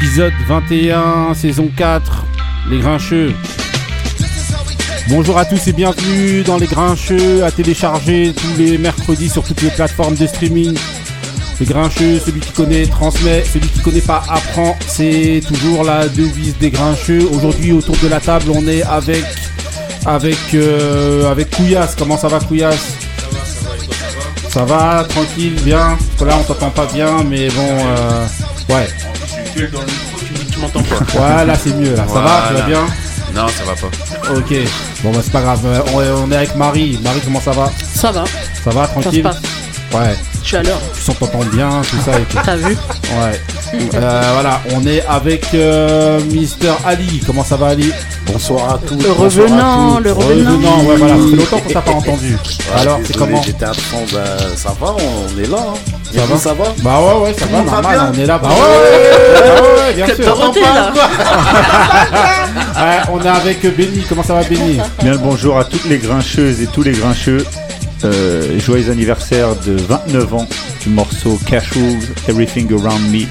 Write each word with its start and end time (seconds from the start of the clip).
épisode 0.00 0.32
21, 0.46 1.34
saison 1.34 1.68
4, 1.76 2.24
Les 2.70 2.78
Grincheux. 2.78 3.34
Bonjour 5.08 5.36
à 5.36 5.44
tous 5.44 5.66
et 5.66 5.72
bienvenue 5.72 6.44
dans 6.44 6.56
Les 6.56 6.68
Grincheux, 6.68 7.42
à 7.42 7.50
télécharger 7.50 8.32
tous 8.32 8.62
les 8.62 8.78
mercredis 8.78 9.28
sur 9.28 9.42
toutes 9.42 9.60
les 9.60 9.70
plateformes 9.70 10.14
de 10.14 10.28
streaming. 10.28 10.78
Les 11.58 11.66
Grincheux, 11.66 12.20
celui 12.20 12.38
qui 12.38 12.52
connaît 12.52 12.86
transmet, 12.86 13.42
celui 13.44 13.66
qui 13.66 13.80
connaît 13.80 14.00
pas 14.00 14.22
apprend. 14.28 14.76
C'est 14.86 15.40
toujours 15.48 15.82
la 15.82 16.06
devise 16.06 16.56
des 16.58 16.70
Grincheux. 16.70 17.28
Aujourd'hui, 17.32 17.72
autour 17.72 17.96
de 18.00 18.06
la 18.06 18.20
table, 18.20 18.52
on 18.54 18.68
est 18.68 18.84
avec 18.84 19.24
avec 20.06 20.38
euh, 20.54 21.28
avec 21.28 21.50
Couillasse. 21.50 21.96
Comment 21.98 22.16
ça 22.16 22.28
va, 22.28 22.38
Couillasse? 22.38 22.94
Ça 24.48 24.64
va, 24.64 25.04
tranquille, 25.08 25.56
bien? 25.64 25.98
Parce 25.98 26.20
que 26.20 26.24
là, 26.24 26.36
on 26.40 26.44
t'entend 26.44 26.70
pas 26.70 26.86
bien, 26.86 27.24
mais 27.28 27.48
bon, 27.48 27.68
euh, 27.68 28.26
ouais. 28.70 28.86
Dans 29.66 29.80
le 29.80 29.86
micro, 29.86 30.18
tu, 30.18 30.46
tu 30.52 30.58
m'entends 30.60 30.82
pas. 30.82 31.18
Ouais, 31.38 31.44
là, 31.44 31.54
c'est 31.62 31.74
mieux. 31.74 31.94
Là, 31.94 32.04
ça 32.08 32.20
va, 32.20 32.20
tu 32.48 32.54
vas 32.54 32.60
Voilà. 32.60 32.66
bien 32.66 32.86
Non, 33.34 33.48
ça 33.48 33.64
va 33.64 33.74
pas. 33.74 34.34
Ok. 34.34 34.54
Bon, 35.02 35.10
bah, 35.12 35.18
c'est 35.22 35.32
pas 35.32 35.40
grave. 35.42 35.60
Euh, 35.66 35.80
On, 35.94 36.24
on 36.28 36.32
est 36.32 36.36
avec 36.36 36.54
Marie. 36.56 36.98
Marie, 37.02 37.20
comment 37.24 37.40
ça 37.40 37.50
va? 37.52 37.70
Ça 37.94 38.10
va, 38.12 38.24
Ça 38.64 38.70
va, 38.70 38.86
ça 38.86 38.94
se 38.94 39.00
tranquille? 39.00 39.22
passe. 39.22 39.36
Ouais. 39.92 40.14
L'heure. 40.52 40.80
Tu 40.94 41.02
sens 41.02 41.18
t'entends 41.18 41.44
bien, 41.52 41.68
tout 41.82 41.98
ça 42.04 42.18
et 42.18 42.22
tout. 42.22 42.38
T'as 42.42 42.56
vu 42.56 42.74
Ouais. 42.74 43.40
Euh, 43.94 44.22
voilà, 44.32 44.60
on 44.74 44.86
est 44.86 45.04
avec 45.06 45.46
euh, 45.52 46.20
Mister 46.30 46.72
Ali. 46.86 47.20
Comment 47.26 47.44
ça 47.44 47.56
va, 47.56 47.68
Ali? 47.68 47.92
Bonsoir 48.26 48.70
à 48.74 48.78
tous. 48.78 48.96
Le 49.02 49.12
revenant, 49.12 49.96
à 49.96 49.98
tous. 49.98 50.04
le 50.04 50.12
revenant. 50.12 50.50
Revenant, 50.52 50.84
ouais, 50.84 50.96
voilà. 50.96 51.14
Fait 51.16 51.36
longtemps 51.36 51.58
qu'on 51.58 51.72
t'a 51.72 51.82
pas 51.82 51.90
entendu. 51.92 52.36
Ouais, 52.68 52.80
Alors, 52.82 53.00
c'est 53.04 53.16
comment? 53.16 53.42
J'étais 53.42 53.64
absent, 53.64 54.04
ben, 54.12 54.24
ça 54.56 54.74
va, 54.78 54.94
on 54.94 55.42
est 55.42 55.46
là. 55.46 55.58
Hein. 55.58 55.74
Ça 56.14 56.24
va? 56.26 56.36
ça 56.38 56.54
va? 56.54 56.64
Bah 56.82 57.00
ouais, 57.00 57.22
ouais, 57.24 57.34
ça 57.34 57.46
va, 57.46 57.58
le 57.60 57.64
normal, 57.64 58.12
on 58.14 58.18
est 58.18 58.26
là. 58.26 58.38
Bah 58.38 58.48
ouais, 58.48 58.54
ouais, 58.54 59.40
ouais, 59.40 59.60
ouais, 59.60 59.78
ouais, 59.86 59.94
bien 59.94 60.06
sûr. 60.06 60.24
Dorothée, 60.24 60.60
là. 60.60 60.92
Ouais, 62.76 63.00
on 63.12 63.20
est 63.24 63.28
avec 63.28 63.76
Benny. 63.76 64.04
Comment 64.08 64.22
ça 64.22 64.34
va, 64.34 64.42
Benny? 64.44 64.78
Bien 65.02 65.12
le 65.12 65.18
bonjour 65.18 65.58
à 65.58 65.64
toutes 65.64 65.84
les 65.86 65.98
grincheuses 65.98 66.60
et 66.60 66.66
tous 66.66 66.82
les 66.82 66.92
grincheux. 66.92 67.44
Euh, 68.04 68.58
joyeux 68.60 68.90
anniversaire 68.90 69.56
de 69.66 69.72
29 69.76 70.34
ans 70.34 70.46
du 70.82 70.88
morceau 70.90 71.38
Cash 71.46 71.70
Rules 71.72 71.98
Everything 72.28 72.72
Around 72.72 73.10
Me 73.10 73.26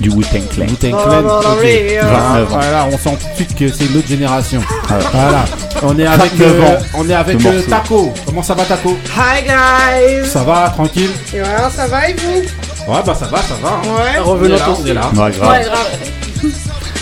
du 0.00 0.08
Wu-Tang 0.10 0.48
Clan. 0.48 0.66
Wu-Tang 0.66 0.90
Clan, 0.90 1.24
ok. 1.24 1.62
29 1.62 2.02
ans. 2.02 2.46
Voilà, 2.48 2.86
on 2.90 2.98
sent 2.98 3.16
tout 3.20 3.28
de 3.28 3.34
suite 3.36 3.54
que 3.54 3.68
c'est 3.68 3.84
une 3.86 3.98
autre 3.98 4.08
génération. 4.08 4.60
Ah. 4.88 4.98
Voilà. 5.12 5.44
On 5.82 5.96
est 5.98 6.06
avec, 6.06 6.32
29 6.34 6.60
euh, 6.60 6.78
on 6.94 7.08
est 7.08 7.14
avec 7.14 7.40
le 7.42 7.50
euh. 7.50 7.62
Taco. 7.68 8.12
Comment 8.26 8.42
ça 8.42 8.54
va, 8.54 8.64
Taco? 8.64 8.96
Hi 9.16 9.42
guys 9.44 10.26
Ça 10.28 10.42
va, 10.42 10.70
tranquille? 10.70 11.10
Et 11.34 11.38
voilà, 11.40 11.70
ça 11.70 11.86
va 11.86 12.08
et 12.08 12.14
vous? 12.14 12.92
Ouais, 12.92 12.98
bah 13.06 13.14
ça 13.14 13.26
va, 13.26 13.38
ça 13.38 13.54
va. 13.62 13.68
hein. 13.68 13.82
Ouais. 13.86 14.20
On 14.26 14.44
est 14.44 14.48
là, 14.48 14.68
on 14.82 14.86
est 14.86 14.94
là. 14.94 15.10
Ouais, 15.14 15.30
grave. 15.30 15.50
Ouais, 15.52 15.64
grave. 15.64 16.52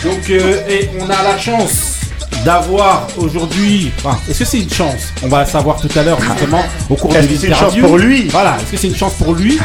Donc, 0.05 0.31
euh, 0.31 0.61
et 0.69 0.91
on 1.01 1.05
a 1.05 1.23
la 1.23 1.39
chance 1.39 1.98
d'avoir 2.45 3.07
aujourd'hui. 3.17 3.91
Enfin, 3.99 4.19
est-ce 4.29 4.39
que 4.41 4.45
c'est 4.45 4.61
une 4.61 4.71
chance? 4.73 5.13
On 5.23 5.29
va 5.29 5.45
savoir 5.45 5.81
tout 5.81 5.89
à 5.99 6.03
l'heure, 6.03 6.21
justement, 6.21 6.63
au 6.89 6.95
cours 6.95 7.11
de 7.13 7.17
Est-ce 7.19 7.27
que 7.29 7.37
c'est 7.37 7.47
une 7.49 7.53
chance 7.55 7.61
l'interview. 7.63 7.87
pour 7.87 7.99
lui? 7.99 8.29
Voilà, 8.29 8.57
est-ce 8.61 8.71
que 8.73 8.77
c'est 8.77 8.87
une 8.89 8.97
chance 8.97 9.15
pour 9.15 9.35
lui 9.35 9.59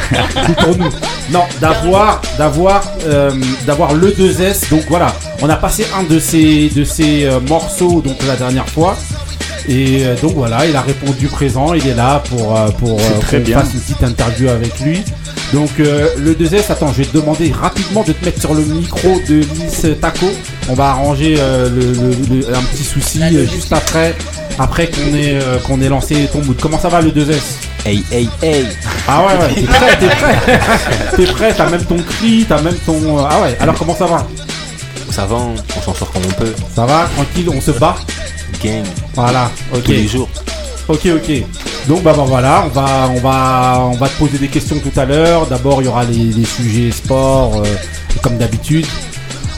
ou 0.49 0.53
pour 0.53 0.77
nous? 0.77 0.89
Non, 1.31 1.43
d'avoir, 1.61 2.21
d'avoir, 2.37 2.83
euh, 3.05 3.31
d'avoir 3.65 3.93
le 3.93 4.09
2S. 4.11 4.69
Donc 4.69 4.83
voilà, 4.89 5.13
on 5.41 5.49
a 5.49 5.55
passé 5.55 5.85
un 5.97 6.03
de 6.03 6.19
ces, 6.19 6.69
de 6.69 6.83
ces 6.83 7.25
euh, 7.25 7.39
morceaux 7.41 8.01
donc 8.01 8.17
la 8.27 8.35
dernière 8.35 8.67
fois. 8.67 8.95
Et 9.69 10.03
euh, 10.05 10.15
donc 10.21 10.33
voilà, 10.35 10.65
il 10.65 10.75
a 10.75 10.81
répondu 10.81 11.27
présent, 11.27 11.73
il 11.73 11.87
est 11.87 11.93
là 11.95 12.21
pour 12.29 12.57
euh, 12.57 12.67
pour 12.71 12.99
C'est 12.99 13.19
très 13.21 13.37
qu'on 13.37 13.43
bien. 13.45 13.59
fasse 13.59 13.73
une 13.73 13.79
petite 13.79 14.03
interview 14.03 14.49
avec 14.49 14.77
lui. 14.81 15.01
Donc 15.53 15.69
euh, 15.79 16.07
le 16.17 16.33
2S, 16.33 16.71
attends, 16.71 16.91
je 16.93 16.99
vais 16.99 17.05
te 17.05 17.15
demander 17.17 17.51
rapidement 17.51 18.03
de 18.03 18.11
te 18.13 18.25
mettre 18.25 18.39
sur 18.39 18.53
le 18.53 18.63
micro 18.63 19.21
de 19.27 19.35
Miss 19.59 19.85
Taco. 20.01 20.25
On 20.69 20.73
va 20.73 20.89
arranger 20.89 21.35
euh, 21.37 21.69
le, 21.69 21.93
le- 21.93 22.41
le- 22.41 22.55
un 22.55 22.61
petit 22.63 22.83
souci 22.83 23.21
euh, 23.21 23.45
juste 23.47 23.71
après, 23.71 24.15
après 24.57 24.87
qu'on 24.87 25.15
ait 25.15 25.35
euh, 25.35 25.59
qu'on 25.59 25.79
ait 25.81 25.89
lancé 25.89 26.27
ton 26.33 26.41
mood. 26.43 26.57
Comment 26.59 26.79
ça 26.79 26.89
va 26.89 27.01
le 27.01 27.11
2S 27.11 27.35
Hey, 27.85 28.01
hey, 28.11 28.29
hey. 28.41 28.65
ah 29.07 29.25
ouais, 29.25 29.33
ouais, 29.45 29.53
t'es 29.53 29.61
prêt, 29.63 29.97
t'es 29.99 30.07
prêt. 30.07 30.59
t'es 31.17 31.25
prêt, 31.25 31.53
t'as 31.55 31.69
même 31.69 31.83
ton 31.83 31.97
cri, 31.97 32.45
t'as 32.47 32.61
même 32.61 32.75
ton. 32.85 33.17
Ah 33.19 33.41
ouais, 33.41 33.55
alors 33.59 33.75
comment 33.77 33.95
ça 33.95 34.05
va? 34.05 34.25
Ça 35.11 35.25
va, 35.25 35.35
on 35.35 35.53
on 35.77 35.81
s'en 35.81 35.93
sort 35.93 36.09
comme 36.11 36.23
on 36.27 36.33
peut. 36.41 36.53
Ça 36.75 36.85
va, 36.85 37.07
tranquille, 37.13 37.47
on 37.53 37.61
se 37.61 37.71
bat 37.71 37.95
Gang, 38.63 38.83
Voilà, 39.13 39.51
ok. 39.73 39.83
tous 39.83 39.91
les 39.91 40.07
jours. 40.07 40.29
Ok, 40.87 41.07
ok. 41.07 41.43
Donc 41.87 42.01
bah, 42.03 42.13
bah, 42.15 42.23
voilà, 42.25 42.65
on 42.65 42.69
va, 42.69 43.09
on 43.15 43.19
va, 43.19 43.79
on 43.91 43.97
va 43.97 44.07
te 44.09 44.17
poser 44.17 44.37
des 44.37 44.47
questions 44.47 44.77
tout 44.79 44.97
à 44.99 45.05
l'heure. 45.05 45.47
D'abord, 45.47 45.81
il 45.81 45.85
y 45.85 45.87
aura 45.87 46.05
les, 46.05 46.31
les 46.31 46.45
sujets 46.45 46.91
sport, 46.91 47.57
euh, 47.57 47.65
comme 48.21 48.37
d'habitude. 48.37 48.85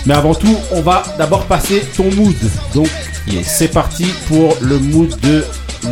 Mais 0.05 0.13
avant 0.13 0.33
tout, 0.35 0.55
on 0.71 0.81
va 0.81 1.03
d'abord 1.17 1.45
passer 1.45 1.83
ton 1.95 2.11
mood. 2.11 2.35
Donc 2.73 2.89
Yes. 3.27 3.55
c'est 3.57 3.69
parti 3.69 4.05
pour 4.27 4.55
le 4.61 4.77
mood 4.77 5.09
de 5.21 5.43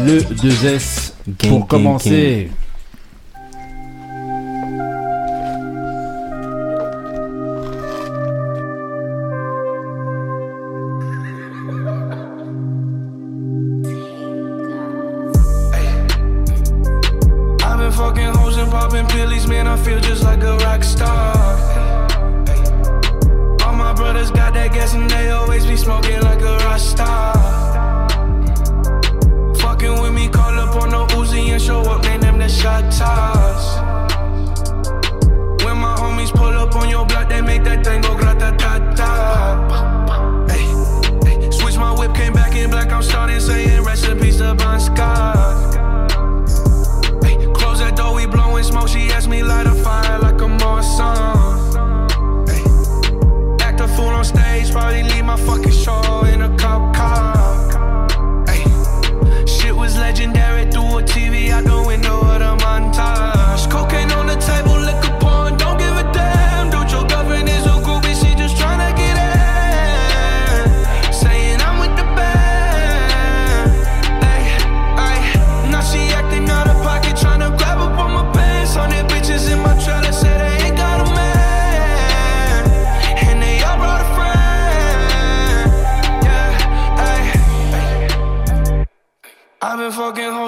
le 0.05 0.19
2S. 0.19 1.13
Gang, 1.39 1.49
pour 1.51 1.67
commencer. 1.67 2.49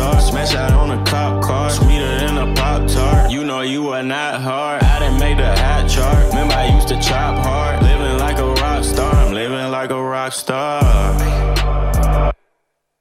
star. 0.00 0.20
Smash 0.20 0.54
out 0.54 0.72
on 0.72 0.90
a 0.98 1.04
cop 1.04 1.42
car, 1.42 1.70
sweeter 1.70 2.18
than 2.20 2.38
a 2.38 2.54
Pop 2.54 2.88
Tart. 2.88 3.30
You 3.30 3.44
know 3.44 3.60
you 3.60 3.88
are 3.88 4.02
not 4.02 4.40
hard. 4.40 4.82
I 4.82 4.98
didn't 5.00 5.18
make 5.18 5.36
the 5.36 5.52
hat 5.62 5.88
chart. 5.88 6.28
Remember, 6.28 6.54
I 6.54 6.74
used 6.74 6.88
to 6.88 6.98
chop 7.00 7.36
hard. 7.44 7.82
Living 7.82 8.18
like 8.18 8.38
a 8.38 8.48
rock 8.62 8.84
star, 8.84 9.12
I'm 9.14 9.32
living 9.32 9.70
like 9.70 9.90
a 9.90 10.02
rock 10.02 10.32
star. 10.32 10.80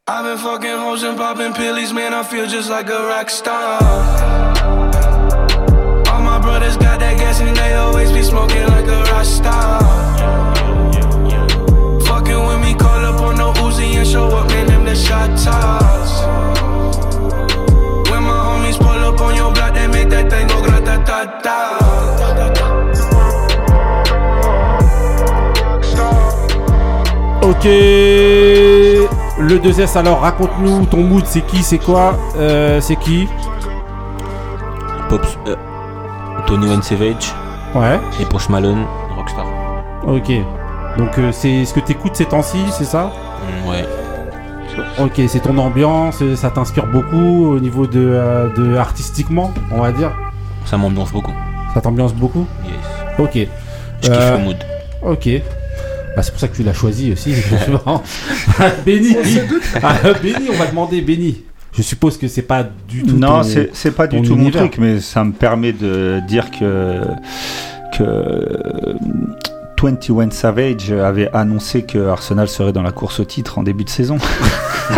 I've 0.07 0.25
been 0.25 0.37
fucking 0.37 0.77
hoes 0.83 1.03
and 1.03 1.17
popping 1.17 1.53
pills, 1.53 1.93
man. 1.93 2.13
I 2.13 2.23
feel 2.23 2.47
just 2.47 2.69
like 2.69 2.89
a 2.89 3.01
rock 3.13 3.29
star. 3.29 3.79
All 6.09 6.21
my 6.31 6.39
brothers 6.41 6.77
got 6.77 6.99
that 6.99 7.15
gas 7.17 7.39
and 7.39 7.55
they 7.55 7.73
always 7.75 8.11
be 8.11 8.23
smoking 8.23 8.65
like 8.73 8.87
a 8.87 9.01
rock 9.11 9.25
star. 9.25 9.79
Fucking 12.09 12.41
with 12.47 12.61
me, 12.65 12.73
call 12.73 13.05
up 13.09 13.21
on 13.21 13.37
no 13.37 13.53
Uzi 13.65 13.95
and 13.99 14.07
show 14.07 14.27
up, 14.39 14.47
man. 14.49 14.65
Them 14.67 14.83
the 14.85 14.95
shot 14.95 15.29
tops. 15.37 16.68
Grata 20.27 20.97
ta 21.05 21.25
ta. 21.43 22.69
Ok. 27.41 27.65
Le 29.41 29.57
2S, 29.57 29.97
alors 29.97 30.19
raconte-nous 30.19 30.85
ton 30.85 30.97
mood, 31.03 31.23
c'est 31.25 31.41
qui, 31.41 31.63
c'est 31.63 31.77
quoi, 31.77 32.17
euh, 32.37 32.81
c'est 32.81 32.97
qui 32.97 33.27
Pops, 35.07 35.37
euh, 35.47 35.55
Tony 36.45 36.67
Wayne 36.67 36.81
Savage 36.83 37.33
Ouais. 37.73 37.99
et 38.19 38.25
Post 38.25 38.49
Malone, 38.49 38.85
Rockstar. 39.15 39.45
Ok. 40.05 40.31
Donc 40.97 41.17
euh, 41.17 41.31
c'est 41.31 41.63
ce 41.65 41.73
que 41.73 41.79
t'écoutes 41.79 42.15
ces 42.15 42.25
temps-ci, 42.25 42.57
c'est 42.71 42.83
ça? 42.83 43.11
Mm, 43.65 43.69
ouais. 43.69 43.85
Ok, 44.99 45.21
c'est 45.27 45.39
ton 45.41 45.57
ambiance, 45.57 46.19
euh, 46.21 46.35
ça 46.35 46.49
t'inspire 46.49 46.87
beaucoup 46.87 47.45
au 47.51 47.59
niveau 47.59 47.87
de, 47.87 47.99
euh, 47.99 48.47
de 48.55 48.75
artistiquement, 48.75 49.53
on 49.71 49.81
va 49.81 49.91
dire. 49.91 50.11
Ça 50.65 50.77
m'ambiance 50.77 51.11
beaucoup. 51.11 51.33
Ça 51.73 51.81
t'ambiance 51.81 52.13
beaucoup. 52.13 52.45
Yes. 52.65 52.73
Ok. 53.17 53.33
Je 53.35 53.39
kiffe 54.07 54.09
Euh, 54.11 54.37
le 54.37 54.43
mood. 54.43 54.57
Ok. 55.03 55.29
Bah, 56.15 56.23
c'est 56.23 56.31
pour 56.31 56.39
ça 56.39 56.47
que 56.47 56.55
tu 56.55 56.63
l'as 56.63 56.73
choisi 56.73 57.11
aussi. 57.11 57.33
marrant. 57.71 58.03
Béni. 58.85 59.15
Ah, 59.83 59.93
Béni, 60.21 60.49
on 60.51 60.57
va 60.57 60.65
demander 60.67 61.01
Béni. 61.01 61.43
Je 61.73 61.81
suppose 61.83 62.17
que 62.17 62.27
c'est 62.27 62.41
pas 62.41 62.63
du 62.87 63.03
tout. 63.03 63.15
Non, 63.15 63.43
c'est 63.43 63.69
c'est 63.73 63.91
pas 63.95 64.07
du 64.07 64.21
tout 64.21 64.35
mon 64.35 64.49
truc, 64.49 64.77
mais 64.79 64.99
ça 64.99 65.23
me 65.23 65.31
permet 65.31 65.71
de 65.71 66.19
dire 66.27 66.49
que 66.51 67.01
que 67.95 68.03
euh, 68.03 68.93
21 69.81 70.31
Savage 70.31 70.91
avait 70.91 71.29
annoncé 71.33 71.83
que 71.83 72.07
Arsenal 72.09 72.47
serait 72.47 72.73
dans 72.73 72.81
la 72.81 72.91
course 72.91 73.19
au 73.19 73.25
titre 73.25 73.57
en 73.57 73.63
début 73.63 73.83
de 73.83 73.89
saison. 73.89 74.17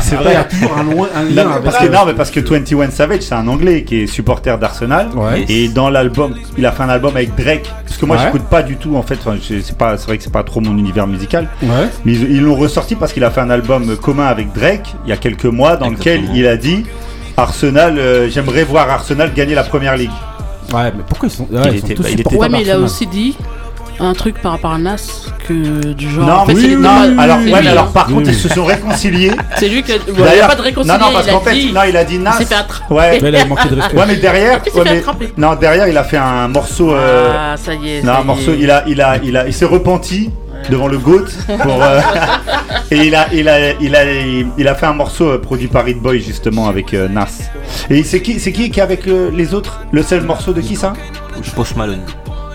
c'est 0.00 0.16
Après, 0.16 0.30
il 0.30 0.32
y 0.32 0.36
a 0.36 0.44
toujours 0.44 0.76
un, 0.78 0.82
loin, 0.84 1.08
un 1.14 1.22
lien 1.24 1.50
avec 1.50 1.64
parce 1.64 1.78
que, 1.78 1.86
non, 1.92 2.00
mais 2.06 2.14
parce 2.14 2.30
que 2.30 2.40
21 2.40 2.90
Savage, 2.90 3.22
c'est 3.22 3.34
un 3.34 3.48
anglais 3.48 3.82
qui 3.84 4.02
est 4.02 4.06
supporter 4.06 4.58
d'Arsenal. 4.58 5.08
Ouais. 5.14 5.44
Et 5.48 5.68
dans 5.68 5.90
l'album, 5.90 6.34
il 6.56 6.66
a 6.66 6.72
fait 6.72 6.82
un 6.82 6.88
album 6.88 7.16
avec 7.16 7.34
Drake. 7.34 7.70
Parce 7.84 7.96
que 7.96 8.06
moi, 8.06 8.16
Ouais. 8.16 8.22
j'écoute 8.24 8.42
pas 8.48 8.62
du 8.62 8.76
tout, 8.76 8.96
en 8.96 9.02
fait. 9.02 9.18
Enfin, 9.24 9.36
c'est 9.40 9.76
pas, 9.76 9.96
c'est 9.98 10.06
vrai 10.06 10.18
que 10.18 10.24
c'est 10.24 10.32
pas 10.32 10.42
trop 10.44 10.60
mon 10.60 10.76
univers 10.76 11.06
musical. 11.06 11.48
Ouais. 11.62 11.88
Mais 12.04 12.12
ils 12.12 12.42
l'ont 12.42 12.56
ressorti 12.56 12.94
parce 12.94 13.12
qu'il 13.12 13.24
a 13.24 13.30
fait 13.30 13.40
un 13.40 13.50
album 13.50 13.96
commun 13.96 14.26
avec 14.26 14.52
Drake 14.52 14.94
il 15.04 15.10
y 15.10 15.12
a 15.12 15.16
quelques 15.16 15.44
mois 15.46 15.76
dans 15.76 15.88
lequel 15.90 16.22
il 16.34 16.46
a 16.46 16.56
dit 16.56 16.84
Arsenal, 17.36 17.98
euh, 17.98 18.28
j'aimerais 18.30 18.64
voir 18.64 18.88
Arsenal 18.88 19.32
gagner 19.34 19.54
la 19.54 19.64
première 19.64 19.96
ligue. 19.96 20.10
Ouais, 20.72 20.92
mais 20.96 21.02
pourquoi 21.08 21.28
ils 21.28 21.32
sont, 21.32 21.44
ouais, 21.50 21.60
Il 21.66 21.74
ils 21.74 21.80
sont 21.80 21.86
était- 21.86 21.94
tous 21.94 22.02
bah, 22.02 22.08
il 22.12 22.20
était- 22.20 22.34
Ouais, 22.36 22.48
mais 22.48 22.62
il 22.62 22.70
a 22.70 22.78
aussi 22.78 23.06
dit 23.06 23.36
un 23.98 24.12
truc 24.14 24.40
par 24.42 24.52
rapport 24.52 24.72
à 24.72 24.78
Nas 24.78 24.96
que 25.48 25.92
du 25.92 26.10
genre. 26.10 26.26
non, 26.26 26.32
en 26.34 26.46
fait, 26.46 26.52
oui, 26.54 26.76
oui, 26.78 26.86
alors, 27.18 27.38
ouais, 27.38 27.44
lui, 27.44 27.52
mais 27.52 27.68
alors 27.68 27.92
par 27.92 28.06
Oui, 28.08 28.14
contre, 28.14 28.26
oui. 28.28 28.32
ils 28.34 28.38
se 28.38 28.48
sont 28.48 28.64
réconciliés. 28.64 29.32
C'est 29.56 29.68
lui 29.68 29.82
que. 29.82 29.92
Ouais, 29.92 29.98
il 30.08 30.14
n'y 30.14 30.20
a 30.22 30.24
D'ailleurs- 30.26 30.48
pas 30.48 30.54
de 30.56 30.62
réconcilier. 30.62 30.98
Non, 30.98 31.06
non, 31.06 31.12
parce 31.12 31.26
il 31.26 31.30
a 31.30 31.32
qu'en 31.32 31.40
fait, 31.40 31.52
dit. 31.54 31.72
non, 31.72 31.80
il 31.88 31.96
a 31.96 32.04
dit 32.04 32.18
Nas. 32.18 32.36
Il 32.40 32.46
fait. 32.46 32.54
Ouais, 32.90 33.18
Mais 33.22 33.30
là, 33.30 33.38
il 33.42 33.48
manquait 33.48 33.68
de 33.68 33.74
respect. 33.76 33.96
ouais, 33.96 34.04
mais 34.06 34.16
derrière, 34.16 34.60
Il 34.74 34.80
ouais, 34.80 35.02
mais- 35.18 35.32
non, 35.38 35.54
derrière, 35.54 35.88
il 35.88 35.96
a 35.96 36.04
fait 36.04 36.16
un 36.18 36.48
morceau. 36.48 36.94
euh, 36.94 37.32
Ah, 37.34 37.56
ça 37.56 37.74
y 37.74 37.96
est. 37.98 38.02
Non, 38.02 38.12
un 38.12 38.22
morceau, 38.24 38.52
il 38.58 38.70
a, 38.70 38.84
il 38.86 39.00
a, 39.00 39.16
il 39.22 39.36
a, 39.36 39.46
il 39.46 39.54
s'est 39.54 39.64
repenti 39.64 40.30
devant 40.70 40.88
le 40.88 40.98
GOAT 40.98 41.26
pour, 41.62 41.82
euh, 41.82 42.00
et 42.90 42.96
il 43.06 43.14
a, 43.14 43.26
il 43.32 43.48
a, 43.48 43.72
il 43.80 43.94
a, 43.94 44.04
il 44.58 44.68
a 44.68 44.74
fait 44.74 44.86
un 44.86 44.94
morceau 44.94 45.28
euh, 45.30 45.38
produit 45.38 45.68
par 45.68 45.86
Hit 45.88 46.00
Boy 46.02 46.20
justement 46.20 46.68
avec 46.68 46.92
euh, 46.92 47.08
Nas. 47.08 47.28
Et 47.88 48.02
c'est 48.02 48.20
qui, 48.20 48.40
c'est 48.40 48.52
qui 48.52 48.70
qui 48.70 48.80
est 48.80 48.82
avec 48.82 49.06
euh, 49.06 49.30
les 49.32 49.54
autres? 49.54 49.80
Le 49.92 50.02
seul 50.02 50.22
morceau 50.22 50.52
de 50.52 50.60
qui 50.60 50.74
ça? 50.74 50.92
Post 51.54 51.76
Malone. 51.76 52.00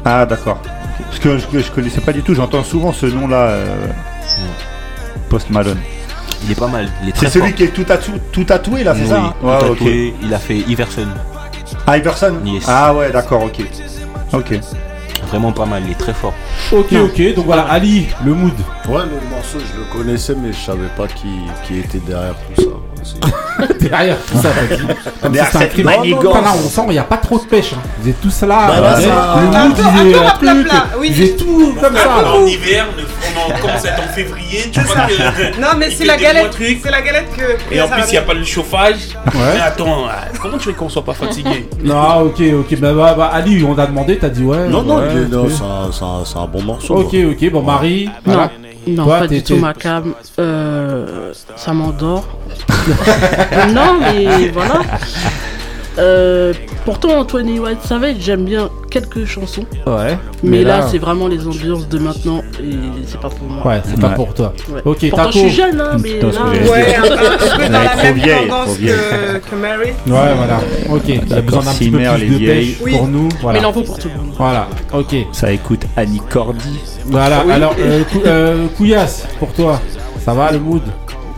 Ah 0.03 0.25
d'accord. 0.25 0.59
Parce 0.99 1.19
que 1.19 1.37
je, 1.37 1.59
je 1.59 1.71
connaissais 1.71 2.01
pas 2.01 2.13
du 2.13 2.21
tout. 2.21 2.33
J'entends 2.33 2.63
souvent 2.63 2.91
ce 2.93 3.05
nom-là. 3.07 3.35
euh, 3.49 3.87
Post 5.29 5.49
Malone. 5.49 5.79
Il 6.43 6.51
est 6.51 6.55
pas 6.59 6.67
mal. 6.67 6.89
Il 7.03 7.09
est 7.09 7.11
C'est 7.13 7.25
très 7.25 7.29
celui 7.29 7.47
fort. 7.47 7.55
qui 7.55 7.63
est 7.63 7.67
tout, 7.67 7.83
tatou, 7.83 8.11
tout 8.31 8.43
tatoué 8.43 8.83
là, 8.83 8.93
c'est 8.95 9.01
Oui, 9.03 9.07
ça 9.09 9.21
hein 9.21 9.33
tout 9.39 9.45
Ouais, 9.47 9.55
ok. 9.55 9.77
tatoué. 9.77 10.13
Il 10.23 10.33
a 10.33 10.39
fait 10.39 10.57
Iverson. 10.57 11.07
Iverson 11.87 12.33
Yes. 12.45 12.65
Ah 12.67 12.93
ouais, 12.93 13.11
d'accord, 13.11 13.43
ok. 13.43 13.61
Ok. 14.33 14.59
Vraiment 15.27 15.51
pas 15.51 15.65
mal. 15.65 15.83
Il 15.85 15.91
est 15.91 15.95
très 15.99 16.13
fort. 16.13 16.33
Ok, 16.71 16.91
ok. 16.93 17.35
Donc 17.35 17.45
voilà, 17.45 17.63
Ali, 17.63 18.07
le 18.25 18.33
mood. 18.33 18.51
Ouais, 18.89 19.03
le 19.03 19.29
morceau, 19.29 19.59
je 19.59 19.79
le 19.79 19.85
connaissais, 19.91 20.35
mais 20.35 20.51
je 20.51 20.57
savais 20.59 20.87
pas 20.97 21.07
qui, 21.07 21.29
qui 21.67 21.77
était 21.79 21.99
derrière 21.99 22.35
tout 22.55 22.63
ça. 22.63 22.69
C'est- 23.03 23.79
Derrière 23.89 24.17
tout 24.25 24.37
ça, 24.37 24.49
c'était 25.23 25.39
un 25.39 25.45
cette 25.45 25.73
crime. 25.73 25.85
là, 25.85 25.97
on 26.01 26.69
sent 26.69 26.81
qu'il 26.81 26.91
n'y 26.91 26.97
a 26.99 27.03
pas 27.03 27.17
trop 27.17 27.37
de 27.37 27.43
pêche. 27.43 27.73
hein. 27.73 27.81
Vous 27.99 28.09
êtes 28.09 28.19
tous 28.21 28.41
là. 28.41 28.67
Bah, 28.67 28.79
là, 28.81 28.97
euh, 28.97 29.01
ça- 29.01 29.39
le 29.39 29.45
mood, 29.45 29.55
Un 29.55 29.65
il 29.67 29.73
peu- 29.73 30.09
est 30.09 30.15
un 30.15 30.19
peu 30.19 30.25
un 30.25 30.27
à 30.27 30.31
plat, 30.37 30.51
truc. 30.53 30.67
plat, 30.67 30.85
oui. 30.99 31.11
Il 31.15 31.21
est 31.23 31.37
tout 31.37 31.75
comme 31.79 31.95
ça. 31.95 32.09
en 32.35 32.45
hiver, 32.45 32.87
on 33.47 33.61
commence 33.61 33.85
à 33.85 33.89
être 33.89 34.03
en 34.03 34.13
février, 34.13 34.69
tu 34.71 34.79
vois 34.79 34.95
que. 35.07 35.59
Non, 35.61 35.67
mais 35.77 35.87
il 35.89 35.95
c'est 35.95 36.05
la 36.05 36.17
galette. 36.17 36.57
C'est 36.83 36.91
la 36.91 37.01
galette 37.01 37.27
que. 37.35 37.73
Et 37.75 37.81
en 37.81 37.87
plus, 37.87 38.03
il 38.07 38.11
n'y 38.11 38.17
a 38.17 38.21
pas 38.23 38.33
le 38.33 38.43
chauffage. 38.43 39.09
Ouais. 39.27 39.31
Mais 39.55 39.61
attends, 39.61 40.05
ah, 40.09 40.25
comment 40.41 40.57
tu 40.57 40.69
veux 40.69 40.73
qu'on 40.75 40.89
soit 40.89 41.05
pas 41.05 41.13
fatigué? 41.13 41.67
Non, 41.83 42.21
ok, 42.21 42.41
ok. 42.61 42.79
Bah, 42.79 42.93
bah, 42.93 43.13
bah, 43.17 43.31
Ali, 43.33 43.63
on 43.63 43.75
t'a 43.75 43.85
demandé, 43.87 44.17
t'as 44.17 44.29
dit 44.29 44.43
ouais. 44.43 44.67
Non, 44.69 44.81
non, 44.83 45.01
il 45.13 45.29
c'est 45.49 45.63
un, 45.63 45.91
c'est 45.91 46.31
c'est 46.31 46.47
bon 46.51 46.63
morceau. 46.63 46.95
Ok, 46.95 47.13
ok. 47.31 47.51
Bon, 47.51 47.61
Marie. 47.61 48.09
Non, 48.25 48.49
non 48.87 49.03
Toi, 49.05 49.19
pas 49.19 49.27
du 49.27 49.43
tout 49.43 49.57
ma 49.57 49.73
cam. 49.73 50.13
Euh, 50.39 51.31
ça 51.55 51.73
m'endort. 51.73 52.25
non, 53.73 53.97
mais 53.99 54.47
voilà. 54.49 54.81
Euh, 55.99 56.53
pourtant, 56.85 57.19
Antoine 57.19 57.49
White 57.59 57.81
Savage, 57.83 58.15
j'aime 58.21 58.45
bien 58.45 58.69
quelques 58.89 59.25
chansons. 59.25 59.65
Ouais. 59.85 60.17
Mais, 60.41 60.63
là, 60.63 60.87
c'est 60.89 60.97
vraiment 60.99 61.27
les 61.27 61.45
ambiances 61.45 61.89
de 61.89 61.99
maintenant 61.99 62.41
et 62.63 62.75
c'est 63.05 63.19
pas 63.19 63.29
pour 63.29 63.45
moi. 63.49 63.67
Ouais, 63.67 63.81
c'est 63.83 63.99
pas 63.99 64.09
pour 64.09 64.33
toi. 64.33 64.53
Ouais. 64.71 64.81
Ok, 64.85 65.09
Pourtant, 65.09 65.25
Taco. 65.25 65.31
je 65.33 65.37
suis 65.39 65.49
jeune, 65.49 65.81
hein, 65.81 65.97
mais 66.01 66.21
là. 66.21 66.29
j'allais 66.31 66.69
Ouais, 66.69 66.95
un, 66.95 67.03
un 67.03 67.57
peu 67.57 67.65
dans 67.73 67.81
la 67.83 67.89
trop 67.89 68.03
même 68.03 68.15
vieille, 68.15 68.47
tendance 68.47 68.65
trop 68.67 68.73
vieille. 68.75 68.95
que, 69.43 69.49
que 69.49 69.55
Mary. 69.55 69.89
Ouais, 69.89 70.33
voilà. 70.37 70.59
Ok. 70.89 71.03
Il 71.09 71.33
a 71.33 71.41
besoin 71.41 71.61
d'un 71.63 71.71
petit 71.73 71.91
peu 71.91 71.97
plus 71.97 72.05
de 72.29 72.35
vieilles. 72.37 72.65
pêche 72.71 72.77
Oui. 72.83 72.91
pour 72.93 73.07
nous. 73.09 73.29
Mais 73.51 73.59
il 73.59 73.65
en 73.65 73.73
faut 73.73 73.81
pour 73.81 73.99
tout 73.99 74.07
le 74.07 74.17
monde. 74.21 74.33
Voilà. 74.37 74.67
Ok. 74.93 75.13
Ça 75.33 75.51
écoute 75.51 75.81
Annie 75.97 76.21
Cordy. 76.29 76.79
Voilà. 77.05 77.43
Alors, 77.51 77.75
euh, 77.79 78.03
Cou- 78.09 78.21
euh, 78.25 78.67
Couillasse, 78.77 79.27
pour 79.39 79.51
toi. 79.51 79.81
Ça 80.23 80.33
va 80.33 80.51
le 80.53 80.59
mood? 80.59 80.83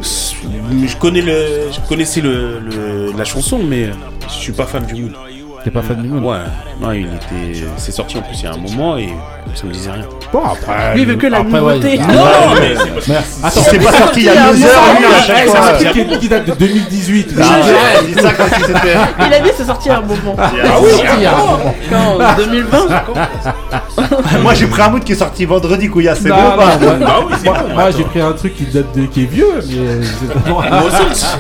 Je 0.04 0.98
connais 0.98 1.22
le, 1.22 1.72
je 1.72 1.80
connaissais 1.88 2.22
le, 2.22 3.12
la 3.18 3.24
chanson, 3.26 3.60
mais 3.64 3.90
je 4.28 4.34
suis 4.34 4.52
pas 4.52 4.66
fan 4.66 4.86
du 4.86 4.96
mood. 4.96 5.14
T'es 5.63 5.72
pas 5.72 5.82
fan 5.82 6.01
du 6.01 6.10
mood 6.10 6.24
Ouais, 6.24 6.38
non, 6.82 6.91
il 6.91 7.05
était, 7.05 7.63
c'est 7.77 7.93
sorti 7.93 8.17
en 8.17 8.22
plus 8.22 8.36
il 8.38 8.43
y 8.43 8.48
a 8.48 8.51
un 8.53 8.58
moment 8.58 8.98
et 8.98 9.08
ça 9.55 9.65
me 9.65 9.72
disait 9.72 9.91
rien. 9.91 10.03
Bon, 10.34 10.41
après. 10.43 10.93
Lui, 10.96 11.01
il 11.03 11.08
veut 11.08 11.15
que 11.15 11.27
la 11.27 11.38
après, 11.38 11.51
nouveauté. 11.60 12.00
ah, 12.03 12.12
Non, 12.12 12.22
ouais. 12.53 12.60
mais 12.60 12.75
c'est 13.01 13.13
pas-. 13.13 13.48
Attends, 13.48 13.62
C'est 13.70 13.79
pas 13.79 13.91
sorti 13.93 14.20
il 14.22 14.25
y 14.25 14.29
a 14.29 14.34
sorti 14.36 14.51
deux 14.51 14.58
il 14.58 14.62
y 14.62 14.65
a 14.65 14.67
heures, 14.67 14.84
un 14.84 15.00
lui, 15.00 15.05
à 15.05 15.22
chaque 15.22 15.46
fois. 15.48 15.60
c'est 15.79 15.88
un 15.88 15.91
truc 15.93 16.20
qui, 16.20 16.27
date 16.27 16.46
de 16.48 16.51
2018. 16.53 17.34
Ah 17.39 17.43
Je- 17.62 17.70
ouais, 17.70 18.08
dis 18.13 18.22
ça 18.22 18.34
comme 18.34 18.48
si 18.50 18.62
c'était. 18.62 18.98
Il 19.27 19.34
a 19.34 19.39
dit 19.39 19.50
c'est 19.55 19.63
sorti 19.65 19.89
à 19.89 19.98
un 20.00 20.01
moment. 20.01 20.36
Ah 20.38 20.51
oui, 20.82 20.89
il 21.15 21.22
y 21.22 21.25
a 21.25 21.34
un 21.34 21.38
moment. 21.38 21.75
Quand 21.89 22.24
en 22.25 22.36
2020 22.36 22.77
Moi 24.41 24.53
j'ai 24.55 24.65
pris 24.67 24.82
un 24.82 24.89
mood 24.89 25.03
qui 25.03 25.12
est 25.13 25.15
sorti 25.15 25.46
vendredi, 25.46 25.88
Couilla, 25.88 26.15
c'est 26.15 26.27
Non, 26.29 26.36
bon 26.36 26.41
ou 26.41 26.58
pas? 26.58 26.75
Non, 26.98 27.22
moi- 27.46 27.58
Ah 27.77 27.91
j'ai 27.96 28.03
pris 28.03 28.20
un 28.22 28.32
truc 28.34 28.55
qui 28.58 28.65
date 28.65 28.93
de 28.98 29.05
qui 29.05 29.24
est 29.24 29.27
vieux, 29.27 29.48
mais 29.65 30.01
c'est 30.03 30.50
Moi 30.50 30.65
aussi. 30.88 31.25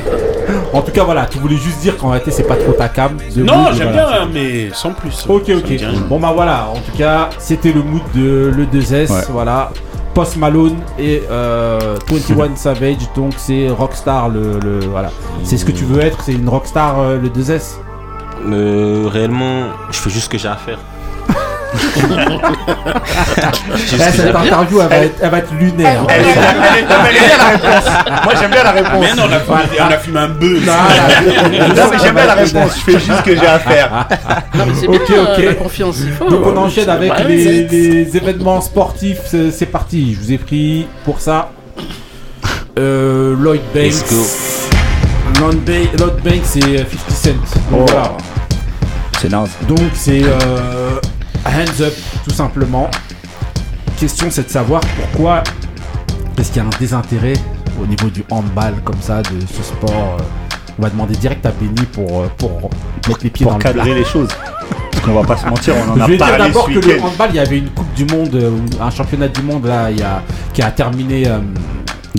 En 0.73 0.81
tout 0.81 0.91
cas, 0.91 1.03
voilà, 1.03 1.25
tu 1.25 1.37
voulais 1.39 1.57
juste 1.57 1.79
dire 1.79 1.97
qu'en 1.97 2.09
réalité, 2.09 2.31
c'est 2.31 2.43
pas 2.47 2.55
trop 2.55 2.71
ta 2.73 2.89
cam. 2.89 3.17
de 3.35 3.43
Non, 3.43 3.63
mood, 3.65 3.73
j'aime 3.75 3.91
voilà. 3.93 4.07
bien, 4.25 4.29
mais 4.33 4.69
sans 4.73 4.91
plus. 4.91 5.25
Ok, 5.27 5.49
ok. 5.49 5.79
Bon, 6.09 6.19
bah 6.19 6.31
voilà, 6.33 6.67
en 6.69 6.75
tout 6.79 6.97
cas, 6.97 7.29
c'était 7.39 7.71
le 7.71 7.81
mood 7.83 8.01
de 8.15 8.51
le 8.55 8.65
2S. 8.65 9.11
Ouais. 9.11 9.21
Voilà. 9.29 9.71
Post 10.13 10.37
Malone 10.37 10.75
et 10.99 11.23
euh, 11.31 11.97
21 12.07 12.55
Savage, 12.55 12.97
donc 13.15 13.33
c'est 13.37 13.67
Rockstar. 13.69 14.29
Le, 14.29 14.59
le- 14.63 14.85
voilà. 14.91 15.09
C'est 15.43 15.57
ce 15.57 15.65
que 15.65 15.71
tu 15.71 15.85
veux 15.85 16.01
être, 16.01 16.19
c'est 16.23 16.33
une 16.33 16.47
Rockstar 16.47 16.99
euh, 16.99 17.17
le 17.19 17.29
2S. 17.29 17.77
Euh, 18.47 19.07
réellement, 19.11 19.69
je 19.89 19.97
fais 19.97 20.09
juste 20.09 20.25
ce 20.25 20.29
que 20.29 20.37
j'ai 20.37 20.47
à 20.49 20.55
faire. 20.55 20.77
Cette 23.85 24.35
interview, 24.35 24.81
elle 24.81 24.87
va, 24.89 24.97
être, 24.97 25.15
elle 25.21 25.29
va 25.29 25.37
être 25.39 25.53
lunaire. 25.59 26.01
Elle 26.09 26.21
est- 26.21 26.25
elle 26.25 26.35
est- 26.35 26.87
elle 27.09 27.15
est 27.15 27.19
bien 27.27 27.37
la 27.37 27.45
réponse. 27.49 27.91
Moi 28.23 28.33
j'aime 28.39 28.51
bien 28.51 28.63
la 28.63 28.71
réponse. 28.71 28.91
Mais 29.01 29.13
non, 29.15 29.23
on 29.29 29.31
a 29.33 29.39
fumé, 29.39 29.79
on 29.79 29.91
a 29.91 29.97
fumé 29.97 30.19
un 30.19 30.27
bœuf. 30.29 30.65
Non, 30.65 31.83
mais 31.91 31.97
j'aime 32.03 32.15
bien 32.15 32.25
la 32.25 32.33
réponse. 32.35 32.71
Je 32.77 32.91
fais 32.91 32.99
juste 32.99 33.17
ce 33.17 33.23
que 33.23 33.35
j'ai 33.35 33.47
à 33.47 33.59
faire. 33.59 34.07
Non, 34.55 34.65
mais 34.67 34.73
c'est 34.79 34.87
Ok, 34.87 35.07
bien, 35.07 35.23
ok. 35.23 35.39
euh, 35.39 35.45
la 35.45 35.53
confiance, 35.55 35.95
il 36.01 36.11
faut. 36.11 36.29
Donc 36.29 36.45
on 36.45 36.57
enchaîne 36.57 36.89
avec 36.89 37.09
Bah, 37.09 37.23
les, 37.27 38.15
événements 38.15 38.61
sportifs. 38.61 39.33
C'est 39.51 39.65
parti. 39.65 40.13
Je 40.15 40.19
vous 40.25 40.31
ai 40.31 40.37
pris 40.37 40.87
pour 41.05 41.19
ça 41.19 41.51
euh, 42.79 43.35
Lloyd 43.37 43.61
Banks. 43.73 43.83
Let's 43.85 44.09
go. 44.09 44.25
Lloyd 45.39 45.59
Banks, 45.63 45.99
Lloyd 45.99 46.15
Banks 46.23 46.43
c'est 46.45 46.61
50 46.61 46.87
Cent. 47.09 47.29
Donc 47.71 47.79
Oh. 47.81 47.85
voilà. 47.87 48.11
C'est 49.21 49.29
naze. 49.31 49.49
Donc 49.67 49.79
c'est 49.93 50.21
euh, 50.23 50.99
hands 51.45 51.81
up 51.81 51.93
tout 52.23 52.33
simplement. 52.33 52.89
Question 53.99 54.27
c'est 54.29 54.43
de 54.45 54.49
savoir 54.49 54.81
pourquoi 54.81 55.43
est-ce 56.37 56.51
qu'il 56.51 56.61
y 56.61 56.65
a 56.65 56.67
un 56.67 56.79
désintérêt 56.79 57.33
au 57.81 57.85
niveau 57.85 58.07
du 58.07 58.23
handball 58.31 58.73
comme 58.83 59.01
ça 59.01 59.21
de 59.21 59.39
ce 59.41 59.63
sport. 59.63 60.17
euh, 60.19 60.23
on 60.79 60.81
va 60.81 60.89
demander 60.89 61.15
direct 61.15 61.45
à 61.45 61.51
Benny 61.51 61.85
pour, 61.91 62.21
euh, 62.21 62.27
pour 62.37 62.69
mettre 63.07 63.19
les 63.23 63.29
pieds 63.29 63.45
Pour 63.45 63.53
dans 63.57 63.59
le 63.69 63.73
plat. 63.73 63.83
les 63.85 64.03
choses. 64.03 64.29
Parce 64.91 65.05
qu'on 65.05 65.13
va 65.13 65.23
pas 65.23 65.37
se 65.37 65.45
mentir, 65.45 65.75
on 65.87 65.91
en 65.91 65.95
Je 65.97 66.01
a 66.01 66.07
vais 66.07 66.17
dire 66.17 66.37
d'abord 66.37 66.65
que 66.65 66.71
le 66.79 67.01
handball, 67.01 67.29
il 67.29 67.35
y 67.35 67.39
avait 67.39 67.57
une 67.59 67.69
Coupe 67.69 67.93
du 67.93 68.05
Monde, 68.05 68.33
euh, 68.35 68.51
un 68.81 68.89
championnat 68.89 69.27
du 69.27 69.41
monde 69.43 69.65
là, 69.67 69.91
il 69.91 69.99
y 69.99 70.03
a, 70.03 70.21
qui 70.53 70.61
a 70.63 70.71
terminé 70.71 71.27
euh, 71.27 71.37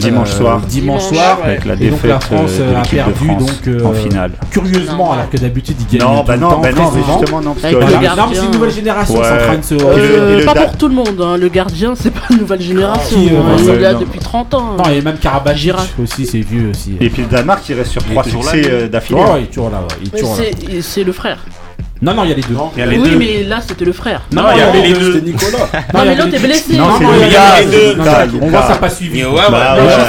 Dimanche 0.05 0.29
euh, 0.35 0.39
dimanche, 0.39 0.63
dimanche 0.69 1.03
soir. 1.03 1.39
avec 1.45 1.65
la 1.65 1.75
Et 1.75 1.77
donc 1.77 1.91
défaite 1.91 2.11
la 2.11 2.21
France 2.21 2.51
euh, 2.61 2.71
de 2.73 2.77
a 2.77 2.83
perdu 2.83 3.13
France 3.27 3.39
donc 3.47 3.69
euh, 3.69 3.85
en 3.85 3.93
finale. 3.93 4.31
curieusement 4.51 5.13
alors 5.13 5.31
que 5.31 5.37
d'habitude 5.37 5.77
ils 5.81 5.99
gagnent 5.99 6.09
Non, 6.09 6.21
tout 6.21 6.27
bah 6.27 6.35
le 6.37 6.41
non, 6.43 6.51
temps, 6.51 6.61
bah 6.61 6.73
non, 6.73 6.93
justement 6.93 7.41
non, 7.41 7.55
parce 7.55 7.73
que 7.75 7.79
le 7.79 7.85
Voilà. 7.85 7.99
gardien. 7.99 8.23
Non, 8.25 8.31
mais 8.31 8.37
c'est 8.37 8.45
une 8.47 8.51
nouvelle 8.53 8.71
génération, 8.71 9.15
Ouais. 9.17 9.25
c'est 9.25 9.33
en 9.33 9.47
train 9.47 9.57
de 9.59 9.63
se. 9.65 9.75
Et 9.75 9.79
le- 9.79 9.85
Euh, 9.85 10.37
et 10.37 10.41
le 10.41 10.45
pas 10.47 10.55
da- 10.55 10.63
pour 10.67 10.77
tout 10.77 10.89
le 10.89 10.95
monde, 10.95 11.21
hein. 11.21 11.37
le 11.37 11.49
gardien 11.49 11.95
c'est 11.97 12.11
pas 12.13 12.21
une 12.31 12.39
nouvelle 12.39 12.61
génération, 12.61 13.17
qui, 13.17 13.29
euh, 13.35 13.39
hein. 13.39 13.57
il 13.59 13.69
est 13.71 13.79
là 13.81 13.93
non. 13.95 14.01
depuis 14.01 14.19
30 14.21 14.55
ans. 14.55 14.77
Non, 14.79 14.85
et 14.91 15.01
même 15.01 15.17
Karabatic 15.19 15.61
Girac. 15.63 15.87
aussi, 16.03 16.27
c'est 16.27 16.39
vieux 16.41 16.71
aussi. 16.71 16.97
Et 17.01 17.11
puis 17.11 17.23
le 17.23 17.29
Danemark 17.29 17.63
qui 17.63 17.75
reste 17.75 17.93
sur 17.93 18.03
Il 18.07 18.11
trois 18.13 18.25
succès 18.25 18.63
euh, 18.71 18.89
d'affilée. 18.89 19.21
Il 19.41 19.49
il 20.73 20.83
c'est 20.83 21.05
le 21.05 21.13
frère. 21.13 21.39
Non, 22.05 22.13
non, 22.13 22.25
il 22.25 22.29
y 22.29 22.33
a 22.33 22.37
les 22.37 22.43
deux. 22.43 22.55
Il 22.77 22.79
y 22.81 22.83
a 22.83 22.87
les 22.87 22.99
oui, 22.99 23.11
deux. 23.11 23.17
mais 23.17 23.43
là 23.45 23.61
c'était 23.67 23.87
le 23.87 23.93
frère. 23.95 24.21
Non, 24.31 24.43
il 24.53 24.59
y 24.59 24.61
avait 24.61 24.83
les 24.83 24.93
deux. 24.93 25.15
C'était 25.15 25.25
Nicolas. 25.25 25.59
Non, 25.95 26.01
mais 26.05 26.15
l'autre 26.15 26.35
est 26.35 26.39
blessé. 26.39 26.77
Non, 26.77 26.89
Non, 26.89 26.99
c'est 27.01 27.65
les 27.65 27.95
deux. 27.95 28.39
On 28.43 28.49
voit 28.49 28.63
ça 28.67 28.75
pas 28.77 28.91
suivi. 28.91 29.21
Mais 29.21 29.25
ouais, 29.25 29.41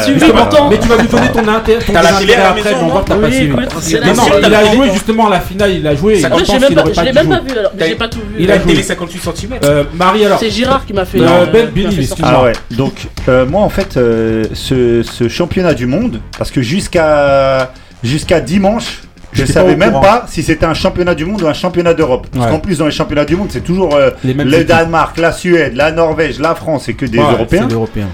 tu 0.03 0.87
vas 0.89 0.97
nous 0.97 1.07
donner 1.07 1.27
ton 1.29 1.39
ton 1.39 1.93
T'as 1.93 2.01
la 2.01 2.17
intérêt 2.17 2.41
à 2.41 2.53
maison, 2.53 2.69
on 2.81 2.87
voit 2.89 3.01
que 3.03 3.07
t'as 3.07 3.15
pas 3.15 3.31
suivi. 3.31 3.49
Non, 3.49 4.13
non, 4.13 4.23
il 4.45 4.53
a 4.53 4.73
joué 4.73 4.91
justement 4.91 5.27
à 5.27 5.29
la 5.29 5.39
finale, 5.39 5.71
il 5.71 5.87
a 5.87 5.95
joué. 5.95 6.15
et 6.15 6.19
je 6.19 7.01
l'ai 7.03 7.13
même 7.13 7.29
pas 7.29 7.39
vu 7.39 7.57
alors, 7.57 7.71
j'ai 7.79 7.95
pas 7.95 8.09
tout 8.09 8.19
vu. 8.19 8.35
Il 8.39 8.51
a 8.51 8.59
télé 8.59 8.83
58 8.83 9.21
cm. 9.21 9.53
Euh, 9.63 9.83
Marie 9.93 10.25
alors. 10.25 10.39
C'est 10.39 10.49
Girard 10.49 10.85
qui 10.85 10.91
m'a 10.93 11.05
fait. 11.05 11.19
Ben 11.19 11.67
Billy, 11.73 12.01
excuse-moi. 12.01 12.51
Ah 12.51 12.75
donc 12.75 13.07
moi 13.47 13.61
en 13.61 13.69
fait, 13.69 13.93
ce, 13.93 15.01
ce 15.03 15.29
championnat 15.29 15.73
du 15.73 15.85
monde, 15.85 16.19
parce 16.37 16.51
que 16.51 16.61
jusqu'à 16.61 17.71
jusqu'à 18.03 18.41
dimanche, 18.41 19.01
je 19.36 19.42
J'étais 19.42 19.54
savais 19.54 19.75
pas 19.75 19.86
même 19.92 19.94
pas 20.01 20.25
si 20.27 20.42
c'était 20.44 20.65
un 20.65 20.74
championnat 20.74 21.13
du 21.13 21.25
monde 21.25 21.42
ou 21.44 21.48
un 21.48 21.54
championnat 21.54 21.94
d'Europe. 21.94 22.27
Parce 22.32 22.46
Ouais. 22.46 22.51
qu'en 22.51 22.60
plus, 22.60 22.77
dans 22.80 22.86
les 22.86 22.92
championnats 22.92 23.25
du 23.25 23.36
monde, 23.36 23.50
c'est 23.51 23.63
toujours 23.63 23.94
euh, 23.96 24.10
Les 24.24 24.34
mêmes 24.34 24.48
le 24.48 24.56
équipes. 24.56 24.68
Danemark, 24.68 25.18
la 25.18 25.32
Suède, 25.32 25.75
la 25.75 25.92
Norvège, 25.92 26.39
la 26.39 26.56
France 26.56 26.89
et 26.89 26.94
que 26.96 27.06
des 27.06 27.20
Ouais, 27.20 27.24
Européens. 27.32 27.62
c'est 27.63 27.68
des 27.68 27.74
Européens. 27.75 28.08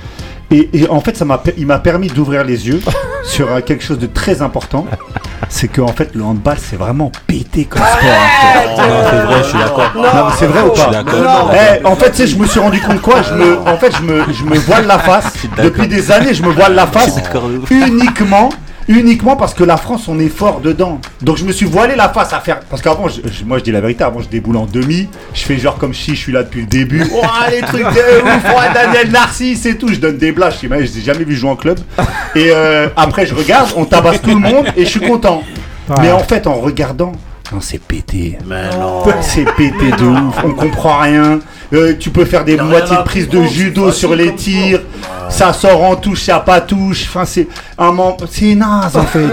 Et, 0.52 0.70
et 0.74 0.90
en 0.90 1.00
fait, 1.00 1.16
ça 1.18 1.24
m'a, 1.26 1.42
il 1.58 1.66
m'a 1.66 1.80
permis 1.80 2.08
d'ouvrir 2.08 2.44
les 2.44 2.68
yeux 2.68 2.82
sur 3.24 3.52
euh, 3.52 3.62
quelque 3.62 3.84
chose 3.84 4.00
de 4.00 4.08
très 4.08 4.42
important. 4.42 4.86
C'est 5.50 5.68
que 5.70 5.82
en 5.82 5.88
fait, 5.88 6.12
le 6.16 6.24
handball, 6.24 6.58
c'est 6.60 6.76
vraiment 6.78 7.12
pété 7.28 7.66
comme 7.66 7.82
sport. 7.82 8.00
en 8.00 8.78
fait. 8.78 8.82
Non, 8.82 9.04
c'est 9.10 9.18
vrai, 9.26 9.36
je 9.44 9.50
suis 9.50 9.58
d'accord. 9.58 9.92
Non, 9.96 10.02
mais 10.04 10.34
c'est 10.38 10.46
vrai 10.48 10.62
ou 10.62 10.70
Je 10.76 10.80
suis 10.82 10.86
pas 10.86 10.92
d'accord. 11.04 11.52
Eh, 11.82 11.86
en 11.86 11.96
fait, 11.96 12.12
tu 12.12 12.18
sais, 12.18 12.28
je 12.28 12.38
me 12.38 12.46
suis 12.46 12.60
rendu 12.60 12.80
compte 12.82 13.02
quoi? 13.02 13.22
Je 13.22 13.34
me, 13.34 13.58
En 13.68 13.78
fait, 13.78 13.94
je 13.98 14.02
me, 14.04 14.24
je 14.32 14.44
me 14.46 14.58
voile 14.60 14.88
la 14.88 15.00
face. 15.00 15.34
Depuis 15.62 15.88
des 15.88 16.12
années, 16.12 16.34
je 16.34 16.44
me 16.44 16.50
voile 16.52 16.76
la 16.76 16.88
face 16.88 17.16
uniquement, 17.70 18.50
uniquement 18.88 19.36
parce 19.36 19.54
que 19.54 19.64
la 19.64 19.78
France, 19.78 20.08
on 20.08 20.20
est 20.20 20.30
fort 20.30 20.60
dedans. 20.62 21.00
Donc, 21.22 21.38
je 21.38 21.46
me 21.46 21.52
suis 21.52 21.66
voilé 21.66 21.96
la 21.96 22.10
face 22.10 22.34
à 22.34 22.40
faire. 22.40 22.60
Parce 22.70 22.82
qu'avant, 22.82 23.08
je- 23.08 23.22
je- 23.30 23.44
moi, 23.46 23.58
je 23.58 23.64
dis 23.64 23.72
la 23.72 23.82
vérité. 23.82 24.04
Avant, 24.04 24.22
je 24.22 24.28
déboule 24.28 24.58
en 24.58 24.66
demi. 24.66 25.08
Je 25.34 25.42
fais 25.44 25.58
genre 25.58 25.78
comme 25.78 25.94
si 25.94 26.12
je 26.16 26.20
suis 26.20 26.32
là 26.32 26.44
depuis 26.44 26.62
le 26.62 26.68
début. 26.68 27.04
Oh, 27.14 27.22
les 27.50 27.62
trucs 27.62 27.84
de 27.84 27.88
ouf. 28.26 28.74
Daniel 28.74 29.12
Narcisse 29.12 29.66
et 29.66 29.76
tout. 29.78 29.90
Je 29.90 30.00
donne 30.00 30.18
des 30.18 30.32
blagues. 30.32 30.41
Je 30.50 30.68
ne 30.68 30.76
les 30.76 30.98
ai 30.98 31.02
jamais 31.02 31.24
vu 31.24 31.36
jouer 31.36 31.50
en 31.50 31.56
club. 31.56 31.80
Et 32.36 32.50
euh, 32.50 32.88
après, 32.96 33.26
je 33.26 33.36
regarde. 33.36 33.70
On 33.76 33.86
tabasse 33.86 34.22
tout 34.22 34.30
le 34.30 34.36
monde 34.40 34.68
et 34.76 34.86
je 34.86 34.90
suis 34.90 35.02
content. 35.02 35.44
Mais 36.02 36.12
en 36.12 36.20
fait, 36.20 36.48
en 36.48 36.56
regardant. 36.56 37.12
Non, 37.52 37.60
c'est 37.60 37.80
pété. 37.80 38.38
Mais 38.46 38.70
non. 38.78 39.04
C'est 39.22 39.44
pété 39.56 39.92
de 39.92 40.06
ouf, 40.06 40.36
on 40.44 40.52
comprend 40.54 41.00
rien. 41.00 41.40
Euh, 41.74 41.94
tu 42.00 42.10
peux 42.10 42.26
faire 42.26 42.44
des 42.46 42.58
moitiés 42.58 42.96
de 42.98 43.02
prise 43.04 43.28
de 43.30 43.44
judo 43.44 43.92
c'est 43.92 43.98
sur 43.98 44.10
facile 44.10 44.24
les 44.26 44.30
comme 44.32 44.38
tirs. 44.38 44.80
Ça 45.30 45.54
sort 45.54 45.82
en 45.84 45.96
touche, 45.96 46.24
ça 46.24 46.40
pas 46.40 46.60
touche. 46.62 47.06
Enfin, 47.08 47.24
c'est 47.26 47.48
un 47.78 47.92
mem- 47.94 48.16
C'est 48.30 48.56
naze 48.56 48.98
en 48.98 49.04
fait. 49.06 49.20
non, 49.20 49.30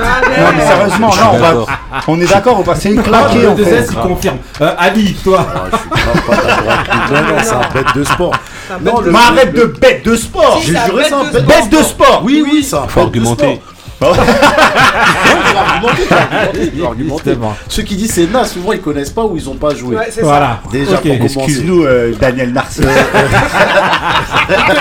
mais 0.57 0.65
sérieusement, 0.67 1.11
Je 1.11 1.17
suis 1.17 1.25
non, 1.25 1.31
on, 1.35 1.39
va... 1.39 1.47
d'accord. 1.49 1.69
on 2.07 2.21
est 2.21 2.27
d'accord, 2.27 2.57
on 2.61 2.63
va 2.63 2.75
c'est 2.77 2.95
claqué 2.95 3.39
Le 3.43 3.49
en 3.51 3.55
2S, 3.57 3.65
fait. 3.65 3.87
il 3.91 3.97
confirme. 3.99 4.37
Euh, 4.61 4.75
Ali, 4.79 5.15
toi. 5.15 5.45
Ah, 5.55 5.65
je 5.73 5.77
suis 5.77 5.89
grave 5.89 6.23
pas 6.27 6.37
d'accord 6.37 6.73
avec 6.73 6.87
lui. 6.87 7.15
Non, 7.15 7.21
non, 7.23 7.43
c'est 7.43 7.53
un 7.53 7.73
bête 7.75 7.95
de 7.97 8.05
sport. 8.05 8.33
Non, 8.85 9.01
le- 9.01 9.11
Mais 9.11 9.19
arrête 9.19 9.53
le- 9.53 9.61
de 9.61 9.65
bête 9.79 10.05
de 10.05 10.17
sport. 10.17 10.61
J'ai 10.63 10.77
juré, 10.77 11.05
c'est 11.09 11.15
un 11.15 11.25
bête 11.25 11.47
Bête 11.47 11.71
de 11.71 11.83
sport. 11.83 12.23
Oui, 12.25 12.45
oui, 12.45 12.69
un 12.73 12.87
Faut 12.89 13.01
argumenter. 13.01 13.61
sport. 13.97 14.15
Non, 14.15 14.15
je 14.15 14.21
vais 14.21 15.59
argumenter, 15.87 16.85
argumenter. 16.85 17.37
Ceux 17.69 17.83
qui 17.83 17.97
disent 17.97 18.13
c'est 18.13 18.31
naze, 18.31 18.53
souvent 18.53 18.73
ils 18.73 18.81
connaissent 18.81 19.11
pas 19.11 19.25
ou 19.25 19.37
ils 19.37 19.49
ont 19.49 19.55
pas 19.55 19.75
joué. 19.75 19.97
Ouais, 19.97 20.07
c'est 20.11 20.21
ça. 20.21 20.27
Voilà. 20.27 20.61
Déjà, 20.73 20.93
Ok. 20.97 21.03
pour 21.03 21.17
commencer. 21.19 21.39
Excuse-nous, 21.41 21.85
euh, 21.85 22.13
Daniel 22.21 22.53
Narcisse. 22.53 22.85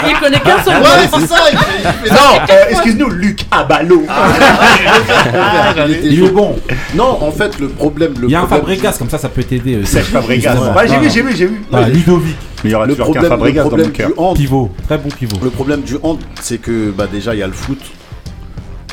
Il 0.10 0.20
connaît 0.20 0.40
qu'un 0.40 0.64
seul. 0.64 0.82
Ouais, 0.82 0.88
c'est 1.14 1.28
ça. 1.28 1.36
il 1.52 1.58
fait- 1.58 1.66
il 2.04 2.10
fait- 2.10 2.14
non, 2.14 2.40
euh, 2.50 2.54
excuse-nous, 2.70 3.10
Luc 3.10 3.46
Abalo. 3.52 4.04
était 4.04 6.00
Il 6.08 6.24
est 6.24 6.28
chaud. 6.28 6.34
bon. 6.34 6.56
Non, 6.96 7.18
en 7.22 7.32
fait, 7.32 7.60
le 7.60 7.68
problème. 7.70 8.14
Le 8.20 8.28
Il 8.28 8.32
y 8.32 8.36
a 8.36 8.42
un 8.42 8.48
Fabregas, 8.48 8.96
comme 8.98 9.10
ça, 9.10 9.18
ça 9.18 9.30
peut 9.30 9.44
t'aider. 9.44 9.84
Serge 9.86 10.06
Fabregas. 10.08 10.56
J'ai 10.88 10.98
vu, 10.98 11.10
j'ai 11.10 11.22
vu, 11.22 11.36
j'ai 11.36 11.46
vu. 11.48 11.62
Voilà, 11.70 11.90
Ludovic, 11.90 12.36
Mais 12.64 12.70
il 12.70 12.74
y 12.74 12.76
aura 12.76 12.86
Le 12.86 12.94
toujours 12.96 13.14
qu'un 13.14 13.20
problème, 13.22 13.32
le 13.32 13.38
Fabregas 13.38 13.64
dans 13.64 13.68
problème 13.70 13.88
mon 13.88 13.94
cœur. 13.94 14.08
du 14.08 14.14
hand, 14.18 14.36
pivot, 14.38 14.72
très 14.88 14.98
bon 14.98 15.10
pivot. 15.10 15.38
Le 15.44 15.50
problème 15.50 15.82
du 15.82 15.96
hand, 16.02 16.20
c'est 16.42 16.58
que 16.60 16.92
bah, 16.92 17.06
déjà 17.12 17.34
il 17.36 17.40
y 17.40 17.44
a 17.44 17.48
le 17.48 17.54
foot. 17.54 17.80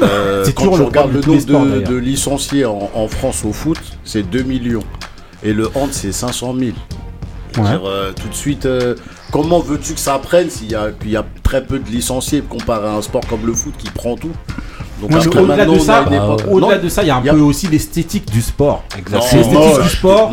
Euh, 0.02 0.44
quand 0.46 0.52
toujours 0.62 0.74
tu 0.74 0.78
le 0.80 0.84
regardes 0.86 1.10
problème 1.12 1.22
le 1.46 1.52
nombre 1.52 1.76
sports, 1.76 1.90
de, 1.92 1.96
licenciés 1.96 2.64
en, 2.64 2.90
en 2.94 3.08
France 3.08 3.44
au 3.44 3.52
foot, 3.52 3.78
c'est 4.04 4.22
2 4.28 4.42
millions. 4.42 4.82
Et 5.42 5.52
le 5.52 5.68
hand, 5.74 5.88
c'est 5.92 6.12
500 6.12 6.54
000. 6.58 6.72
Je 7.52 7.60
veux 7.60 7.64
Ouais. 7.66 7.70
dire, 7.70 7.86
euh, 7.86 8.12
tout 8.12 8.28
de 8.28 8.34
suite, 8.34 8.66
euh, 8.66 8.96
comment 9.30 9.60
veux-tu 9.60 9.94
que 9.94 10.00
ça 10.00 10.18
prenne 10.18 10.50
s'il 10.50 10.70
y 10.72 10.74
a, 10.74 10.90
y 11.06 11.16
a 11.16 11.24
très 11.44 11.64
peu 11.64 11.78
de 11.78 11.88
licenciés 11.88 12.42
comparé 12.42 12.88
à 12.88 12.92
un 12.94 13.02
sport 13.02 13.24
comme 13.28 13.46
le 13.46 13.52
foot 13.52 13.74
qui 13.78 13.88
prend 13.90 14.16
tout? 14.16 14.32
Donc 15.00 15.10
Au-delà 15.36 15.66
de 15.66 15.78
ça, 15.78 16.04
au-delà 16.50 16.78
de 16.78 16.88
ça, 16.88 17.02
il 17.02 17.08
y 17.08 17.10
a 17.10 17.16
un 17.16 17.20
il 17.20 17.26
y 17.26 17.28
a- 17.28 17.32
peu 17.34 17.40
aussi 17.40 17.66
l'esthétique 17.66 18.30
du 18.30 18.40
sport. 18.40 18.84
L'esthétique 19.12 19.82
du 19.82 19.88
sport. 19.88 20.30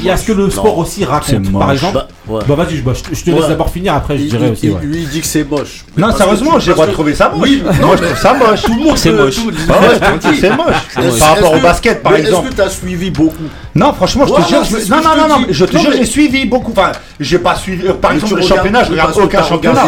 Il 0.00 0.04
y 0.04 0.10
a, 0.10 0.16
ce 0.16 0.24
que 0.26 0.32
le 0.32 0.44
Non. 0.44 0.50
sport 0.50 0.78
aussi 0.78 1.04
raconte. 1.04 1.52
Par 1.52 1.72
exemple, 1.72 1.94
bah, 1.94 2.08
ouais. 2.28 2.40
bah 2.48 2.54
vas-y, 2.56 2.76
je, 2.76 2.82
bah, 2.82 2.92
je 2.94 3.02
te- 3.02 3.14
je 3.14 3.24
te 3.24 3.30
laisse 3.30 3.48
d'abord 3.48 3.70
finir. 3.70 3.94
Après, 3.94 4.16
je 4.18 4.22
Il- 4.24 4.28
dirais 4.30 4.46
il- 4.48 4.52
aussi. 4.52 4.66
Lui, 4.86 5.02
il 5.02 5.08
dit 5.08 5.20
que 5.20 5.26
c'est 5.26 5.44
moche. 5.44 5.84
Non, 5.96 6.12
sérieusement, 6.12 6.58
j'ai 6.58 6.68
le 6.68 6.74
droit 6.74 6.86
de 6.86 6.90
parce 6.90 6.94
trouver 6.96 7.14
ça 7.14 7.28
moche. 7.30 7.40
Oui, 7.48 7.62
non, 7.80 7.86
Moi, 7.86 7.96
je 7.96 8.02
trouve 8.04 8.18
ça 8.18 8.34
moche. 8.34 8.62
Tout 8.62 8.74
le 8.74 8.82
monde 8.84 8.96
C'est 8.98 9.12
moche. 9.12 9.34
Ah 9.70 10.16
dis. 10.30 10.38
c'est 10.40 10.50
moche. 10.50 11.18
Par 11.18 11.28
rapport 11.34 11.54
au 11.54 11.60
basket, 11.60 12.02
par 12.02 12.14
exemple. 12.16 12.46
Est-ce 12.48 12.50
que 12.56 12.56
tu 12.56 12.66
as 12.66 12.70
suivi 12.70 13.10
beaucoup? 13.10 13.44
Non, 13.74 13.92
franchement, 13.94 14.26
je 14.26 14.34
te 14.34 14.48
jure, 14.48 14.62
non, 14.90 14.96
non, 15.02 15.28
non, 15.28 15.46
je 15.48 15.64
te 15.64 15.76
jure, 15.78 15.92
j'ai 15.96 16.04
suivi 16.04 16.44
beaucoup. 16.46 16.72
Enfin, 16.72 16.92
j'ai 17.20 17.38
pas 17.38 17.54
suivi. 17.56 17.84
Par 18.00 18.12
exemple, 18.12 18.36
le 18.36 18.42
championnat, 18.42 18.84
je 18.84 18.90
regarde 18.90 19.16
aucun 19.16 19.42
championnat. 19.42 19.84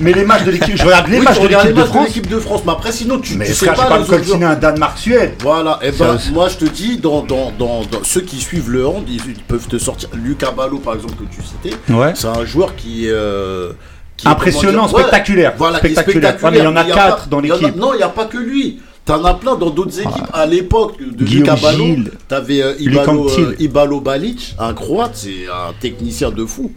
Mais 0.00 0.12
les 0.12 0.24
matchs 0.24 0.44
de 0.44 0.50
l'équipe, 0.50 0.76
je 0.76 0.84
regarde 0.84 1.08
les 1.08 1.20
matchs 1.20 1.40
de 1.40 1.48
l'équipe 1.48 1.68
de 1.70 1.74
matchs 1.74 1.84
de 1.84 1.84
France. 1.84 2.06
l'équipe 2.06 2.28
de 2.28 2.38
France, 2.38 2.60
mais 2.66 2.72
après 2.72 2.92
sinon 2.92 3.18
tu, 3.18 3.36
frère, 3.54 3.74
pas 3.74 3.86
pas 3.86 4.04
coltiner 4.04 4.38
joueurs. 4.38 4.50
un 4.50 4.54
Danemark-Suède. 4.56 5.32
Voilà, 5.40 5.78
et 5.82 5.90
ben 5.92 6.18
Ça- 6.18 6.30
moi 6.32 6.48
je 6.48 6.56
te 6.56 6.64
dis, 6.64 6.98
dans, 6.98 7.22
dans, 7.22 7.52
dans, 7.58 7.80
dans 7.82 8.02
ceux 8.04 8.20
qui 8.22 8.36
suivent 8.40 8.70
le 8.70 8.86
hand, 8.86 9.04
ils, 9.08 9.20
ils 9.26 9.42
peuvent 9.42 9.66
te 9.68 9.78
sortir. 9.78 10.08
Lucas 10.14 10.50
Ballot 10.52 10.78
par 10.78 10.94
exemple 10.94 11.14
que 11.14 11.34
tu 11.34 11.42
citais, 11.42 11.76
Ouais. 11.92 12.12
c'est 12.14 12.26
un 12.28 12.44
joueur 12.44 12.74
qui, 12.76 13.04
euh, 13.08 13.72
qui 14.16 14.26
est, 14.26 14.30
Impressionnant, 14.30 14.86
dire, 14.86 14.98
spectaculaire. 14.98 15.54
Voilà, 15.56 15.78
Spectaculaire. 15.78 16.36
Ouais, 16.42 16.50
il 16.52 16.62
y 16.62 16.66
en 16.66 16.76
a 16.76 16.84
quatre 16.84 17.24
pas- 17.24 17.26
dans 17.30 17.40
l'équipe. 17.40 17.76
Non, 17.76 17.92
il 17.94 17.98
n'y 17.98 18.02
a 18.02 18.08
pas 18.08 18.26
que 18.26 18.38
lui. 18.38 18.80
T'en 19.04 19.22
as 19.26 19.34
plein 19.34 19.54
dans 19.56 19.68
d'autres 19.68 20.00
équipes. 20.00 20.28
À 20.32 20.46
l'époque 20.46 20.96
de 20.98 21.24
Lucas 21.26 21.56
Ballot, 21.60 21.96
t'avais 22.26 22.62
euh, 22.62 22.72
Ibalo, 22.78 23.28
euh, 23.28 23.54
Ibalo 23.58 24.00
Balic, 24.00 24.54
un 24.58 24.72
croate, 24.72 25.10
c'est 25.14 25.44
un 25.46 25.74
technicien 25.78 26.30
de 26.30 26.46
fou. 26.46 26.72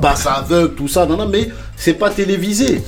Passe 0.00 0.26
aveugle, 0.26 0.74
tout 0.74 0.88
ça, 0.88 1.04
non, 1.06 1.16
non, 1.18 1.28
mais 1.28 1.50
c'est 1.76 1.92
pas 1.94 2.08
télévisé. 2.10 2.82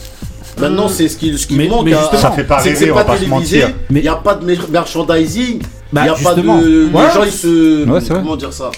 Maintenant, 0.61 0.88
c'est 0.88 1.09
ce 1.09 1.17
qui, 1.17 1.37
ce 1.38 1.47
qui 1.47 1.57
Mais- 1.57 1.69
manque. 1.69 1.85
mais 1.85 1.95
à- 1.95 1.99
justement, 2.00 2.21
Ça 2.21 2.31
fait 2.33 2.45
pas 2.45 2.57
rêver, 2.59 2.91
on 2.91 2.95
va 2.95 3.05
pas 3.05 3.17
se 3.17 3.25
mentir. 3.27 3.69
Il 3.91 3.95
Mais- 3.95 4.03
n'y 4.03 4.09
a 4.09 4.17
pas 4.17 4.35
de 4.35 4.45
mer- 4.45 4.69
merchandising. 4.71 5.61
Il 5.61 5.95
Bah, 5.95 6.07
y 6.07 6.09
a 6.09 6.15
pas 6.15 6.35
de. 6.35 6.41
Ouais. 6.43 7.03
Les 7.07 7.15
gens, 7.15 7.25
ils 7.25 7.33
se. 7.33 7.88
Ouais, 7.88 8.00
comment 8.09 8.37
dire 8.37 8.53
ça? 8.53 8.71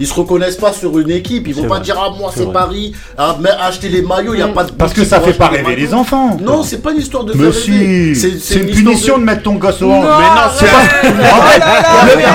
Ils 0.00 0.06
se 0.06 0.14
reconnaissent 0.14 0.56
pas 0.56 0.72
sur 0.72 0.98
une 0.98 1.10
équipe, 1.10 1.46
ils 1.48 1.54
vont 1.54 1.62
pas 1.62 1.76
vrai. 1.76 1.80
dire 1.80 1.96
ah 1.98 2.10
moi 2.18 2.30
C'est. 2.34 2.50
Paris, 2.52 2.92
ah, 3.16 3.36
mais 3.40 3.50
acheter 3.60 3.88
les 3.88 4.02
maillots, 4.02 4.34
il 4.34 4.40
y 4.40 4.42
a 4.42 4.48
pas 4.48 4.64
de 4.64 4.72
Parce 4.72 4.92
que 4.92 5.04
ça 5.04 5.20
fait 5.20 5.32
pas 5.32 5.48
rêver 5.48 5.76
les 5.76 5.92
enfants. 5.92 6.36
Non, 6.40 6.62
c'est 6.62 6.78
pas 6.82 6.92
une 6.92 6.98
histoire 6.98 7.24
de 7.24 7.32
Mais 7.34 7.50
faire 7.52 7.62
rêver. 7.62 8.14
si, 8.14 8.40
c'est 8.40 8.60
une 8.60 8.70
punition 8.70 9.18
de 9.18 9.24
mettre 9.24 9.42
ton 9.42 9.54
gosse 9.54 9.82
au 9.82 9.90
hand. 9.90 10.04
Non, 10.04 10.18
Mais 10.18 10.24
non, 10.26 10.50
c'est 10.56 10.66
pas. 10.66 11.08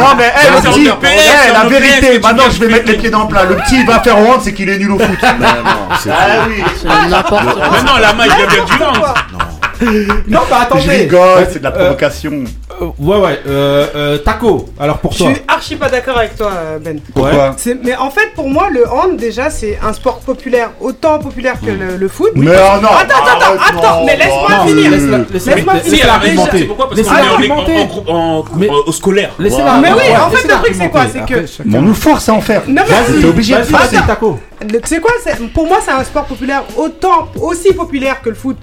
Non 0.03 0.15
mais 0.17 0.31
eh, 0.35 0.47
eh, 1.49 1.53
la 1.53 1.65
vérité. 1.65 2.19
Maintenant, 2.19 2.43
je 2.51 2.59
vais 2.59 2.67
mettre 2.67 2.87
les 2.87 2.97
pieds 2.97 3.09
dans 3.09 3.23
le 3.23 3.27
plat. 3.27 3.43
Le 3.45 3.55
petit, 3.57 3.77
il 3.79 3.85
va 3.85 3.99
faire 4.01 4.17
au 4.19 4.25
hand, 4.31 4.39
c'est 4.43 4.53
qu'il 4.53 4.69
est 4.69 4.77
nul 4.77 4.91
au 4.91 4.99
foot. 4.99 5.17
Mais 5.21 5.45
non, 5.45 5.95
c'est 6.01 6.09
Ah 6.11 6.45
oui. 6.47 6.63
C'est 6.79 7.09
n'importe 7.09 7.43
quoi. 7.53 7.69
Maintenant, 7.69 7.97
la 7.99 8.13
main, 8.13 8.25
il 8.25 8.35
vient 8.35 8.47
bien 8.47 8.65
du 8.65 8.77
land. 8.79 8.93
Non, 10.27 10.39
bah 10.49 10.59
attendez. 10.61 10.81
Je 10.83 10.89
rigole, 10.89 11.47
c'est 11.51 11.59
de 11.59 11.63
la 11.63 11.71
Euh, 11.71 11.79
provocation. 11.85 12.43
Euh, 12.83 12.89
ouais, 12.99 13.17
ouais. 13.17 13.39
Euh, 13.47 13.87
euh, 13.95 14.17
Taco, 14.19 14.65
alors 14.79 14.97
pour 14.99 15.11
Je 15.13 15.17
toi. 15.19 15.33
suis 15.33 15.41
archi 15.47 15.75
pas 15.75 15.89
d'accord 15.89 16.17
avec 16.17 16.35
toi, 16.37 16.51
euh, 16.53 16.79
Ben. 16.79 16.99
Pourquoi 17.13 17.53
C'est- 17.57 17.77
Mais 17.83 17.95
en 17.95 18.09
fait, 18.09 18.33
pour 18.35 18.49
moi, 18.49 18.67
le 18.71 18.87
hand, 18.89 19.17
déjà, 19.17 19.49
c'est 19.49 19.77
un 19.83 19.93
sport 19.93 20.19
populaire, 20.19 20.71
autant 20.81 21.19
populaire 21.19 21.55
que 21.59 21.71
le, 21.71 21.97
le 21.97 22.07
foot. 22.07 22.31
Mais 22.35 22.45
non, 22.45 22.51
Attends, 22.53 22.87
attends, 22.87 23.45
arrête, 23.45 23.59
attends, 23.77 23.99
non, 23.99 24.05
mais 24.05 24.17
laisse-moi 24.17 24.49
non, 24.57 24.67
finir. 24.67 24.91
laisse-la- 24.91 25.17
laisse-la- 25.31 25.55
Laisse-moi 25.55 25.75
finir. 25.75 26.13
argumenter. 26.13 26.57
C'est 26.59 26.65
pourquoi 26.65 26.89
Parce 26.89 27.01
qu'on 27.01 27.07
est 27.15 27.21
en- 27.21 27.33
argumenter. 27.33 27.77
en 27.77 27.85
groupe- 27.85 28.09
en- 28.09 28.45
Mais- 28.55 28.69
en- 28.69 28.73
au 28.87 28.91
scolaire. 28.91 29.31
Laissez-la 29.39 29.77
Mais 29.77 29.91
oui, 29.91 29.97
ouais, 29.97 30.15
en 30.15 30.29
fait, 30.29 30.35
laissez-la 30.35 30.55
le 30.55 30.63
truc, 30.63 30.75
c'est 30.79 30.89
quoi 30.89 31.01
argumenter. 31.01 31.19
C'est 31.27 31.33
que- 31.33 31.39
Après, 31.39 31.47
chacun- 31.57 31.69
Mais 31.69 31.77
on 31.77 31.81
nous 31.81 31.93
force 31.93 32.29
à 32.29 32.33
en 32.33 32.41
faire. 32.41 32.61
Non, 32.67 32.81
mais 32.87 32.93
Vas-y, 32.93 33.21
T'es 33.21 33.27
obligé 33.27 33.53
de 33.53 33.59
vas-y, 33.59 33.67
faire. 33.69 33.79
vas-y, 34.01 34.07
Taco. 34.07 34.39
Le- 34.61 34.79
Tu 34.81 34.87
sais 34.87 34.99
quoi 34.99 35.11
c'est- 35.23 35.35
Pour 35.53 35.67
moi, 35.67 35.79
c'est 35.83 35.91
un 35.91 36.03
sport 36.03 36.25
populaire 36.25 36.63
autant, 36.77 37.27
aussi 37.41 37.73
populaire 37.73 38.21
que 38.21 38.29
le 38.29 38.35
foot 38.35 38.57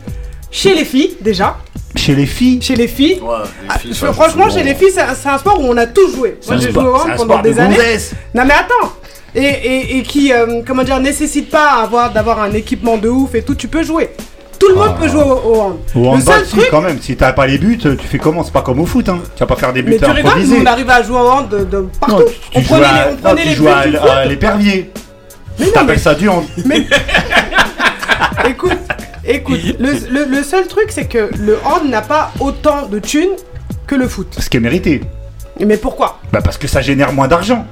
chez 0.50 0.74
les 0.74 0.84
filles, 0.84 1.16
déjà. 1.20 1.56
Chez 1.96 2.14
les 2.14 2.26
filles, 2.26 2.60
Chez 2.62 2.76
les 2.76 2.86
filles. 2.88 3.20
Ouais, 3.20 3.36
les 3.62 3.68
Ah, 3.68 3.78
filles, 3.78 3.94
franchement, 4.12 4.48
chez 4.48 4.62
les 4.62 4.74
filles, 4.74 4.90
c'est 4.94 5.28
un, 5.28 5.38
sport 5.38 5.60
où 5.60 5.64
on 5.64 5.76
a 5.76 5.86
tous 5.86 6.14
joué. 6.14 6.38
Moi, 6.46 6.56
j'ai 6.58 6.70
joué 6.72 6.84
au 6.84 6.94
hand 6.94 7.10
pendant 7.16 7.38
de 7.38 7.42
des 7.42 7.58
années. 7.58 7.76
gonzesse. 7.76 8.12
Non, 8.34 8.44
mais 8.44 8.54
attends 8.54 8.92
Et, 9.34 9.40
et, 9.44 9.98
et 9.98 10.02
qui, 10.02 10.32
euh, 10.32 10.62
comment 10.66 10.82
dire, 10.84 11.00
nécessite 11.00 11.50
pas 11.50 11.82
avoir, 11.82 12.12
d'avoir 12.12 12.40
un 12.42 12.52
équipement 12.52 12.96
de 12.96 13.08
ouf 13.08 13.34
et 13.34 13.42
tout, 13.42 13.54
tu 13.56 13.66
peux 13.68 13.82
jouer. 13.82 14.10
Tout 14.58 14.68
le 14.68 14.74
monde 14.74 14.96
peut 15.00 15.08
jouer 15.08 15.22
au, 15.22 15.32
au 15.54 15.60
hand. 15.60 15.76
Au 15.94 16.14
le 16.16 16.20
seul 16.20 16.44
si, 16.44 16.50
truc, 16.56 16.68
quand 16.70 16.82
même. 16.82 16.98
Si 17.00 17.16
t'as 17.16 17.32
pas 17.32 17.46
les 17.46 17.56
buts, 17.58 17.78
tu 17.78 17.96
fais 17.96 18.18
comment? 18.18 18.44
C'est 18.44 18.52
pas 18.52 18.60
comme 18.62 18.78
au 18.80 18.86
foot, 18.86 19.08
hein. 19.08 19.18
Tu 19.34 19.40
vas 19.40 19.46
pas 19.46 19.56
faire 19.56 19.72
des 19.72 19.82
buts 19.82 19.92
mais 19.92 19.98
tu 20.06 20.10
rigoles, 20.12 20.32
nous 20.44 20.56
on 20.60 20.66
arrive 20.66 20.90
à 20.90 21.02
jouer 21.02 21.16
au 21.16 21.26
hand 21.28 21.48
de, 21.48 21.64
de 21.64 21.86
partout. 21.98 22.16
Non, 22.18 22.24
tu 22.52 22.58
on 22.58 22.62
prenait 22.62 22.84
à- 22.84 22.92
les, 22.92 23.10
on 23.10 23.14
non, 23.14 23.16
prenait 23.22 23.42
tu 23.42 23.48
les 23.48 23.54
joues 23.54 23.64
buts 23.64 23.70
à, 23.70 23.86
du 23.86 23.96
à 23.96 24.00
foot. 24.00 24.10
l'épervier. 24.28 24.90
Mais 25.58 25.66
non, 25.66 25.72
T'appelles 25.72 25.88
mais- 25.88 25.98
ça 25.98 26.14
du 26.14 26.28
hand. 26.28 26.44
Écoute, 28.48 28.72
écoute, 29.36 29.60
le, 29.78 29.92
le- 30.10 30.24
le 30.24 30.42
seul 30.42 30.66
truc 30.66 30.86
c'est 30.90 31.06
que 31.06 31.30
le 31.38 31.58
hand 31.64 31.88
n'a 31.88 32.02
pas 32.02 32.32
autant 32.40 32.86
de 32.86 32.98
thunes 32.98 33.36
que 33.86 33.94
le 33.94 34.08
foot. 34.08 34.36
Ce 34.38 34.48
qui 34.48 34.56
est 34.56 34.60
mérité. 34.60 35.00
Mais 35.64 35.76
pourquoi? 35.76 36.18
Bah 36.32 36.40
parce 36.42 36.56
que 36.58 36.66
ça 36.68 36.80
génère 36.80 37.12
moins 37.12 37.28
d'argent. 37.28 37.66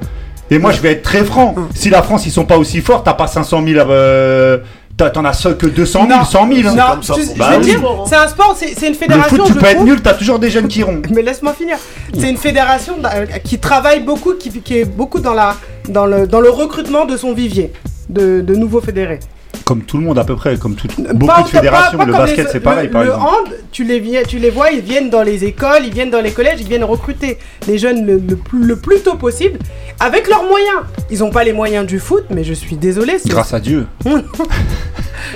Et 0.51 0.59
moi 0.59 0.73
je 0.73 0.81
vais 0.81 0.93
être 0.93 1.03
très 1.03 1.25
franc. 1.25 1.55
Si 1.75 1.91
la 1.91 2.03
France 2.03 2.27
ils 2.27 2.31
sont 2.33 2.45
pas 2.45 2.59
aussi 2.59 2.81
forts, 2.81 3.03
t'as 3.03 3.15
pas 3.15 3.27
500 3.27 3.65
000. 3.67 3.79
Euh, 3.91 4.59
T'en 5.15 5.25
as 5.25 5.33
seul 5.33 5.57
que 5.57 5.67
200 5.69 6.09
000, 6.09 6.19
Non. 6.19 6.25
100 6.25 6.53
000. 6.53 6.69
hein. 6.71 6.75
Non, 6.75 6.83
comme 6.95 7.03
ça 7.05 7.15
je 7.17 7.39
Bah 7.39 7.51
veux 7.53 7.59
oui. 7.59 7.67
dire, 7.67 7.81
c'est 8.09 8.17
un 8.17 8.27
sport, 8.27 8.57
c'est 8.59 8.73
une 8.85 8.89
Le 8.89 8.95
fédération. 8.95 9.37
foot, 9.37 9.47
tu 9.47 9.53
je 9.53 9.59
peux 9.61 9.67
être 9.67 9.85
nul, 9.85 10.03
t'as 10.03 10.15
toujours 10.15 10.41
des 10.41 10.51
jeunes 10.51 10.67
qui 10.67 10.81
iront. 10.81 11.01
Mais 11.15 11.23
laisse-moi 11.23 11.53
finir. 11.53 11.77
C'est 12.19 12.29
une 12.29 12.37
fédération 12.37 12.95
euh, 13.05 13.27
qui 13.45 13.61
travaille 13.61 14.01
beaucoup, 14.01 14.35
qui, 14.35 14.51
qui 14.61 14.79
est 14.79 14.85
beaucoup 14.85 15.21
dans, 15.21 15.35
la, 15.35 15.55
dans, 15.89 16.05
le, 16.05 16.27
dans 16.27 16.41
le 16.41 16.51
recrutement 16.51 17.05
de 17.05 17.17
son 17.17 17.33
vivier 17.33 17.73
de, 18.09 18.41
de 18.41 18.55
nouveaux 18.57 18.81
fédérés. 18.81 19.21
Comme 19.69 19.83
tout 19.83 19.99
le 19.99 20.05
monde 20.05 20.19
à 20.19 20.25
peu 20.25 20.35
près, 20.35 20.57
comme 20.57 20.77
tout, 20.77 20.89
Pas- 20.89 21.13
beaucoup 21.13 21.27
de 21.27 21.43
pas- 21.43 21.45
fédérations. 21.45 21.99
pas 21.99 22.05
le 22.07 22.13
comme 22.13 22.23
basket 22.23 22.47
les- 22.47 22.53
c'est 22.53 22.61
pareil 22.61 22.87
le, 22.87 22.91
par 22.91 23.03
le 23.03 23.09
exemple. 23.09 23.27
hand, 23.29 23.55
tu 23.71 23.85
les, 23.85 24.23
tu 24.27 24.39
les 24.39 24.49
vois, 24.49 24.71
ils 24.71 24.81
viennent 24.81 25.11
dans 25.11 25.23
les 25.23 25.45
écoles, 25.45 25.83
ils 25.85 25.93
viennent 25.93 26.09
dans 26.11 26.23
les 26.23 26.31
collèges, 26.31 26.59
ils 26.61 26.67
viennent 26.69 26.85
recruter 26.85 27.37
les 27.67 27.77
jeunes 27.77 28.07
le, 28.07 28.15
le 28.17 28.37
plus, 28.37 28.65
le 28.65 28.77
plus 28.77 29.01
tôt 29.01 29.17
possible 29.17 29.59
avec 30.01 30.27
leurs 30.27 30.45
moyens. 30.45 30.79
Ils 31.11 31.19
n'ont 31.19 31.29
pas 31.29 31.45
les 31.45 31.53
moyens 31.53 31.87
du 31.87 31.99
foot, 31.99 32.25
mais 32.31 32.45
je 32.45 32.55
suis 32.55 32.77
désolé. 32.77 33.19
c'est- 33.19 33.29
Grâce 33.29 33.53
à 33.53 33.61
Dieu. 33.61 33.87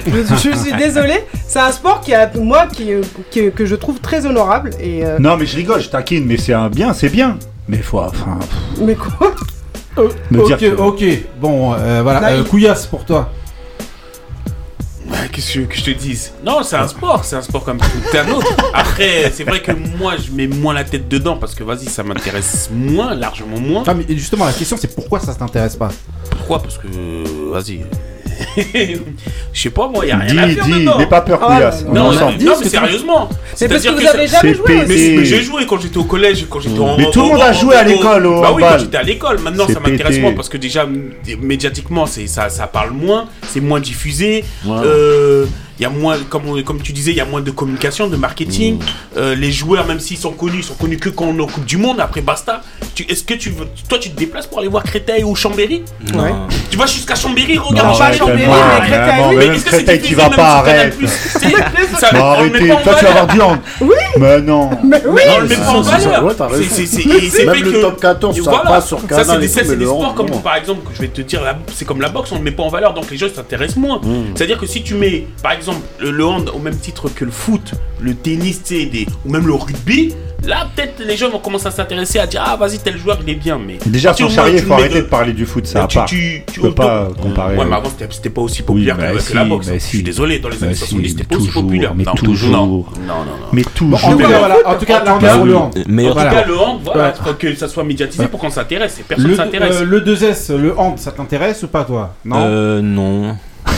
je, 0.06 0.12
je 0.30 0.56
suis 0.56 0.72
désolé. 0.78 1.14
C'est 1.46 1.58
un 1.60 1.70
sport 1.72 2.00
qui 2.00 2.14
a, 2.14 2.30
moi, 2.40 2.66
qui, 2.72 2.88
qui- 3.30 3.50
que 3.52 3.66
je 3.66 3.74
trouve 3.74 4.00
très 4.00 4.24
honorable. 4.24 4.70
Et, 4.80 5.04
euh, 5.04 5.18
Non 5.18 5.36
mais 5.36 5.44
je 5.44 5.56
rigole, 5.56 5.80
je 5.82 5.88
taquine, 5.90 6.24
mais 6.24 6.38
c'est 6.38 6.54
un 6.54 6.70
bien, 6.70 6.94
c'est 6.94 7.10
bien. 7.10 7.38
Mais 7.68 7.78
faut, 7.78 7.98
enfin, 8.00 8.38
mais 8.80 8.94
quoi? 8.94 9.34
Euh, 9.98 10.08
ok, 10.38 10.56
que- 10.56 10.74
ok. 10.80 11.04
Bon, 11.38 11.74
euh, 11.74 12.00
voilà. 12.02 12.20
Là, 12.20 12.30
Euh, 12.30 12.38
il- 12.38 12.44
Couillasse 12.44 12.86
pour 12.86 13.04
toi. 13.04 13.30
Ouais, 15.12 15.28
Qu'est-ce 15.30 15.52
que 15.54 15.60
que 15.66 15.76
je 15.76 15.84
te 15.84 15.90
dise? 15.90 16.32
Non, 16.44 16.62
c'est 16.62 16.76
un 16.76 16.88
sport, 16.88 17.22
c'est 17.24 17.36
un 17.36 17.42
sport 17.42 17.64
comme 17.64 17.78
tout 17.78 18.16
un 18.16 18.30
autre. 18.32 18.56
Après, 18.72 19.30
c'est 19.32 19.44
vrai 19.44 19.60
que 19.60 19.72
moi, 19.72 20.14
je 20.16 20.32
mets 20.32 20.46
moins 20.46 20.72
la 20.72 20.84
tête 20.84 21.06
dedans 21.06 21.36
parce 21.36 21.54
que 21.54 21.62
vas-y, 21.62 21.84
ça 21.84 22.02
m'intéresse 22.02 22.70
moins, 22.72 23.14
largement 23.14 23.60
moins. 23.60 23.84
Ah, 23.86 23.92
mais 23.94 24.04
justement, 24.08 24.46
la 24.46 24.52
question 24.52 24.76
c'est 24.78 24.94
pourquoi 24.94 25.20
ça 25.20 25.34
t'intéresse 25.34 25.76
pas? 25.76 25.90
Pourquoi? 26.30 26.62
Parce 26.62 26.78
que, 26.78 26.86
vas-y. 27.50 27.84
Je 29.52 29.60
sais 29.60 29.70
pas, 29.70 29.88
moi, 29.88 30.06
y 30.06 30.10
a 30.10 30.16
rien 30.16 30.38
à 30.38 30.46
dis, 30.46 30.54
faire 30.54 30.64
dis, 30.64 30.86
n'aie 30.98 31.06
pas 31.06 31.20
peur, 31.20 31.40
Couillasse. 31.40 31.82
là 31.84 31.88
on 31.90 31.94
est 31.94 31.98
Non, 31.98 32.10
mais, 32.38 32.44
non, 32.44 32.52
mais 32.58 32.62
tu- 32.64 32.68
sérieusement. 32.70 33.28
C'est 33.54 33.68
parce 33.68 33.82
que 33.82 33.88
vous 33.90 33.98
que 34.00 34.06
avez 34.06 34.26
ça- 34.26 34.40
jamais 34.40 34.54
joué. 34.54 34.76
aussi. 34.76 34.86
Mais, 34.88 35.14
mais 35.18 35.24
j'ai 35.24 35.42
joué 35.42 35.66
quand 35.66 35.78
j'étais 35.80 35.98
au 35.98 36.04
collège, 36.04 36.46
quand 36.48 36.60
j'étais 36.60 36.78
en. 36.78 36.96
Mais 36.96 37.10
tout 37.10 37.20
le 37.22 37.28
monde 37.28 37.42
a 37.42 37.52
joué 37.52 37.74
à 37.76 37.82
l'école 37.84 38.26
au 38.26 38.40
Bah 38.40 38.52
oui, 38.54 38.62
quand 38.62 38.78
j'étais 38.78 38.96
à 38.96 39.02
l'école. 39.02 39.38
Maintenant, 39.40 39.66
ça 39.68 39.80
m'intéresse 39.80 40.18
moins 40.20 40.32
parce 40.32 40.48
que 40.48 40.56
déjà, 40.56 40.86
médiatiquement, 41.40 42.06
c'est 42.06 42.26
ça, 42.26 42.48
ça 42.48 42.66
parle 42.66 42.90
moins, 42.92 43.26
c'est 43.48 43.60
moins 43.60 43.80
diffusé. 43.80 44.44
Ouais. 45.82 45.88
Il 45.88 45.94
y 45.94 45.98
a 45.98 46.00
moins, 46.00 46.16
comme, 46.28 46.42
on- 46.48 46.62
comme 46.62 46.80
tu 46.80 46.92
disais, 46.92 47.10
il 47.10 47.16
y 47.16 47.20
a 47.20 47.24
moins 47.24 47.40
de 47.40 47.50
communication, 47.50 48.06
de 48.08 48.16
marketing. 48.16 48.78
Euh, 49.16 49.34
les 49.34 49.50
joueurs, 49.50 49.86
même 49.86 49.98
s'ils 50.00 50.16
sont 50.18 50.32
connus, 50.32 50.58
ils 50.58 50.64
sont 50.64 50.74
connus 50.74 50.96
que 50.98 51.08
quand 51.08 51.24
on 51.26 51.36
est 51.38 51.42
en 51.42 51.46
Coupe 51.46 51.64
du 51.64 51.76
Monde. 51.76 52.00
Après, 52.00 52.20
basta. 52.20 52.60
Tu- 52.94 53.04
Est-ce 53.10 53.24
que 53.24 53.34
tu 53.34 53.50
veux, 53.50 53.66
toi, 53.88 53.98
tu 53.98 54.10
te 54.10 54.18
déplaces 54.18 54.46
pour 54.46 54.58
aller 54.58 54.68
voir 54.68 54.82
Créteil 54.84 55.24
ou 55.24 55.34
Chambéry? 55.34 55.82
Non. 56.14 56.46
Tu 56.70 56.76
vas 56.76 56.86
jusqu'à 56.86 57.14
Chambéry, 57.14 57.56
Non, 57.56 57.64
regarde 57.64 57.98
pas 57.98 58.12
Chambéry. 58.12 58.18
Chambéry, 58.18 58.50
Ouais, 58.50 58.56
mais 58.56 58.80
ouais, 58.80 58.86
Créteil, 58.86 59.20
oui. 59.20 59.26
mais 59.28 59.36
Mais 59.36 59.44
même 59.46 59.54
est-ce 59.54 59.64
que 59.64 59.70
c'est 59.70 59.76
Créteil, 59.84 60.00
tu 60.02 60.14
vas 60.14 60.30
pas, 60.30 60.56
sur 60.56 60.64
Canal+. 60.64 60.80
arrête. 60.80 60.94
C'est- 61.06 61.98
ça- 62.00 62.12
Non, 62.12 62.18
le 62.18 62.24
arrêtez, 62.24 62.68
toi 62.84 62.94
tu 62.98 63.04
vas 63.04 63.10
avoir 63.10 63.26
du 63.26 63.40
hand. 63.40 63.58
Oui. 63.80 63.88
Mais 64.18 64.40
non. 64.40 64.70
Mais 64.84 65.02
oui. 65.06 65.20
Non, 65.26 65.32
on 65.36 65.40
le 65.40 65.48
met 65.48 65.56
pas 65.56 65.68
en 65.70 65.82
Ça, 65.82 65.90
ça, 65.98 66.08
valeur. 66.08 66.24
ouais, 66.24 66.34
Même 67.46 67.64
le 67.64 67.80
top 67.80 68.00
14, 68.00 68.38
et 68.38 68.42
ça 68.42 68.50
passe 68.64 68.88
sur 68.88 69.00
Ça, 69.00 69.06
Canal 69.08 69.26
c'est 69.26 69.38
des, 69.38 69.44
et 69.44 69.48
ça, 69.48 69.60
c'est 69.64 69.68
des 69.70 69.76
le 69.76 69.86
sports 69.86 70.14
comme 70.14 70.30
non. 70.30 70.38
par 70.38 70.56
exemple, 70.56 70.80
je 70.94 71.00
vais 71.00 71.08
te 71.08 71.20
dire, 71.22 71.42
la- 71.42 71.58
c'est 71.74 71.84
comme 71.84 72.00
la 72.00 72.08
boxe, 72.08 72.30
on 72.32 72.38
ne 72.38 72.42
met 72.44 72.50
pas 72.50 72.62
en 72.62 72.68
valeur, 72.68 72.94
donc 72.94 73.10
les 73.10 73.16
gens 73.16 73.26
s'intéressent 73.34 73.76
moins. 73.78 74.00
C'est-à-dire 74.34 74.58
que 74.58 74.66
si 74.66 74.82
tu 74.82 74.94
mets, 74.94 75.26
par 75.42 75.52
exemple, 75.52 75.71
le, 76.00 76.10
le 76.10 76.24
hand 76.24 76.50
au 76.54 76.58
même 76.58 76.76
titre 76.76 77.08
que 77.14 77.24
le 77.24 77.30
foot, 77.30 77.72
le 78.00 78.14
tennis, 78.14 78.62
tu 78.64 78.76
sais, 78.80 78.86
des- 78.86 79.06
ou 79.24 79.30
même 79.30 79.46
le 79.46 79.54
rugby, 79.54 80.14
là 80.44 80.66
peut-être 80.74 81.00
les 81.06 81.16
gens 81.16 81.30
vont 81.30 81.38
commencer 81.38 81.68
à 81.68 81.70
s'intéresser 81.70 82.18
à 82.18 82.26
dire 82.26 82.42
ah 82.44 82.56
vas-y 82.56 82.78
tel 82.80 82.98
joueur 82.98 83.18
il 83.22 83.30
est 83.30 83.34
bien, 83.36 83.60
mais 83.64 83.78
Déjà 83.86 84.12
sur 84.12 84.28
Charrier, 84.30 84.58
tu 84.60 84.66
faut 84.66 84.72
arrêter 84.74 84.96
de- 84.96 85.00
de 85.02 85.06
parler 85.06 85.32
du 85.32 85.46
foot, 85.46 85.66
ça 85.66 85.86
tu, 85.86 85.96
part. 85.98 86.06
tu, 86.06 86.42
Tu 86.52 86.60
peux 86.60 86.72
pas 86.74 87.08
comparer. 87.20 87.56
Ouais, 87.56 87.64
mais 87.64 87.76
avant 87.76 87.90
c'était 88.10 88.28
pas 88.30 88.40
aussi 88.40 88.62
populaire 88.62 88.96
Oui, 88.98 89.02
que, 89.06 89.14
bah 89.14 89.20
que 89.24 89.34
la 89.34 89.42
si, 89.44 89.48
boxe. 89.48 89.66
bah 89.68 89.72
Je 89.74 89.78
si. 89.78 89.88
suis 89.88 90.02
désolé, 90.02 90.38
dans 90.40 90.48
les 90.48 90.56
Bah 90.56 90.66
années 90.66 90.74
si, 90.74 90.80
70 90.80 91.08
c'était 91.10 91.24
pas 91.24 91.36
aussi 91.36 91.48
populaire. 91.50 91.94
mais 91.94 92.04
Non, 92.04 92.14
toujours. 92.14 92.50
Non, 92.50 92.66
non, 92.66 92.84
non. 93.06 93.24
Mais 93.52 93.62
Bon, 93.62 93.70
toujours. 93.74 94.04
en 94.04 94.10
tout 94.12 94.18
cas, 94.18 94.38
voilà. 94.38 94.56
En 94.66 94.74
tout 94.74 94.84
cas, 94.86 95.04
là, 95.04 95.18
on 95.20 95.24
est 95.24 95.30
sur 95.30 95.44
le 95.44 95.56
hand. 95.56 95.70
En 95.78 95.82
tout 95.82 96.12
Voilà. 96.12 96.30
cas, 96.30 96.44
le 96.46 96.58
hand, 96.58 96.80
voilà, 96.84 97.04
Ouais. 97.08 97.12
faut 97.24 97.34
que 97.34 97.54
ça 97.54 97.68
soit 97.68 97.84
médiatisé 97.84 98.26
pour 98.26 98.40
qu'on 98.40 98.50
s'intéresse. 98.50 98.98
Et 98.98 99.04
personne 99.04 99.28
Le, 99.28 99.36
s'intéresse. 99.36 99.76
euh, 99.80 99.84
le 99.84 100.00
2S, 100.00 100.50
le 100.56 100.76
hand, 100.78 100.98
ça 100.98 101.12
t'intéresse 101.12 101.62
ou 101.62 101.68
pas 101.68 101.84
toi? 101.84 102.14
Non? 102.24 102.36
Euh, 102.40 102.80
non. 102.82 103.36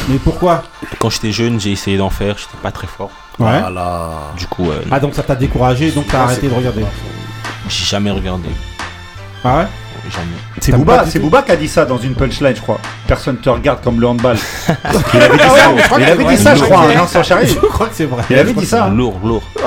Mais 0.08 0.18
pourquoi 0.18 0.62
Quand 0.98 1.10
j'étais 1.10 1.32
jeune, 1.32 1.58
j'ai 1.60 1.72
essayé 1.72 1.96
d'en 1.96 2.10
faire, 2.10 2.36
j'étais 2.38 2.56
pas 2.62 2.70
très 2.72 2.86
fort. 2.86 3.10
Ouais. 3.38 3.58
Voilà. 3.60 4.10
Du 4.36 4.46
coup, 4.46 4.70
euh, 4.70 4.80
Ah 4.90 5.00
donc 5.00 5.14
ça 5.14 5.22
t'a 5.22 5.34
découragé, 5.34 5.90
donc 5.90 6.06
t'as 6.08 6.18
Ouais, 6.18 6.24
arrêté 6.24 6.48
de 6.48 6.54
regarder. 6.54 6.84
j'ai 7.68 7.84
jamais 7.84 8.10
regardé. 8.10 8.48
Ah 9.44 9.58
ouais 9.58 9.66
Jamais. 10.10 10.26
C'est 10.60 10.72
Booba, 10.72 11.04
c'est 11.08 11.18
Booba 11.18 11.40
qui 11.40 11.50
a 11.52 11.56
dit 11.56 11.66
ça 11.66 11.86
dans 11.86 11.96
une 11.96 12.14
punchline, 12.14 12.54
je 12.54 12.60
crois. 12.60 12.78
Personne 13.06 13.38
te 13.38 13.48
regarde 13.48 13.80
comme 13.82 13.98
le 14.00 14.06
handball. 14.06 14.36
il 15.14 15.22
avait 15.22 15.38
dit 15.38 15.42
Ah 15.42 15.52
ouais, 15.52 15.58
ça, 15.58 15.76
je 15.78 15.82
crois 15.86 15.98
il 15.98 16.04
que 16.04 16.10
avait 16.10 16.24
c'est 16.24 16.28
dit 16.28 16.34
vrai. 16.34 16.36
ça, 16.36 16.54
je 16.54 16.64
crois, 16.64 16.82
hein, 16.82 16.94
non, 16.98 17.06
sans 17.06 17.22
Charrier. 17.22 17.48
Je 17.54 17.54
crois 17.66 17.86
que 17.86 17.94
c'est 17.94 18.04
vrai. 18.04 18.22
Il 18.28 18.38
avait 18.38 18.52
dit 18.52 18.66
ça. 18.66 18.84
hein. 18.84 18.90
Lourd, 18.90 19.18
lourd. 19.24 19.42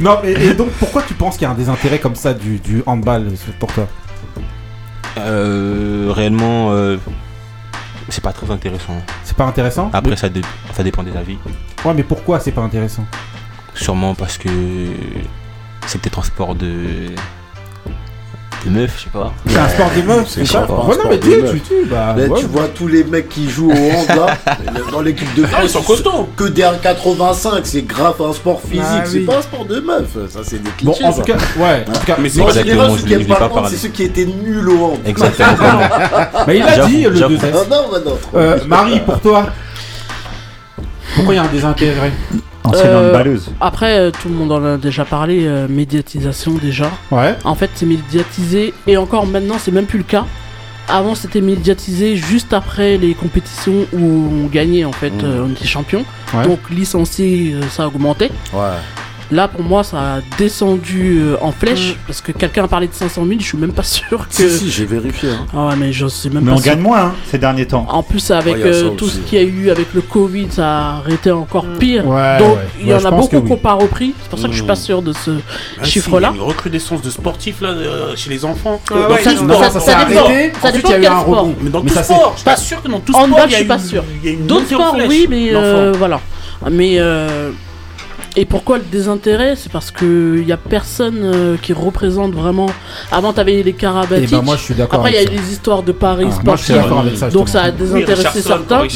Non, 0.00 0.18
mais 0.22 0.32
et 0.32 0.54
donc 0.54 0.70
pourquoi 0.78 1.02
tu 1.02 1.14
penses 1.14 1.34
qu'il 1.36 1.42
y 1.42 1.46
a 1.46 1.50
un 1.50 1.54
désintérêt 1.54 1.98
comme 1.98 2.14
ça 2.14 2.34
du, 2.34 2.58
du 2.58 2.82
handball 2.86 3.28
pour 3.58 3.72
toi? 3.72 3.86
Euh, 5.18 6.10
réellement, 6.14 6.72
euh, 6.72 6.96
c'est 8.08 8.22
pas 8.22 8.32
très 8.32 8.50
intéressant. 8.50 9.00
C'est 9.24 9.36
pas 9.36 9.44
intéressant? 9.44 9.90
Après, 9.92 10.16
ça, 10.16 10.28
dé- 10.28 10.42
ça 10.72 10.82
dépend 10.82 11.02
des 11.02 11.16
avis. 11.16 11.38
Ouais, 11.84 11.94
mais 11.94 12.02
pourquoi 12.02 12.40
c'est 12.40 12.52
pas 12.52 12.62
intéressant? 12.62 13.04
Sûrement 13.74 14.14
parce 14.14 14.38
que 14.38 14.48
c'est 15.86 16.00
peut-être 16.00 16.18
un 16.18 16.22
sport 16.22 16.54
de. 16.54 17.08
De 18.66 18.70
meuf, 18.70 18.92
je 18.98 19.04
sais 19.04 19.10
pas. 19.12 19.32
C'est 19.46 19.58
un 19.58 19.68
sport 19.68 19.90
de 19.96 20.02
meuf, 20.02 20.24
C'est 20.28 20.44
ça 20.46 20.60
pas 20.60 20.72
Ouais, 20.74 20.86
non, 20.88 20.92
sport 20.94 21.06
mais 21.10 21.18
de 21.18 21.22
tu, 21.22 21.30
tu, 21.52 21.60
tu, 21.60 21.74
bah. 21.86 22.14
Ouais. 22.16 22.28
tu 22.40 22.46
vois 22.46 22.68
tous 22.74 22.88
les 22.88 23.04
mecs 23.04 23.28
qui 23.28 23.48
jouent 23.48 23.70
au 23.70 23.74
hand 23.74 24.08
là, 24.08 24.38
dans 24.92 25.00
l'équipe 25.00 25.32
de 25.34 25.44
Ah, 25.44 25.48
France, 25.48 25.62
ils 25.64 25.70
sont 25.70 25.82
costauds. 25.82 26.28
que 26.36 26.44
des 26.44 26.66
85, 26.82 27.60
c'est 27.64 27.82
grave 27.82 28.14
un 28.20 28.32
sport 28.32 28.60
physique, 28.60 28.82
Ah, 28.86 29.02
c'est 29.06 29.20
pas 29.20 29.38
un 29.38 29.42
sport 29.42 29.64
de 29.64 29.80
meuf, 29.80 30.06
ça 30.30 30.40
c'est 30.42 30.62
des 30.62 30.70
Bon, 30.82 30.92
clichés. 30.92 31.04
en 31.06 31.12
ça. 31.12 31.22
tout 31.22 31.32
cas, 31.32 31.38
ouais, 31.58 31.84
en 31.88 31.92
tout 31.92 32.06
cas, 32.06 32.16
Mais 32.18 32.28
c'est 32.28 32.40
en 32.42 32.48
je 32.48 32.52
ceux 32.54 32.62
qui 33.06 33.12
aiment 33.14 33.26
pas 33.26 33.48
pas 33.48 33.68
c'est 33.70 33.76
ceux 33.76 33.88
qui 33.88 34.02
étaient 34.02 34.26
nuls 34.26 34.68
au 34.68 34.84
hand. 34.84 34.98
Exactement. 35.06 35.56
mais 36.46 36.56
il 36.58 36.62
a 36.62 36.86
dit 36.86 37.04
le 37.04 37.14
j'avoue. 37.14 37.34
2S. 37.34 37.40
Ah 37.54 37.56
non, 37.70 37.88
bah 37.90 37.98
non. 38.04 38.16
trop. 38.20 38.36
Euh, 38.38 38.58
Marie, 38.66 39.00
pour 39.00 39.20
toi 39.20 39.46
Pourquoi 41.14 41.34
il 41.34 41.36
y 41.36 41.40
a 41.40 41.44
un 41.44 41.48
désintérêt? 41.48 42.12
Ancienne 42.66 42.86
Euh, 42.88 43.08
handballeuse. 43.08 43.50
Après, 43.60 43.98
euh, 43.98 44.10
tout 44.10 44.28
le 44.28 44.34
monde 44.34 44.52
en 44.52 44.64
a 44.64 44.76
déjà 44.76 45.04
parlé, 45.04 45.46
euh, 45.46 45.66
médiatisation 45.68 46.52
déjà. 46.54 46.90
Ouais. 47.10 47.34
En 47.44 47.54
fait, 47.54 47.70
c'est 47.74 47.86
médiatisé, 47.86 48.74
et 48.86 48.96
encore 48.96 49.26
maintenant, 49.26 49.56
c'est 49.58 49.72
même 49.72 49.86
plus 49.86 49.98
le 49.98 50.04
cas. 50.04 50.24
Avant, 50.88 51.14
c'était 51.16 51.40
médiatisé 51.40 52.14
juste 52.16 52.52
après 52.52 52.96
les 52.96 53.14
compétitions 53.14 53.86
où 53.92 53.98
on 54.44 54.46
gagnait, 54.46 54.84
en 54.84 54.92
fait, 54.92 55.10
Mm. 55.10 55.24
euh, 55.24 55.44
on 55.48 55.50
était 55.52 55.66
champion. 55.66 56.04
Ouais. 56.34 56.44
Donc, 56.46 56.58
licencié, 56.70 57.56
Là, 59.32 59.48
pour 59.48 59.62
moi, 59.62 59.82
ça 59.82 59.98
a 59.98 60.20
descendu 60.38 61.18
euh, 61.20 61.36
en 61.40 61.50
flèche 61.50 61.94
mm. 61.94 61.96
parce 62.06 62.20
que 62.20 62.30
quelqu'un 62.30 62.64
a 62.64 62.68
parlé 62.68 62.86
de 62.86 62.94
500 62.94 63.24
000. 63.26 63.40
Je 63.40 63.44
suis 63.44 63.58
même 63.58 63.72
pas 63.72 63.82
sûr 63.82 64.28
que. 64.28 64.48
Si, 64.48 64.70
j'ai 64.70 64.86
vérifié. 64.86 65.30
Hein. 65.30 65.46
Ah 65.52 65.74
mais 65.76 65.92
je 65.92 66.06
même 66.28 66.44
pas. 66.44 66.52
on 66.52 66.56
sûr. 66.56 66.66
gagne 66.66 66.80
moins 66.80 67.06
hein, 67.06 67.14
ces 67.28 67.38
derniers 67.38 67.66
temps. 67.66 67.86
En 67.90 68.02
plus, 68.02 68.30
avec 68.30 68.56
oh, 68.58 68.66
euh, 68.66 68.90
tout 68.90 69.08
ce 69.08 69.18
qu'il 69.18 69.38
y 69.38 69.42
a 69.42 69.44
eu 69.44 69.70
avec 69.70 69.94
le 69.94 70.00
Covid, 70.00 70.46
ça 70.50 71.02
a 71.06 71.10
été 71.10 71.32
encore 71.32 71.64
mm. 71.64 71.78
pire. 71.78 72.04
Donc, 72.04 72.58
il 72.80 72.86
y 72.86 72.94
en 72.94 73.04
a 73.04 73.10
beaucoup 73.10 73.40
qu'on 73.40 73.54
oui. 73.54 73.60
pas 73.60 73.72
repris. 73.72 74.14
C'est 74.22 74.30
pour 74.30 74.38
ça 74.38 74.46
que 74.46 74.52
je 74.52 74.58
suis 74.58 74.66
pas 74.66 74.74
mm. 74.74 74.76
sûr 74.76 75.02
de 75.02 75.12
ce 75.12 75.32
ah, 75.80 75.84
chiffre-là. 75.84 76.30
Si, 76.30 76.36
une 76.36 76.42
recrudescence 76.42 77.02
de 77.02 77.10
sportifs 77.10 77.58
euh, 77.62 78.14
chez 78.14 78.30
les 78.30 78.44
enfants. 78.44 78.80
Ah, 78.92 78.94
dans 78.94 79.16
tout 79.16 79.62
ça, 79.62 79.80
ça, 79.80 79.98
arrêté. 79.98 80.52
Ça 80.62 80.70
dépend 80.70 80.88
quel 80.88 81.04
sport. 81.04 81.48
Mais 81.60 81.70
dans 81.70 81.80
tout 81.80 81.88
sport, 81.88 82.32
je 82.34 82.36
suis 82.38 82.44
pas 82.44 82.56
sûr 82.56 82.80
que 82.82 82.88
dans 82.88 83.00
tout 83.00 83.12
sport. 83.12 83.24
En 83.24 83.48
je 83.48 83.54
suis 83.54 83.64
pas 83.64 83.78
sûr. 83.78 84.04
D'autres 84.46 84.66
sports, 84.66 84.96
oui, 85.08 85.26
mais 85.28 85.52
voilà. 85.98 86.20
Mais. 86.70 87.00
Et 88.38 88.44
pourquoi 88.44 88.76
le 88.76 88.84
désintérêt? 88.84 89.56
C'est 89.56 89.72
parce 89.72 89.90
qu'il 89.90 90.44
n'y 90.44 90.52
a 90.52 90.58
personne 90.58 91.20
euh, 91.22 91.56
qui 91.56 91.72
représente 91.72 92.34
vraiment. 92.34 92.66
Avant, 93.10 93.32
t'avais 93.32 93.62
les 93.62 93.72
Karabatic. 93.72 94.28
Eh 94.28 94.30
ben 94.30 94.42
moi, 94.42 94.56
je 94.56 94.62
suis 94.62 94.74
d'accord. 94.74 95.00
Après, 95.00 95.12
il 95.12 95.14
y 95.14 95.18
a 95.18 95.22
eu 95.22 95.34
les 95.34 95.52
histoires 95.52 95.82
de 95.82 95.92
Paris 95.92 96.28
ah, 96.30 96.40
moi, 96.44 96.56
je 96.56 96.64
suis 96.64 96.74
d'accord 96.74 96.98
avec 97.00 97.16
ça. 97.16 97.30
Donc, 97.30 97.48
ça 97.48 97.62
a 97.62 97.70
désintéressé 97.70 98.42
certains. 98.42 98.86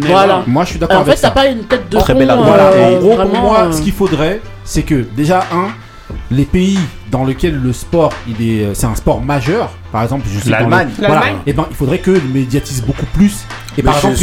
Voilà. 0.00 0.42
Moi, 0.46 0.64
je 0.64 0.70
suis 0.70 0.78
d'accord 0.78 1.00
avec 1.00 1.18
ça. 1.18 1.28
En 1.28 1.30
fait, 1.30 1.34
t'as 1.34 1.42
pas 1.42 1.48
une 1.48 1.64
tête 1.64 1.90
de. 1.90 1.98
Très 1.98 2.14
fond, 2.14 2.18
belle 2.18 2.30
euh, 2.30 2.36
voilà. 2.36 2.76
Et, 2.76 2.94
euh, 2.94 2.98
vraiment, 3.00 3.24
pour 3.26 3.40
moi, 3.42 3.72
ce 3.72 3.82
qu'il 3.82 3.92
faudrait, 3.92 4.40
c'est 4.64 4.82
que 4.82 5.04
déjà, 5.14 5.40
un, 5.52 5.68
les 6.30 6.44
pays 6.44 6.78
dans 7.10 7.24
lesquels 7.24 7.60
le 7.60 7.72
sport, 7.72 8.12
il 8.28 8.46
est, 8.46 8.64
euh, 8.64 8.74
c'est 8.74 8.86
un 8.86 8.94
sport 8.94 9.20
majeur, 9.20 9.70
par 9.92 10.02
exemple, 10.02 10.26
je 10.32 10.40
sais 10.40 10.50
l'Allemagne, 10.50 10.88
eh 11.46 11.52
ben, 11.52 11.66
il 11.70 11.76
faudrait 11.76 11.98
que 11.98 12.10
le 12.10 12.28
médiatisent 12.32 12.82
beaucoup 12.84 13.06
plus. 13.06 13.44
Et 13.78 13.82
par 13.82 13.96
exemple, 13.96 14.16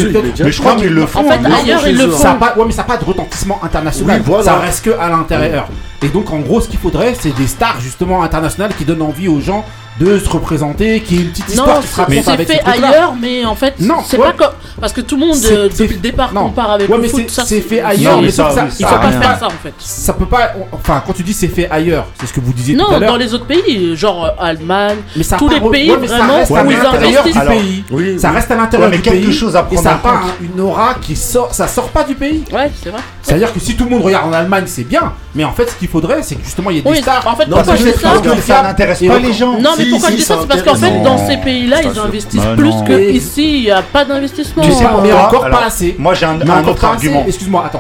mais 0.44 0.52
je 0.52 0.60
crois 0.60 0.76
qu'ils 0.76 0.94
le 0.94 1.06
font. 1.06 1.24
Fait, 1.24 1.40
ailleurs, 1.46 1.82
le 1.86 2.10
font. 2.10 2.18
Ça 2.18 2.34
pas, 2.34 2.56
mais 2.66 2.72
ça 2.72 2.82
n'a 2.82 2.88
pas 2.88 2.98
de 2.98 3.06
retentissement 3.06 3.64
international. 3.64 4.22
Ça 4.44 4.58
reste 4.58 4.86
que 4.86 4.92
à 4.92 5.10
l'intérieur. 5.10 5.68
Et 6.02 6.10
donc, 6.10 6.32
en 6.32 6.40
gros, 6.40 6.60
ce 6.60 6.68
qu'il 6.68 6.80
faudrait, 6.80 7.16
c'est 7.20 7.36
des 7.36 7.48
stars 7.48 7.80
justement 7.80 8.24
internationales 8.24 8.74
qui 8.78 8.84
donnent 8.84 9.02
envie 9.02 9.28
aux 9.28 9.40
gens 9.40 9.64
de 10.00 10.20
se 10.20 10.30
représenter, 10.30 11.02
qui 11.02 11.16
est 11.16 11.22
une 11.22 11.30
petite 11.30 11.50
histoire 11.50 11.76
non, 11.76 11.82
qui 11.82 11.88
se 11.88 11.96
raconte 11.96 12.28
avec 12.28 12.48
fait 12.48 12.62
ailleurs, 12.66 13.14
mais 13.20 13.46
en 13.46 13.56
fait, 13.56 13.76
c'est 14.06 14.18
pas 14.18 14.34
comme 14.34 14.50
parce 14.80 14.92
que 14.92 15.02
tout 15.02 15.16
le 15.16 15.28
monde 15.28 15.38
euh, 15.46 15.70
depuis 15.70 15.96
le 15.96 16.02
départ 16.02 16.34
non. 16.34 16.48
compare 16.48 16.72
avec 16.72 16.90
ouais, 16.90 16.98
le. 16.98 17.28
C'est 17.28 17.62
fait 17.62 17.80
ailleurs, 17.80 18.18
non, 18.18 18.22
mais 18.22 18.32
ça, 18.32 18.50
ça, 18.52 18.68
il 18.80 18.86
faut 18.86 18.96
pas 18.96 19.12
faire 19.12 19.40
ça 19.40 19.48
en 19.48 19.50
fait. 19.52 19.74
Ça 19.78 20.14
peut 20.14 20.26
pas. 20.26 20.52
Enfin, 20.72 21.02
quand 21.06 21.14
tu 21.14 21.24
dis 21.24 21.34
c'est 21.34 21.48
fait 21.48 21.70
ailleurs, 21.70 22.08
c'est 22.20 22.28
ce 22.28 22.34
que 22.34 22.40
vous 22.40 22.54
disiez 22.54 22.76
non, 22.76 22.86
tout 22.86 22.96
à 22.96 23.00
l'heure. 23.00 23.12
Non, 23.12 23.14
dans 23.14 23.20
les 23.20 23.34
autres 23.34 23.46
pays, 23.46 23.96
genre 23.96 24.26
euh, 24.26 24.30
Allemagne, 24.40 24.98
tous 25.38 25.50
les 25.50 25.62
pays 25.62 25.94
mais 26.02 26.08
vraiment 26.08 26.46
ça 26.46 26.56
reste 26.56 26.68
où 26.68 26.72
ils 26.72 27.08
investissent. 27.08 27.38
Alors, 27.38 27.54
pays. 27.54 27.84
Oui, 27.92 28.20
ça 28.20 28.32
reste 28.32 28.52
à 28.52 28.56
l'intérieur 28.56 28.92
du 28.92 29.02
quelque 29.02 29.26
pays. 29.26 29.34
Chose 29.34 29.56
à 29.56 29.64
prendre 29.64 29.80
et 29.80 29.84
ça 29.84 29.96
pas 29.96 30.22
une 30.42 30.60
aura 30.60 30.96
qui 30.96 31.16
sort. 31.16 31.54
Ça 31.54 31.68
sort 31.68 31.90
pas 31.90 32.04
du 32.04 32.16
pays. 32.16 32.44
Ouais, 32.52 32.72
c'est 32.82 32.90
vrai. 32.90 33.02
C'est 33.22 33.36
à 33.36 33.38
dire 33.38 33.54
que 33.54 33.60
si 33.60 33.76
tout 33.76 33.86
le 33.86 33.92
monde 33.92 34.04
regarde 34.04 34.28
en 34.28 34.34
Allemagne, 34.34 34.66
c'est 34.66 34.84
bien. 34.84 35.14
Mais 35.36 35.44
en 35.44 35.54
fait, 35.54 35.70
ce 35.70 35.76
qu'il 35.76 35.88
faudrait, 35.88 36.22
c'est 36.22 36.36
que 36.36 36.44
justement, 36.44 36.70
il 36.70 36.78
y 36.78 36.80
ait 36.80 36.82
des 36.82 36.96
stars. 37.02 37.26
En 37.26 37.36
fait, 37.36 37.46
pourquoi 37.46 37.64
Parce 37.64 37.82
que 37.82 38.42
ça 38.42 38.64
n'intéresse 38.64 39.00
pas 39.00 39.20
les 39.20 39.34
gens 39.34 39.58
pourquoi 39.90 40.10
je 40.12 40.16
dis 40.16 40.22
ça, 40.22 40.38
c'est 40.42 40.48
parce 40.48 40.64
qu'en 40.64 40.76
fait, 40.76 41.02
dans 41.02 41.18
ces 41.18 41.38
pays-là, 41.38 41.82
ils 41.84 42.00
investissent 42.00 42.42
bah 42.42 42.56
plus 42.56 42.74
qu'ici, 42.86 43.58
il 43.58 43.64
n'y 43.64 43.72
a 43.72 43.82
pas 43.82 44.06
d'investissement. 44.06 44.64
Tu 44.64 44.72
sais, 44.72 44.86
mais 45.02 45.14
encore 45.14 45.50
pas 45.50 45.66
assez. 45.66 45.96
Moi, 45.98 46.14
j'ai 46.14 46.26
un 46.26 46.68
autre 46.68 46.86
argument. 46.86 47.24
Excuse-moi, 47.28 47.64
attends, 47.66 47.80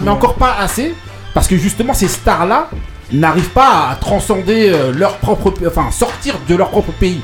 mais 0.00 0.10
encore 0.10 0.34
pas 0.34 0.56
assez, 0.60 0.94
parce 1.34 1.46
que 1.46 1.56
justement, 1.56 1.94
ces 1.94 2.08
stars-là 2.08 2.68
n'arrivent 3.12 3.50
pas 3.50 3.90
à 3.90 3.94
transcender 3.94 4.68
euh, 4.68 4.92
leur 4.92 5.18
propre. 5.18 5.52
Enfin, 5.64 5.90
sortir 5.92 6.34
de 6.48 6.56
leur 6.56 6.70
propre 6.70 6.90
pays. 6.92 7.20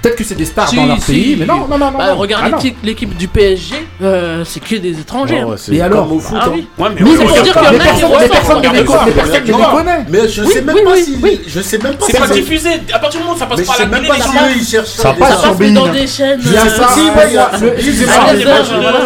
Peut-être 0.00 0.16
que 0.16 0.24
c'est 0.24 0.34
des 0.34 0.46
stars 0.46 0.72
dans 0.72 0.86
leur 0.86 0.98
pays, 0.98 1.36
mais 1.38 1.44
non, 1.44 1.66
non, 1.68 1.78
non. 1.78 1.90
Non 1.90 1.98
bah, 1.98 2.14
regardez 2.14 2.52
ah, 2.54 2.76
l'équipe 2.82 3.16
du 3.16 3.28
PSG, 3.28 3.74
euh, 4.02 4.44
c'est 4.46 4.60
que 4.60 4.76
des 4.76 4.98
étrangers. 4.98 5.44
Oh, 5.46 5.54
alors 5.82 6.12
au 6.12 6.18
foot, 6.18 6.38
ah 6.40 6.46
hein. 6.46 6.52
oui. 6.54 6.68
Mais, 6.78 7.10
c'est 7.16 7.24
pour 7.24 7.42
dire 7.42 7.42
qu'il 7.42 7.62
y 7.62 7.66
a 7.66 8.28
personnes 8.28 8.62
qui 8.62 8.68
les 8.70 8.84
connaissent. 8.84 10.06
Mais 10.08 10.28
je 10.28 10.44
sais 10.44 10.62
même 10.62 10.84
pas 10.84 10.96
si. 10.96 11.40
Je 11.46 11.60
sais 11.60 11.78
même 11.78 11.96
pas 11.96 12.06
C'est 12.08 12.18
pas 12.18 12.28
diffusé. 12.28 12.70
À 12.92 12.98
partir 12.98 13.20
du 13.20 13.26
moment 13.26 13.36
où 13.36 13.38
ça 13.38 13.46
passe 13.46 13.62
par 13.62 13.78
la 13.78 13.86
télé, 13.86 14.08
les 14.08 14.18
gens 14.18 14.84
Ça 14.84 15.12
passe 15.12 15.42
dans 15.72 15.88
des 15.88 16.06
chaînes. 16.06 16.40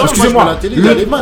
Excusez-moi. 0.02 0.58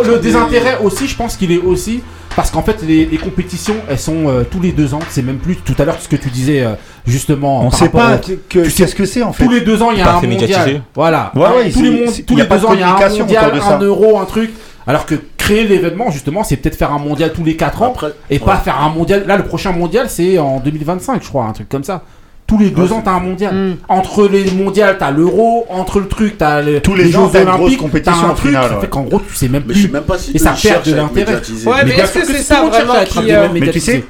Le 0.05 0.19
désintérêt 0.19 0.79
aussi, 0.83 1.09
je 1.09 1.17
pense 1.17 1.37
qu'il 1.37 1.53
est 1.53 1.59
aussi 1.59 2.03
parce 2.35 2.51
qu'en 2.51 2.63
fait 2.63 2.83
les, 2.83 3.07
compétitions 3.19 3.77
elles 3.89 3.99
sont 3.99 4.29
euh, 4.29 4.45
tous 4.51 4.61
les 4.61 4.73
deux 4.73 4.95
ans 4.95 5.01
c'est 5.11 5.23
même 5.23 5.39
plus 5.39 5.57
tout 5.57 5.75
à 5.79 5.85
l'heure 5.85 6.01
ce 6.01 6.09
que 6.09 6.17
tu 6.17 6.31
disais 6.31 6.63
euh, 6.63 6.75
justement. 7.07 7.65
On 7.65 7.71
sait 7.71 7.89
pas 7.89 8.21
ce 8.23 8.33
que 8.33 8.69
c'est 8.69 8.95
qu 8.95 9.03
-ce 9.05 9.15
que 9.15 9.23
en 9.23 9.33
fait. 9.33 9.45
Tous 9.45 9.51
les 9.51 9.61
deux 9.61 9.83
ans, 9.83 9.91
il 9.91 9.99
y 9.99 10.03
a 10.03 10.17
un 10.17 10.21
mondial. 10.21 10.83
Voilà. 10.95 11.33
Ouais, 11.35 11.43
ouais, 11.43 11.71
tous 11.71 11.83
les, 11.83 11.91
mondes, 11.91 12.27
tous 12.27 12.37
les 12.37 12.45
deux 12.45 12.65
ans, 12.65 12.73
il 12.75 12.81
y 12.81 12.83
a 12.83 12.97
un 12.97 13.09
mondial, 13.09 13.53
un 13.61 13.79
euro, 13.81 14.19
un 14.19 14.25
truc. 14.25 14.51
Alors 14.87 15.07
que 15.07 15.15
créer 15.37 15.65
l'événement, 15.65 16.11
justement, 16.11 16.45
c'est 16.45 16.57
peut-être 16.57 16.77
faire 16.77 16.93
un 16.93 16.99
mondial 16.99 17.33
tous 17.33 17.45
les 17.45 17.57
quatre 17.57 17.83
ans 17.83 17.95
et 18.31 18.39
pas 18.39 18.57
faire 18.57 18.81
un 18.81 18.91
mondial. 18.91 19.25
Là, 19.27 19.37
le 19.37 19.45
prochain 19.45 19.73
mondial, 19.73 20.09
c'est 20.09 20.39
en 20.39 20.61
2025, 20.61 21.23
je 21.23 21.29
crois, 21.29 21.45
un 21.45 21.53
truc 21.53 21.69
comme 21.69 21.85
ça. 21.85 22.03
Tous 22.47 22.59
les 22.59 22.71
deux 22.71 22.93
ans, 22.93 23.01
t'as 23.03 23.13
un 23.13 23.21
mondial. 23.21 23.55
Mm. 23.55 23.77
Entre 23.89 24.29
les 24.29 24.51
mondiales, 24.51 24.97
t'as 24.99 25.11
l'euro. 25.11 25.65
Entre 25.71 26.01
le 26.01 26.09
truc, 26.09 26.37
t'as 26.37 26.61
le, 26.61 26.81
tous 26.81 26.95
les, 26.95 27.05
les 27.05 27.13
Jeux 27.13 27.21
Olympiques. 27.21 27.81
T'as 28.03 28.13
un 28.13 28.35
truc 28.35 28.49
final, 28.49 28.65
ouais. 28.65 28.69
ça 28.69 28.81
fait 28.81 28.89
qu'en 28.89 29.03
gros, 29.03 29.21
tu 29.21 29.35
sais 29.35 29.49
même 29.49 29.63
plus. 29.63 29.75
Mais 29.75 29.81
je 29.81 29.87
sais 29.87 29.93
même 29.93 30.03
et 30.35 30.39
ça 30.39 30.55
perd 30.61 30.85
de 30.85 30.95
l'intérêt. 30.95 31.35
Ouais, 31.35 31.85
mais, 31.87 31.93
est-ce 31.93 32.13
que 32.13 32.27
c'est 32.27 32.43
ça 32.43 32.63
vraiment 32.63 32.95
qui. 33.07 33.33
Euh, 33.33 33.49
mais 33.53 33.71
tu 33.71 33.81
sais, 33.81 34.05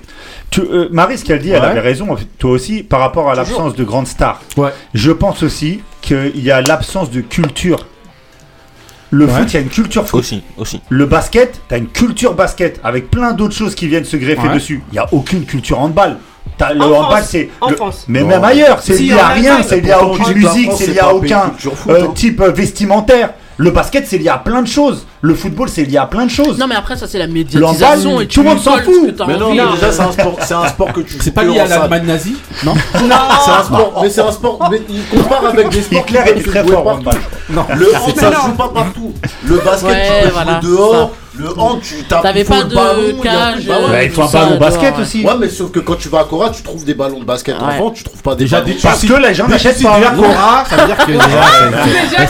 tu, 0.52 0.60
euh, 0.60 0.88
Marie, 0.92 1.16
ce 1.16 1.24
qu'elle 1.24 1.40
dit, 1.40 1.50
elle 1.50 1.64
avait 1.64 1.80
raison, 1.80 2.14
toi 2.38 2.50
aussi, 2.50 2.82
par 2.82 3.00
rapport 3.00 3.30
à 3.30 3.34
l'absence 3.34 3.74
de 3.74 3.84
grandes 3.84 4.06
stars. 4.06 4.40
Je 4.94 5.10
pense 5.10 5.42
aussi 5.42 5.80
qu'il 6.02 6.38
y 6.44 6.50
a 6.50 6.60
l'absence 6.60 7.10
de 7.10 7.22
culture. 7.22 7.86
Le 9.10 9.26
foot, 9.26 9.44
il 9.48 9.54
y 9.54 9.56
a 9.56 9.60
une 9.60 9.68
culture 9.68 10.06
foot. 10.06 10.20
Aussi, 10.20 10.42
aussi. 10.56 10.80
Le 10.88 11.04
basket, 11.06 11.60
t'as 11.68 11.78
une 11.78 11.88
culture 11.88 12.34
basket 12.34 12.80
avec 12.82 13.10
plein 13.10 13.32
d'autres 13.32 13.54
choses 13.54 13.74
qui 13.74 13.86
viennent 13.88 14.04
se 14.04 14.16
greffer 14.16 14.48
dessus. 14.48 14.82
Il 14.90 14.94
n'y 14.94 14.98
a 14.98 15.08
aucune 15.12 15.44
culture 15.44 15.80
handball. 15.80 16.18
Le 16.60 16.82
handball, 16.82 17.22
c'est. 17.24 17.48
Mais 18.08 18.22
même 18.22 18.44
ailleurs, 18.44 18.80
il 18.88 19.04
n'y 19.04 19.12
a 19.12 19.28
rien, 19.28 19.58
il 19.70 19.82
n'y 19.82 19.90
a 19.90 20.04
aucune 20.04 20.34
musique, 20.34 20.70
il 20.80 20.92
n'y 20.92 20.98
a 20.98 21.14
aucun 21.14 21.52
euh, 21.88 22.08
type 22.14 22.42
vestimentaire. 22.42 23.34
Le 23.56 23.70
basket, 23.70 24.06
c'est 24.06 24.18
lié 24.18 24.28
à 24.28 24.38
plein 24.38 24.62
de 24.62 24.68
choses. 24.68 25.06
Le 25.20 25.34
football, 25.34 25.68
c'est 25.68 25.84
lié 25.84 25.98
à 25.98 26.06
plein 26.06 26.26
de 26.26 26.30
choses. 26.30 26.58
Non, 26.58 26.66
mais 26.66 26.74
après, 26.74 26.96
ça, 26.96 27.06
c'est 27.06 27.18
la 27.18 27.26
médiatisation. 27.26 28.20
Et 28.20 28.26
tout 28.26 28.42
le 28.42 28.48
monde 28.48 28.58
s'en 28.60 28.78
fout. 28.78 29.14
Mais 29.26 29.36
non, 29.36 29.54
non, 29.54 29.74
déjà, 29.74 29.92
c'est 29.92 30.00
un, 30.02 30.12
sport, 30.12 30.36
c'est 30.40 30.54
un 30.54 30.68
sport 30.68 30.92
que 30.92 31.00
tu. 31.00 31.16
C'est 31.20 31.32
pas 31.32 31.44
lié 31.44 31.60
à 31.60 31.66
l'Allemagne 31.66 32.06
nazie 32.06 32.36
Non. 32.64 32.74
Non, 33.02 33.16
c'est 33.44 33.50
un 33.50 33.62
sport. 33.62 34.00
Mais 34.02 34.10
c'est 34.10 34.20
un 34.22 34.32
sport. 34.32 34.68
Mais 34.70 34.82
il 34.88 35.04
compare 35.06 35.46
avec 35.46 35.68
des 35.68 35.82
sports. 35.82 36.04
Hitler 36.08 36.20
était 36.26 36.42
très 36.42 36.64
fort. 36.66 37.00
Non, 37.50 37.66
le 37.76 37.94
handball, 37.96 38.34
joue 38.46 38.52
pas 38.56 38.68
partout. 38.68 39.12
Le 39.44 39.56
basket, 39.58 39.96
tu 40.06 40.28
peux 40.28 40.30
jouer 40.30 40.60
dehors. 40.62 41.12
Le 41.34 41.58
hand, 41.58 41.80
tu 41.80 41.94
tapes. 42.04 42.22
T'avais 42.22 42.44
pas 42.44 42.62
de 42.64 42.74
ballon, 42.74 43.18
cage. 43.22 43.66
Euh, 43.68 44.02
il 44.04 44.10
faut 44.10 44.22
un 44.22 44.30
ballon 44.30 44.58
basket 44.58 44.98
aussi. 44.98 45.24
Ouais, 45.24 45.32
mais 45.38 45.48
sauf 45.48 45.70
que 45.70 45.80
quand 45.80 45.94
tu 45.96 46.08
vas 46.10 46.20
à 46.20 46.24
Cora, 46.24 46.50
tu 46.50 46.62
trouves 46.62 46.84
des 46.84 46.92
ballons 46.94 47.20
de 47.20 47.24
basket 47.24 47.56
en 47.58 47.68
enfant, 47.68 47.90
tu 47.90 48.04
trouves 48.04 48.22
pas 48.22 48.34
des 48.34 48.44
Déjà. 48.44 48.62
Parce 48.82 49.02
que 49.06 49.14
les 49.14 49.34
gens 49.34 49.48
n'achètent 49.48 49.82
pas. 49.82 49.96
Déjà, 49.96 50.10
Cora, 50.10 50.64
ça 50.68 50.76
veut 50.76 50.86
dire 50.86 50.96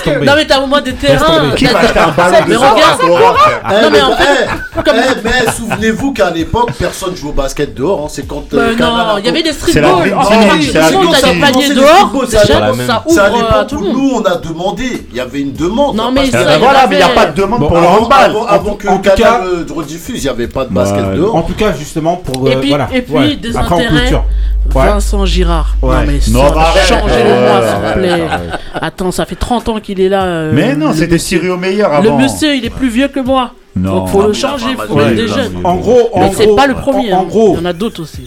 que. 0.05 0.25
Non, 0.25 0.33
mais 0.37 0.47
t'as 0.47 0.61
au 0.61 0.67
moins 0.67 0.81
des 0.81 0.93
terrains. 0.95 1.51
Qui 1.57 1.65
va 1.67 1.81
acheter 1.81 1.99
un 1.99 2.11
ballon 2.11 2.37
Mais 2.47 2.57
regarde, 2.57 3.03
Non, 3.03 3.91
mais 3.91 3.99
eh, 3.99 4.03
en 4.03 4.17
fait. 4.17 4.49
Eh, 4.77 4.91
eh, 4.91 5.21
mais 5.25 5.53
souvenez-vous 5.53 6.13
qu'à 6.13 6.31
l'époque, 6.31 6.71
personne 6.79 7.17
jouait 7.17 7.31
au 7.31 7.33
basket 7.33 7.75
dehors. 7.75 8.05
Hein. 8.05 8.09
C'est 8.09 8.27
quand. 8.27 8.45
Euh, 8.55 8.75
bah, 8.79 8.85
non, 8.87 9.19
il 9.19 9.27
y 9.27 9.29
avait 9.29 9.43
des 9.43 9.53
streetballs. 9.53 10.15
En 10.15 10.23
fait, 10.25 10.73
t'as 10.73 11.33
des 11.33 11.41
paniers 11.41 11.75
dehors. 11.75 12.13
Déjà, 12.25 12.73
ça 12.79 13.03
à 13.25 13.61
euh, 13.61 13.65
tout 13.65 13.79
le. 13.79 13.93
Nous, 13.93 14.13
on 14.15 14.23
a 14.23 14.37
demandé. 14.37 15.07
Il 15.11 15.17
y 15.17 15.21
avait 15.21 15.41
une 15.41 15.53
demande. 15.53 15.97
Non, 15.97 16.13
mais 16.13 16.27
Voilà, 16.31 16.87
mais 16.89 16.97
il 16.97 16.99
n'y 16.99 17.05
a 17.05 17.09
pas 17.09 17.27
de 17.27 17.41
demande 17.41 17.67
pour 17.67 17.77
le 17.77 17.87
handball. 17.87 18.37
Avant 18.49 18.75
que 18.75 18.92
en 18.93 18.99
tout 18.99 19.11
cas, 19.11 19.41
de 19.67 19.73
rediffuse, 19.73 20.23
il 20.23 20.23
n'y 20.23 20.29
avait 20.29 20.49
pas 20.49 20.65
de 20.65 20.73
bah, 20.73 20.83
basket 20.83 21.05
bah, 21.05 21.17
dehors. 21.17 21.35
En 21.37 21.43
tout 21.43 21.55
cas, 21.55 21.73
justement, 21.73 22.17
pour. 22.17 22.47
Euh, 22.47 22.53
et 22.53 22.57
puis, 22.57 22.69
voilà, 22.69 22.89
et 22.93 23.03
puis 23.03 23.37
des 23.37 23.57
intérêts, 23.57 24.13
Vincent 24.67 25.27
Girard. 25.27 25.77
Non, 25.83 25.91
mais 26.07 26.21
non, 26.31 26.51
bah, 26.53 26.73
changez 26.87 27.15
ouais, 27.15 27.25
le 27.25 27.41
moi, 27.41 27.63
s'il 27.67 27.87
vous 27.87 27.93
plaît. 28.01 28.29
Attends, 28.75 29.11
ça 29.11 29.27
fait 29.27 29.37
30 29.37 29.69
ans 29.69 29.81
qu'il 29.81 30.01
est 30.01 30.09
là. 30.09 30.25
Euh, 30.25 30.53
mais 30.55 30.75
non, 30.75 30.93
c'était 30.93 31.19
Sirio 31.19 31.57
Meyer 31.57 31.83
avant. 31.83 32.03
Le 32.03 32.23
monsieur, 32.23 32.55
il 32.55 32.65
est 32.65 32.71
plus 32.71 32.89
vieux 32.89 33.09
que 33.09 33.21
moi. 33.21 33.53
Non. 33.75 33.97
Donc, 33.97 34.09
faut 34.09 34.23
ah, 34.23 34.27
le 34.27 34.33
changer, 34.35 34.67
il 34.71 34.77
faut 34.77 34.95
mettre 34.95 35.17
des 35.17 35.29
jeunes. 35.29 35.61
En 35.65 35.77
gros, 35.77 36.11
en 36.13 36.27
gros. 36.27 36.35
c'est 36.37 36.55
pas 36.55 36.67
le 36.67 36.75
premier. 36.75 37.13
En 37.13 37.23
hein. 37.23 37.27
gros. 37.27 37.55
Il 37.55 37.61
y 37.61 37.63
en 37.63 37.65
a 37.65 37.73
d'autres 37.73 38.03
aussi. 38.03 38.25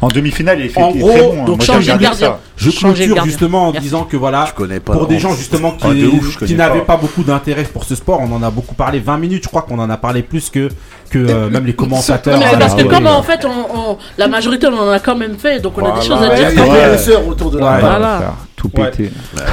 En 0.00 0.08
demi-finale, 0.08 0.60
il 0.60 0.70
fait 0.70 0.80
en 0.80 0.92
gros, 0.92 1.10
très 1.10 1.22
bon. 1.22 1.44
Donc 1.44 1.62
changer 1.62 1.92
de 1.92 1.98
gardien. 1.98 2.36
Je 2.56 2.70
clôture 2.70 3.24
justement 3.24 3.68
en 3.68 3.72
disant 3.72 4.04
que 4.04 4.16
voilà, 4.16 4.46
pour 4.84 5.06
des 5.06 5.18
gens 5.18 5.34
justement 5.34 5.72
qui, 5.72 6.54
n'avaient 6.54 6.80
pas. 6.80 6.96
beaucoup 6.96 7.22
d'intérêt 7.22 7.64
pour 7.64 7.84
ce 7.84 7.94
sport, 7.94 8.20
on 8.20 8.32
en 8.32 8.42
a 8.42 8.50
beaucoup 8.50 8.74
parlé, 8.74 8.98
20 8.98 9.18
minutes, 9.18 9.44
je 9.44 9.48
crois 9.48 9.62
qu'on 9.62 9.78
en 9.78 9.88
a 9.88 9.96
parlé 9.96 10.22
plus 10.22 10.50
que, 10.50 10.68
que 11.10 11.18
euh, 11.18 11.48
même 11.48 11.64
les 11.64 11.74
commentateurs. 11.74 12.38
Mais 12.38 12.58
parce 12.58 12.74
que 12.74 12.82
ah, 12.82 12.94
comme 12.94 13.06
en 13.06 13.22
fait, 13.22 13.46
la 14.16 14.28
majorité, 14.28 14.66
on 14.66 14.78
en 14.78 14.90
a 14.90 14.98
quand 14.98 15.16
même 15.16 15.36
fait, 15.36 15.60
donc 15.60 15.78
on 15.78 15.84
a 15.84 15.98
des 15.98 16.06
choses 16.06 16.22
à 16.22 16.34
dire. 16.34 16.50
Il 16.50 16.58
y 16.58 16.60
Ouais, 16.60 16.68
ouais, 16.68 16.96
ouais, 16.96 17.28
autour 17.28 17.50
de 17.50 17.58
la 17.58 17.78
voilà. 17.78 18.34
Tout 18.58 18.70
Ouais. 18.76 18.90
péter. 18.90 19.10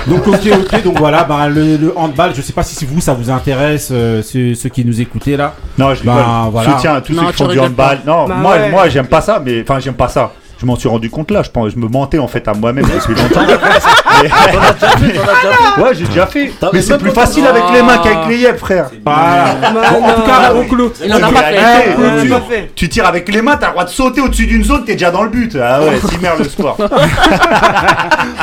Donc 0.08 0.28
ok 0.28 0.39
ok 0.52 0.84
donc 0.84 0.98
voilà 0.98 1.24
bah, 1.24 1.48
le, 1.48 1.78
le 1.78 1.94
handball 1.96 2.32
je 2.36 2.41
sais 2.41 2.54
pas 2.54 2.63
si 2.63 2.84
vous 2.86 3.00
ça 3.00 3.13
vous 3.13 3.30
intéresse 3.30 3.89
euh, 3.91 4.22
ceux, 4.24 4.56
ceux 4.56 4.70
qui 4.70 4.84
nous 4.84 5.00
écoutez 5.00 5.38
là 5.38 5.54
Non, 5.78 5.94
je 5.94 6.04
Bah, 6.04 6.15
rigole. 6.15 6.52
voilà. 6.52 6.72
Soutien 6.72 6.96
à 6.96 7.02
tous 7.02 7.13
Non, 7.13 7.22
ceux 7.28 7.32
qui 7.32 7.38
font 7.44 7.48
du 7.50 7.60
handball. 7.60 8.00
Non, 8.06 8.28
Bah 8.28 8.36
moi, 8.36 8.56
ouais. 8.56 8.70
moi 8.72 8.89
j'aime 8.89 9.08
pas 9.08 9.22
ça, 9.22 9.39
mais 9.46 9.62
enfin, 9.62 9.80
j'aime 9.80 9.94
pas 9.94 10.08
ça. 10.10 10.32
Je 10.58 10.65
m'en 10.65 10.78
suis 10.78 10.88
rendu 10.88 11.10
compte 11.10 11.32
là, 11.32 11.44
je, 11.44 11.50
pense, 11.50 11.74
je 11.74 11.78
me 11.78 11.88
mentais 11.88 12.18
en 12.18 12.28
fait 12.30 12.48
à 12.48 12.54
moi-même 12.54 12.86
depuis 12.86 13.13
longtemps. 13.22 13.41
Mais- 14.22 15.84
ouais, 15.84 15.94
j'ai 15.94 16.06
déjà 16.06 16.26
fait. 16.28 16.52
Mais 16.72 16.82
c'est 16.82 16.98
plus 16.98 17.12
facile 17.12 17.46
avec 17.46 17.63
les 17.74 17.82
mains 17.82 17.98
qu'avec 17.98 18.28
les 18.30 18.38
yeux, 18.38 18.54
frère. 18.56 18.89
Voilà. 19.06 19.56
Bon, 19.74 20.04
en 20.06 20.13
tout 20.13 20.22
cas, 20.22 20.54
on 20.56 20.63
clôt. 20.63 20.94
Il 21.04 21.13
en 21.13 21.18
a 21.18 21.32
pas 21.32 21.44
fait. 21.44 21.96
Tu- 22.22 22.30
pas 22.30 22.41
fait. 22.50 22.72
Tu 22.74 22.88
tires 22.89 23.06
avec 23.06 23.28
les 23.34 23.41
mains, 23.41 23.58
t'as 23.58 23.68
le 23.68 23.72
droit 23.74 23.84
de 23.84 23.89
sauter 23.89 24.22
au-dessus 24.22 24.46
d'une 24.48 24.63
zone, 24.63 24.86
t'es 24.86 24.94
déjà 24.94 25.12
dans 25.12 25.24
le 25.24 25.30
but. 25.30 25.58
Ah 25.62 25.82
ouais, 25.82 26.00
c'est 26.10 26.22
merde 26.22 26.39
le 26.39 26.46
sport. 26.46 26.78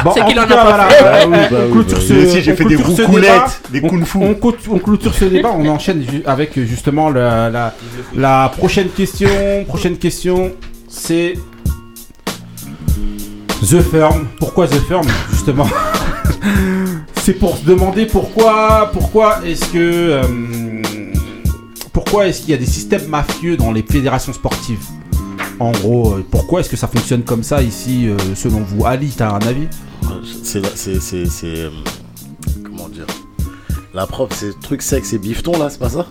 Bon, 0.05 0.11
C'est 0.15 0.25
qu'il 0.27 0.39
en 0.39 0.43
a 0.43 0.47
pas 0.47 0.89
fait. 0.91 2.43
j'ai 2.43 2.55
fait 2.55 2.65
des 2.65 2.77
roucoulettes, 2.77 3.63
On- 3.83 3.89
kung-fu. 3.89 4.19
Clôture 4.83 5.15
ce 5.15 5.25
débat, 5.25 5.51
on 5.57 5.67
enchaîne 5.69 6.05
avec 6.27 6.59
euh, 6.59 6.65
justement 6.67 7.11
la 7.11 8.53
prochaine 8.59 8.89
question. 8.89 9.29
Prochaine 9.67 9.97
question, 9.97 10.53
c'est 10.89 11.35
The 13.63 13.81
Firm. 13.81 14.27
Pourquoi 14.39 14.67
The 14.67 14.81
Firm, 14.81 15.07
justement 15.31 15.67
C'est 17.23 17.35
pour 17.35 17.57
se 17.57 17.65
demander 17.65 18.07
pourquoi, 18.07 18.91
pourquoi 18.93 19.47
est-ce 19.47 19.65
que, 19.67 19.79
euh, 19.79 20.83
pourquoi 21.93 22.27
est-ce 22.27 22.41
qu'il 22.41 22.51
y 22.51 22.55
a 22.55 22.57
des 22.57 22.67
systèmes 22.67 23.07
mafieux 23.07 23.57
dans 23.57 23.71
les 23.71 23.83
fédérations 23.83 24.33
sportives 24.33 24.85
En 25.61 25.71
gros, 25.71 26.15
euh, 26.15 26.27
pourquoi 26.29 26.61
est-ce 26.61 26.69
que 26.69 26.77
ça 26.77 26.89
fonctionne 26.89 27.23
comme 27.23 27.45
ça 27.45 27.63
ici, 27.63 28.09
euh, 28.09 28.17
selon 28.35 28.61
vous 28.61 28.85
Ali, 28.87 29.13
t'as 29.17 29.31
un 29.33 29.41
avis 29.41 29.69
C'est 30.43 30.67
c'est 30.75 31.71
comment 32.65 32.89
dire? 32.89 33.07
La 33.95 34.07
preuve, 34.07 34.31
c'est 34.33 34.59
truc 34.59 34.83
sexe 34.83 35.13
et 35.13 35.19
bifton 35.19 35.57
là, 35.59 35.71
c'est 35.71 35.79
pas 35.79 35.91
ça? 35.91 36.07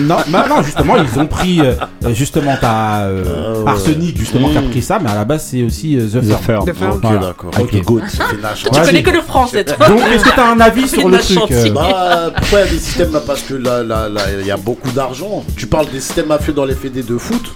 Non, 0.00 0.16
bah 0.28 0.46
non, 0.48 0.62
justement, 0.62 0.96
ils 0.96 1.18
ont 1.20 1.26
pris. 1.26 1.60
euh, 1.60 1.74
justement, 2.12 2.56
t'as 2.60 3.02
euh, 3.02 3.24
Ah 3.26 3.58
ouais. 3.64 3.70
Arsenic, 3.70 4.18
justement, 4.18 4.48
qui 4.50 4.58
a 4.58 4.62
pris 4.62 4.82
ça, 4.82 4.98
mais 5.02 5.10
à 5.10 5.14
la 5.14 5.24
base, 5.24 5.46
c'est 5.50 5.62
aussi 5.62 5.96
euh, 5.96 6.06
The, 6.06 6.20
The 6.20 6.36
Firm. 6.42 6.66
Firm. 6.74 6.92
Ok, 6.92 6.98
Voilà. 7.02 7.20
d'accord. 7.20 7.50
Avec 7.54 7.72
le 7.72 7.80
goat. 7.82 8.00
C'est 8.08 8.40
la 8.42 8.54
chance. 8.54 8.70
Tu 8.72 8.80
connais 8.82 9.02
que 9.02 9.10
le 9.10 9.20
français, 9.20 9.64
toi. 9.64 9.88
Donc, 9.88 10.00
est-ce 10.12 10.24
que 10.24 10.34
t'as 10.34 10.50
un 10.52 10.60
avis 10.60 10.88
sur 10.88 11.08
le 11.08 11.18
truc 11.18 11.50
euh, 11.52 11.70
Bah, 11.70 12.32
pourquoi 12.36 12.60
il 12.60 12.64
y 12.64 12.68
a 12.68 12.70
des 12.72 12.78
systèmes 12.78 13.12
là 13.12 13.20
Parce 13.24 13.42
que 13.42 13.54
là, 13.54 13.82
là, 13.82 14.08
là, 14.08 14.22
il 14.40 14.46
y 14.46 14.50
a 14.50 14.56
beaucoup 14.56 14.90
d'argent. 14.90 15.44
Tu 15.56 15.66
parles 15.66 15.86
des 15.92 16.00
systèmes 16.00 16.26
mafieux 16.26 16.52
dans 16.52 16.64
les 16.64 16.74
fédés 16.74 17.02
de 17.02 17.16
foot 17.16 17.52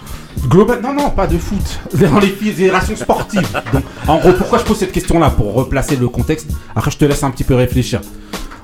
Global, 0.49 0.81
non, 0.81 0.95
non, 0.95 1.11
pas 1.11 1.27
de 1.27 1.37
foot. 1.37 1.59
Dans 1.95 2.21
les 2.21 2.29
fédérations 2.29 2.95
sportives. 2.95 3.49
Donc, 3.73 3.83
en 4.07 4.19
gros, 4.19 4.33
pourquoi 4.33 4.59
je 4.61 4.65
pose 4.65 4.77
cette 4.79 4.93
question-là 4.93 5.31
Pour 5.31 5.53
replacer 5.53 5.97
le 5.97 6.09
contexte? 6.09 6.47
Après, 6.77 6.93
je 6.93 6.97
te 6.97 7.05
laisse 7.05 7.25
un 7.25 7.31
petit 7.33 7.43
peu 7.43 7.57
réfléchir. 7.57 8.01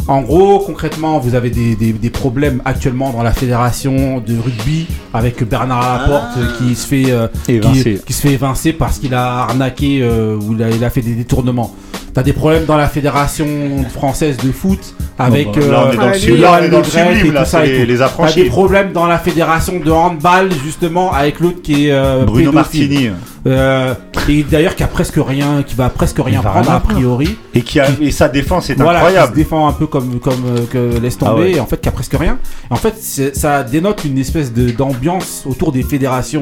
En 0.07 0.21
gros, 0.21 0.59
concrètement, 0.59 1.19
vous 1.19 1.35
avez 1.35 1.49
des, 1.49 1.77
des- 1.77 1.95
des 1.95 2.11
problèmes 2.11 2.61
actuellement 2.67 3.11
dans 3.11 3.23
la 3.23 3.33
fédération 3.33 4.21
de 4.21 4.37
rugby 4.39 4.87
avec 5.15 5.43
Bernard 5.49 5.99
Laporte 6.01 6.33
Ah. 6.37 6.41
qui 6.59 6.75
se 6.75 6.87
fait 6.87 7.11
euh, 7.11 7.27
qui, 7.73 7.83
qui 8.05 8.13
se 8.13 8.21
fait 8.21 8.33
évincer 8.35 8.75
parce 8.75 8.99
qu'il 8.99 9.15
a 9.15 9.45
arnaqué 9.45 10.01
euh, 10.03 10.37
ou 10.37 10.53
il 10.55 10.63
a, 10.63 10.71
il 10.71 10.85
a 10.85 10.91
fait 10.91 11.01
des 11.01 11.15
détournements. 11.15 11.75
T'as 12.15 12.23
des 12.23 12.33
problèmes 12.33 12.65
dans 12.65 12.77
la 12.77 12.87
fédération 12.87 13.47
française 13.93 14.37
de 14.37 14.53
foot 14.53 14.79
avec 15.19 15.47
Bon, 15.47 15.53
bah, 15.55 15.67
là, 15.67 15.85
on 15.89 15.93
est 15.93 15.97
dans 15.97 16.07
le 16.07 16.11
euh, 16.11 16.15
sublime, 16.15 16.41
là, 16.43 16.59
on 16.61 16.63
est 16.65 16.69
dans 16.69 16.79
le 16.79 16.85
Le 16.85 16.89
Gret 16.91 17.13
et 17.13 17.15
sublime, 17.17 17.35
là, 17.35 17.43
tout 17.45 17.51
ça 17.51 17.65
les- 17.65 17.81
tout. 17.81 17.87
les 17.91 17.97
T'as 17.99 18.33
des 18.33 18.45
problèmes 18.45 18.93
dans 18.93 19.07
la 19.07 19.19
fédération 19.19 19.81
de 19.85 19.91
handball 19.91 20.49
justement 20.65 21.13
avec 21.13 21.41
l'autre 21.41 21.61
qui 21.61 21.89
est 21.89 21.93
euh, 21.93 22.23
Bruno 22.25 22.53
pédophile. 22.53 22.89
Martini. 22.89 23.11
Euh, 23.47 23.95
et 24.29 24.43
d'ailleurs 24.45 24.75
qui 24.77 24.83
a 24.85 24.87
presque 24.87 25.17
rien, 25.19 25.63
qui 25.67 25.75
va 25.75 25.91
presque 25.91 26.19
rien 26.25 26.41
va 26.41 26.51
prendre 26.51 26.67
rien 26.69 26.77
a 26.77 26.81
priori. 26.81 27.37
Et, 27.53 27.63
qui 27.63 27.81
a, 27.81 27.87
et 28.01 28.11
sa 28.13 28.29
défense 28.29 28.71
est 28.71 28.75
Voilà, 28.81 29.01
qui 29.01 29.05
se 29.07 29.09
incroyable. 29.11 29.37
défend 29.37 29.67
un 29.69 29.73
peu 29.73 29.87
comme 29.89 30.21
comme 30.21 30.45
euh, 30.47 30.65
que 30.71 30.99
laisse 31.01 31.19
tomber 31.19 31.33
Ah 31.35 31.41
ouais. 31.41 31.51
et 31.57 31.61
en 31.61 31.67
fait 31.67 31.81
qui 31.81 31.89
a 31.89 31.93
presque 31.93 32.17
rien. 32.19 32.39
En 32.71 32.77
fait, 32.77 32.95
ça 33.35 33.65
dénote 33.65 34.05
une 34.05 34.19
espèce 34.19 34.53
de 34.53 34.71
d'ambiance 34.71 35.43
autour 35.47 35.73
des 35.73 35.83
fédérations 35.83 36.41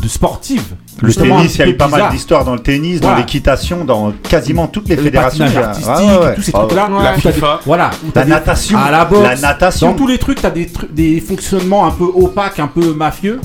de 0.00 0.08
sportives. 0.08 0.74
Le 1.02 1.12
tennis, 1.12 1.54
il 1.56 1.58
y 1.58 1.62
a 1.62 1.68
eu 1.68 1.76
pas 1.76 1.88
mal 1.88 2.10
d'histoires 2.10 2.44
dans 2.44 2.54
le 2.54 2.60
tennis, 2.60 3.00
dans 3.00 3.14
l'équitation, 3.14 3.84
dans 3.84 4.12
quasiment 4.22 4.66
toutes 4.66 4.88
les 4.88 4.96
le 4.96 5.02
fédérations. 5.02 5.44
patinage 5.44 5.52
il 5.78 5.82
y 5.84 5.88
a- 5.88 5.92
artistique, 5.92 6.20
ouais, 6.20 6.26
ouais. 6.26 6.34
tous 6.34 6.42
ces 6.42 6.52
ouais. 6.52 6.58
trucs-là. 6.66 6.88
La 7.02 7.12
FIFA. 7.14 7.60
Voilà. 7.66 7.90
La 8.14 8.24
des- 8.24 8.30
natation. 8.30 8.78
À 8.78 8.90
la 8.90 9.04
boxe. 9.04 9.22
La 9.22 9.36
natation. 9.36 9.88
Dans 9.90 9.94
tous 9.96 10.06
les 10.06 10.18
trucs, 10.18 10.40
t'as 10.40 10.50
des, 10.50 10.66
trucs- 10.66 10.92
des 10.94 11.20
fonctionnements 11.20 11.86
un 11.86 11.90
peu 11.90 12.04
opaques, 12.04 12.58
un 12.58 12.68
peu 12.68 12.92
mafieux. 12.94 13.40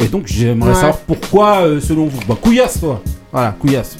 Et 0.00 0.06
donc, 0.08 0.24
j'aimerais 0.26 0.70
Ouais. 0.70 0.74
savoir 0.74 0.98
pourquoi, 0.98 1.62
euh, 1.62 1.80
selon 1.80 2.06
vous. 2.06 2.18
Bah, 2.28 2.36
couillasse, 2.40 2.80
toi. 2.80 3.00
Voilà, 3.32 3.52
couillasse. 3.58 3.96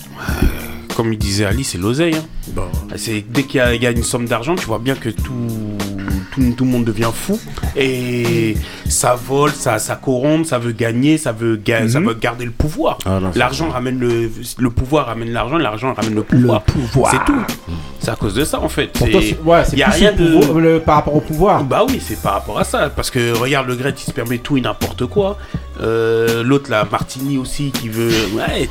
Comme 0.96 1.12
il 1.12 1.18
disait 1.18 1.46
Ali, 1.46 1.64
c'est 1.64 1.78
l'oseille. 1.78 2.16
hein. 2.16 2.62
C'est 2.96 3.24
dès 3.30 3.44
qu'il 3.44 3.60
y 3.80 3.86
a 3.86 3.90
une 3.90 4.02
somme 4.02 4.26
d'argent, 4.26 4.54
tu 4.56 4.66
vois 4.66 4.78
bien 4.78 4.94
que 4.94 5.08
tout, 5.08 5.32
tout, 6.32 6.42
tout 6.56 6.64
le 6.64 6.70
monde 6.70 6.84
devient 6.84 7.10
fou 7.14 7.38
et 7.76 8.56
ça 8.88 9.14
vole, 9.14 9.50
ça, 9.52 9.78
ça 9.78 9.96
corrompt, 9.96 10.46
ça 10.46 10.58
veut 10.58 10.72
gagner, 10.72 11.18
ça 11.18 11.32
veut, 11.32 11.56
ga- 11.56 11.88
ça 11.88 12.00
Mhm. 12.00 12.08
veut 12.08 12.14
garder 12.14 12.44
le 12.44 12.50
pouvoir. 12.50 12.98
Ah 13.06 13.20
L'argent 13.34 13.68
ramène 13.70 13.98
le, 13.98 14.30
le 14.58 14.70
pouvoir 14.70 15.06
ramène 15.06 15.32
l'argent, 15.32 15.58
l'argent 15.58 15.94
ramène 15.94 16.14
le 16.14 16.22
pouvoir. 16.22 16.62
C'est 17.10 17.24
tout. 17.24 17.44
C'est 18.00 18.10
à 18.10 18.16
cause 18.16 18.34
de 18.34 18.44
ça 18.44 18.58
en 18.60 18.68
fait. 18.68 18.90
C'est 18.98 19.38
ouais, 19.44 19.62
y 19.74 19.82
a 19.82 19.88
plus 19.90 19.98
rien 20.00 20.10
le 20.12 20.16
de- 20.18 20.36
pouvoir- 20.40 20.58
le- 20.58 20.80
par 20.80 20.96
rapport 20.96 21.14
au 21.14 21.20
pouvoir. 21.20 21.62
Bah 21.64 21.84
oui, 21.88 22.00
c'est 22.04 22.20
par 22.20 22.32
rapport 22.34 22.58
à 22.58 22.64
ça. 22.64 22.90
Parce 22.90 23.10
que 23.10 23.32
regarde, 23.36 23.68
le 23.68 23.76
Gret, 23.76 23.94
il 23.96 24.00
se 24.04 24.10
permet 24.10 24.38
tout 24.38 24.56
et 24.56 24.60
n'importe 24.60 25.06
quoi. 25.06 25.38
Euh, 25.80 26.42
L'autre, 26.42 26.70
la 26.70 26.84
Martini 26.84 27.38
aussi, 27.38 27.70
qui 27.70 27.88
veut. 27.88 28.10
Ouais, 28.34 28.68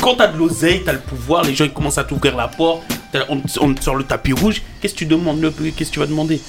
quand 0.00 0.14
t'as 0.14 0.28
de 0.28 0.38
l'oseille, 0.38 0.82
t'as 0.84 0.92
le 0.92 1.00
pouvoir, 1.00 1.42
les 1.44 1.54
gens 1.54 1.64
ils 1.64 1.72
commencent 1.72 1.98
à 1.98 2.04
t'ouvrir 2.04 2.36
la 2.36 2.46
porte, 2.48 2.82
on, 3.28 3.76
sort 3.80 3.96
le 3.96 4.04
tapis 4.04 4.32
rouge. 4.32 4.62
Qu'est-ce 4.80 4.94
que 4.94 4.98
tu 4.98 5.06
demandes 5.06 5.40
le- 5.40 5.50
Qu'est-ce 5.50 5.90
que 5.90 5.94
tu 5.94 6.00
vas 6.00 6.06
demander? 6.06 6.40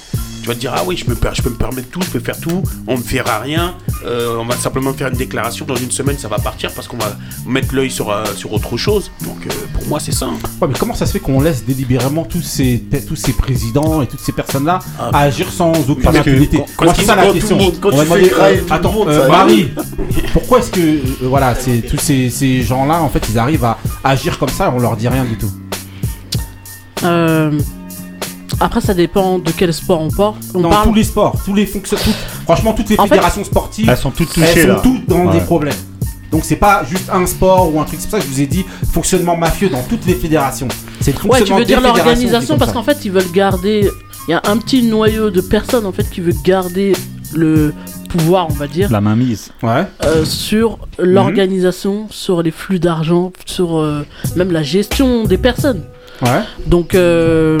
Tu 0.42 0.48
vas 0.48 0.54
te 0.54 0.60
dire, 0.60 0.72
ah 0.74 0.82
oui, 0.86 0.96
je, 0.96 1.04
me, 1.04 1.14
je 1.34 1.42
peux 1.42 1.50
me 1.50 1.54
permettre 1.56 1.88
tout, 1.90 2.00
je 2.00 2.08
peux 2.08 2.18
faire 2.20 2.40
tout, 2.40 2.62
on 2.86 2.96
me 2.96 3.02
fera 3.02 3.40
rien. 3.40 3.74
Euh, 4.06 4.36
on 4.38 4.46
va 4.46 4.56
simplement 4.56 4.94
faire 4.94 5.08
une 5.08 5.16
déclaration. 5.18 5.66
Dans 5.66 5.76
une 5.76 5.90
semaine, 5.90 6.16
ça 6.16 6.28
va 6.28 6.38
partir 6.38 6.72
parce 6.72 6.88
qu'on 6.88 6.96
va 6.96 7.14
mettre 7.46 7.74
l'œil 7.74 7.90
sur, 7.90 8.10
euh, 8.10 8.24
sur 8.34 8.50
autre 8.54 8.78
chose. 8.78 9.10
Donc 9.24 9.36
euh, 9.46 9.50
pour 9.74 9.86
moi, 9.86 10.00
c'est 10.00 10.12
ça. 10.14 10.26
hein. 10.26 10.38
Ouais, 10.62 10.68
mais 10.68 10.74
comment 10.78 10.94
ça 10.94 11.04
se 11.04 11.12
fait 11.12 11.18
qu'on 11.20 11.42
laisse 11.42 11.62
délibérément 11.66 12.24
tous 12.24 12.40
ces, 12.40 12.82
tous 13.06 13.16
ces 13.16 13.34
présidents 13.34 14.00
et 14.00 14.06
toutes 14.06 14.20
ces 14.20 14.32
personnes-là 14.32 14.78
agir 15.12 15.52
sans 15.52 15.72
aucune 15.90 16.16
impunité? 16.16 16.62
quand- 16.74 16.84
Moi, 16.86 16.94
c'est 16.96 17.04
ça 17.04 17.16
la 17.16 17.26
question. 17.32 17.58
quand 17.78 17.90
On 17.92 18.00
tu 18.02 18.06
fais 18.24 18.62
attends, 18.70 18.92
monde, 18.92 19.08
Marie, 19.28 19.68
pourquoi 20.32 20.60
est-ce 20.60 20.70
que 20.70 20.80
euh, 20.80 21.00
voilà, 21.24 21.54
c'est 21.54 21.82
tous 21.82 21.98
ces, 21.98 22.30
ces 22.30 22.62
gens-là, 22.62 23.02
en 23.02 23.10
fait, 23.10 23.26
ils 23.30 23.38
arrivent 23.38 23.64
à 23.64 23.76
agir 24.04 24.38
comme 24.38 24.48
ça 24.48 24.68
et 24.68 24.70
on 24.74 24.78
leur 24.78 24.96
dit 24.96 25.06
rien 25.08 25.24
du 25.26 25.36
tout? 25.36 25.50
Euh, 27.04 27.58
Après, 28.58 28.80
ça 28.80 28.94
dépend 28.94 29.38
de 29.38 29.50
quel 29.52 29.72
sport 29.72 30.00
on 30.00 30.10
parle. 30.10 30.34
On 30.54 30.60
Dans 30.60 30.70
parle. 30.70 30.88
tous 30.88 30.94
les 30.94 31.04
sports, 31.04 31.36
tous 31.44 31.54
les 31.54 31.66
fonctions, 31.66 31.96
toutes- 32.02 32.14
franchement, 32.44 32.72
toutes 32.72 32.90
les 32.90 32.98
En 32.98 33.04
fait- 33.04 33.10
fédérations 33.10 33.44
sportives, 33.44 33.88
Elles 33.88 33.96
sont 33.96 34.10
toutes 34.10 34.36
elles 34.38 34.46
touchées 34.48 34.62
sont 34.62 34.68
là. 34.68 34.80
toutes 34.82 35.06
dans 35.08 35.26
Ouais. 35.26 35.32
des 35.32 35.40
problèmes. 35.40 35.74
Donc 36.32 36.42
c'est 36.44 36.56
pas 36.56 36.84
juste 36.88 37.10
un 37.12 37.26
sport 37.26 37.74
ou 37.74 37.80
un 37.80 37.84
truc, 37.84 37.98
c'est 38.00 38.08
pour 38.08 38.18
ça 38.18 38.24
que 38.24 38.30
je 38.30 38.34
vous 38.34 38.40
ai 38.40 38.46
dit 38.46 38.64
fonctionnement 38.92 39.36
mafieux 39.36 39.68
dans 39.68 39.82
toutes 39.82 40.06
les 40.06 40.14
fédérations. 40.14 40.68
C'est 41.00 41.12
le 41.22 41.28
Ouais, 41.30 41.42
tu 41.42 41.52
veux 41.52 41.64
dire 41.64 41.80
l'organisation 41.80 42.56
parce 42.56 42.72
qu'en 42.72 42.82
fait, 42.84 43.04
ils 43.04 43.10
veulent 43.10 43.32
garder. 43.32 43.90
Il 44.28 44.30
y 44.30 44.34
a 44.34 44.42
un 44.46 44.56
petit 44.58 44.82
noyau 44.84 45.30
de 45.30 45.40
personnes 45.40 45.86
en 45.86 45.92
fait 45.92 46.08
qui 46.08 46.20
veut 46.20 46.34
garder 46.44 46.92
le 47.34 47.72
pouvoir, 48.10 48.46
on 48.48 48.52
va 48.54 48.66
dire, 48.68 48.90
La 48.92 49.00
main 49.00 49.16
mise. 49.16 49.50
Ouais. 49.62 49.86
euh, 50.04 50.24
sur 50.24 50.78
l'organisation, 50.98 52.06
sur 52.10 52.42
les 52.42 52.50
flux 52.50 52.78
d'argent, 52.78 53.32
sur 53.46 53.78
euh, 53.78 54.04
même 54.36 54.52
la 54.52 54.62
gestion 54.62 55.24
des 55.24 55.38
personnes. 55.38 55.82
Ouais. 56.22 56.42
Donc, 56.66 56.94
euh, 56.94 57.58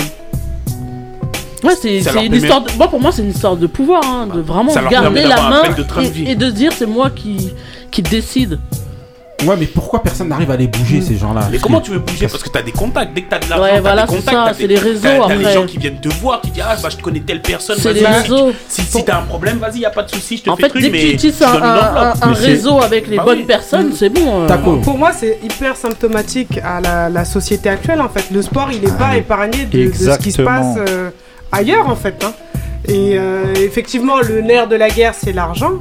ouais, 1.64 1.74
c'est 1.80 1.98
une 1.98 2.04
permet- 2.04 2.36
histoire. 2.36 2.62
De... 2.62 2.70
Moi, 2.76 2.88
pour 2.88 3.00
moi, 3.00 3.12
c'est 3.12 3.22
une 3.22 3.30
histoire 3.30 3.56
de 3.56 3.66
pouvoir, 3.66 4.02
hein, 4.04 4.28
de 4.32 4.40
vraiment 4.40 4.72
garder 4.90 5.22
la 5.22 5.42
main 5.48 5.62
de 5.76 5.84
et, 6.26 6.32
et 6.32 6.34
de 6.34 6.50
dire 6.50 6.72
c'est 6.76 6.86
moi 6.86 7.10
qui 7.10 7.52
qui 7.90 8.02
décide. 8.02 8.58
Ouais, 9.46 9.56
mais 9.58 9.64
pourquoi 9.64 10.02
personne 10.02 10.28
n'arrive 10.28 10.50
à 10.50 10.56
les 10.58 10.66
bouger 10.66 11.00
ces 11.00 11.16
gens-là? 11.16 11.48
Mais 11.50 11.56
comment 11.58 11.80
tu 11.80 11.90
veux 11.92 11.98
bouger? 11.98 12.28
Parce 12.28 12.42
que 12.42 12.50
t'as 12.50 12.60
des 12.60 12.72
contacts. 12.72 13.14
Dès 13.14 13.22
que 13.22 13.30
t'as 13.30 13.38
de 13.38 13.48
l'argent, 13.48 13.64
Ouais, 13.64 13.70
t'as 13.76 13.80
voilà, 13.80 14.02
des 14.06 14.10
c'est 14.12 14.16
contacts. 14.18 14.36
ça, 14.36 14.44
t'as 14.48 14.52
c'est 14.52 14.66
des- 14.68 14.74
les 14.74 14.78
réseaux, 14.78 15.00
T'as 15.02 15.28
t'as 15.28 15.34
les 15.34 15.52
gens 15.54 15.64
qui 15.64 15.78
viennent 15.78 15.98
te 15.98 16.08
voir, 16.10 16.42
qui 16.42 16.50
disent 16.50 16.62
Ah, 16.68 16.76
bah 16.82 16.88
je 16.90 17.02
connais 17.02 17.20
telle 17.20 17.40
personne. 17.40 17.76
C'est 17.78 17.90
vas-y, 17.90 18.00
les 18.02 18.06
si- 18.06 18.20
réseaux. 18.20 18.52
Si, 18.68 18.82
si 18.82 19.02
t'as 19.02 19.20
un 19.20 19.22
problème, 19.22 19.56
vas-y, 19.56 19.78
y 19.78 19.86
a 19.86 19.90
pas 19.90 20.02
de 20.02 20.10
souci, 20.10 20.36
je 20.36 20.42
te 20.42 20.50
En 20.50 20.56
fais 20.56 20.64
fait, 20.64 20.68
truc, 20.68 20.82
dès 20.82 20.90
que 20.90 20.96
tu 20.96 21.12
utilises 21.14 21.40
un, 21.42 21.54
un- 21.54 22.32
réseau 22.34 22.80
avec 22.82 23.08
les 23.08 23.16
Bah 23.16 23.22
bonnes 23.24 23.38
oui. 23.38 23.44
personnes, 23.44 23.92
c'est 23.96 24.10
bon. 24.10 24.42
euh. 24.46 24.76
Pour 24.82 24.98
moi, 24.98 25.12
c'est 25.18 25.38
hyper 25.42 25.74
symptomatique 25.74 26.58
à 26.62 26.82
la, 26.82 27.08
la 27.08 27.24
société 27.24 27.70
actuelle 27.70 28.02
en 28.02 28.10
fait. 28.10 28.26
Le 28.30 28.42
sport, 28.42 28.68
il 28.70 28.82
n'est 28.82 28.92
pas 28.94 29.16
épargné 29.16 29.64
de, 29.64 29.86
de 29.88 29.92
ce 30.12 30.18
qui 30.18 30.32
se 30.32 30.42
passe 30.42 30.76
euh, 30.86 31.08
ailleurs 31.52 31.88
en 31.88 31.96
fait. 31.96 32.22
hein. 32.24 32.32
Et 32.88 33.12
euh, 33.18 33.54
effectivement, 33.56 34.20
le 34.20 34.40
nerf 34.40 34.66
de 34.68 34.76
la 34.76 34.88
guerre, 34.88 35.14
c'est 35.14 35.32
l'argent. 35.32 35.72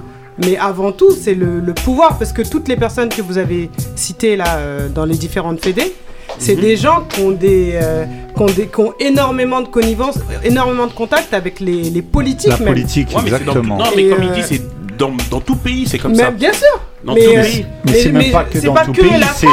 Mais 0.45 0.57
avant 0.57 0.91
tout, 0.93 1.11
c'est 1.11 1.33
le, 1.33 1.59
le 1.59 1.73
pouvoir. 1.73 2.17
Parce 2.17 2.31
que 2.31 2.41
toutes 2.41 2.67
les 2.67 2.75
personnes 2.77 3.09
que 3.09 3.21
vous 3.21 3.37
avez 3.37 3.69
citées 3.95 4.35
là 4.37 4.57
euh, 4.57 4.87
dans 4.87 5.05
les 5.05 5.15
différentes 5.15 5.59
fédés, 5.63 5.93
c'est 6.37 6.55
Mhm. 6.55 6.61
des 6.61 6.77
gens 6.77 7.03
qui 7.09 7.21
ont, 7.21 7.31
des, 7.31 7.71
euh, 7.73 8.05
qui, 8.35 8.41
ont 8.41 8.45
des- 8.45 8.67
qui 8.67 8.79
ont 8.79 8.93
énormément 8.99 9.61
de 9.61 9.67
connivence, 9.67 10.17
énormément 10.43 10.87
de 10.87 10.93
contact 10.93 11.33
avec 11.33 11.59
les, 11.59 11.83
les 11.89 12.01
politiques 12.01 12.51
La 12.51 12.57
même. 12.57 12.67
politique, 12.69 13.09
Ouais, 13.09 13.21
mais 13.23 13.31
dans 13.31 13.37
exactement. 13.37 13.77
Non, 13.77 13.85
mais 13.95 14.03
Et, 14.03 14.09
comme 14.09 14.21
euh, 14.23 14.27
il 14.35 14.41
dit, 14.41 14.47
c'est 14.47 14.61
dans, 14.99 15.11
dans 15.31 15.39
tout 15.39 15.55
pays, 15.55 15.87
c'est 15.87 15.97
comme 15.97 16.11
Mais 16.11 16.17
ça. 16.23 16.31
bien 16.31 16.51
sûr. 16.53 16.67
Dans 17.03 17.13
mais, 17.15 17.23
tout 17.23 17.31
euh, 17.31 17.41
pays. 17.41 17.65
Mais 17.85 17.93
c'est 17.93 18.11
même 18.11 18.31
pas 18.31 18.43
que 18.43 18.59
dans 18.59 18.73
pas 18.73 18.83
tout 18.85 18.91
que 18.91 19.01
pays, 19.01 19.11
la 19.19 19.27
c'est- 19.27 19.47
hein, 19.47 19.51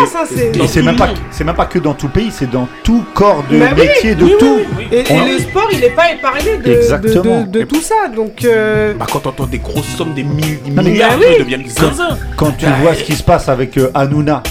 tout 0.53 0.83
même 0.85 0.97
pas, 0.97 1.09
c'est 1.31 1.45
même 1.45 1.55
pas 1.55 1.67
que 1.67 1.79
dans 1.79 1.95
tout 1.95 2.09
pays, 2.09 2.31
c'est 2.33 2.51
dans 2.51 2.67
tout 2.83 3.05
corps 3.15 3.45
de 3.49 3.59
Bah 3.59 3.67
oui, 3.77 3.87
métier, 3.87 4.15
de 4.17 4.25
oui, 4.25 4.33
tout. 4.39 4.59
oui, 4.77 4.87
oui. 4.91 4.97
Et, 5.09 5.33
le 5.33 5.39
sport, 5.39 5.69
il 5.73 5.79
n'est 5.81 5.91
pas 5.91 6.13
épargné 6.13 6.57
de, 6.59 6.63
de- 6.65 6.73
Exactement. 6.73 7.43
de, 7.43 7.61
de 7.61 7.65
tout 7.65 7.81
ça. 7.81 7.95
Donc, 8.15 8.45
euh, 8.45 8.95
Bah, 8.99 9.07
quand 9.11 9.21
t'entends 9.21 9.47
des 9.47 9.59
grosses 9.59 9.87
sommes, 9.97 10.13
des, 10.15 10.25
mi- 10.25 10.59
des 10.65 10.71
mais 10.73 10.83
milliards, 10.83 11.11
bah 11.11 11.17
oui. 11.21 11.35
ils 11.39 11.45
deviennent 11.45 11.69
zinzin. 11.69 12.19
Quand 12.37 12.51
tu 12.59 12.67
Ouais. 12.67 12.73
vois 12.83 12.95
ce 12.95 13.05
qui 13.05 13.15
se 13.15 13.23
passe 13.23 13.49
avec 13.49 13.79
euh, 13.79 13.91
Hanouna, 13.95 14.43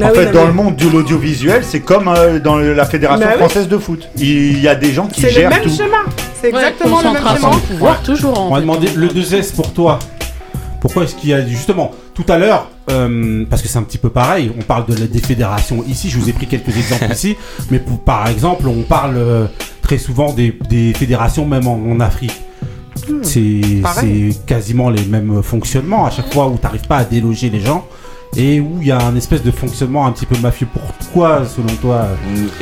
Ah 0.00 0.06
en 0.06 0.08
oui, 0.10 0.14
fait, 0.16 0.26
dans 0.32 0.40
mais- 0.42 0.46
le 0.46 0.52
monde 0.54 0.76
de 0.76 0.88
l'audiovisuel, 0.88 1.62
c'est 1.64 1.80
comme 1.80 2.08
euh, 2.08 2.38
dans 2.40 2.56
la 2.56 2.84
Fédération 2.86 3.26
Bah 3.26 3.32
oui. 3.34 3.38
française 3.40 3.68
de 3.68 3.76
foot. 3.76 4.08
Il 4.16 4.58
y 4.62 4.68
a 4.68 4.74
des 4.74 4.92
gens 4.92 5.06
qui 5.06 5.20
C'est 5.20 5.26
le 5.28 5.32
gèrent 5.34 5.50
même 5.50 5.62
tout. 5.62 5.68
schéma. 5.76 5.98
C'est 6.40 6.48
exactement 6.48 6.98
le 7.02 7.12
même 7.12 7.16
schéma. 7.16 7.50
de 7.50 7.56
pouvoir, 7.74 8.02
toujours. 8.02 8.46
On 8.50 8.54
va 8.54 8.60
demander 8.60 8.88
le 8.94 9.08
2S 9.08 9.52
pour 9.54 9.72
toi. 9.74 9.98
Pourquoi 10.80 11.04
est-ce 11.04 11.14
qu'il 11.16 11.30
y 11.30 11.34
a 11.34 11.44
justement 11.46 11.90
tout 12.14 12.24
à 12.28 12.38
l'heure, 12.38 12.68
euh, 12.90 13.44
parce 13.50 13.62
que 13.62 13.68
c'est 13.68 13.78
un 13.78 13.82
petit 13.82 13.98
peu 13.98 14.10
pareil, 14.10 14.50
on 14.58 14.62
parle 14.62 14.86
de 14.86 14.94
la- 14.94 15.06
des 15.06 15.20
fédérations 15.20 15.84
ici, 15.88 16.08
je 16.10 16.18
vous 16.18 16.28
ai 16.28 16.32
pris 16.32 16.46
quelques 16.46 16.76
exemples 16.76 17.12
ici, 17.12 17.36
mais 17.70 17.78
pour- 17.78 18.00
par 18.00 18.28
exemple, 18.28 18.66
on 18.68 18.82
parle 18.82 19.16
euh, 19.16 19.46
très 19.82 19.98
souvent 19.98 20.32
des, 20.32 20.56
des 20.68 20.92
fédérations 20.94 21.46
même 21.46 21.66
en, 21.66 21.74
en 21.90 22.00
Afrique. 22.00 22.32
C'est 23.22 23.40
Hmm. 23.40 23.84
c'est 24.00 24.30
quasiment 24.46 24.90
les 24.90 25.04
mêmes 25.04 25.42
fonctionnements 25.42 26.04
à 26.06 26.10
chaque 26.10 26.32
fois 26.32 26.48
où 26.48 26.56
tu 26.58 26.62
n'arrives 26.64 26.86
pas 26.86 26.98
à 26.98 27.04
déloger 27.04 27.48
les 27.48 27.60
gens 27.60 27.86
et 28.36 28.60
où 28.60 28.78
il 28.82 28.88
y 28.88 28.92
a 28.92 28.98
un 29.00 29.16
espèce 29.16 29.42
de 29.42 29.50
fonctionnement 29.50 30.04
un 30.06 30.12
petit 30.12 30.26
peu 30.26 30.36
mafieux. 30.38 30.66
Pourquoi, 31.00 31.42
selon 31.46 31.74
toi 31.80 32.06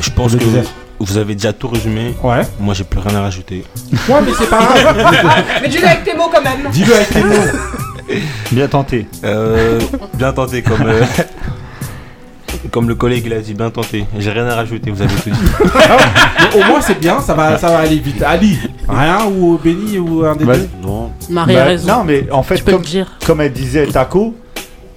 Je 0.01 0.11
pense 0.11 0.33
que 0.35 0.39
désert. 0.39 0.65
vous 1.01 1.17
avez 1.17 1.35
déjà 1.35 1.53
tout 1.53 1.69
résumé. 1.69 2.15
Ouais. 2.23 2.43
Moi, 2.61 2.75
j'ai 2.75 2.85
plus 2.85 3.01
rien 3.01 3.17
à 3.19 3.23
rajouter. 3.23 3.65
Ouais, 4.09 4.21
mais 4.25 4.31
c'est 4.39 4.49
pas 4.49 4.59
grave. 4.83 5.45
Mais 5.63 5.69
dis-le 5.69 5.87
avec 5.87 6.05
tes 6.05 6.15
mots 6.17 6.31
quand 6.33 6.43
même. 6.43 6.71
Dis-le 6.71 6.95
avec 6.95 7.09
tes 7.11 7.23
mots. 7.25 7.35
Bien 8.53 8.69
tenté. 8.69 9.07
Euh, 9.25 9.81
bien 10.15 10.33
tenté, 10.33 10.63
comme, 10.63 10.87
euh, 10.87 11.03
comme 12.71 12.89
le 12.89 12.95
collègue 12.95 13.25
il 13.27 13.33
a 13.33 13.41
dit, 13.41 13.55
bien 13.55 13.71
tenté. 13.71 14.07
J'ai 14.19 14.31
rien 14.31 14.47
à 14.47 14.55
rajouter, 14.55 14.91
vous 14.91 15.03
avez 15.03 15.13
tout 15.15 15.31
dit. 15.31 15.51
Au 16.59 16.65
moins, 16.65 16.81
c'est 16.81 16.99
bien, 17.01 17.21
ça 17.21 17.35
va, 17.35 17.59
ça 17.59 17.69
va 17.69 17.79
aller 17.79 17.99
vite. 17.99 18.23
Ali, 18.23 18.59
rien 18.89 19.27
ou 19.27 19.59
Benny 19.63 19.99
ou 19.99 20.25
un 20.25 20.37
des 20.37 20.45
Vas-y. 20.45 20.61
deux 20.61 20.69
Non. 20.83 21.11
Marie 21.31 21.55
Bah, 21.55 21.63
a 21.63 21.65
raison. 21.65 21.89
Non, 21.99 22.05
mais 22.05 22.27
en 22.31 22.43
fait, 22.43 22.59
Je 22.59 22.63
peux 22.65 22.73
comme, 22.73 22.83
le 22.83 22.87
dire. 22.87 23.13
comme 23.27 23.41
elle 23.41 23.53
disait 23.53 23.87
Taco, 23.87 24.35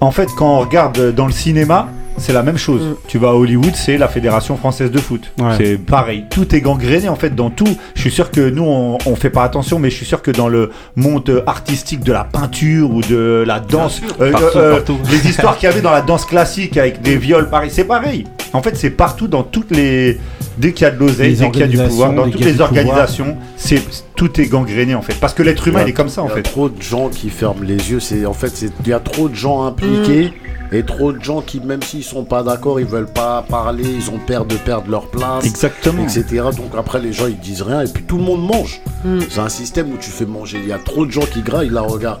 en 0.00 0.10
fait, 0.10 0.28
quand 0.36 0.56
on 0.56 0.60
regarde 0.60 1.12
dans 1.14 1.26
le 1.26 1.32
cinéma, 1.32 1.88
c'est 2.20 2.32
la 2.32 2.42
même 2.42 2.56
chose. 2.58 2.82
Mm. 2.82 2.94
Tu 3.08 3.18
vas 3.18 3.28
à 3.30 3.32
Hollywood, 3.32 3.74
c'est 3.74 3.98
la 3.98 4.08
Fédération 4.08 4.56
française 4.56 4.90
de 4.90 4.98
foot. 4.98 5.32
Ouais. 5.40 5.54
C'est 5.58 5.76
pareil. 5.78 6.24
Tout 6.30 6.54
est 6.54 6.60
gangréné 6.60 7.08
en 7.08 7.16
fait 7.16 7.34
dans 7.34 7.50
tout. 7.50 7.76
Je 7.94 8.00
suis 8.00 8.10
sûr 8.10 8.30
que 8.30 8.48
nous, 8.50 8.62
on, 8.64 8.98
on 9.06 9.16
fait 9.16 9.30
pas 9.30 9.42
attention, 9.44 9.78
mais 9.78 9.90
je 9.90 9.96
suis 9.96 10.06
sûr 10.06 10.22
que 10.22 10.30
dans 10.30 10.48
le 10.48 10.70
monde 10.96 11.42
artistique 11.46 12.00
de 12.04 12.12
la 12.12 12.24
peinture 12.24 12.90
ou 12.90 13.00
de 13.02 13.44
la 13.46 13.58
danse, 13.60 14.00
euh, 14.20 14.30
Partout, 14.32 14.58
euh, 14.58 14.72
partout. 14.76 14.98
les 15.10 15.28
histoires 15.28 15.56
qu'il 15.56 15.68
y 15.68 15.72
avait 15.72 15.80
dans 15.82 15.90
la 15.92 16.02
danse 16.02 16.24
classique 16.24 16.76
avec 16.76 17.02
des 17.02 17.16
viols, 17.16 17.48
pareil, 17.50 17.70
c'est 17.72 17.84
pareil. 17.84 18.24
En 18.52 18.62
fait, 18.62 18.76
c'est 18.76 18.90
partout 18.90 19.28
dans 19.28 19.42
toutes 19.42 19.70
les. 19.70 20.18
Dès 20.58 20.72
qu'il 20.72 20.84
y 20.84 20.88
a 20.88 20.90
de 20.90 20.98
l'oseille, 20.98 21.34
dès 21.36 21.50
qu'il 21.50 21.60
y 21.60 21.64
a 21.64 21.68
du 21.68 21.78
pouvoir, 21.78 22.12
dans 22.12 22.28
toutes 22.28 22.44
les 22.44 22.60
organisations, 22.60 23.36
c'est 23.56 23.80
tout 24.14 24.38
est 24.40 24.46
gangréné 24.46 24.94
en 24.94 25.00
fait. 25.00 25.14
Parce 25.14 25.32
que 25.32 25.42
l'être 25.42 25.66
humain, 25.68 25.80
il 25.86 25.88
est 25.90 25.92
comme 25.94 26.08
ça 26.10 26.22
en 26.22 26.26
Il 26.26 26.30
y 26.30 26.32
a 26.32 26.36
fait. 26.36 26.42
trop 26.42 26.68
de 26.68 26.82
gens 26.82 27.08
qui 27.08 27.30
ferment 27.30 27.62
les 27.62 27.90
yeux. 27.90 28.00
C'est 28.00 28.26
en 28.26 28.34
fait, 28.34 28.48
c'est- 28.54 28.70
il 28.84 28.88
y 28.88 28.92
a 28.92 28.98
trop 28.98 29.28
de 29.28 29.34
gens 29.34 29.62
impliqués 29.64 30.32
Mm. 30.34 30.59
Et 30.72 30.84
trop 30.84 31.12
de 31.12 31.22
gens 31.22 31.40
qui, 31.40 31.60
même 31.60 31.82
s'ils 31.82 32.04
sont 32.04 32.24
pas 32.24 32.42
d'accord, 32.42 32.78
ils 32.78 32.86
veulent 32.86 33.12
pas 33.12 33.42
parler. 33.48 33.84
Ils 33.84 34.10
ont 34.10 34.18
peur 34.18 34.44
de 34.44 34.54
perdre 34.56 34.90
leur 34.90 35.08
place, 35.08 35.44
Exactement. 35.44 36.04
etc. 36.04 36.24
Donc 36.56 36.72
après, 36.76 37.00
les 37.00 37.12
gens 37.12 37.26
ils 37.26 37.38
disent 37.38 37.62
rien 37.62 37.82
et 37.82 37.88
puis 37.88 38.04
tout 38.04 38.18
le 38.18 38.22
monde 38.22 38.46
mange. 38.46 38.80
Mm. 39.04 39.18
C'est 39.28 39.40
un 39.40 39.48
système 39.48 39.92
où 39.92 39.96
tu 39.96 40.10
fais 40.10 40.26
manger. 40.26 40.58
Il 40.62 40.68
y 40.68 40.72
a 40.72 40.78
trop 40.78 41.06
de 41.06 41.10
gens 41.10 41.26
qui 41.32 41.42
graillent. 41.42 41.70
Là, 41.70 41.82
regarde, 41.82 42.20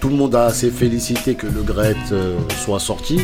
tout 0.00 0.08
le 0.08 0.16
monde 0.16 0.34
a 0.34 0.44
assez 0.44 0.70
félicité 0.70 1.34
que 1.34 1.46
le 1.46 1.62
Gret 1.62 1.96
euh, 2.12 2.36
soit 2.64 2.80
sorti. 2.80 3.20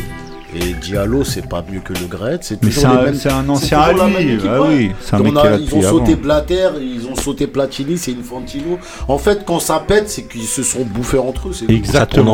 Et 0.55 0.73
Diallo, 0.73 1.23
c'est 1.23 1.47
pas 1.47 1.63
mieux 1.71 1.79
que 1.79 1.93
le 1.93 2.05
Gret. 2.07 2.37
C'est 2.41 2.61
Mais 2.63 2.69
toujours 2.69 2.83
c'est 2.83 2.89
les 2.89 2.93
un, 3.01 3.03
mêmes. 3.05 3.15
c'est 3.15 3.31
un 3.31 3.43
c'est 3.43 3.49
ancien 3.49 3.79
Ali. 3.79 4.37
Ah 4.47 4.61
ouais. 4.61 4.67
oui, 4.67 4.91
c'est 5.01 5.15
un 5.15 5.19
On 5.21 5.23
mec 5.23 5.37
a- 5.37 5.41
qui 5.41 5.47
a 5.47 5.57
ils 5.57 5.75
ont 5.75 5.81
sauté 5.89 6.11
avant. 6.13 6.21
Blatter, 6.21 6.69
ils 6.81 7.07
ont 7.07 7.15
sauté 7.15 7.47
Platini, 7.47 7.97
c'est 7.97 8.11
Infantino. 8.17 8.77
En 9.07 9.17
fait, 9.17 9.43
quand 9.45 9.59
ça 9.59 9.79
pète, 9.85 10.09
c'est 10.09 10.23
qu'ils 10.27 10.43
se 10.43 10.61
sont 10.63 10.83
bouffés 10.85 11.17
entre 11.17 11.49
eux. 11.49 11.53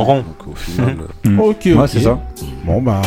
rond. 0.04 0.18
Donc 0.18 0.48
au 0.52 0.56
final, 0.56 0.98
Mm. 1.26 1.40
Ok, 1.40 1.62
Ouais, 1.66 1.74
ok. 1.74 1.88
c'est 1.88 2.02
ça. 2.02 2.20
Bon, 2.66 2.82
bah, 2.82 3.02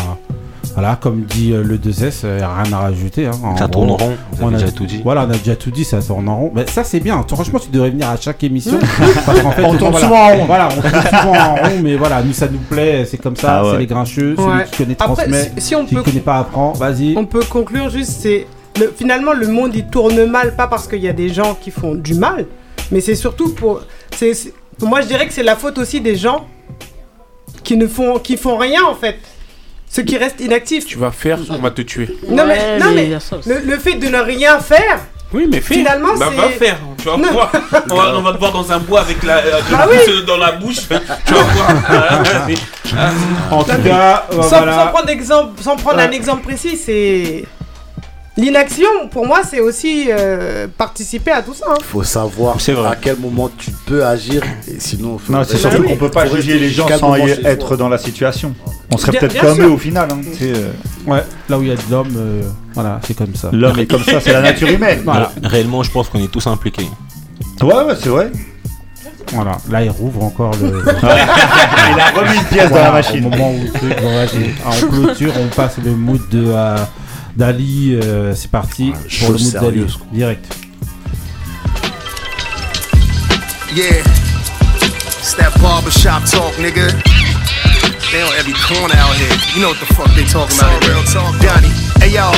voilà, 0.75 0.97
comme 0.97 1.23
dit 1.23 1.53
euh, 1.53 1.63
le 1.63 1.77
2S, 1.77 2.21
euh, 2.25 2.39
rien 2.39 2.73
à 2.73 2.79
rajouter. 2.79 3.27
Hein. 3.27 3.33
En 3.45 3.57
Ça 3.57 3.69
tourne 3.69 3.91
en 3.91 3.97
rond, 3.97 4.13
vous 4.33 4.45
on 4.45 4.47
avez 4.49 4.57
a- 4.57 4.59
déjà 4.61 4.73
tout 4.73 4.87
dit. 4.87 5.01
Voilà, 5.03 5.27
on 5.27 5.31
a 5.31 5.37
déjà 5.37 5.57
tout 5.57 5.71
dit, 5.71 5.85
ça 5.85 6.01
tourne 6.01 6.29
en 6.29 6.37
rond. 6.39 6.53
Mais 6.55 6.67
ça, 6.67 6.85
c'est 6.85 7.01
bien. 7.01 7.23
Franchement, 7.29 7.59
tu 7.59 7.71
devrais 7.71 7.91
venir 7.91 8.09
à 8.09 8.17
chaque 8.19 8.43
émission. 8.45 8.79
parce 9.27 9.41
qu'en 9.41 9.51
fait, 9.51 9.65
On 9.65 9.75
tourne 9.77 9.91
voilà, 9.93 10.07
souvent 10.07 10.23
en 10.31 10.37
rond. 10.37 10.45
Voilà, 10.47 10.69
on 10.71 10.81
tourne 10.81 11.03
souvent 11.05 11.33
en 11.35 11.55
rond, 11.57 11.81
mais 11.83 11.97
voilà, 11.97 12.23
nous, 12.23 12.33
ça 12.33 12.49
nous 12.49 12.59
plaît. 12.59 13.05
C'est 13.05 13.19
comme 13.19 13.37
ça, 13.37 13.59
Ah 13.59 13.65
ouais. 13.65 13.71
c'est 13.73 13.79
les 13.79 13.87
grincheux. 13.87 14.35
Ouais. 14.39 14.45
Celui 14.45 14.71
qui 14.71 14.77
connaît 14.77 14.97
Après, 15.01 15.25
transmet. 15.25 15.53
si, 15.59 15.67
si 15.67 15.75
on 15.77 15.85
Qui 15.85 15.95
peut 15.95 16.03
connaît 16.03 16.21
pas 16.21 16.39
apprend. 16.39 16.73
Vas-y. 16.73 17.15
On 17.17 17.27
peut 17.27 17.45
conclure 17.49 17.91
juste, 17.91 18.13
c'est 18.21 18.47
le- 18.81 18.93
finalement 18.97 19.33
le 19.35 19.49
monde 19.49 19.73
il 19.75 19.87
tourne 19.87 20.25
mal, 20.27 20.57
pas 20.57 20.67
parce 20.69 20.87
qu'il 20.89 21.01
y 21.03 21.09
a 21.09 21.13
des 21.13 21.29
gens 21.29 21.55
qui 21.61 21.71
font 21.71 21.95
du 21.95 22.15
mal, 22.15 22.47
mais 22.91 23.01
c'est 23.03 23.15
surtout 23.15 23.53
pour, 23.53 23.83
c'est, 24.17 24.33
c'est- 24.33 24.55
pour 24.79 24.89
moi 24.89 25.03
je 25.03 25.07
dirais 25.09 25.27
que 25.27 25.33
c'est 25.35 25.43
la 25.43 25.57
faute 25.57 25.77
aussi 25.77 26.01
des 26.01 26.17
gens 26.17 26.47
qui 27.63 27.77
ne 27.77 27.87
font, 27.87 28.19
qui 28.19 28.37
font 28.37 28.57
rien 28.57 28.81
en 28.89 28.95
fait, 28.95 29.17
ceux 29.93 30.03
qui 30.03 30.17
restent 30.17 30.41
inactifs. 30.41 30.87
Tu 30.87 30.97
vas 30.99 31.11
faire, 31.11 31.39
on 31.51 31.59
va 31.59 31.71
te 31.71 31.83
tuer. 31.83 32.17
Non 32.29 32.47
mais, 32.47 32.55
Ouais, 32.59 32.79
non, 32.79 32.93
mais 32.95 33.09
le, 33.09 33.59
le 33.71 33.79
fait 33.79 33.95
de 33.95 34.09
ne 34.09 34.19
rien 34.19 34.59
faire, 34.61 35.01
Oui, 35.35 35.47
mais 35.51 35.61
fais. 35.61 35.75
Finalement, 35.75 36.15
bah, 36.19 36.29
c'est- 36.31 36.37
va 36.41 36.49
faire. 36.49 36.79
Tu 36.99 37.09
vas 37.09 37.17
Non. 37.19 37.31
voir. 37.33 37.53
On 37.91 37.95
va, 37.97 38.15
on 38.17 38.23
va 38.23 38.33
te 38.33 38.39
voir 38.39 38.53
dans 38.53 38.71
un 38.73 38.79
bois 38.79 39.01
avec 39.01 39.23
la, 39.23 39.39
euh, 39.39 39.61
Bah 39.71 39.87
dans 40.27 40.37
la 40.39 40.53
bouche. 40.53 40.77
Tu 41.27 41.35
vas 41.35 41.41
voir. 41.41 41.69
En 43.51 43.65
tout 43.65 43.83
cas, 43.83 44.27
sans, 44.31 44.43
voilà. 44.49 44.75
sans 44.77 44.87
prendre, 44.89 45.09
exemple, 45.11 45.63
sans 45.63 45.77
prendre 45.77 45.97
Ouais. 45.99 46.05
un 46.05 46.11
exemple 46.11 46.43
précis, 46.45 46.77
c'est 46.77 47.45
l'inaction. 48.37 48.89
Pour 49.11 49.27
moi, 49.27 49.41
c'est 49.49 49.61
aussi 49.61 50.09
euh, 50.11 50.67
participer 50.77 51.31
à 51.33 51.43
tout 51.43 51.55
ça. 51.55 51.67
hein. 51.71 51.75
faut 51.83 52.03
savoir 52.03 52.57
à 52.87 52.97
quel 52.97 53.17
moment 53.19 53.51
tu 53.57 53.71
peux 53.87 54.05
agir. 54.05 54.43
Et 54.69 54.79
sinon, 54.81 55.19
faut- 55.19 55.33
Non, 55.33 55.43
c'est 55.45 55.57
surtout 55.57 55.83
oui. 55.83 55.89
qu'on 55.89 55.97
peut 55.97 56.11
pas 56.11 56.27
juger 56.27 56.59
les 56.59 56.71
gens 56.71 56.87
sans 56.99 57.17
être 57.17 57.77
dans 57.77 57.89
la 57.89 57.99
situation. 57.99 58.55
On 58.93 58.97
serait 58.99 59.13
peut-être 59.19 59.41
comme 59.41 59.55
sûr. 59.57 59.65
eux 59.67 59.71
au 59.71 59.79
final. 59.79 60.09
hein. 60.13 60.21
C'est, 60.39 60.53
euh, 60.55 60.71
Ouais, 61.07 61.23
là 61.49 61.59
où 61.59 61.63
il 61.63 61.69
y 61.69 61.73
a 61.73 61.77
de 61.77 61.81
l'homme, 61.91 62.15
euh, 62.17 62.43
voilà, 62.75 63.01
c'est 63.07 63.15
comme 63.17 63.35
ça. 63.35 63.49
L'homme 63.53 63.79
est 63.79 63.87
comme 63.87 64.05
ça, 64.05 64.21
c'est 64.21 64.33
la 64.33 64.41
nature 64.51 64.69
humaine. 64.69 65.01
Voilà. 65.05 65.33
Réellement, 65.43 65.83
je 65.83 65.91
pense 65.91 66.09
qu'on 66.09 66.23
est 66.23 66.31
tous 66.31 66.47
impliqués. 66.47 66.89
Ouais, 67.63 67.73
ouais, 67.75 67.95
c'est 68.01 68.09
vrai. 68.09 68.31
Voilà, 69.33 69.57
là 69.71 69.83
il 69.83 69.89
rouvre 69.91 70.25
encore 70.25 70.53
le. 70.61 70.83
Il 70.93 72.01
a 72.01 72.11
remis 72.11 72.37
une 72.37 72.45
pièce 72.45 72.71
dans 72.71 72.77
la 72.83 72.93
machine. 72.93 73.25
Au 73.25 73.31
moment 73.31 73.51
où 73.53 74.69
en 74.69 74.89
clôture, 74.89 75.33
on 75.41 75.47
passe 75.55 75.77
le 75.83 75.93
mood 75.93 76.21
de 76.31 76.45
euh, 76.49 76.77
d'Ali. 77.37 77.95
euh, 78.03 78.35
c'est 78.35 78.51
parti 78.51 78.93
pour 79.21 79.33
le 79.33 79.39
mood 79.39 79.53
d'Ali. 79.53 79.87
Direct. 80.13 80.57
Yeah, 83.75 84.03
it's 85.19 85.35
that 85.37 85.53
barbershop 85.63 86.25
talk, 86.31 86.53
nigga. 86.59 86.93
They 88.13 88.23
on 88.23 88.33
every 88.39 88.53
corner 88.69 88.95
out 89.01 89.17
here. 89.17 89.33
You 89.57 89.63
know 89.63 89.71
what 89.71 89.81
the 89.81 89.87
fuck 89.95 90.13
they 90.15 90.25
talking 90.29 90.59
about. 90.59 90.85
Real 90.87 91.03
talk, 91.05 91.33
Donnie. 91.41 91.73
Hey 91.99 92.13
yo, 92.13 92.29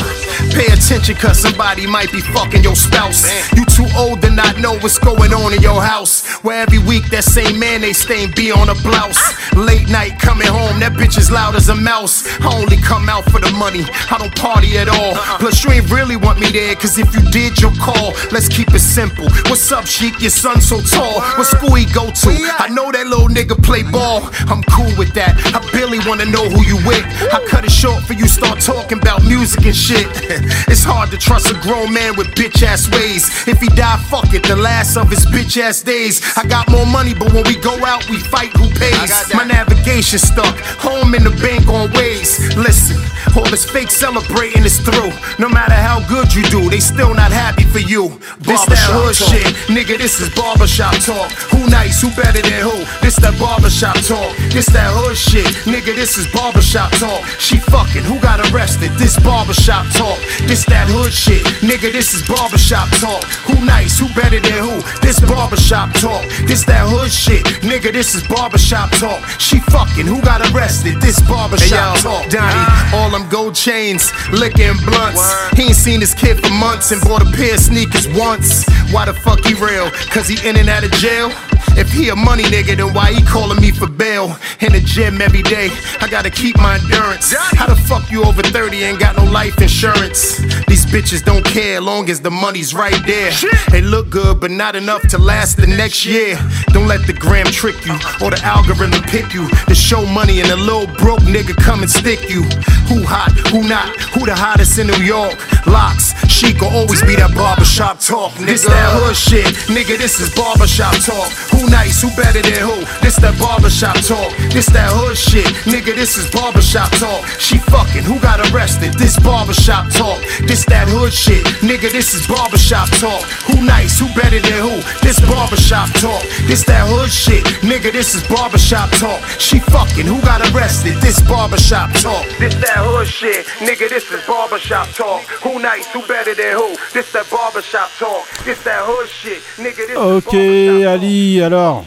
pay 0.56 0.72
attention 0.72 1.14
cause 1.16 1.38
somebody 1.38 1.86
might 1.86 2.10
be 2.12 2.20
fucking 2.20 2.62
your 2.62 2.76
spouse. 2.76 3.28
You 3.54 3.64
too 3.66 3.86
old 3.96 4.22
to 4.22 4.30
not 4.30 4.58
know 4.58 4.78
what's 4.78 4.98
going 4.98 5.32
on 5.32 5.52
in 5.52 5.60
your 5.60 5.82
house. 5.82 6.24
Where 6.42 6.62
every 6.62 6.78
week 6.78 7.10
that 7.10 7.24
same 7.24 7.58
man 7.58 7.74
mayonnaise 7.74 7.98
stain 7.98 8.30
be 8.36 8.52
on 8.52 8.68
a 8.68 8.74
blouse. 8.86 9.18
Late 9.56 9.88
night 9.88 10.18
coming 10.20 10.46
home, 10.46 10.78
that 10.78 10.92
bitch 10.92 11.18
is 11.18 11.30
loud 11.30 11.56
as 11.56 11.68
a 11.68 11.74
mouse. 11.74 12.22
I 12.40 12.54
only 12.54 12.76
come 12.76 13.08
out 13.08 13.24
for 13.24 13.40
the 13.40 13.50
money, 13.50 13.82
I 14.10 14.16
don't 14.18 14.34
party 14.36 14.78
at 14.78 14.88
all. 14.88 15.14
Plus, 15.42 15.64
you 15.64 15.72
ain't 15.72 15.90
really 15.90 16.16
want 16.16 16.38
me 16.38 16.50
there, 16.50 16.74
cause 16.76 16.98
if 16.98 17.12
you 17.14 17.22
did, 17.30 17.58
you'll 17.60 17.74
call. 17.82 18.14
Let's 18.30 18.48
keep 18.48 18.70
it 18.74 18.80
simple. 18.80 19.26
What's 19.50 19.72
up, 19.72 19.86
Sheik? 19.86 20.20
Your 20.20 20.30
son 20.30 20.60
so 20.60 20.80
tall. 20.80 21.20
What 21.36 21.46
school 21.46 21.74
he 21.74 21.86
go 21.86 22.10
to? 22.10 22.30
I 22.62 22.68
know 22.70 22.92
that 22.92 23.06
little 23.06 23.28
nigga 23.28 23.60
play 23.62 23.82
ball. 23.82 24.30
I'm 24.46 24.62
cool 24.70 24.92
with 24.96 25.12
that. 25.14 25.34
I 25.50 25.58
barely 25.72 25.98
wanna 26.06 26.26
know 26.26 26.46
who 26.46 26.62
you 26.62 26.78
with. 26.86 27.04
I 27.34 27.42
cut 27.48 27.64
it 27.64 27.72
short 27.72 28.04
for 28.04 28.14
you 28.14 28.28
start 28.28 28.60
talking 28.60 28.98
about 28.98 29.24
music 29.24 29.66
and 29.66 29.76
shit. 29.76 30.06
it's 30.68 30.84
hard 30.84 31.10
to 31.10 31.18
trust 31.18 31.50
a 31.50 31.54
grown 31.60 31.92
man 31.92 32.16
with 32.16 32.28
bitch 32.34 32.62
ass 32.62 32.88
ways. 32.90 33.28
If 33.46 33.60
he 33.60 33.68
die, 33.68 33.98
fuck 34.08 34.32
it, 34.32 34.42
the 34.42 34.56
last 34.56 34.96
of 34.96 35.10
his 35.10 35.26
bitch 35.26 35.60
ass 35.60 35.82
days. 35.82 36.22
I 36.36 36.46
got 36.46 36.70
more 36.70 36.86
money, 36.86 37.12
but 37.12 37.32
when 37.32 37.44
we 37.44 37.56
go 37.56 37.76
out, 37.84 38.08
we 38.08 38.18
fight 38.18 38.52
who 38.56 38.68
pays. 38.80 39.12
My 39.34 39.44
navigation 39.44 40.18
stuck, 40.18 40.56
home 40.80 41.14
in 41.14 41.24
the 41.24 41.34
bank 41.44 41.68
on 41.68 41.92
ways. 41.92 42.40
Listen, 42.56 42.96
all 43.36 43.44
this 43.50 43.68
fake 43.68 43.90
celebrating 43.90 44.64
is 44.64 44.78
through. 44.80 45.12
No 45.38 45.48
matter 45.48 45.74
how 45.74 46.00
good 46.08 46.32
you 46.34 46.42
do, 46.44 46.70
they 46.70 46.80
still 46.80 47.14
not 47.14 47.32
happy 47.32 47.64
for 47.64 47.80
you. 47.80 48.08
This 48.38 48.64
that 48.66 48.88
hood 48.92 49.14
talk. 49.16 49.28
shit, 49.28 49.52
nigga. 49.68 49.98
This 49.98 50.20
is 50.20 50.32
barbershop 50.34 50.94
talk. 51.02 51.32
Who 51.50 51.68
nice? 51.68 52.00
Who 52.00 52.08
better 52.14 52.40
than 52.40 52.62
who? 52.62 52.84
This 53.02 53.16
that 53.16 53.36
barbershop 53.38 53.96
talk. 54.06 54.36
This 54.54 54.66
that 54.72 54.92
hood 54.94 55.16
shit, 55.16 55.46
nigga. 55.66 55.94
This 55.94 56.16
is 56.16 56.30
barbershop 56.32 56.92
talk. 56.92 57.24
She 57.38 57.58
fucking. 57.58 58.04
Who 58.04 58.20
got 58.20 58.38
arrested? 58.52 58.92
This 58.96 59.18
barbershop 59.18 59.86
talk. 59.92 60.13
This 60.46 60.64
that 60.66 60.88
hood 60.88 61.12
shit, 61.12 61.42
nigga. 61.62 61.92
This 61.92 62.14
is 62.14 62.26
barbershop 62.26 62.88
talk. 63.00 63.24
Who 63.48 63.64
nice? 63.64 63.98
Who 63.98 64.08
better 64.14 64.40
than 64.40 64.58
who? 64.62 64.82
This 65.00 65.20
barbershop 65.20 65.92
talk. 65.94 66.24
This 66.46 66.64
that 66.64 66.86
hood 66.86 67.10
shit, 67.10 67.44
nigga. 67.62 67.92
This 67.92 68.14
is 68.14 68.26
barbershop 68.26 68.90
talk. 68.92 69.24
She 69.38 69.60
fucking. 69.70 70.06
Who 70.06 70.20
got 70.22 70.40
arrested? 70.52 71.00
This 71.00 71.20
barbershop 71.22 71.98
talk. 72.00 72.28
Donnie, 72.30 72.64
ah. 72.66 72.96
all 72.96 73.10
them 73.10 73.28
gold 73.28 73.54
chains, 73.54 74.12
licking 74.32 74.76
blunts. 74.84 75.22
He 75.56 75.70
ain't 75.70 75.76
seen 75.76 76.00
his 76.00 76.14
kid 76.14 76.44
for 76.44 76.52
months 76.52 76.92
and 76.92 77.00
bought 77.02 77.22
a 77.22 77.30
pair 77.30 77.54
of 77.54 77.60
sneakers 77.60 78.08
once. 78.08 78.64
Why 78.90 79.06
the 79.06 79.14
fuck 79.14 79.44
he 79.44 79.54
real? 79.54 79.90
Cause 80.10 80.28
he 80.28 80.36
in 80.48 80.56
and 80.56 80.68
out 80.68 80.84
of 80.84 80.92
jail? 80.92 81.30
If 81.76 81.90
he 81.92 82.08
a 82.10 82.16
money 82.16 82.44
nigga, 82.44 82.76
then 82.76 82.94
why 82.94 83.12
he 83.12 83.22
calling 83.22 83.60
me 83.60 83.70
for 83.70 83.88
bail? 83.88 84.36
In 84.60 84.72
the 84.72 84.80
gym 84.80 85.20
every 85.20 85.42
day, 85.42 85.68
I 86.00 86.08
gotta 86.08 86.30
keep 86.30 86.56
my 86.58 86.76
endurance. 86.76 87.34
How 87.34 87.66
the 87.66 87.76
fuck 87.76 88.10
you 88.10 88.22
over 88.24 88.42
30 88.42 88.82
ain't 88.82 89.00
got 89.00 89.16
no 89.16 89.24
life 89.24 89.60
insurance? 89.60 90.38
These 90.66 90.86
bitches 90.86 91.24
don't 91.24 91.44
care 91.44 91.80
long 91.80 92.08
as 92.10 92.20
the 92.20 92.30
money's 92.30 92.74
right 92.74 93.00
there. 93.06 93.32
They 93.70 93.80
look 93.80 94.10
good, 94.10 94.40
but 94.40 94.50
not 94.50 94.76
enough 94.76 95.02
to 95.08 95.18
last 95.18 95.56
the 95.56 95.66
next 95.66 96.06
year. 96.06 96.38
Don't 96.68 96.86
let 96.86 97.06
the 97.06 97.12
gram 97.12 97.46
trick 97.46 97.84
you 97.86 97.94
or 98.22 98.30
the 98.30 98.40
algorithm 98.44 99.02
pick 99.02 99.34
you. 99.34 99.48
The 99.66 99.74
show 99.74 100.04
money 100.06 100.40
and 100.40 100.50
a 100.50 100.56
little 100.56 100.86
broke 100.96 101.20
nigga 101.20 101.56
come 101.56 101.82
and 101.82 101.90
stick 101.90 102.28
you. 102.28 102.42
Who 102.88 103.02
hot, 103.02 103.32
who 103.50 103.66
not, 103.66 103.88
who 104.14 104.26
the 104.26 104.34
hottest 104.34 104.78
in 104.78 104.86
New 104.86 105.02
York? 105.02 105.34
Locks, 105.66 106.14
chic 106.28 106.60
will 106.60 106.68
always 106.68 107.02
be 107.02 107.16
that 107.16 107.34
barbershop 107.34 107.98
talk. 107.98 108.32
Nigga. 108.32 108.46
This 108.46 108.64
that 108.64 108.90
hood 108.94 109.16
shit, 109.16 109.46
nigga, 109.66 109.98
this 109.98 110.20
is 110.20 110.34
barbershop 110.34 110.94
talk. 111.02 111.30
Who 111.54 111.70
nice, 111.70 112.02
who 112.02 112.10
better 112.18 112.42
than 112.42 112.60
who? 112.66 112.82
This 113.00 113.16
that 113.22 113.38
barbershop 113.38 113.94
talk. 114.02 114.34
This 114.50 114.66
that 114.74 114.90
hood 114.90 115.16
shit, 115.16 115.46
nigga, 115.70 115.94
this 115.94 116.18
is 116.18 116.26
barbershop 116.30 116.90
talk. 116.98 117.22
She 117.38 117.58
fucking, 117.58 118.02
who 118.02 118.18
got 118.18 118.42
arrested? 118.50 118.94
This 118.94 119.18
barbershop 119.18 119.90
talk. 119.90 120.18
This 120.50 120.64
that 120.66 120.88
hood 120.88 121.12
shit, 121.12 121.44
nigga, 121.62 121.92
this 121.92 122.14
is 122.14 122.26
barbershop 122.26 122.90
talk. 122.98 123.22
Who 123.46 123.62
nice, 123.62 123.98
who 123.98 124.10
better 124.18 124.40
than 124.40 124.58
who? 124.66 124.82
This 125.06 125.20
barbershop 125.30 125.94
talk. 126.02 126.22
This 126.50 126.64
that 126.66 126.90
hood 126.90 127.10
shit, 127.10 127.44
nigga, 127.62 127.92
this 127.92 128.14
is 128.14 128.26
barbershop 128.26 128.90
talk. 128.98 129.22
She 129.38 129.60
fucking, 129.60 130.06
who 130.06 130.20
got 130.22 130.42
arrested? 130.50 130.98
This 130.98 131.22
barbershop 131.22 131.94
talk. 132.02 132.26
This 132.42 132.54
that 132.66 132.82
hood 132.82 133.06
shit, 133.06 133.46
nigga, 133.62 133.88
this 133.88 134.10
is 134.10 134.26
barbershop 134.26 134.90
talk. 134.90 135.22
Who 135.46 135.58
nice, 135.60 135.86
who 135.92 136.02
better 136.06 136.34
than 136.34 136.58
who? 136.58 136.74
This 136.92 137.12
that 137.12 137.30
barbershop 137.30 137.90
talk. 137.98 138.26
This 138.42 138.62
that 138.64 138.82
hood 138.82 139.08
shit, 139.08 139.38
nigga, 139.56 139.86
this 139.86 139.96
Ok, 139.96 140.84
Ali, 140.84 141.43
alors, 141.44 141.84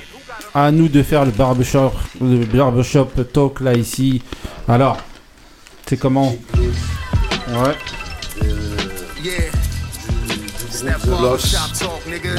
à 0.53 0.72
nous 0.72 0.88
de 0.88 1.03
faire 1.03 1.26
le 1.26 1.32
barbershop, 1.32 1.91
le 2.22 2.45
barbershop 2.45 3.10
talk 3.34 3.60
là 3.60 3.74
ici. 3.74 4.22
Alors, 4.68 4.97
c'est 5.88 5.97
comment 5.97 6.36
Ouais. 7.49 7.76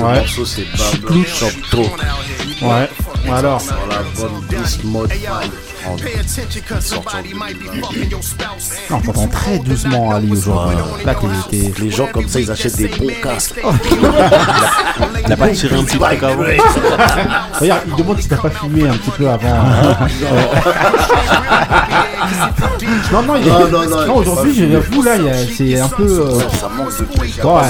Ouais. 0.01 0.25
c'est. 0.45 0.65
Ouais. 2.63 2.89
Alors. 3.31 3.63
Sur 5.97 7.03
la 7.05 7.23
bonne 7.23 7.55
Beast 7.55 7.75
Mode 7.75 7.91
5 7.91 8.15
en 8.15 8.23
sortant 8.23 8.57
de 8.91 8.91
Non, 8.91 9.01
on 9.25 9.29
très 9.29 9.59
doucement 9.59 10.11
Ali 10.11 10.31
aujourd'hui. 10.33 10.77
Là, 11.05 11.15
t'es- 11.51 11.73
Les 11.81 11.91
gens 11.91 12.07
comme 12.13 12.29
ça, 12.29 12.41
ils 12.41 12.51
achètent 12.51 12.77
des 12.77 12.89
bons 12.89 13.07
casques. 13.23 13.61
Il 15.27 15.33
a 15.33 15.37
pas 15.37 15.49
tiré 15.49 15.77
un 15.77 15.85
petit 15.85 15.99
truc 15.99 16.23
avant. 16.23 16.43
Regarde, 17.61 17.83
il 17.87 17.95
demande 17.97 18.21
si 18.21 18.29
t'as 18.29 18.37
pas 18.37 18.51
fumé 18.51 18.89
un 18.89 18.97
petit 18.97 19.11
peu 19.11 19.29
avant. 19.29 19.49
non, 23.13 23.23
non, 23.23 23.37
il 23.37 23.47
y 23.47 23.51
a- 23.51 23.59
Non, 23.59 23.69
non, 23.89 24.07
non, 24.07 24.15
aujourd'hui, 24.17 24.55
j'avoue, 24.71 25.03
là, 25.03 25.13
c'est 25.57 25.79
un 25.81 25.89
peu. 25.89 26.05
euh, 26.05 26.39
Ça 26.61 26.69
manque 26.77 26.91
de. 26.91 27.45
Ouais, 27.45 27.61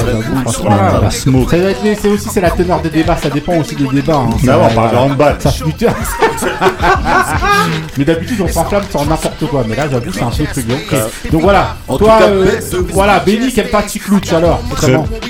être- 1.70 1.80
mais 1.84 1.98
c'est 2.00 2.08
aussi 2.08 2.28
c'est 2.30 2.40
la 2.40 2.50
teneur 2.50 2.80
des 2.80 2.90
débats, 2.90 3.16
ça 3.16 3.30
dépend 3.30 3.56
aussi 3.56 3.74
des 3.76 3.86
débats. 3.88 4.16
hein. 4.16 4.30
Ça 4.44 4.58
on 4.58 4.74
parle 4.74 4.90
de 4.90 4.94
Ça- 4.94 5.00
handball. 5.02 5.36
Ça 5.38 5.50
flûte. 5.50 5.84
mais 7.98 8.04
d'habitude 8.04 8.40
on 8.40 8.48
s'enflamme 8.48 8.84
sur 8.90 9.04
n'importe 9.06 9.46
quoi, 9.46 9.64
mais 9.68 9.76
là 9.76 9.84
j'avoue 9.90 10.12
c'est 10.12 10.22
un 10.22 10.30
peu 10.30 10.44
truc. 10.44 10.66
Donc, 10.66 10.78
ok. 10.92 11.30
Donc 11.32 11.42
voilà, 11.42 11.76
En 11.88 11.98
toi, 11.98 12.18
euh, 12.22 12.46
voilà, 12.92 13.20
Benny 13.20 13.52
qui 13.52 13.60
aime 13.60 13.68
pas 13.68 13.86
Chiclouch 13.86 14.32
alors. 14.32 14.60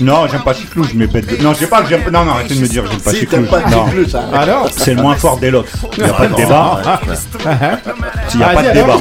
Non, 0.01 0.27
j'aime 0.31 0.43
pas 0.43 0.55
Chiclouche, 0.55 0.93
mais 0.95 1.07
bête 1.07 1.39
de... 1.39 1.43
Non, 1.43 1.53
j'ai 1.59 1.67
pas 1.67 1.83
que 1.83 1.89
j'aime... 1.89 2.03
Non, 2.13 2.25
non, 2.25 2.33
arrêtez 2.33 2.55
de 2.55 2.61
me 2.61 2.69
dire 2.69 2.85
j'aime 2.91 3.01
pas. 3.01 3.13
Chiclouche, 3.13 4.15
hein. 4.15 4.21
Alors 4.33 4.69
C'est 4.77 4.95
le 4.95 5.03
moins 5.03 5.15
fort 5.15 5.39
des 5.39 5.51
lox. 5.51 5.71
Il 5.97 6.05
n'y 6.05 6.11
a 6.11 6.13
pas 6.13 6.27
de 6.27 6.35
débat. 6.35 6.83
Il 8.35 8.39
n'y 8.39 8.45
a 8.45 8.49
pas 8.49 8.63
de 8.63 8.69
Vas-y, 8.69 8.75
débat. 8.75 8.97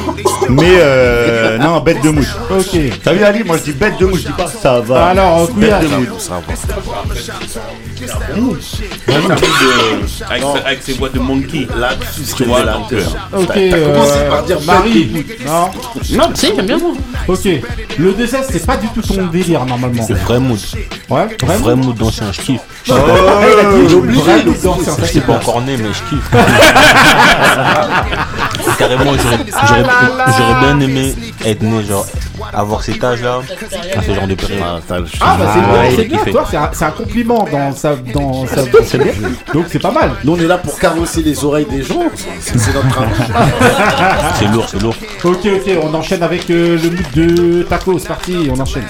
Mais 0.50 0.78
euh, 0.80 1.58
non, 1.58 1.80
bête 1.82 2.02
de 2.04 2.10
mouche. 2.10 2.34
Ok. 2.50 2.78
T'as 3.04 3.14
vu 3.14 3.24
Ali 3.24 3.44
Moi 3.44 3.58
je 3.58 3.64
dis 3.64 3.72
bête 3.74 3.98
de 4.00 4.06
mouche, 4.06 4.22
je 4.22 4.28
dis 4.28 4.34
pas 4.34 4.48
ça 4.48 4.80
va. 4.80 5.08
Alors, 5.08 5.50
bête 5.52 5.82
de 5.82 5.88
mouche. 5.88 6.08
Ça 6.20 6.36
va. 6.36 6.42
Avec, 10.30 10.44
sa- 10.44 10.66
avec 10.68 10.84
ses 10.84 10.94
voix 10.94 11.10
de 11.10 11.20
monkey. 11.20 11.68
Là-dessus, 11.76 12.22
Tu 12.22 12.26
c'est 12.38 12.44
vois, 12.46 12.62
peur. 12.62 12.82
euh, 12.94 13.02
Ok, 13.42 13.48
T'as 13.48 13.80
commencé 13.80 14.12
euh, 14.18 14.30
par 14.30 14.44
dire 14.44 14.62
Marie. 14.66 15.26
Non. 15.46 15.70
Non, 16.12 16.30
si, 16.34 16.48
j'aime 16.56 16.66
bien 16.66 16.78
moi. 16.78 16.92
Ok. 17.28 17.46
Le 17.98 18.14
dessert 18.14 18.44
c'est 18.50 18.66
pas 18.66 18.78
du 18.78 18.88
tout 18.90 19.02
ton 19.02 19.26
délire 19.28 19.66
normalement. 19.66 20.06
Le 20.08 20.16
vrai 20.16 20.40
mood. 20.40 20.60
Ouais. 21.10 21.28
Vraiment. 21.44 21.64
vrai 21.64 21.76
mood 21.76 21.96
d'ancien, 21.98 22.32
je 22.32 22.42
kiffe. 22.42 22.62
Il 22.88 22.94
a 22.94 22.98
dit 23.88 23.96
obligé, 23.96 24.22
vrai 24.22 24.40
il 24.46 24.50
est 24.50 24.64
danseur, 24.64 24.96
ça, 24.96 25.02
Je 25.02 25.06
c'est 25.06 25.12
suis 25.12 25.20
pas 25.22 25.34
encore 25.34 25.62
né, 25.62 25.76
mais 25.78 25.90
je 25.90 26.04
kiffe. 26.10 26.32
Carrément, 28.78 29.12
j'aurais 29.16 29.38
j'aurais- 30.38 30.60
bien 30.60 30.80
aimé 30.80 31.14
être 31.46 31.62
né, 31.64 31.84
genre, 31.84 32.06
avoir 32.54 32.84
cet 32.84 33.04
âge-là, 33.04 33.42
à 33.96 34.02
ce 34.04 34.14
genre 34.14 34.28
de 34.28 34.36
période. 34.36 34.62
Ah, 34.64 34.80
Ah 34.80 35.00
bah 35.00 35.06
c'est 35.12 35.20
Ah, 35.22 35.38
bien, 35.38 35.96
c'est 35.96 36.02
il 36.04 36.08
bien, 36.10 36.20
c'est 36.50 36.58
un, 36.58 36.70
c'est 36.74 36.86
un 36.86 36.92
compliment 36.92 37.48
dans 37.52 37.76
sa 37.76 37.96
dans 37.96 38.46
sa 38.46 38.62
C'est 38.86 38.98
bien. 39.00 39.14
donc 39.54 39.66
c'est 39.72 39.80
pas 39.80 39.92
mal. 39.92 40.12
Nous, 40.24 40.34
on 40.34 40.40
est 40.40 40.48
là 40.48 40.58
pour 40.60 40.78
carosser 40.78 41.24
les 41.24 41.44
oreilles 41.44 41.66
des 41.70 41.82
gens. 41.84 42.04
C'est 42.40 42.58
c'est 42.60 42.74
notre 42.74 42.90
travail. 42.90 43.12
C'est 44.40 44.46
lourd, 44.48 44.66
c'est 44.70 44.82
lourd. 44.82 44.96
Ok 45.24 45.40
ok, 45.46 45.72
on 45.82 45.94
enchaîne 45.94 46.22
avec 46.22 46.50
euh, 46.50 46.78
le 46.82 46.90
mood 46.92 47.12
de 47.16 47.64
Taco, 47.64 47.98
c'est 47.98 48.08
parti, 48.08 48.50
on 48.56 48.60
enchaîne. 48.60 48.86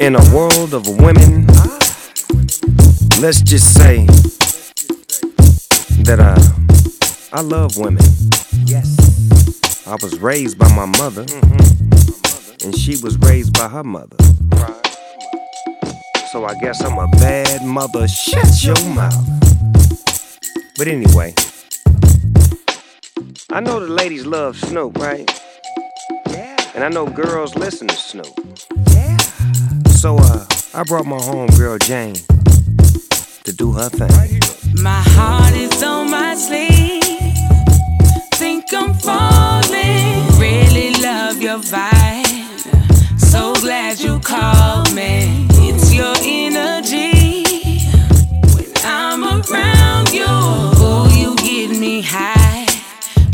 In 0.00 0.16
a 0.16 0.22
world 0.32 0.74
of 0.74 0.88
women, 0.88 1.46
let's 3.20 3.42
just 3.42 3.74
say 3.74 4.06
that 6.04 6.18
uh, 6.20 6.36
I 7.32 7.40
love 7.42 7.76
women. 7.76 8.04
Yes. 8.64 9.86
I 9.86 9.96
was 10.02 10.18
raised 10.20 10.58
by 10.58 10.68
my 10.74 10.86
mother, 10.86 11.26
and 12.64 12.76
she 12.76 12.96
was 13.02 13.18
raised 13.18 13.52
by 13.54 13.68
her 13.68 13.82
mother. 13.84 14.16
So 16.30 16.44
I 16.44 16.54
guess 16.60 16.82
I'm 16.82 16.98
a 16.98 17.08
bad 17.08 17.64
mother. 17.64 18.08
Shut 18.08 18.64
your 18.64 18.82
mouth. 18.94 19.28
But 20.76 20.88
anyway, 20.88 21.34
I 23.50 23.60
know 23.60 23.80
the 23.80 23.88
ladies 23.88 24.26
love 24.26 24.56
Snoop, 24.56 24.96
right? 24.98 25.28
Yeah. 26.30 26.56
And 26.74 26.84
I 26.84 26.88
know 26.88 27.06
girls 27.06 27.54
listen 27.56 27.88
to 27.88 27.96
Snoop. 27.96 28.32
Yeah. 28.90 29.16
So 29.88 30.16
uh, 30.18 30.46
I 30.74 30.84
brought 30.84 31.06
my 31.06 31.18
homegirl 31.18 31.80
Jane 31.82 32.16
to 33.44 33.52
do 33.52 33.72
her 33.72 33.88
thing. 33.88 34.40
My 34.82 35.02
heart 35.14 35.54
is 35.54 35.82
on 35.82 36.10
my 36.10 36.34
sleeve. 36.34 37.02
Think 38.34 38.64
I'm 38.72 38.94
falling. 38.94 40.38
Really 40.38 40.92
love 41.02 41.40
your 41.42 41.58
vibe. 41.58 43.18
So 43.18 43.54
glad 43.54 44.00
you 44.00 44.20
called 44.20 44.94
me. 44.94 45.46
It's 45.68 45.92
your 45.92 46.14
energy. 46.22 47.42
When 48.54 48.72
I'm 48.84 49.24
around 49.24 50.12
you, 50.12 50.26
oh, 50.28 51.10
you 51.14 51.34
get 51.36 51.78
me 51.78 52.02
high. 52.02 52.66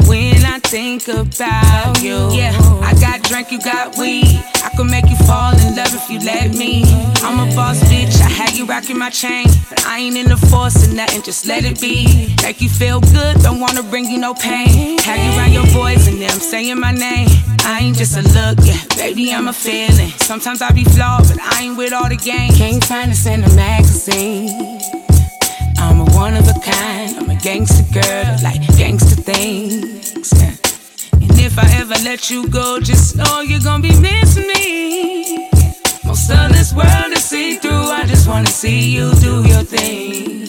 When 0.06 0.44
I 0.44 0.58
think 0.60 1.08
about 1.08 2.02
you, 2.02 2.30
yeah, 2.32 2.56
I 2.82 2.94
got 3.00 3.22
drink, 3.22 3.52
you 3.52 3.60
got 3.60 3.96
weed. 3.98 4.47
Could 4.78 4.92
make 4.92 5.10
you 5.10 5.16
fall 5.26 5.58
in 5.58 5.74
love 5.74 5.92
if 5.92 6.08
you 6.08 6.20
let 6.20 6.54
me. 6.54 6.84
I'm 7.24 7.40
a 7.40 7.52
boss 7.56 7.82
bitch, 7.90 8.20
I 8.20 8.28
had 8.28 8.56
you 8.56 8.64
rocking 8.64 8.96
my 8.96 9.10
chain, 9.10 9.46
but 9.68 9.84
I 9.84 9.98
ain't 9.98 10.16
in 10.16 10.28
the 10.28 10.36
force 10.36 10.86
of 10.86 10.94
nothing, 10.94 11.22
just 11.22 11.46
let 11.46 11.64
it 11.64 11.80
be. 11.80 12.32
Make 12.44 12.60
you 12.60 12.68
feel 12.68 13.00
good, 13.00 13.42
don't 13.42 13.58
wanna 13.58 13.82
bring 13.82 14.04
you 14.04 14.18
no 14.18 14.34
pain. 14.34 14.96
Have 14.98 15.18
you 15.18 15.36
around 15.36 15.52
your 15.52 15.66
boys 15.74 16.06
and 16.06 16.22
them 16.22 16.38
saying 16.38 16.78
my 16.78 16.92
name. 16.92 17.28
I 17.64 17.80
ain't 17.82 17.96
just 17.96 18.16
a 18.16 18.22
look, 18.22 18.58
yeah, 18.62 18.80
baby, 18.96 19.34
I'm 19.34 19.48
a 19.48 19.52
feeling. 19.52 20.10
Sometimes 20.10 20.62
I 20.62 20.70
be 20.70 20.84
flawed, 20.84 21.26
but 21.26 21.40
I 21.40 21.62
ain't 21.64 21.76
with 21.76 21.92
all 21.92 22.08
the 22.08 22.14
game. 22.14 22.52
Can't 22.52 22.84
find 22.84 23.10
us 23.10 23.26
in 23.26 23.42
a 23.42 23.52
magazine. 23.56 24.78
I'm 25.76 26.02
a 26.02 26.04
one 26.14 26.36
of 26.36 26.46
a 26.46 26.54
kind. 26.60 27.16
I'm 27.18 27.28
a 27.28 27.34
gangster 27.40 27.82
girl 27.92 28.36
like 28.44 28.64
gangster 28.76 29.16
things. 29.16 30.32
yeah. 30.40 30.57
If 31.50 31.58
I 31.58 31.80
ever 31.80 31.94
let 32.04 32.28
you 32.28 32.46
go, 32.48 32.78
just 32.78 33.16
know 33.16 33.40
you're 33.40 33.64
gonna 33.64 33.82
be 33.82 33.98
missing 33.98 34.46
me. 34.48 35.48
Most 36.04 36.30
of 36.30 36.52
this 36.52 36.74
world 36.74 37.10
is 37.12 37.24
see 37.24 37.54
through. 37.54 37.88
I 38.00 38.04
just 38.04 38.28
wanna 38.28 38.48
see 38.62 38.90
you 38.90 39.10
do 39.14 39.42
your 39.48 39.64
thing. 39.64 40.44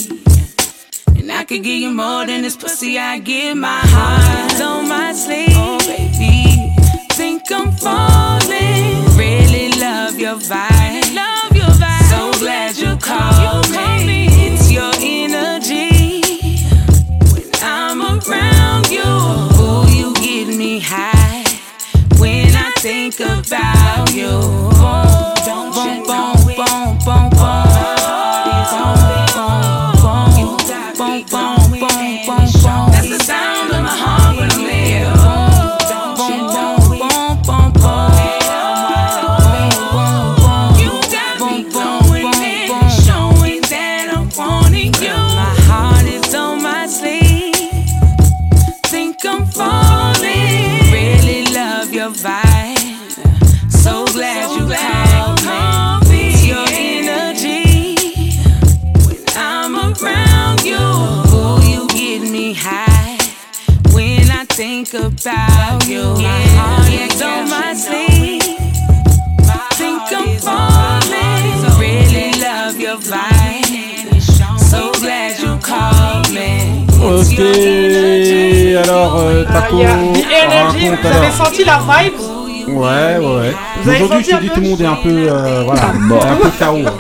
And 1.16 1.32
I 1.32 1.46
could 1.46 1.64
give 1.64 1.80
you 1.86 1.92
more 1.92 2.26
than 2.26 2.42
this 2.42 2.58
pussy. 2.58 3.00
I 3.00 3.18
give 3.20 3.56
my 3.56 3.80
heart 3.96 4.62
on 4.62 4.90
my 4.90 5.14
sleeve. 5.14 5.56
Oh, 5.56 5.80
baby, 5.88 6.76
think 7.14 7.50
I'm 7.50 7.72
falling. 7.72 9.18
Really 9.18 9.70
love 9.80 10.20
your 10.20 10.36
vibe. 10.36 10.69
think 22.80 23.20
about 23.20 24.14
you. 24.14 24.30
Boom, 25.46 25.74
boom, 25.74 26.04
boom. 26.06 26.39
Ok, 77.40 78.84
alors 78.84 79.16
euh, 79.18 79.46
Ah, 79.48 79.54
Taco, 79.54 79.76
il 79.78 79.80
y 79.80 79.86
a 79.86 79.90
The 79.96 80.46
Energy, 80.46 80.90
raconte 80.90 81.00
vous 81.02 81.08
avez 81.08 81.18
alors. 81.26 81.34
senti 81.34 81.64
la 81.64 81.80
vibe 81.80 82.14
Ouais, 82.68 83.18
ouais, 83.18 83.18
ouais. 83.18 83.56
Vous 83.82 83.90
avez 83.90 84.04
Aujourd'hui, 84.04 84.26
senti 84.26 84.30
je 84.32 84.36
un 84.36 84.38
te 84.38 84.44
dis 84.44 84.50
peu 84.50 84.56
tout 84.56 84.62
le 84.62 84.70
monde 84.70 84.82
est 84.82 84.86
un 84.86 84.96
peu, 84.96 85.10
euh, 85.10 85.64
voilà, 85.64 85.82
un 86.32 86.36
peu 86.36 86.50
KO. 86.50 86.88
hein. 86.88 86.94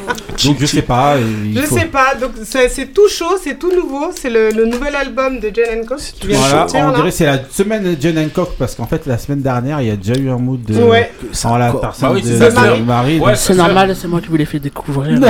Donc 0.45 0.57
je 0.59 0.65
sais 0.65 0.81
pas. 0.81 1.15
Je 1.53 1.61
faut- 1.61 1.77
sais 1.77 1.85
pas, 1.85 2.15
donc 2.19 2.31
c'est 2.43 2.93
tout 2.93 3.07
chaud, 3.09 3.37
c'est 3.43 3.57
tout 3.59 3.71
nouveau, 3.71 4.11
c'est 4.15 4.29
le, 4.29 4.49
le 4.51 4.65
nouvel 4.65 4.95
album 4.95 5.39
de 5.39 5.51
Jen 5.53 5.79
Hancock 5.81 5.99
qui 5.99 6.27
vient 6.27 6.37
de 6.37 6.41
Voilà, 6.41 6.57
sortir, 6.59 6.79
on 6.85 6.87
là. 6.91 6.95
dirait 6.97 7.09
que 7.09 7.15
c'est 7.15 7.25
la 7.25 7.39
semaine 7.51 7.83
de 7.83 8.01
Jen 8.01 8.17
Hancock 8.17 8.51
parce 8.57 8.75
qu'en 8.75 8.85
fait 8.87 9.05
la 9.05 9.17
semaine 9.17 9.41
dernière 9.41 9.81
il 9.81 9.87
y 9.87 9.91
a 9.91 9.95
déjà 9.95 10.13
eu 10.19 10.29
un 10.29 10.37
mood 10.37 10.63
de 10.63 10.75
Ouais. 10.81 11.11
en 11.43 11.57
la 11.57 11.71
personne 11.73 12.09
Bah 12.09 12.15
oui, 12.15 12.21
de, 12.21 12.37
ça, 12.37 12.49
de 12.49 12.81
Marie. 12.83 13.19
Ouais, 13.19 13.35
C'est 13.35 13.53
normal, 13.55 13.95
c'est 13.99 14.07
moi 14.07 14.21
qui 14.21 14.27
vous 14.27 14.37
l'ai 14.37 14.45
fait 14.45 14.59
découvrir. 14.59 15.19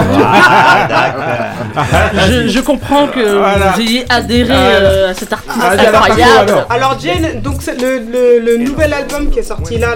Ah, 1.76 2.28
je, 2.30 2.48
je 2.48 2.60
comprends 2.60 3.08
que 3.08 3.38
Voilà. 3.38 3.72
vous 3.76 3.82
ayez 3.82 4.06
adhéré 4.10 4.52
euh, 4.54 5.10
à 5.10 5.14
cet 5.14 5.32
artiste 5.34 5.56
Ah, 5.62 5.70
alors, 5.72 6.02
incroyable. 6.04 6.50
alors. 6.52 6.66
Alors 6.70 7.00
Jane, 7.00 7.42
donc 7.42 7.66
le, 7.66 8.00
le- 8.00 8.40
le 8.46 8.58
nouvel 8.58 8.94
album 8.94 9.30
qui 9.30 9.40
est 9.40 9.44
sorti 9.44 9.78
là, 9.78 9.96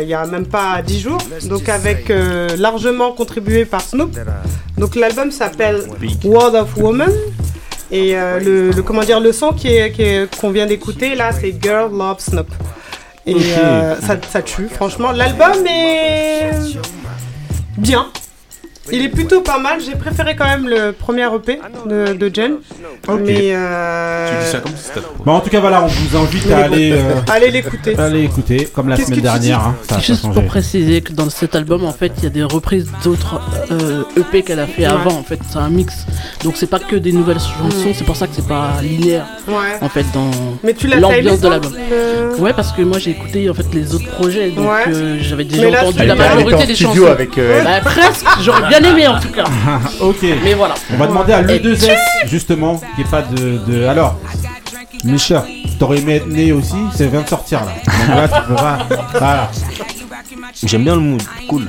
il 0.00 0.08
y 0.08 0.14
a 0.14 0.26
même 0.26 0.46
pas 0.46 0.80
10 0.84 1.00
jours, 1.00 1.18
donc 1.44 1.68
avec 1.68 2.10
euh, 2.10 2.48
largement 2.58 3.12
contribué 3.12 3.64
par 3.64 3.80
Snoop. 3.80 4.16
Donc 4.76 4.94
l'album 4.96 5.30
s'appelle 5.30 5.82
World 6.24 6.54
of 6.54 6.76
Woman. 6.76 7.10
Et 7.90 8.16
euh, 8.16 8.38
le, 8.38 8.70
le- 8.70 8.82
comment 8.82 9.02
dire 9.02 9.18
le 9.20 9.32
son 9.32 9.52
qui 9.52 9.68
est 9.68 9.92
qui 9.92 10.02
est- 10.02 10.36
qu'on 10.38 10.50
vient 10.50 10.66
d'écouter 10.66 11.14
là, 11.14 11.30
c'est 11.32 11.54
Girl 11.62 11.90
Love 11.90 12.18
Snoop. 12.20 12.48
Et 13.26 13.34
euh, 13.58 13.96
ça, 14.00 14.16
ça 14.30 14.42
tue, 14.42 14.68
franchement. 14.68 15.10
L'album 15.12 15.52
est 15.66 16.50
bien. 17.76 18.06
Il 18.92 19.02
est 19.04 19.08
plutôt 19.08 19.40
pas 19.40 19.58
mal. 19.58 19.78
J'ai 19.84 19.96
préféré 19.96 20.34
quand 20.36 20.46
même 20.46 20.68
le 20.68 20.92
premier 20.92 21.26
EP 21.34 21.60
de, 21.86 22.12
de 22.14 22.34
Jen. 22.34 22.54
Ok. 23.06 23.20
Mais 23.24 23.50
euh, 23.54 24.28
Tu 24.38 24.44
dis 24.44 24.50
ça 24.50 24.58
comme 24.58 24.72
si 24.76 24.84
c'était 24.84 25.00
Bon, 25.24 25.32
en 25.32 25.40
tout 25.40 25.50
cas 25.50 25.60
voilà, 25.60 25.84
on 25.84 25.86
vous 25.86 26.16
invite 26.16 26.50
à 26.50 26.58
aller 26.64 26.92
euh, 26.92 27.14
Allez 27.32 27.50
l'écouter. 27.50 27.94
Allez 27.98 28.24
écouter 28.24 28.68
comme 28.74 28.88
la 28.88 28.96
Qu'est-ce 28.96 29.08
semaine 29.08 29.20
que 29.20 29.26
tu 29.26 29.30
dernière. 29.32 29.58
dis 29.60 29.64
hein, 29.66 29.74
ça 29.88 29.94
a 29.94 29.98
pas 29.98 30.04
Juste 30.04 30.22
changé. 30.22 30.34
pour 30.34 30.44
préciser 30.48 31.00
que 31.00 31.12
dans 31.12 31.30
cet 31.30 31.54
album, 31.54 31.84
en 31.84 31.92
fait, 31.92 32.12
il 32.18 32.24
y 32.24 32.26
a 32.26 32.30
des 32.30 32.42
reprises 32.42 32.88
d'autres 33.04 33.40
euh, 33.70 34.02
EP 34.16 34.42
qu'elle 34.42 34.60
a 34.60 34.66
fait 34.66 34.82
Ouais. 34.82 34.84
avant. 34.86 35.12
En 35.18 35.22
fait, 35.22 35.38
c'est 35.50 35.58
un 35.58 35.68
mix. 35.70 36.06
Donc 36.44 36.54
c'est 36.56 36.66
pas 36.68 36.78
que 36.78 36.96
des 36.96 37.12
nouvelles 37.12 37.40
chansons. 37.40 37.92
C'est 37.94 38.04
pour 38.04 38.16
ça 38.16 38.26
que 38.26 38.34
c'est 38.34 38.46
pas 38.48 38.72
linéaire. 38.82 39.26
Ouais. 39.48 39.54
En 39.80 39.88
fait, 39.88 40.04
dans 40.14 40.30
Mais 40.62 40.72
tu 40.74 40.86
l'as 40.86 41.00
t'as 41.00 41.08
aimé, 41.08 41.22
l'ambiance 41.22 41.40
de 41.40 41.48
l'album. 41.48 41.72
le- 41.74 42.40
Ouais, 42.40 42.52
parce 42.52 42.72
que 42.72 42.82
moi 42.82 42.98
j'ai 42.98 43.10
écouté 43.10 43.50
en 43.50 43.54
fait 43.54 43.66
les 43.72 43.94
autres 43.94 44.08
projets, 44.10 44.50
donc 44.50 44.68
Ouais. 44.70 44.84
euh, 44.94 45.18
j'avais 45.20 45.44
déjà 45.44 45.62
Mais 45.64 45.70
là, 45.70 45.84
entendu 45.84 46.06
la 46.06 46.14
en 46.14 46.16
majorité 46.16 46.66
des 46.66 46.74
studio 46.74 46.94
chansons. 47.02 47.06
avec, 47.12 47.36
euh, 47.38 47.58
elle. 47.58 47.64
Bah, 47.64 47.80
presque. 47.84 48.26
J'aurais 48.42 48.68
bien 48.68 48.77
aimé 48.82 49.08
en 49.08 49.18
tout 49.18 49.30
cas. 49.30 49.44
ok. 50.00 50.22
Mais 50.42 50.54
voilà. 50.54 50.74
On 50.92 50.96
va 50.96 51.06
demander 51.06 51.32
à 51.32 51.40
Et 51.40 51.58
l'E2S 51.58 51.96
justement 52.26 52.80
qui 52.94 53.02
est 53.02 53.10
pas 53.10 53.22
de, 53.22 53.58
de... 53.66 53.86
alors. 53.86 54.16
Micha, 55.04 55.44
t'aurais 55.78 55.98
aimé 55.98 56.16
être 56.16 56.26
né 56.26 56.50
aussi, 56.50 56.74
ça 56.92 57.06
vient 57.06 57.20
de 57.22 57.28
sortir 57.28 57.60
là. 57.64 57.72
Donc 58.08 58.16
là, 58.16 58.28
tu 58.28 58.48
peux 58.48 58.54
pas. 58.56 58.78
Voilà. 59.12 59.50
J'aime 60.64 60.84
bien 60.84 60.94
le 60.94 61.00
mood, 61.00 61.22
cool. 61.48 61.66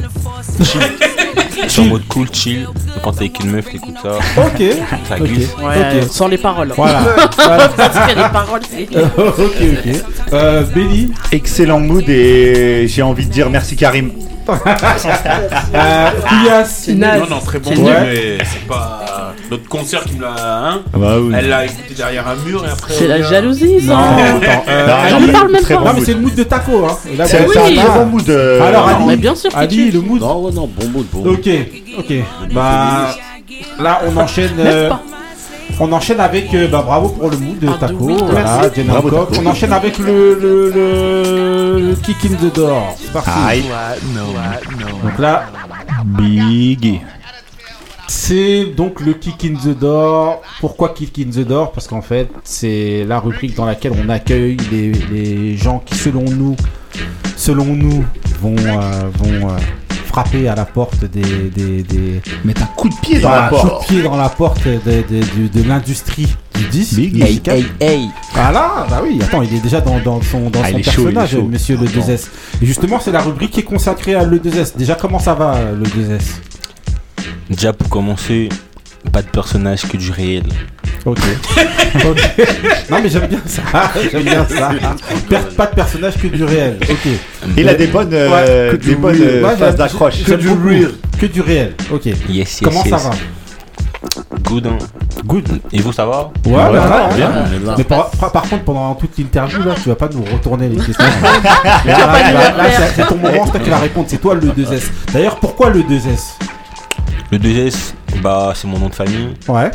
Chill. 0.63 0.81
Je 1.63 1.67
suis 1.69 1.81
en 1.81 1.85
mode 1.85 2.07
cool, 2.07 2.27
chill. 2.33 2.67
Quand 3.03 3.11
t'es 3.13 3.25
avec 3.25 3.39
une 3.41 3.51
meuf, 3.51 3.65
t'écoutes 3.69 3.95
ça. 4.01 4.17
Ok. 4.37 4.63
Ça 5.07 5.15
Ok. 5.15 5.23
glisse. 5.23 5.49
Ouais, 5.61 6.01
Ok. 6.03 6.09
sans 6.11 6.27
les 6.27 6.37
paroles. 6.37 6.73
Voilà. 6.75 7.01
Voilà. 7.37 7.69
Parce 7.69 7.95
a 7.97 8.07
des 8.07 8.33
paroles, 8.33 8.61
c'est. 8.69 8.87
Euh, 8.95 9.05
ok, 9.37 9.55
ok. 9.61 10.03
Euh, 10.33 10.63
Benny 10.73 11.11
Excellent 11.31 11.79
mood 11.79 12.07
et 12.09 12.87
j'ai 12.87 13.01
envie 13.01 13.25
de 13.25 13.31
dire 13.31 13.49
merci 13.49 13.75
Karim. 13.75 14.11
euh, 14.49 16.09
Couillasse. 16.27 16.87
Non, 16.89 17.27
non, 17.29 17.39
très 17.39 17.59
bon, 17.59 17.69
Ouais. 17.71 18.37
mais 18.39 18.45
c'est 18.45 18.65
pas 18.67 19.05
notre 19.51 19.67
concert 19.67 20.03
qui 20.03 20.15
me 20.15 20.21
l'a. 20.21 20.35
Hein 20.37 20.81
Ah 20.93 20.97
bah 20.97 21.15
oui. 21.19 21.33
Elle 21.37 21.49
l'a 21.49 21.65
écouté 21.65 21.93
derrière 21.95 22.27
un 22.27 22.35
mur 22.47 22.65
et 22.65 22.69
après. 22.69 22.93
C'est 22.93 23.07
la 23.07 23.17
vient- 23.17 23.29
jalousie, 23.29 23.81
ça. 23.81 23.93
Non, 23.93 24.01
attends. 24.01 24.63
euh, 24.67 24.87
Non, 24.87 25.15
Ali, 25.17 25.31
parle 25.31 25.51
même 25.51 25.63
pas. 25.63 25.75
bon 25.77 25.85
Non, 25.85 25.91
mais 25.95 26.01
c'est 26.05 26.13
le 26.13 26.19
mood 26.21 26.35
de 26.35 26.43
taco, 26.43 26.85
hein. 26.85 26.97
C'est 27.25 27.37
un 27.39 27.45
oui. 27.47 27.75
très 27.75 27.89
bon 27.99 28.05
mood. 28.05 28.29
euh, 28.29 28.61
Alors, 28.61 28.87
non, 28.87 28.95
Ali, 28.95 29.05
Mais 29.07 29.15
bien 29.17 29.35
sûr 29.35 29.49
Ali, 29.55 29.75
tu- 29.75 29.91
le 29.91 30.01
mood. 30.01 30.21
Non, 30.21 30.45
ouais, 30.45 30.51
non, 30.51 30.67
bon 30.67 30.87
mood, 30.89 31.05
bon 31.11 31.19
mood. 31.23 31.39
Ok, 31.39 31.49
ok. 31.99 32.13
Bah, 32.53 33.15
là, 33.79 34.01
on 34.07 34.17
enchaîne. 34.17 34.51
Euh, 34.59 34.89
pas 34.89 35.01
on 35.81 35.91
enchaîne 35.93 36.19
avec. 36.19 36.53
euh, 36.53 36.67
bah, 36.67 36.83
bravo 36.85 37.09
pour 37.09 37.29
le 37.29 37.37
mood 37.37 37.57
de 37.59 37.67
taco. 37.79 37.95
Voilà, 37.99 38.59
merci. 38.61 38.69
Jen 38.75 38.87
Bravo, 38.87 39.07
Hancock. 39.07 39.31
Taco. 39.31 39.41
On 39.45 39.49
enchaîne 39.49 39.71
avec 39.73 39.97
le, 39.99 40.33
le, 40.41 40.71
le, 40.71 41.79
le 41.89 41.95
kick 41.95 42.17
in 42.25 42.35
the 42.35 42.53
door. 42.53 42.95
C'est 42.99 43.13
parti. 43.13 43.29
Donc 45.03 45.19
là, 45.19 45.43
Big. 46.05 47.01
C'est 48.09 48.65
donc 48.75 48.99
le 49.01 49.13
kick 49.13 49.45
in 49.45 49.53
the 49.55 49.77
door. 49.77 50.41
Pourquoi 50.59 50.89
kick 50.89 51.19
in 51.19 51.29
the 51.31 51.45
door? 51.47 51.71
Parce 51.71 51.87
qu'en 51.87 52.01
fait, 52.01 52.29
c'est 52.43 53.05
la 53.07 53.19
rubrique 53.19 53.55
dans 53.55 53.65
laquelle 53.65 53.93
on 54.03 54.09
accueille 54.09 54.57
les, 54.71 54.91
les 55.11 55.57
gens 55.57 55.81
qui, 55.85 55.95
selon 55.95 56.23
nous, 56.23 56.55
selon 57.37 57.65
nous, 57.65 58.03
vont, 58.41 58.55
euh, 58.57 59.09
vont 59.17 59.49
euh, 59.49 59.57
frapper 60.07 60.47
à 60.47 60.55
la 60.55 60.65
porte 60.65 61.05
des, 61.05 61.21
des, 61.55 61.83
des, 61.83 62.21
Mettre 62.43 62.63
un 62.63 62.69
coup 62.75 62.89
de 62.89 62.95
pied 62.95 63.19
dans 63.19 63.29
la 63.29 63.49
coup 63.49 63.55
porte. 63.55 63.81
de 63.83 63.87
pied 63.87 64.01
dans 64.01 64.17
la 64.17 64.29
porte 64.29 64.65
de, 64.67 64.79
de, 64.79 65.19
de- 65.47 65.61
de 65.61 65.67
l'industrie 65.67 66.27
du 66.55 66.65
disque. 66.65 66.95
Big. 66.95 67.13
musical. 67.21 67.63
hey. 67.79 68.09
Voilà, 68.33 68.87
bah 68.89 69.01
oui, 69.03 69.19
attends, 69.21 69.43
il 69.43 69.53
est 69.53 69.59
déjà 69.61 69.81
dans, 69.81 69.99
dans 69.99 70.21
son, 70.21 70.49
dans 70.49 70.61
Ah, 70.63 70.69
son 70.71 70.75
personnage, 70.79 71.31
chaud. 71.31 71.43
monsieur 71.43 71.77
le 71.77 71.85
2S. 71.85 72.27
Et 72.61 72.65
justement, 72.65 72.99
c'est 72.99 73.11
la 73.11 73.21
rubrique 73.21 73.51
qui 73.51 73.59
est 73.59 73.63
consacrée 73.63 74.15
à 74.15 74.23
le 74.23 74.39
2S. 74.39 74.75
Déjà, 74.77 74.95
comment 74.95 75.19
ça 75.19 75.35
va, 75.35 75.55
le 75.77 75.85
2S 75.85 76.21
Déjà 77.49 77.73
pour 77.73 77.89
commencer, 77.89 78.49
pas 79.11 79.21
de 79.21 79.27
personnage 79.27 79.81
que 79.87 79.97
du 79.97 80.11
réel. 80.11 80.43
Ok. 81.05 81.19
Non, 82.91 82.99
mais 83.01 83.09
j'aime 83.09 83.27
bien 83.27 83.39
ça. 83.45 83.61
J'aime 84.11 84.23
bien 84.23 84.45
ça. 84.47 84.69
Per- 85.27 85.55
pas 85.57 85.65
de 85.67 85.75
personnage 85.75 86.17
que 86.17 86.27
du 86.27 86.43
réel. 86.43 86.77
Ok. 86.89 87.07
Il 87.57 87.67
a 87.67 87.73
des 87.73 87.87
bonnes, 87.87 88.13
euh, 88.13 88.71
Ouais, 88.71 88.77
des 88.77 88.95
bonnes 88.95 89.17
euh, 89.21 89.43
Ouais, 89.43 89.55
phases 89.57 89.75
d'accroche. 89.75 90.15
j'aime 90.27 90.39
beaucoup. 90.41 90.69
Que 91.19 91.25
du 91.25 91.41
réel. 91.41 91.73
Ok. 91.91 92.05
Yes, 92.05 92.17
yes, 92.29 92.59
Comment 92.63 92.83
ça 92.83 92.97
va? 92.97 93.09
Good, 94.43 94.67
hein. 94.67 94.77
Good. 95.25 95.59
Et 95.73 95.81
vous, 95.81 95.91
ça 95.91 96.05
va? 96.05 96.31
Ouais, 96.45 96.53
Ouais, 96.53 96.71
bah, 96.73 97.09
bien. 97.15 97.29
là. 97.65 97.75
Mais 97.77 97.83
par, 97.83 98.09
par- 98.11 98.31
par 98.31 98.43
contre, 98.43 98.63
pendant 98.63 98.93
toute 98.95 99.17
l'interview, 99.17 99.61
là, 99.63 99.73
tu 99.81 99.89
vas 99.89 99.95
pas 99.95 100.09
nous 100.13 100.23
retourner 100.23 100.69
les 100.69 100.77
questions. 100.77 101.03
Là, 101.85 102.53
là, 102.55 102.63
c'est 102.95 103.05
ton 103.07 103.15
moment, 103.17 103.45
c'est 103.45 103.51
toi 103.51 103.59
qui 103.59 103.69
vas 103.69 103.77
répondre. 103.77 104.05
C'est 104.09 104.21
toi 104.21 104.35
le 104.35 104.41
2S. 104.49 104.83
D'ailleurs, 105.13 105.37
pourquoi 105.37 105.69
le 105.69 105.81
2S 105.81 106.35
Le 107.31 107.37
2S, 107.37 107.93
bah, 108.23 108.53
c'est 108.55 108.67
mon 108.67 108.79
nom 108.79 108.89
de 108.89 108.95
famille 108.95 109.29
Ouais. 109.47 109.71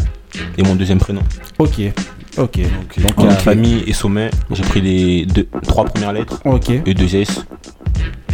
et 0.59 0.63
mon 0.63 0.75
deuxième 0.75 0.99
prénom. 0.99 1.23
Ok. 1.59 1.81
Ok. 2.37 2.59
Donc, 2.99 3.25
euh, 3.25 3.31
famille 3.31 3.85
et 3.87 3.93
sommet, 3.93 4.31
j'ai 4.51 4.63
pris 4.65 4.81
les 4.81 5.25
deux, 5.27 5.47
trois 5.67 5.85
premières 5.85 6.13
lettres 6.13 6.41
Ok. 6.45 6.71
et 6.71 6.95
2S 6.95 7.45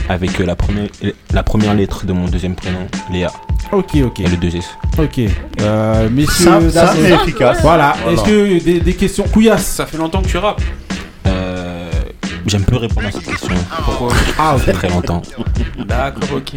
avec 0.09 0.41
euh, 0.41 0.47
la, 0.47 0.57
première, 0.57 0.89
la 1.33 1.43
première 1.43 1.75
lettre 1.75 2.07
de 2.07 2.13
mon 2.15 2.25
deuxième 2.27 2.55
prénom, 2.55 2.87
Léa, 3.13 3.31
Ok. 3.73 3.97
Ok. 4.03 4.21
et 4.21 4.27
le 4.27 4.37
2S. 4.37 4.65
Ok. 4.99 5.21
Euh, 5.61 6.09
messieurs, 6.11 6.71
simple 6.71 6.99
et 7.07 7.13
efficace. 7.13 7.59
Voilà. 7.63 7.95
Est-ce 8.11 8.23
que 8.25 8.65
des, 8.65 8.81
des 8.81 8.95
questions? 8.95 9.25
Couillasse 9.31 9.67
Ça 9.67 9.85
fait 9.87 9.99
longtemps 9.99 10.23
que 10.23 10.29
tu 10.29 10.39
rappes. 10.39 10.63
J'aime 12.47 12.65
peu 12.65 12.77
répondre 12.77 13.07
à 13.07 13.11
cette 13.13 13.25
question. 13.27 13.55
Pourquoi 13.85 14.13
Ah, 14.39 14.55
Ça 14.59 14.65
fait 14.65 14.73
très 14.73 14.89
longtemps. 14.89 15.23
D'accord, 15.87 16.29
ok. 16.37 16.53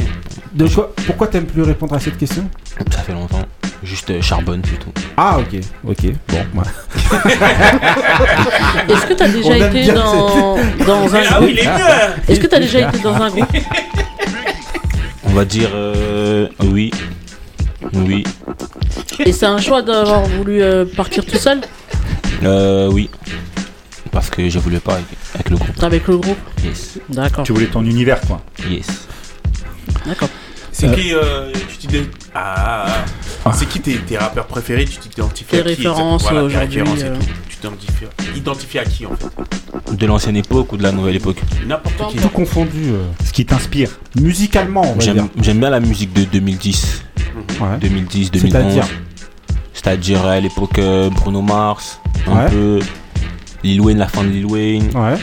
De 0.53 0.67
quoi 0.67 0.93
Pourquoi 1.05 1.27
t'aimes 1.27 1.45
plus 1.45 1.63
répondre 1.63 1.93
à 1.95 1.99
cette 1.99 2.17
question? 2.17 2.49
Ça 2.91 2.99
fait 2.99 3.13
longtemps. 3.13 3.43
Juste 3.84 4.09
euh, 4.11 4.21
charbonne, 4.21 4.61
c'est 4.63 4.77
tout. 4.79 4.91
Ah, 5.17 5.38
ok. 5.39 5.59
Ok. 5.86 6.05
Bon. 6.29 6.45
bah. 6.53 6.63
Est-ce 8.89 9.05
que 9.07 9.13
t'as 9.13 9.27
On 9.27 9.31
déjà 9.31 9.57
aime 9.57 9.75
été 9.75 9.81
bien 9.84 9.93
dans, 9.95 10.55
dans 10.86 11.15
un 11.15 11.21
Ah 11.29 11.39
oui, 11.41 11.49
il 11.51 11.59
est 11.59 11.65
mieux 11.65 12.13
Est-ce 12.29 12.39
que 12.39 12.47
t'as 12.47 12.59
déjà 12.59 12.88
été 12.89 12.99
dans 12.99 13.13
un 13.15 13.29
groupe? 13.29 13.47
On 15.25 15.31
va 15.34 15.45
dire 15.45 15.69
euh, 15.73 16.47
oui. 16.63 16.91
Oui. 17.93 18.23
Et 19.25 19.31
c'est 19.34 19.45
un 19.45 19.57
choix 19.59 19.81
d'avoir 19.81 20.21
voulu 20.23 20.61
euh, 20.61 20.86
partir 20.86 21.25
tout 21.25 21.38
seul? 21.38 21.59
Euh, 22.43 22.89
oui. 22.91 23.09
Parce 24.11 24.29
que 24.29 24.47
je 24.49 24.59
voulais 24.59 24.79
pas 24.79 24.93
avec, 24.93 25.05
avec 25.45 25.49
le 25.49 25.57
groupe. 25.57 25.83
avec 25.83 26.07
le 26.07 26.17
groupe 26.17 26.37
Yes. 26.63 26.99
D'accord. 27.09 27.43
Tu 27.45 27.53
voulais 27.53 27.65
ton 27.67 27.83
univers, 27.85 28.19
quoi. 28.21 28.41
Yes. 28.69 29.07
D'accord. 30.05 30.29
C'est 30.71 30.87
Euh. 30.87 30.93
qui 30.95 31.13
euh, 31.13 31.51
tu 31.79 31.87
Ah, 32.33 32.85
ah. 33.45 33.51
C'est 33.53 33.67
qui 33.67 33.79
tes, 33.79 33.95
tes 33.97 34.17
rappeurs 34.17 34.47
préférés? 34.47 34.85
Tu 34.85 34.97
t'identifies 34.97 35.45
Tes 35.51 35.59
à 35.59 35.63
qui 35.63 35.67
références 35.69 36.23
Voilà, 36.23 36.39
tes 36.39 36.45
aujourd'hui, 36.45 36.79
références 36.79 36.99
et 37.01 37.03
euh. 37.05 37.15
tout. 37.15 37.25
Tu 37.49 37.57
t'identifies 37.57 38.05
identifies 38.35 38.79
à 38.79 38.85
qui 38.85 39.05
en 39.05 39.11
fait? 39.15 39.95
De 39.95 40.05
l'ancienne 40.07 40.35
époque 40.37 40.73
ou 40.73 40.77
de 40.77 40.83
la 40.83 40.91
nouvelle 40.91 41.15
époque? 41.17 41.37
N'importe 41.67 42.11
qui. 42.13 42.17
Tout 42.17 42.29
confondu. 42.29 42.85
euh, 42.87 43.03
Ce 43.23 43.31
qui 43.31 43.45
t'inspire. 43.45 43.89
musicalement. 44.19 44.95
J'aime 44.99 45.59
bien 45.59 45.69
la 45.69 45.79
musique 45.79 46.13
de 46.13 46.23
2010. 46.23 47.03
Ouais. 47.61 47.77
2010, 47.79 48.31
2011. 48.31 48.51
C'est-à-dire 48.51 48.87
C'est-à-dire 49.73 50.25
à 50.25 50.39
l'époque 50.39 50.79
euh, 50.79 51.09
Bruno 51.09 51.41
Mars, 51.41 51.99
un 52.27 52.45
Ouais. 52.45 52.49
peu 52.49 52.79
Lil 53.64 53.82
Wayne, 53.82 53.97
la 53.97 54.07
fin 54.07 54.24
de 54.24 54.30
Lil 54.30 54.45
Wayne, 54.45 54.89
Ouais. 54.95 55.18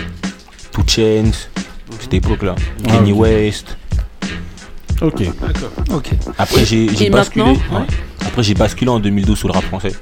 Two 0.73 0.83
Chains, 0.87 1.33
cette 2.01 2.15
époque-là. 2.15 2.55
Ah, 2.87 2.93
Kanye 2.93 3.13
ok. 3.13 3.19
West. 3.21 3.77
Ok. 5.03 5.23
Ok. 5.93 6.11
Après, 6.39 6.65
j'ai 6.65 7.11
basculé. 7.11 7.45
ouais. 7.53 7.57
Après, 8.27 8.43
j'ai 8.43 8.55
basculé 8.55 8.91
en 8.91 8.99
2012 9.01 9.39
sur 9.39 9.49
le 9.49 9.55
rap 9.55 9.65
français. 9.65 9.93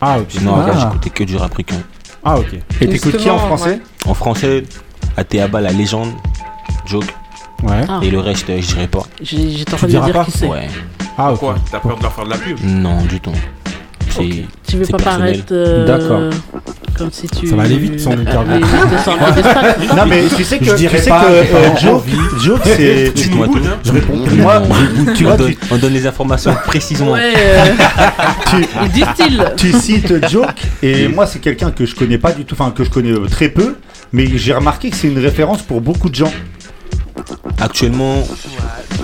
Ah, 0.00 0.18
ok. 0.18 0.26
Sinon, 0.28 0.54
avant, 0.56 0.72
Ah. 0.74 0.78
j'écoutais 0.80 1.10
que 1.10 1.24
du 1.24 1.36
rap 1.36 1.54
ricain. 1.54 1.76
Ah, 2.24 2.38
ok. 2.38 2.54
Et 2.80 2.86
t'écoutes 2.88 3.16
qui 3.16 3.30
en 3.30 3.38
français 3.38 3.70
ouais. 3.70 3.80
En 4.06 4.14
français, 4.14 4.64
Ateaba, 5.16 5.60
la 5.60 5.72
légende, 5.72 6.12
Joke. 6.86 7.04
Ouais. 7.62 7.82
Ah. 7.88 8.00
Et 8.02 8.10
le 8.10 8.18
reste, 8.20 8.48
euh, 8.50 8.60
je 8.60 8.66
dirais 8.66 8.88
pas. 8.88 9.02
J'étais 9.22 9.74
en 9.74 9.76
Tu 9.76 9.76
train 9.76 9.86
de 9.86 9.90
diras 9.92 10.04
dire 10.06 10.14
pas 10.14 10.24
qui 10.24 10.30
c'est. 10.32 10.46
Ouais. 10.46 10.68
Ah, 11.16 11.32
ok. 11.32 11.38
Quoi 11.40 11.54
T'as 11.70 11.78
peur 11.80 11.96
de 11.96 12.02
leur 12.02 12.12
faire 12.12 12.24
de 12.24 12.30
la 12.30 12.38
pub? 12.38 12.58
Non, 12.64 13.02
du 13.04 13.20
tout. 13.20 13.32
C'est 14.22 14.70
Tu 14.70 14.76
veux 14.76 14.86
pas 14.86 14.98
personnel. 14.98 15.32
paraître 15.32 15.52
euh, 15.52 15.86
D'accord. 15.86 16.20
comme 16.96 17.10
si 17.10 17.26
tu. 17.28 17.46
Ça 17.48 17.56
va 17.56 17.62
aller 17.64 17.76
vite, 17.78 17.98
son 18.00 18.12
interview. 18.12 18.60
Piédestal, 18.66 19.14
c'est 19.34 19.42
ça 19.42 19.94
Non 19.96 20.06
mais 20.06 20.22
tu 20.36 20.44
sais 20.44 20.58
que 20.58 20.64
Je 20.66 20.70
tu 20.70 20.76
dirais 20.76 20.98
sais 20.98 21.10
pas, 21.10 21.24
que 21.24 21.30
euh. 21.32 21.76
Joke 22.38 22.60
c'est 22.64 23.12
Tu 23.16 23.30
tout. 23.30 23.38
boudes, 23.44 23.66
hein 23.66 23.78
Je 23.84 23.92
réponds. 23.92 24.16
moi 24.36 24.62
tu 25.16 25.24
on, 25.24 25.28
vois 25.28 25.36
donne, 25.36 25.50
tu, 25.52 25.58
on 25.70 25.76
donne 25.78 25.92
les 25.92 26.06
informations 26.06 26.54
précisément. 26.66 27.12
Ouais, 27.12 27.32
euh, 27.36 27.64
tu, 28.50 28.56
il 28.84 28.88
dit-il. 28.92 29.44
tu 29.56 29.72
cites 29.72 30.28
Joke 30.28 30.48
et 30.82 31.08
moi 31.08 31.26
c'est 31.26 31.38
quelqu'un 31.40 31.70
que 31.70 31.86
je 31.86 31.94
connais 31.94 32.18
pas 32.18 32.32
du 32.32 32.44
tout, 32.44 32.54
enfin 32.58 32.70
que 32.70 32.84
je 32.84 32.90
connais 32.90 33.12
euh, 33.12 33.26
très 33.26 33.48
peu, 33.48 33.76
mais 34.12 34.26
j'ai 34.36 34.52
remarqué 34.52 34.90
que 34.90 34.96
c'est 34.96 35.08
une 35.08 35.18
référence 35.18 35.62
pour 35.62 35.80
beaucoup 35.80 36.08
de 36.10 36.14
gens. 36.14 36.32
Actuellement, 37.60 38.22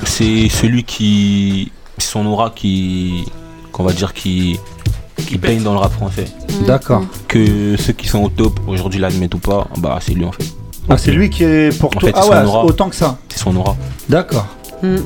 c'est 0.04 0.48
celui 0.48 0.84
qui. 0.84 1.72
Son 1.98 2.26
aura 2.26 2.52
qui. 2.54 3.24
qu'on 3.72 3.84
va 3.84 3.92
dire 3.92 4.12
qui. 4.12 4.58
Qui 5.26 5.38
baigne 5.38 5.62
dans 5.62 5.72
le 5.72 5.78
rap 5.78 5.92
français. 5.92 6.26
D'accord. 6.66 7.04
Que 7.28 7.76
ceux 7.76 7.92
qui 7.92 8.08
sont 8.08 8.22
au 8.22 8.28
top 8.28 8.58
aujourd'hui 8.66 9.00
l'admettent 9.00 9.34
ou 9.34 9.38
pas, 9.38 9.66
bah 9.78 9.98
c'est 10.00 10.12
lui 10.14 10.24
en 10.24 10.32
fait. 10.32 10.44
Ah, 10.88 10.96
c'est 10.98 11.10
lui 11.10 11.30
qui 11.30 11.42
est 11.44 11.76
pour 11.78 11.88
En 11.96 11.98
toi. 12.00 12.08
fait, 12.10 12.14
ah 12.16 12.26
ouais, 12.28 12.44
aura. 12.44 12.64
autant 12.64 12.88
que 12.88 12.94
ça. 12.96 13.18
C'est 13.28 13.38
son 13.40 13.54
aura. 13.56 13.76
D'accord. 14.08 14.46
Hmm. 14.82 14.96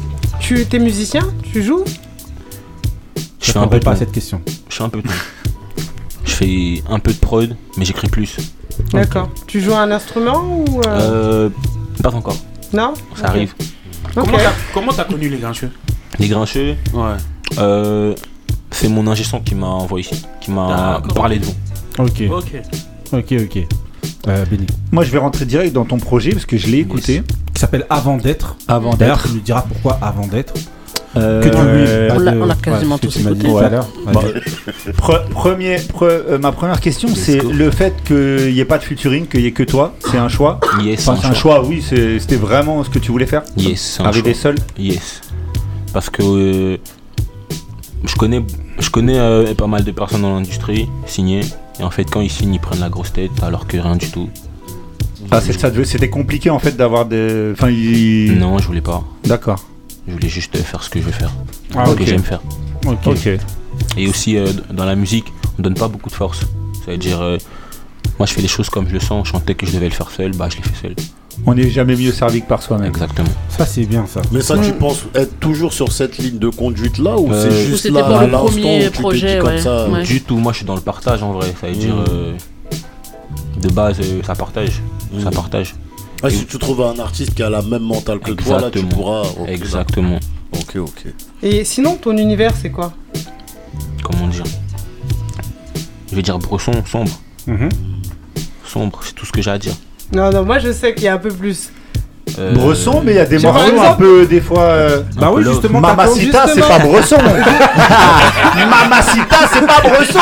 Tu 0.40 0.66
es 0.72 0.78
musicien? 0.78 1.22
Tu 1.52 1.62
joues? 1.62 1.84
Je 3.40 3.52
fais 3.52 3.58
un 3.58 3.66
peu 3.68 3.80
pas 3.80 3.92
à 3.92 3.96
cette 3.96 4.12
question. 4.12 4.40
Je 4.68 4.76
fais 4.76 4.84
un 4.84 4.88
peu 4.88 5.00
de 5.02 5.08
tout. 5.08 5.14
Je 6.24 6.30
fais 6.32 6.82
un 6.88 6.98
peu 6.98 7.12
de 7.12 7.18
prod, 7.18 7.56
mais 7.76 7.84
j'écris 7.84 8.08
plus. 8.08 8.36
D'accord. 8.92 9.28
Tu 9.46 9.60
joues 9.60 9.74
un 9.74 9.90
instrument 9.90 10.42
ou. 10.42 10.80
euh, 10.86 11.46
Euh, 11.46 11.48
pas 12.02 12.14
encore, 12.14 12.36
Non? 12.72 12.94
Ça 13.16 13.26
arrive. 13.26 13.54
Ok. 13.58 14.14
Comment 14.14 14.38
t'as- 14.38 14.52
Comment 14.72 14.92
t'as 14.92 15.04
connu 15.04 15.28
les 15.28 15.38
grincheux? 15.38 15.70
Les 16.18 16.28
grincheux, 16.28 16.76
Ouais. 16.94 17.16
euh, 17.58 18.14
c'est 18.70 18.88
mon 18.88 19.06
ingé 19.06 19.24
son 19.24 19.40
qui 19.40 19.54
m'a 19.54 19.66
envoyé 19.66 20.06
ici, 20.06 20.22
qui 20.40 20.50
m'a 20.50 21.02
parlé 21.14 21.38
de 21.38 21.44
vous. 21.46 21.54
Ok. 21.98 22.22
Ok. 22.30 22.62
Ok, 23.12 23.34
ok. 23.40 23.66
Euh, 24.28 24.44
Benny. 24.50 24.66
Moi 24.92 25.02
je 25.04 25.10
vais 25.10 25.18
rentrer 25.18 25.44
direct 25.44 25.72
dans 25.72 25.84
ton 25.84 25.98
projet 25.98 26.30
parce 26.32 26.46
que 26.46 26.56
je 26.56 26.66
l'ai 26.68 26.78
écouté 26.78 27.22
Qui 27.54 27.60
s'appelle 27.60 27.86
Avant 27.90 28.16
d'être. 28.16 28.56
avant 28.68 28.94
d'être. 28.94 29.26
tu 29.28 29.34
nous 29.34 29.40
diras 29.40 29.62
pourquoi 29.66 29.98
Avant 30.02 30.26
d'être. 30.26 30.54
Euh, 31.16 31.42
Que 31.42 31.48
tu 31.48 31.56
euh, 31.58 32.06
lui. 32.08 32.14
On 32.14 32.18
l'a- 32.20 32.32
on 32.42 32.46
l'a 32.46 32.54
quasiment 32.54 32.96
ce 32.96 33.02
que 33.02 33.06
tous 33.08 33.18
écouté. 33.20 33.48
Ouais. 33.48 33.62
Pre- 34.96 35.28
premier, 35.30 35.76
pre- 35.78 36.04
euh, 36.04 36.38
ma 36.38 36.52
première 36.52 36.80
question, 36.80 37.08
c'est 37.14 37.42
le 37.42 37.70
fait 37.72 37.94
qu'il 38.04 38.52
n'y 38.52 38.60
ait 38.60 38.64
pas 38.64 38.78
de 38.78 38.84
featuring, 38.84 39.26
qu'il 39.26 39.40
n'y 39.40 39.46
ait 39.46 39.52
que 39.52 39.64
toi. 39.64 39.94
C'est 40.10 40.18
un 40.18 40.28
choix? 40.28 40.60
Yes, 40.84 41.08
Enfin, 41.08 41.18
c'est 41.20 41.26
un 41.28 41.34
choix. 41.34 41.56
choix, 41.56 41.66
oui, 41.66 41.82
c'était 41.82 42.36
vraiment 42.36 42.84
ce 42.84 42.90
que 42.90 43.00
tu 43.00 43.10
voulais 43.10 43.26
faire? 43.26 43.42
Yes, 43.56 43.98
Arriver 44.04 44.34
seul? 44.34 44.54
Yes. 44.78 45.20
Parce 45.92 46.10
que 46.10 46.22
euh, 46.22 46.76
je 48.04 48.14
connais, 48.16 48.44
je 48.78 48.90
connais 48.90 49.18
euh, 49.18 49.54
pas 49.54 49.66
mal 49.66 49.84
de 49.84 49.90
personnes 49.90 50.22
dans 50.22 50.34
l'industrie 50.34 50.88
signées. 51.06 51.40
Et 51.78 51.82
en 51.82 51.90
fait, 51.90 52.04
quand 52.04 52.20
ils 52.20 52.30
signent, 52.30 52.54
ils 52.54 52.60
prennent 52.60 52.80
la 52.80 52.88
grosse 52.88 53.12
tête 53.12 53.30
alors 53.42 53.66
que 53.66 53.76
rien 53.76 53.96
du 53.96 54.10
tout. 54.10 54.28
Ah, 55.30 55.40
c'est 55.40 55.58
ça, 55.58 55.70
c'était 55.84 56.10
compliqué 56.10 56.50
en 56.50 56.58
fait 56.58 56.76
d'avoir 56.76 57.06
des. 57.06 57.50
Enfin, 57.52 57.70
il- 57.70 58.38
Non, 58.38 58.58
je 58.58 58.66
voulais 58.66 58.80
pas. 58.80 59.04
D'accord. 59.24 59.64
Je 60.08 60.12
voulais 60.12 60.28
juste 60.28 60.56
faire 60.56 60.82
ce 60.82 60.90
que 60.90 60.98
je 61.00 61.04
veux 61.04 61.12
faire. 61.12 61.30
Ah, 61.76 61.84
ce 61.86 61.94
que 61.94 62.04
j'aime 62.04 62.22
faire. 62.22 62.40
Ok. 62.86 63.28
Et 63.96 64.08
aussi, 64.08 64.36
euh, 64.36 64.48
dans 64.72 64.84
la 64.84 64.96
musique, 64.96 65.26
on 65.58 65.62
donne 65.62 65.74
pas 65.74 65.88
beaucoup 65.88 66.08
de 66.10 66.14
force. 66.14 66.40
Ça 66.84 66.92
veut 66.92 66.98
dire, 66.98 67.20
euh, 67.20 67.38
moi 68.18 68.26
je 68.26 68.32
fais 68.32 68.42
les 68.42 68.48
choses 68.48 68.68
comme 68.70 68.88
je 68.88 68.94
le 68.94 69.00
sens. 69.00 69.26
Je 69.28 69.32
sentais 69.32 69.54
que 69.54 69.66
je 69.66 69.72
devais 69.72 69.88
le 69.88 69.94
faire 69.94 70.10
seul, 70.10 70.32
bah 70.32 70.48
je 70.50 70.56
l'ai 70.56 70.62
fait 70.62 70.88
seul. 70.88 70.94
On 71.46 71.54
n'est 71.54 71.70
jamais 71.70 71.96
mieux 71.96 72.12
servi 72.12 72.42
que 72.42 72.46
par 72.46 72.62
soi-même. 72.62 72.88
Exactement. 72.88 73.28
Ça, 73.48 73.64
c'est 73.66 73.84
bien 73.86 74.04
ça. 74.06 74.20
Mais 74.30 74.42
ça, 74.42 74.58
tu 74.58 74.72
penses 74.72 75.04
être 75.14 75.38
toujours 75.40 75.72
sur 75.72 75.90
cette 75.90 76.18
ligne 76.18 76.38
de 76.38 76.48
conduite 76.48 76.98
là 76.98 77.16
ou 77.18 77.32
Euh, 77.32 77.42
c'est 77.42 77.48
Ou 77.48 77.66
juste 77.70 77.82
c'était 77.84 77.94
là 77.98 78.04
pour 78.04 78.16
à 78.18 78.26
le 78.26 78.32
l'instant 78.32 78.44
où 78.46 78.50
premier 78.50 78.78
tu 78.78 78.84
t'es 78.84 78.90
dit 78.90 79.00
projet, 79.02 79.38
comme 79.38 79.48
ouais. 79.50 79.60
ça 79.60 79.88
Ouais. 79.88 80.02
Du 80.02 80.20
tout, 80.22 80.36
moi 80.36 80.52
je 80.52 80.58
suis 80.58 80.66
dans 80.66 80.74
le 80.74 80.80
partage 80.82 81.22
en 81.22 81.32
vrai. 81.32 81.52
Ça 81.60 81.68
veut 81.68 81.74
dire, 81.74 81.94
Mm. 81.96 82.04
euh, 82.10 82.32
de 83.62 83.68
base, 83.70 83.98
euh, 84.00 84.20
ça 84.24 84.34
partage. 84.34 84.80
Ça 85.22 85.30
Mm. 85.30 85.34
partage. 85.34 85.74
Ah, 86.22 86.28
si 86.28 86.44
tu 86.44 86.58
trouves 86.58 86.82
un 86.82 86.98
artiste 86.98 87.34
qui 87.34 87.42
a 87.42 87.48
la 87.48 87.62
même 87.62 87.82
mentale 87.82 88.18
que 88.20 88.32
toi, 88.32 88.60
là, 88.60 88.70
tu 88.70 88.78
Exactement. 88.80 88.88
pourras. 89.02 89.22
ok, 89.40 89.48
Exactement. 89.48 90.20
Ok, 90.52 90.76
ok. 90.76 91.06
Et 91.42 91.64
sinon, 91.64 91.96
ton 91.96 92.14
univers, 92.18 92.52
c'est 92.60 92.70
quoi? 92.70 92.92
Comment 94.04 94.28
dire? 94.28 94.44
Je 96.10 96.16
vais 96.16 96.22
dire 96.22 96.38
bresson, 96.38 96.72
sombre. 96.84 97.12
Mhm. 97.46 97.70
Sombre, 98.66 99.00
c'est 99.02 99.14
tout 99.14 99.24
ce 99.24 99.32
que 99.32 99.40
j'ai 99.40 99.50
à 99.50 99.58
dire. 99.58 99.72
Non, 100.12 100.30
non, 100.30 100.44
moi 100.44 100.58
je 100.58 100.72
sais 100.72 100.94
qu'il 100.94 101.04
y 101.04 101.08
a 101.08 101.14
un 101.14 101.18
peu 101.18 101.30
plus. 101.30 101.70
Euh, 102.38 102.52
Bresson, 102.54 103.02
mais 103.04 103.12
il 103.12 103.16
y 103.16 103.20
a 103.20 103.26
des 103.26 103.38
morceaux 103.40 103.80
un 103.82 103.94
peu 103.94 104.24
des 104.26 104.40
fois. 104.40 104.62
euh, 104.62 105.02
Bah 105.16 105.30
oui, 105.32 105.42
justement. 105.44 105.80
Mamacita, 105.80 106.46
c'est 106.54 106.60
pas 106.60 106.78
Bresson. 106.78 107.16
Mamacita, 108.70 109.36
c'est 109.52 109.66
pas 109.66 109.80
Bresson. 109.82 110.18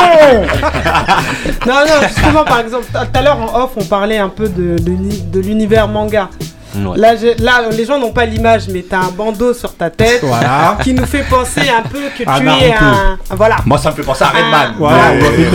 Non, 1.67 1.73
non, 1.87 2.07
justement, 2.07 2.43
par 2.45 2.59
exemple, 2.61 2.85
tout 2.91 2.97
à 3.13 3.21
l'heure 3.21 3.37
en 3.39 3.63
off, 3.63 3.71
on 3.75 3.83
parlait 3.85 4.17
un 4.17 4.29
peu 4.29 4.47
de, 4.49 4.77
de, 4.79 4.89
l'uni- 4.89 5.21
de 5.21 5.39
l'univers 5.39 5.87
manga. 5.87 6.29
Ouais. 6.75 6.97
Là, 6.97 7.13
là, 7.39 7.61
les 7.71 7.85
gens 7.85 7.99
n'ont 7.99 8.11
pas 8.11 8.25
l'image, 8.25 8.67
mais 8.69 8.83
t'as 8.87 8.99
un 8.99 9.11
bandeau 9.11 9.53
sur 9.53 9.73
ta 9.75 9.89
tête 9.89 10.19
Voilà. 10.23 10.77
qui 10.83 10.93
nous 10.93 11.05
fait 11.05 11.23
penser 11.29 11.61
un 11.69 11.81
peu 11.87 11.99
que 12.17 12.23
tu 12.23 12.47
es 12.63 12.73
un. 12.73 13.17
Voilà. 13.31 13.57
Moi, 13.65 13.77
ça 13.79 13.89
me 13.91 13.95
fait 13.95 14.03
penser 14.03 14.23
à 14.23 14.29
Redman. 14.29 14.73
Voilà, 14.77 15.11
Ouais. 15.13 15.47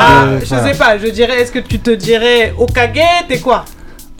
Ah, 0.00 0.24
euh, 0.24 0.40
je 0.40 0.46
sais 0.46 0.74
pas, 0.76 0.98
je 0.98 1.06
dirais, 1.08 1.40
est-ce 1.42 1.52
que 1.52 1.60
tu 1.60 1.78
te 1.78 1.90
dirais 1.90 2.52
Okage, 2.58 2.90
t'es 3.28 3.38
quoi? 3.38 3.64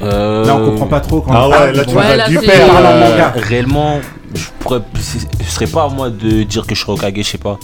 Euh, 0.01 0.45
Là, 0.47 0.55
on 0.55 0.65
comprend 0.71 0.87
pas 0.87 1.01
trop 1.01 1.21
quand 1.23 1.33
Ah 1.35 1.49
ouais, 1.49 1.73
là, 1.73 1.85
tu 1.85 1.95
Ouais, 1.95 2.17
vas 2.17 2.29
du 2.29 2.39
père. 2.39 2.67
euh, 2.73 3.29
réellement, 3.35 3.99
je 4.35 4.45
pourrais, 4.61 4.81
ce 4.95 5.19
ce 5.45 5.51
serait 5.51 5.67
pas 5.67 5.85
à 5.85 5.89
moi 5.89 6.09
de 6.09 6.45
dire 6.45 6.65
que 6.67 6.75
je 6.77 6.81
serais 6.81 6.93
Okage, 6.93 7.13
je 7.17 7.23
sais 7.23 7.39
pas. 7.39 7.59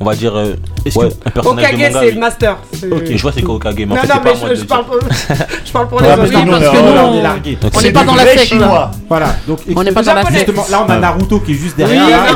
On 0.00 0.04
va 0.04 0.14
dire, 0.14 0.34
euh, 0.36 0.54
Est-ce 0.84 0.98
ouais, 0.98 1.08
que- 1.08 1.14
un 1.28 1.30
personnage 1.30 1.64
Okage, 1.64 1.78
de 1.78 1.84
manga. 1.94 2.00
c'est 2.00 2.10
le 2.10 2.20
master. 2.20 2.56
C'est- 2.72 2.92
Ok, 2.92 3.02
je 3.06 3.22
vois 3.22 3.32
c'est 3.32 3.42
quoi 3.42 3.54
Okage, 3.54 3.74
mais 3.76 3.84
en 3.84 3.88
Non, 3.88 3.96
fait, 3.96 4.06
non, 4.08 4.14
c'est 4.14 4.20
mais 4.24 4.30
moi 4.30 4.40
je, 4.42 4.48
de 4.48 4.54
je 4.54 4.60
dire. 4.60 4.66
parle 4.66 4.84
pour, 4.86 4.98
je 5.64 5.72
parle 5.72 5.88
pour 5.88 6.00
les 6.00 6.06
mais 6.06 6.12
autres. 6.12 6.22
non, 6.22 6.28
parce 6.28 6.32
non, 6.34 6.40
que 6.72 6.76
non, 6.76 7.12
nous, 7.12 7.18
on 7.18 7.24
est. 7.24 7.52
Ok. 7.54 7.70
On 7.76 7.80
n'est 7.80 7.92
pas 7.92 8.04
dans 8.04 8.14
la 8.16 8.26
secte 8.26 8.52
là. 8.54 8.90
Voilà, 9.08 9.36
donc 9.46 9.58
On 9.76 9.82
n'est 9.84 9.92
pas 9.92 10.02
dans 10.02 10.14
la 10.14 10.24
secte. 10.24 10.34
justement, 10.34 10.66
là 10.70 10.84
on 10.86 10.90
a 10.90 10.98
Naruto 10.98 11.40
qui 11.40 11.52
est 11.52 11.54
juste 11.54 11.76
derrière. 11.76 12.08
Là, 12.08 12.26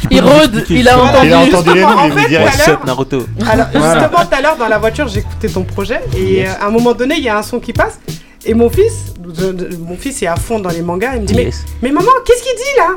qui 0.00 0.06
Il 0.10 0.20
rôde, 0.22 0.64
il 0.70 0.88
a 0.88 0.98
entendu. 0.98 1.26
Il 1.26 1.32
a 1.32 1.38
entendu 1.40 1.74
les 1.74 1.80
noms, 1.82 2.10
fait, 2.10 2.72
vous 2.72 2.86
Naruto. 2.86 3.26
Alors, 3.48 3.66
Voilà. 3.74 4.00
justement, 4.00 4.24
tout 4.24 4.34
à 4.36 4.40
l'heure, 4.40 4.56
dans 4.56 4.68
la 4.68 4.78
voiture, 4.78 5.06
j'écoutais 5.08 5.48
ton 5.48 5.62
projet 5.64 6.00
et 6.16 6.22
Yes. 6.40 6.48
euh, 6.50 6.64
à 6.64 6.66
un 6.68 6.70
moment 6.70 6.92
donné, 6.94 7.16
il 7.18 7.22
y 7.24 7.28
a 7.28 7.36
un 7.38 7.42
son 7.42 7.60
qui 7.60 7.72
passe. 7.72 7.98
Et 8.46 8.52
mon 8.54 8.68
fils, 8.68 9.14
je- 9.38 9.42
je- 9.70 9.76
mon 9.76 9.96
fils 9.96 10.22
est 10.22 10.26
à 10.26 10.36
fond 10.36 10.58
dans 10.58 10.68
les 10.70 10.82
mangas, 10.82 11.14
il 11.16 11.22
me 11.22 11.26
dit 11.26 11.34
Yes. 11.34 11.64
mais, 11.82 11.88
mais 11.88 11.94
maman, 11.94 12.10
qu'est-ce 12.26 12.42
qu'il 12.42 12.54
dit 12.56 12.76
là? 12.78 12.94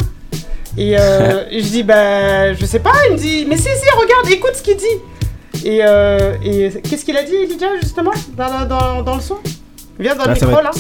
Et 0.77 0.95
euh, 0.97 1.43
et 1.51 1.61
je 1.61 1.67
dis 1.69 1.83
bah 1.83 2.53
je 2.53 2.65
sais 2.65 2.79
pas, 2.79 2.93
il 3.09 3.13
me 3.13 3.17
dit 3.17 3.45
mais 3.47 3.57
si 3.57 3.63
si 3.63 3.89
regarde, 3.95 4.29
écoute 4.29 4.55
ce 4.55 4.61
qu'il 4.61 4.77
dit. 4.77 5.65
Et, 5.65 5.79
euh, 5.83 6.35
et 6.43 6.69
qu'est-ce 6.81 7.03
qu'il 7.03 7.17
a 7.17 7.23
dit 7.23 7.35
Elijah 7.35 7.75
justement 7.81 8.11
dans, 8.37 8.65
dans, 8.67 9.01
dans 9.01 9.15
le 9.15 9.21
son? 9.21 9.37
Viens 9.99 10.15
dans 10.15 10.25
le 10.25 10.35
ça 10.35 10.45
micro 10.45 10.61
va 10.61 10.61
là. 10.61 10.71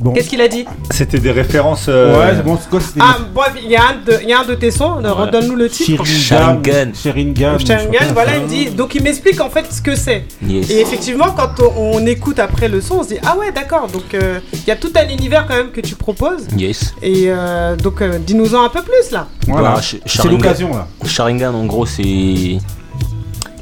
Bon. 0.00 0.14
Qu'est-ce 0.14 0.30
qu'il 0.30 0.40
a 0.40 0.48
dit 0.48 0.64
C'était 0.90 1.18
des 1.20 1.30
références. 1.30 1.84
euh, 1.88 2.18
Ouais, 2.18 2.32
c'est 2.34 2.42
bon, 2.42 2.56
c'est 2.58 2.70
quoi 2.70 2.80
c'était 2.80 3.00
Ah 3.02 3.18
bref, 3.34 3.52
il 3.62 3.70
y, 3.70 3.76
a 3.76 3.82
un 3.82 3.92
de- 4.04 4.18
il 4.22 4.30
y 4.30 4.32
a 4.32 4.40
un 4.40 4.46
de 4.46 4.54
tes 4.54 4.70
sons, 4.70 4.94
redonne-nous 4.96 5.54
le 5.56 5.68
titre. 5.68 6.02
Sharingan. 6.06 6.92
Sharingan. 6.94 7.58
Sharingan, 7.58 8.12
voilà, 8.14 8.36
il 8.38 8.42
me 8.44 8.48
dit. 8.48 8.66
Donc 8.70 8.94
il 8.94 9.02
m'explique 9.02 9.38
en 9.42 9.50
fait 9.50 9.70
ce 9.70 9.82
que 9.82 9.94
c'est. 9.94 10.24
Yes. 10.46 10.70
Et 10.70 10.80
effectivement, 10.80 11.26
quand 11.36 11.50
on, 11.76 11.98
on 11.98 12.06
écoute 12.06 12.38
après 12.38 12.68
le 12.68 12.80
son, 12.80 13.00
on 13.00 13.02
se 13.02 13.08
dit 13.10 13.18
ah 13.26 13.36
ouais, 13.36 13.52
d'accord. 13.52 13.88
Donc 13.88 14.14
euh, 14.14 14.40
il 14.54 14.66
y 14.66 14.70
a 14.70 14.76
tout 14.76 14.90
un 14.96 15.06
univers 15.06 15.46
quand 15.46 15.54
même 15.56 15.70
que 15.70 15.82
tu 15.82 15.94
proposes. 15.96 16.48
Yes. 16.56 16.94
Et 17.02 17.24
euh, 17.26 17.76
donc 17.76 18.00
euh, 18.00 18.18
dis-nous-en 18.18 18.64
un 18.64 18.68
peu 18.70 18.80
plus 18.80 19.10
là. 19.12 19.26
Voilà, 19.48 19.80
c'est 19.82 20.24
l'occasion 20.28 20.70
là. 20.74 20.86
Sharingan, 21.04 21.52
en 21.54 21.66
gros, 21.66 21.84
c'est 21.84 22.56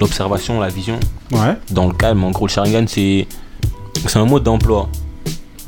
l'observation, 0.01 0.61
la 0.61 0.68
vision. 0.68 1.01
Ouais. 1.32 1.57
Dans 1.72 1.89
le 1.89 1.95
calme, 1.95 2.22
en 2.22 2.30
gros, 2.30 2.47
le 2.47 2.53
Sharingan, 2.53 2.84
c'est 2.86 3.26
c'est 4.07 4.18
un 4.20 4.24
mode 4.24 4.45
d'emploi. 4.45 4.89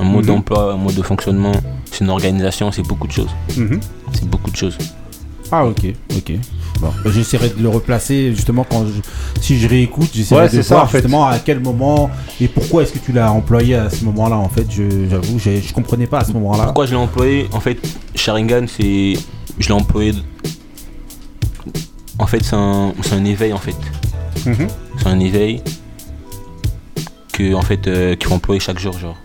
Un 0.01 0.05
mode 0.05 0.23
Mhm. 0.23 0.27
d'emploi, 0.27 0.73
un 0.73 0.77
mode 0.77 0.95
de 0.95 1.03
fonctionnement. 1.03 1.53
C'est 1.91 2.01
une 2.05 2.11
organisation, 2.11 2.73
c'est 2.73 2.83
beaucoup 2.87 3.07
de 3.07 3.13
choses. 3.13 3.31
Mhm. 3.57 3.81
C'est 4.13 4.29
beaucoup 4.29 4.51
de 4.51 4.57
choses. 4.57 4.77
Ah 5.53 5.67
ok, 5.67 5.85
ok. 6.17 6.33
Bon, 6.81 6.89
bah, 7.05 7.11
j'essaierai 7.13 7.51
de 7.51 7.61
le 7.63 7.69
replacer 7.69 8.33
justement 8.35 8.65
quand 8.69 8.87
je- 8.87 9.41
si 9.43 9.59
je 9.59 9.69
réécoute, 9.69 10.09
j'essaierai 10.15 10.43
Ouais, 10.43 10.49
de 10.57 10.63
ça, 10.63 10.75
voir 10.77 10.85
en 10.85 10.89
fait. 10.89 10.99
justement 10.99 11.27
à 11.27 11.39
quel 11.41 11.61
moment 11.61 12.09
et 12.41 12.47
pourquoi 12.49 12.83
est-ce 12.85 12.93
que 12.93 12.99
tu 12.99 13.13
l'as 13.13 13.31
employé 13.33 13.75
à 13.75 13.91
ce 13.91 14.05
moment-là. 14.05 14.37
En 14.39 14.49
fait, 14.49 14.65
je- 14.71 15.09
j'avoue, 15.11 15.39
j'ai- 15.39 15.61
je 15.61 15.73
comprenais 15.75 16.07
pas 16.07 16.21
à 16.21 16.25
ce 16.25 16.33
moment-là. 16.33 16.65
Pourquoi 16.65 16.87
je 16.87 16.93
l'ai 16.93 16.97
employé? 16.97 17.49
En 17.53 17.61
fait, 17.61 17.79
Sharingan, 18.15 18.67
c'est. 18.69 19.15
Je 19.59 19.69
l'ai 19.69 19.75
employé. 19.75 20.15
En 22.19 22.27
fait, 22.27 22.43
c'est 22.45 22.57
un, 22.57 22.93
c'est 23.03 23.15
un 23.15 23.25
éveil, 23.25 23.53
en 23.53 23.59
fait. 23.59 23.77
Mhm. 24.47 24.69
C'est 24.99 25.07
un 25.09 25.21
éveil 25.21 25.63
que, 27.33 27.55
en 27.55 27.63
fait, 27.63 27.87
euh, 27.87 28.15
qu'il 28.15 28.29
faut 28.29 28.35
employer 28.35 28.61
chaque 28.61 28.79
jour, 28.79 28.97
genre. 28.99 29.17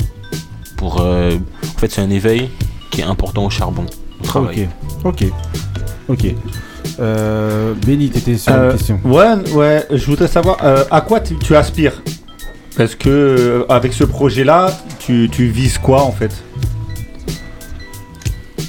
Pour. 0.78 1.02
euh, 1.02 1.38
en 1.64 1.80
fait, 1.80 1.92
c'est 1.92 2.02
un 2.02 2.10
éveil 2.10 2.50
qui 2.92 3.02
est 3.02 3.06
important 3.06 3.46
au 3.46 3.50
charbon, 3.50 3.86
au 4.22 4.24
travail. 4.24 4.70
Ok, 5.04 5.24
ok, 5.24 5.32
ok. 6.10 6.26
Euh, 7.00 7.74
Benny, 7.86 8.10
t'étais 8.10 8.38
sur 8.38 8.54
Euh, 8.54 8.72
une 8.72 8.78
question. 8.78 9.00
Ouais, 9.04 9.52
ouais, 9.54 9.86
je 9.92 10.06
voudrais 10.06 10.28
savoir 10.28 10.58
euh, 10.64 10.84
à 10.92 11.02
quoi 11.02 11.20
tu, 11.20 11.38
tu 11.38 11.56
aspires? 11.56 12.02
Est-ce 12.78 12.96
que 12.96 13.10
euh, 13.10 13.66
avec 13.70 13.94
ce 13.94 14.04
projet-là, 14.04 14.72
tu, 15.00 15.30
tu 15.32 15.48
vises 15.48 15.78
quoi 15.78 16.04
en 16.04 16.12
fait? 16.12 16.32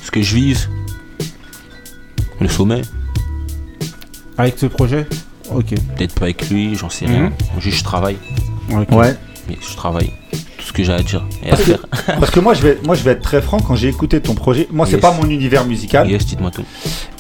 Ce 0.03 0.11
que 0.11 0.23
je 0.23 0.35
vise, 0.35 0.69
le 2.41 2.49
sommet. 2.49 2.83
Avec 4.39 4.59
ce 4.59 4.67
projet? 4.67 5.07
Ok. 5.53 5.75
Peut-être 5.97 6.15
pas 6.15 6.25
avec 6.27 6.49
lui, 6.51 6.75
j'en 6.75 6.91
sais 6.91 7.07
rien. 7.07 7.33
Juste 7.59 7.79
je 7.79 7.85
travaille. 7.85 8.17
Ouais. 8.91 9.15
Mais 9.49 9.57
je 9.61 9.77
travaille. 9.77 10.13
Ce 10.67 10.73
que 10.73 10.83
j'ai 10.83 10.93
à 10.93 11.01
dire 11.01 11.25
et 11.45 11.47
à 11.47 11.51
Parce 11.51 11.63
que, 11.63 11.67
faire. 11.67 11.87
parce 12.19 12.31
que 12.33 12.41
moi, 12.41 12.53
je 12.53 12.63
vais, 12.63 12.79
moi, 12.85 12.97
je 12.97 13.05
vais 13.05 13.13
être 13.13 13.23
très 13.23 13.41
franc. 13.41 13.61
Quand 13.61 13.77
j'ai 13.77 13.87
écouté 13.87 14.21
ton 14.21 14.35
projet, 14.35 14.67
moi, 14.73 14.85
c'est 14.85 14.99
pas 14.99 15.13
mon 15.13 15.31
univers 15.31 15.65
musical. 15.65 16.11
Yes, 16.11 16.27
dites-moi 16.27 16.51
tout. 16.51 16.65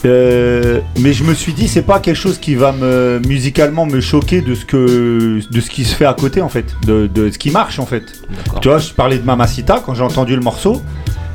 Euh, 0.05 0.80
mais 0.99 1.12
je 1.12 1.22
me 1.22 1.32
suis 1.32 1.53
dit, 1.53 1.68
c'est 1.68 1.82
pas 1.82 2.01
quelque 2.01 2.16
chose 2.16 2.38
qui 2.38 2.57
va 2.57 2.72
me 2.72 3.20
musicalement 3.24 3.86
me 3.86 4.01
choquer 4.01 4.40
de 4.40 4.57
ce 4.57 4.64
que, 4.64 5.40
de 5.49 5.61
ce 5.61 5.70
qui 5.70 5.84
se 5.84 5.94
fait 5.94 6.07
à 6.07 6.14
côté 6.14 6.42
en 6.42 6.49
fait, 6.49 6.74
de, 6.84 7.07
de 7.07 7.30
ce 7.30 7.38
qui 7.38 7.51
marche 7.51 7.78
en 7.78 7.86
fait. 7.86 8.03
Tu 8.61 8.68
vois, 8.68 8.78
je 8.78 8.92
parlais 8.92 9.18
de 9.18 9.24
Mamacita 9.24 9.80
quand 9.84 9.94
j'ai 9.94 10.03
entendu 10.03 10.34
le 10.34 10.42
morceau. 10.42 10.82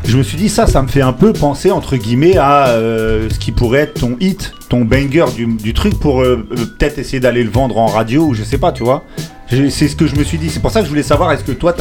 Je 0.04 0.18
me 0.18 0.24
suis 0.24 0.38
dit 0.38 0.50
ça, 0.50 0.68
ça 0.68 0.82
me 0.82 0.90
fait 0.90 1.02
un 1.02 1.14
peu 1.14 1.32
penser 1.32 1.72
entre 1.72 1.96
guillemets 1.96 2.36
à 2.36 2.70
euh, 2.70 3.30
ce 3.30 3.40
qui 3.40 3.54
pourrait 3.54 3.82
être 3.82 4.02
ton 4.02 4.18
hit, 4.20 4.54
ton 4.72 4.86
banger 4.86 5.26
du, 5.36 5.46
du 5.48 5.74
truc 5.74 6.00
pour 6.00 6.22
euh, 6.22 6.48
euh, 6.52 6.56
peut-être 6.56 6.98
essayer 6.98 7.20
d'aller 7.20 7.44
le 7.44 7.50
vendre 7.50 7.78
en 7.78 7.88
radio 7.88 8.24
ou 8.24 8.34
je 8.34 8.42
sais 8.42 8.58
pas, 8.58 8.72
tu 8.72 8.84
vois. 8.84 9.04
C'est 9.50 9.90
ce 9.90 9.98
que 9.98 10.08
je 10.08 10.16
me 10.16 10.24
suis 10.24 10.38
dit. 10.38 10.50
C'est 10.50 10.62
pour 10.62 10.72
ça 10.72 10.80
que 10.80 10.86
je 10.86 10.90
voulais 10.90 11.04
savoir 11.04 11.30
est-ce 11.34 11.44
que 11.44 11.52
toi 11.52 11.76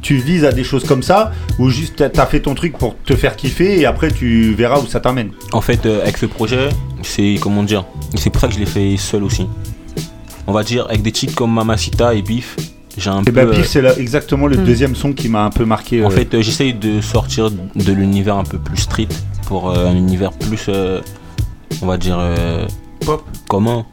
tu 0.00 0.14
vises 0.14 0.44
à 0.44 0.52
des 0.52 0.62
choses 0.62 0.84
comme 0.84 1.02
ça 1.02 1.32
ou 1.58 1.70
juste 1.70 2.08
t'as- 2.12 2.26
fait 2.26 2.38
ton 2.38 2.54
truc 2.54 2.78
pour 2.78 2.94
te 3.04 3.16
faire 3.16 3.34
kiffer 3.34 3.80
et 3.80 3.84
après 3.84 4.12
tu 4.12 4.54
verras 4.54 4.78
où 4.78 4.86
ça 4.86 5.00
t'amène? 5.00 5.30
En 5.52 5.60
fait, 5.60 5.86
euh, 5.86 6.02
avec 6.02 6.18
ce 6.18 6.26
projet, 6.26 6.68
c'est 7.02 7.34
comment 7.40 7.64
dire 7.64 7.84
C'est 8.14 8.30
pour 8.30 8.40
ça 8.40 8.46
que 8.46 8.54
je 8.54 8.60
l'ai 8.60 8.64
fait 8.66 8.96
seul 8.96 9.24
aussi. 9.24 9.48
On 10.46 10.52
va 10.52 10.62
dire 10.62 10.86
avec 10.88 11.02
des 11.02 11.10
titres 11.10 11.34
comme 11.34 11.52
Mamacita 11.52 12.14
et 12.14 12.22
Beef, 12.22 12.54
j'ai 12.96 13.10
un 13.10 13.22
Et 13.22 13.24
peu. 13.24 13.32
bah, 13.32 13.40
euh, 13.42 13.54
Pif, 13.56 13.66
c'est 13.66 13.82
là- 13.82 13.98
exactement 13.98 14.46
le 14.46 14.56
Hmm. 14.56 14.64
deuxième 14.64 14.94
son 14.94 15.12
qui 15.12 15.28
m'a 15.28 15.44
un 15.44 15.50
peu 15.50 15.64
marqué. 15.64 16.04
En 16.04 16.06
euh. 16.06 16.10
fait, 16.10 16.32
euh, 16.32 16.42
j'essaye 16.42 16.74
de 16.74 17.00
sortir 17.00 17.50
de 17.50 17.92
l'univers 17.92 18.36
un 18.36 18.44
peu 18.44 18.58
plus 18.58 18.76
street 18.78 19.08
pour 19.48 19.70
euh, 19.70 19.88
un 19.88 19.96
univers 19.96 20.30
plus, 20.30 20.66
euh, 20.68 21.00
on 21.82 21.86
va 21.86 21.96
dire, 21.96 22.16
euh, 22.18 22.66
Pop. 23.04 23.22
commun, 23.48 23.84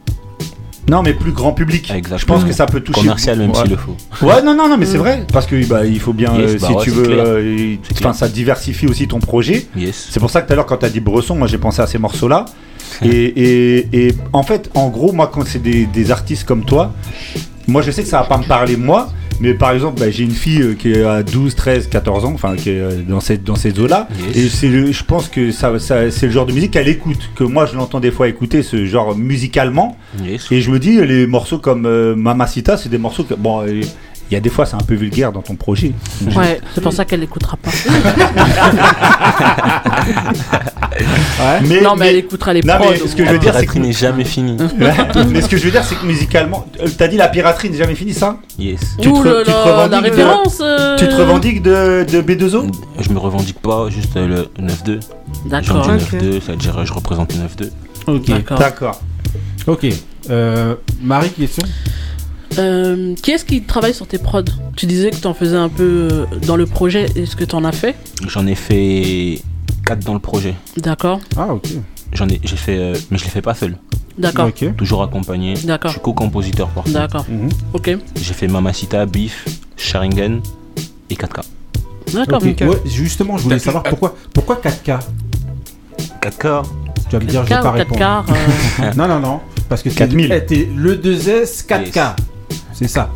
Non, 0.90 1.02
mais 1.02 1.14
plus 1.14 1.32
grand 1.32 1.52
public. 1.52 1.90
Exactement. 1.90 2.18
Je 2.18 2.26
pense 2.26 2.44
que 2.48 2.54
ça 2.54 2.66
peut 2.66 2.80
toucher. 2.80 3.00
commercial 3.00 3.38
même 3.38 3.50
Ouais. 3.50 3.56
s'il 3.62 3.70
le 3.70 3.76
faut. 3.76 3.96
Ouais, 4.26 4.42
non, 4.42 4.54
non, 4.54 4.68
non, 4.68 4.76
mais 4.76 4.84
c'est 4.86 4.98
vrai. 4.98 5.24
Parce 5.32 5.46
que 5.46 5.64
bah, 5.66 5.86
il 5.86 5.98
faut 6.00 6.12
bien, 6.12 6.34
Yes, 6.36 6.52
euh, 6.54 6.58
bah 6.60 6.66
si 6.68 6.72
ouais, 6.74 6.82
tu 6.82 6.90
veux, 6.90 7.06
euh, 7.08 7.76
enfin, 7.92 8.12
ça 8.12 8.28
diversifie 8.28 8.86
aussi 8.86 9.08
ton 9.08 9.18
projet. 9.18 9.66
Yes. 9.76 10.08
C'est 10.10 10.20
pour 10.20 10.28
ça 10.30 10.42
que 10.42 10.46
tout 10.46 10.52
à 10.52 10.56
l'heure, 10.56 10.66
quand 10.66 10.76
tu 10.78 10.84
as 10.86 10.90
dit 10.90 11.00
Bresson, 11.00 11.34
moi 11.36 11.46
j'ai 11.48 11.58
pensé 11.58 11.80
à 11.80 11.86
ces 11.86 11.98
morceaux-là. 11.98 12.44
et, 13.02 13.08
et, 13.08 14.06
et 14.08 14.14
en 14.34 14.42
fait, 14.42 14.70
en 14.74 14.88
gros, 14.88 15.12
moi, 15.12 15.30
quand 15.32 15.46
c'est 15.46 15.58
des, 15.62 15.86
des 15.86 16.10
artistes 16.10 16.44
comme 16.44 16.64
toi, 16.64 16.92
moi 17.66 17.80
je 17.82 17.90
sais 17.90 18.02
que 18.02 18.08
ça 18.08 18.18
va 18.20 18.24
pas 18.26 18.36
me 18.38 18.44
parler 18.44 18.76
moi. 18.76 19.08
Mais 19.40 19.54
par 19.54 19.72
exemple, 19.72 20.00
bah, 20.00 20.10
j'ai 20.10 20.22
une 20.24 20.30
fille 20.30 20.62
euh, 20.62 20.74
qui 20.74 20.94
a 21.02 21.22
12, 21.22 21.54
13, 21.54 21.88
14 21.88 22.24
ans, 22.24 22.32
enfin 22.34 22.54
qui 22.56 22.70
est 22.70 22.80
euh, 22.80 23.02
dans 23.06 23.20
cette, 23.20 23.42
dans 23.44 23.56
ces 23.56 23.78
eaux-là. 23.78 24.08
Yes. 24.28 24.36
Et 24.36 24.48
c'est 24.48 24.68
le- 24.68 24.92
je 24.92 25.04
pense 25.04 25.28
que 25.28 25.50
ça, 25.50 25.78
ça- 25.78 26.10
c'est 26.10 26.26
le 26.26 26.32
genre 26.32 26.46
de 26.46 26.52
musique 26.52 26.70
qu'elle 26.72 26.88
écoute, 26.88 27.30
que 27.34 27.44
moi 27.44 27.66
je 27.66 27.74
l'entends 27.76 28.00
des 28.00 28.10
fois 28.12 28.28
écouter, 28.28 28.62
ce 28.62 28.86
genre 28.86 29.16
musicalement. 29.16 29.98
Yes. 30.24 30.50
Et 30.52 30.60
je 30.60 30.70
me 30.70 30.78
dis, 30.78 30.96
les 31.04 31.26
morceaux 31.26 31.58
comme 31.58 31.84
euh, 31.86 32.14
Mamacita, 32.14 32.76
c'est 32.76 32.88
des 32.88 32.98
morceaux 32.98 33.24
que. 33.24 33.34
Bon, 33.34 33.62
il 34.34 34.38
y 34.38 34.38
a 34.38 34.40
des 34.40 34.50
fois, 34.50 34.66
c'est 34.66 34.74
un 34.74 34.78
peu 34.78 34.94
vulgaire 34.94 35.30
dans 35.30 35.42
ton 35.42 35.54
projet. 35.54 35.92
Ouais, 36.34 36.60
c'est 36.74 36.80
pour 36.80 36.92
ça 36.92 37.04
qu'elle 37.04 37.20
l'écoutera 37.20 37.56
pas. 37.56 37.70
Mais, 41.68 41.80
non, 41.80 41.94
mais 41.96 42.08
elle 42.10 42.16
écoutera 42.16 42.52
les 42.52 42.62
Non, 42.62 42.74
prods. 42.74 42.90
mais 42.90 42.96
ce 43.08 43.14
que 43.16 43.24
je 43.24 43.30
veux 43.30 43.38
dire, 43.38 43.54
c'est 43.54 43.66
que. 43.66 43.72
piraterie 43.72 43.80
n'est 43.80 43.92
jamais 43.92 44.24
finie. 44.24 44.56
Ouais, 44.80 44.92
mais 45.30 45.40
ce 45.40 45.48
que 45.48 45.56
je 45.56 45.64
veux 45.64 45.70
dire, 45.70 45.84
c'est 45.84 45.94
que 45.94 46.04
musicalement. 46.06 46.66
euh, 46.82 46.88
T'as 46.96 47.08
dit 47.08 47.16
la 47.16 47.28
piraterie 47.28 47.70
n'est 47.70 47.76
jamais 47.78 47.94
fini, 47.94 48.12
ça 48.12 48.38
Yes. 48.58 48.80
Tu 49.00 49.08
te 49.12 49.14
Ouh 49.16 49.22
re- 49.22 49.24
là 49.24 49.38
tu 49.38 49.44
te 49.44 49.50
là, 49.50 49.62
revendiques 49.64 49.90
la 49.92 49.98
de- 50.00 50.04
référence. 50.10 50.58
euh, 50.60 50.96
Tu 50.96 51.08
te 51.08 51.14
revendiques 51.14 51.62
de, 51.62 52.04
de 52.10 52.22
B2O 52.22 52.72
Je 53.00 53.10
me 53.10 53.18
revendique 53.18 53.60
pas, 53.60 53.88
juste 53.88 54.16
le 54.16 54.48
9-2. 54.60 55.00
D'accord. 55.46 55.84
J'en 55.84 55.96
dis 55.96 56.04
Ok. 56.04 56.20
9-2, 56.22 56.40
c'est-à-dire 56.44 56.78
euh, 56.78 56.84
je 56.84 56.92
représente 56.92 57.32
le 57.34 57.66
9-2. 57.66 57.70
Ok. 58.08 58.26
D'accord. 58.28 58.58
D'accord. 58.58 59.00
Ok. 59.66 59.86
Euh, 60.30 60.74
Marie, 61.02 61.30
question 61.30 61.62
Euh, 62.58 63.14
qui 63.16 63.32
est-ce 63.32 63.44
qui 63.44 63.62
travaille 63.62 63.94
sur 63.94 64.06
tes 64.06 64.18
prods? 64.18 64.42
Tu 64.76 64.86
disais 64.86 65.10
que 65.10 65.16
tu 65.16 65.26
en 65.26 65.34
faisais 65.34 65.56
un 65.56 65.68
peu 65.68 66.08
euh, 66.10 66.26
dans 66.46 66.56
le 66.56 66.66
projet. 66.66 67.06
Est-ce 67.16 67.36
que 67.36 67.44
tu 67.44 67.54
en 67.54 67.64
as 67.64 67.72
fait? 67.72 67.96
J'en 68.28 68.46
ai 68.46 68.54
fait 68.54 69.40
4 69.86 70.04
dans 70.04 70.14
le 70.14 70.20
projet. 70.20 70.54
D'accord. 70.76 71.20
Ah, 71.36 71.52
ok. 71.54 71.66
J'en 72.12 72.28
ai, 72.28 72.40
j'ai 72.44 72.56
fait, 72.56 72.76
euh, 72.78 72.94
mais 73.10 73.18
je 73.18 73.24
les 73.24 73.30
fais 73.30 73.42
pas 73.42 73.54
seul. 73.54 73.76
D'accord. 74.18 74.46
Ok. 74.46 74.76
Toujours 74.76 75.02
accompagné. 75.02 75.54
D'accord. 75.64 75.90
Je 75.90 75.94
suis 75.96 76.02
co-compositeur 76.02 76.68
par 76.68 76.84
contre. 76.84 76.94
D'accord. 76.94 77.26
Mhm. 77.28 77.48
Ok. 77.72 77.96
J'ai 78.22 78.34
fait 78.34 78.46
Mamacita, 78.46 79.04
Beef, 79.06 79.44
Sharingan 79.76 80.38
et 81.10 81.14
4K. 81.16 81.40
D'accord. 82.12 82.40
Ok. 82.44 82.60
Ouais, 82.60 82.80
justement, 82.84 83.36
je 83.36 83.42
voulais 83.42 83.58
savoir 83.58 83.82
pourquoi, 83.82 84.14
pourquoi 84.32 84.60
4K 84.62 85.00
4K 86.22 86.62
Tu 87.10 87.16
vas 87.16 87.18
me 87.20 87.28
dire, 87.28 87.42
je 87.44 87.48
vais 87.48 87.54
4K 87.56 87.62
pas 87.62 87.70
ou 87.70 87.72
4 87.72 87.74
répondre. 87.78 87.98
quarts 87.98 88.26
euh, 88.80 88.92
Non, 88.96 89.08
non, 89.08 89.18
non. 89.18 89.40
Parce 89.68 89.82
que 89.82 89.90
c'est 89.90 89.96
4000. 89.96 90.44
eh, 90.50 90.68
le 90.76 90.96
2S 90.96 91.66
4K. 91.66 91.84
Yes. 91.96 91.96
C'est 92.74 92.88
ça. 92.88 93.10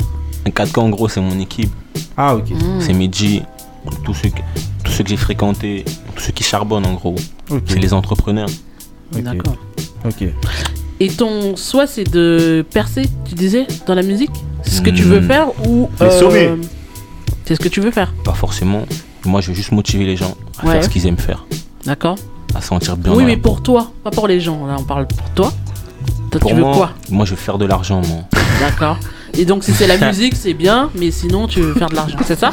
Un 0.46 0.50
4K 0.50 0.78
en 0.80 0.88
gros 0.88 1.08
c'est 1.08 1.20
mon 1.20 1.38
équipe. 1.38 1.70
Ah, 2.16 2.34
ok. 2.36 2.50
hmm. 2.50 2.80
C'est 2.80 2.92
Medji, 2.92 3.42
tous 4.04 4.14
ceux, 4.14 4.28
que- 4.30 4.40
tous 4.84 4.92
ceux 4.92 5.04
que 5.04 5.10
j'ai 5.10 5.16
fréquentés, 5.16 5.84
tous 6.14 6.22
ceux 6.24 6.32
qui 6.32 6.44
charbonnent 6.44 6.86
en 6.86 6.94
gros. 6.94 7.16
C'est 7.66 7.78
les 7.78 7.92
entrepreneurs. 7.92 8.48
D'accord. 9.12 9.56
Ok. 10.04 10.24
Et 11.00 11.08
ton 11.08 11.56
souhait, 11.56 11.86
c'est 11.86 12.04
de 12.10 12.64
percer, 12.72 13.02
tu 13.28 13.34
disais, 13.34 13.66
dans 13.86 13.94
la 13.94 14.02
musique? 14.02 14.30
C'est 14.64 14.76
ce 14.76 14.82
que 14.82 14.90
tu 14.90 15.04
Hmm. 15.04 15.08
veux 15.10 15.20
faire 15.20 15.48
ou. 15.66 15.88
Les 16.00 16.06
euh. 16.06 16.56
C'est 17.44 17.54
ce 17.54 17.60
que 17.60 17.68
tu 17.68 17.80
veux 17.80 17.90
faire? 17.90 18.12
Pas 18.24 18.34
forcément. 18.34 18.82
Moi 19.24 19.40
je 19.40 19.48
veux 19.48 19.54
juste 19.54 19.72
motiver 19.72 20.04
les 20.04 20.16
gens 20.16 20.36
à 20.58 20.66
Ouais. 20.66 20.72
faire 20.74 20.84
ce 20.84 20.88
qu'ils 20.88 21.06
aiment 21.06 21.16
faire. 21.18 21.46
D'accord 21.84 22.16
À 22.54 22.60
se 22.60 22.68
sentir 22.68 22.96
bien. 22.96 23.12
Oui, 23.14 23.24
mais 23.24 23.36
pour 23.36 23.62
toi, 23.62 23.90
pas 24.04 24.10
pour 24.10 24.26
les 24.28 24.40
gens. 24.40 24.66
Là, 24.66 24.76
on 24.78 24.82
parle 24.84 25.06
pour 25.06 25.28
toi. 25.30 25.52
Toi, 26.30 26.40
Pour 26.40 26.50
tu 26.50 26.56
veux 26.56 26.62
moi, 26.62 26.74
quoi? 26.74 26.90
moi 27.10 27.24
je 27.24 27.30
veux 27.30 27.36
faire 27.36 27.58
de 27.58 27.64
l'argent 27.64 28.00
moi. 28.06 28.20
D'accord. 28.60 28.98
Et 29.36 29.44
donc, 29.44 29.64
si 29.64 29.72
c'est 29.72 29.86
la 29.86 29.98
musique, 29.98 30.34
c'est 30.36 30.54
bien, 30.54 30.90
mais 30.94 31.10
sinon, 31.10 31.46
tu 31.46 31.60
veux 31.60 31.74
faire 31.74 31.88
de 31.88 31.94
l'argent, 31.96 32.16
c'est 32.24 32.38
ça? 32.38 32.50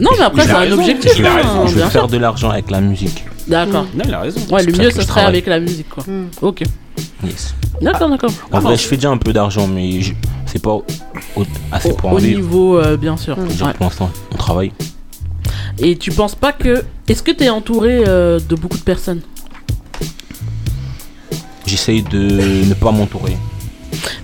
Non, 0.00 0.10
mais 0.18 0.24
après, 0.24 0.44
c'est 0.44 0.52
un 0.52 0.70
objectif. 0.72 1.12
il 1.18 1.26
a 1.26 1.32
hein, 1.32 1.36
raison, 1.36 1.66
je 1.66 1.74
veux 1.74 1.80
faire 1.82 1.90
sûr. 1.90 2.08
de 2.08 2.16
l'argent 2.18 2.50
avec 2.50 2.70
la 2.70 2.80
musique. 2.80 3.24
D'accord. 3.46 3.86
Non, 3.94 4.04
il 4.06 4.14
a 4.14 4.20
raison. 4.20 4.40
Ouais, 4.50 4.62
le 4.62 4.72
mieux, 4.72 4.90
ce 4.90 4.96
serait 4.96 5.06
travaille. 5.06 5.28
avec 5.30 5.46
la 5.46 5.60
musique, 5.60 5.88
quoi. 5.88 6.04
Hmm. 6.06 6.26
Ok. 6.42 6.62
Yes. 7.24 7.54
D'accord, 7.80 8.08
d'accord. 8.10 8.30
En 8.52 8.58
Ah, 8.58 8.60
vrai, 8.60 8.76
je 8.76 8.82
fais 8.86 8.96
déjà 8.96 9.10
un 9.10 9.16
peu 9.16 9.32
d'argent, 9.32 9.66
mais 9.66 10.00
je- 10.00 10.12
c'est 10.46 10.62
pas 10.62 10.78
assez 11.72 11.90
au, 11.90 11.94
pour 11.94 12.10
en 12.10 12.14
au 12.14 12.18
vivre. 12.18 12.40
niveau, 12.40 12.78
euh, 12.78 12.96
bien 12.96 13.16
sûr. 13.16 13.36
Dire, 13.36 13.66
Ouais. 13.66 13.72
Pour 13.74 13.86
l'instant, 13.86 14.10
on 14.32 14.36
travaille. 14.36 14.72
Et 15.78 15.96
tu 15.96 16.10
penses 16.10 16.34
pas 16.34 16.52
que. 16.52 16.84
Est-ce 17.08 17.22
que 17.22 17.30
tu 17.30 17.44
es 17.44 17.48
entouré 17.48 18.02
euh, 18.06 18.38
de 18.46 18.54
beaucoup 18.56 18.76
de 18.78 18.82
personnes? 18.82 19.20
J'essaye 21.66 22.02
de 22.02 22.18
ne 22.68 22.74
pas 22.74 22.90
m'entourer. 22.90 23.36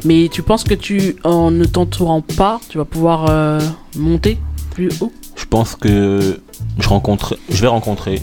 Mais 0.05 0.29
tu 0.31 0.43
penses 0.43 0.65
que 0.65 0.75
tu, 0.75 1.17
en 1.25 1.51
ne 1.51 1.65
t'entourant 1.65 2.21
pas, 2.21 2.61
tu 2.69 2.79
vas 2.79 2.85
pouvoir 2.85 3.27
euh, 3.31 3.61
monter 3.97 4.39
plus 4.71 4.91
haut? 5.01 5.13
Je 5.37 5.45
pense 5.47 5.75
que 5.77 6.41
je 6.79 6.89
rencontre, 6.89 7.37
je 7.51 7.61
vais 7.61 7.67
rencontrer 7.69 8.21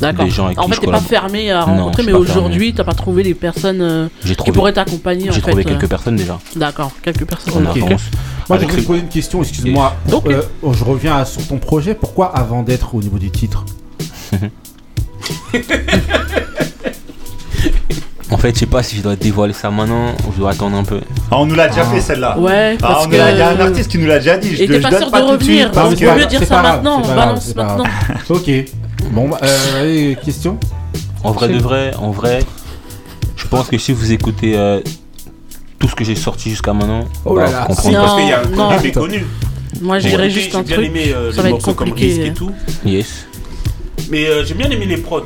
D'accord. 0.00 0.24
des 0.24 0.30
gens 0.30 0.46
avec 0.46 0.58
En 0.60 0.66
qui 0.66 0.72
fait, 0.74 0.80
t'es 0.82 0.86
pas 0.90 1.00
fermé 1.00 1.50
à 1.50 1.62
rencontrer, 1.64 2.02
mais 2.04 2.12
aujourd'hui, 2.12 2.72
t'as 2.74 2.84
pas 2.84 2.92
trouvé 2.94 3.22
les 3.24 3.34
personnes 3.34 3.80
euh, 3.82 4.08
qui 4.44 4.52
pourraient 4.52 4.72
t'accompagner. 4.72 5.28
en 5.30 5.32
j'ai 5.32 5.40
fait, 5.40 5.50
trouvé 5.50 5.64
euh. 5.66 5.68
quelques 5.70 5.88
personnes 5.88 6.16
déjà. 6.16 6.38
D'accord, 6.56 6.92
quelques 7.02 7.24
personnes. 7.24 7.66
On 7.66 7.70
Ok. 7.70 7.76
avance. 7.78 8.02
Moi, 8.48 8.58
ce- 8.60 8.64
te 8.64 8.80
poser 8.82 9.00
une 9.00 9.08
question, 9.08 9.42
excuse-moi. 9.42 9.94
Euh, 10.26 10.42
oh, 10.62 10.72
je 10.72 10.84
reviens 10.84 11.16
à- 11.16 11.24
sur 11.24 11.44
ton 11.46 11.58
projet. 11.58 11.94
Pourquoi 11.94 12.26
avant 12.34 12.62
d'être 12.62 12.94
au 12.94 13.02
niveau 13.02 13.18
du 13.18 13.30
titre? 13.30 13.64
En 18.30 18.36
fait, 18.36 18.54
je 18.54 18.60
sais 18.60 18.66
pas 18.66 18.82
si 18.82 18.96
je 18.96 19.02
dois 19.02 19.16
dévoiler 19.16 19.54
ça 19.54 19.70
maintenant 19.70 20.12
ou 20.26 20.32
je 20.34 20.38
dois 20.38 20.50
attendre 20.50 20.76
un 20.76 20.84
peu. 20.84 21.00
Ah, 21.30 21.38
on 21.38 21.46
nous 21.46 21.54
l'a 21.54 21.68
déjà 21.68 21.82
Ah. 21.86 21.94
fait 21.94 22.00
celle-là. 22.02 22.38
Ouais, 22.38 22.76
Ah, 22.82 22.86
parce 22.88 23.06
on 23.06 23.08
que. 23.08 23.14
Il 23.14 23.18
y 23.38 23.40
a 23.40 23.48
un 23.50 23.60
artiste 23.60 23.90
qui 23.90 23.98
nous 23.98 24.06
l'a 24.06 24.18
déjà 24.18 24.36
dit. 24.36 24.54
Je, 24.54 24.64
Et 24.64 24.66
t'es 24.66 24.80
pas 24.80 24.90
donne 24.90 24.98
sûr 24.98 25.06
de 25.06 25.12
pas 25.12 25.24
revenir. 25.24 25.70
parce 25.72 25.92
On 25.92 25.96
que- 25.96 26.04
peut 26.04 26.18
mieux 26.18 26.26
dire 26.26 26.40
ça 26.44 26.46
grave, 26.60 26.64
maintenant. 26.76 27.00
grave, 27.00 27.16
Balance 27.16 27.54
maintenant. 27.54 27.84
Ok. 28.28 28.50
Bon, 29.12 29.28
bah, 29.28 29.38
euh, 29.42 29.80
allez, 29.80 30.18
question 30.22 30.58
En 31.24 31.32
vrai 31.32 31.48
de 31.48 31.58
vrai, 31.58 31.92
en 31.98 32.10
vrai, 32.10 32.40
je 33.36 33.46
pense 33.46 33.68
que 33.68 33.78
si 33.78 33.92
vous 33.92 34.12
écoutez 34.12 34.56
euh, 34.58 34.80
tout 35.78 35.88
ce 35.88 35.94
que 35.94 36.04
j'ai 36.04 36.14
sorti 36.16 36.50
jusqu'à 36.50 36.74
maintenant, 36.74 37.04
Oh 37.24 37.34
là 37.38 37.46
bah, 37.46 37.50
là. 37.50 37.60
Non, 37.60 37.66
Parce 37.68 37.82
qu'il 37.82 38.28
y 38.28 38.32
a 38.32 38.40
un 38.40 38.44
non. 38.44 38.68
connu 38.68 38.82
méconnu. 38.82 39.26
Moi, 39.80 39.98
je 40.00 40.08
dirais 40.08 40.28
juste 40.28 40.54
un 40.54 40.58
J'ai 40.58 40.64
bien 40.64 40.76
truc. 40.76 40.86
aimé 40.88 41.12
euh, 41.14 41.32
ça 41.32 41.42
les 41.42 41.50
va 41.52 41.56
être 41.56 41.72
comme 41.72 41.94
et 41.96 42.32
tout. 42.34 42.50
Yes. 42.84 43.26
Mais 44.10 44.26
euh, 44.26 44.44
j'ai 44.44 44.54
bien 44.54 44.68
aimé 44.70 44.84
les 44.86 44.96
prods. 44.98 45.24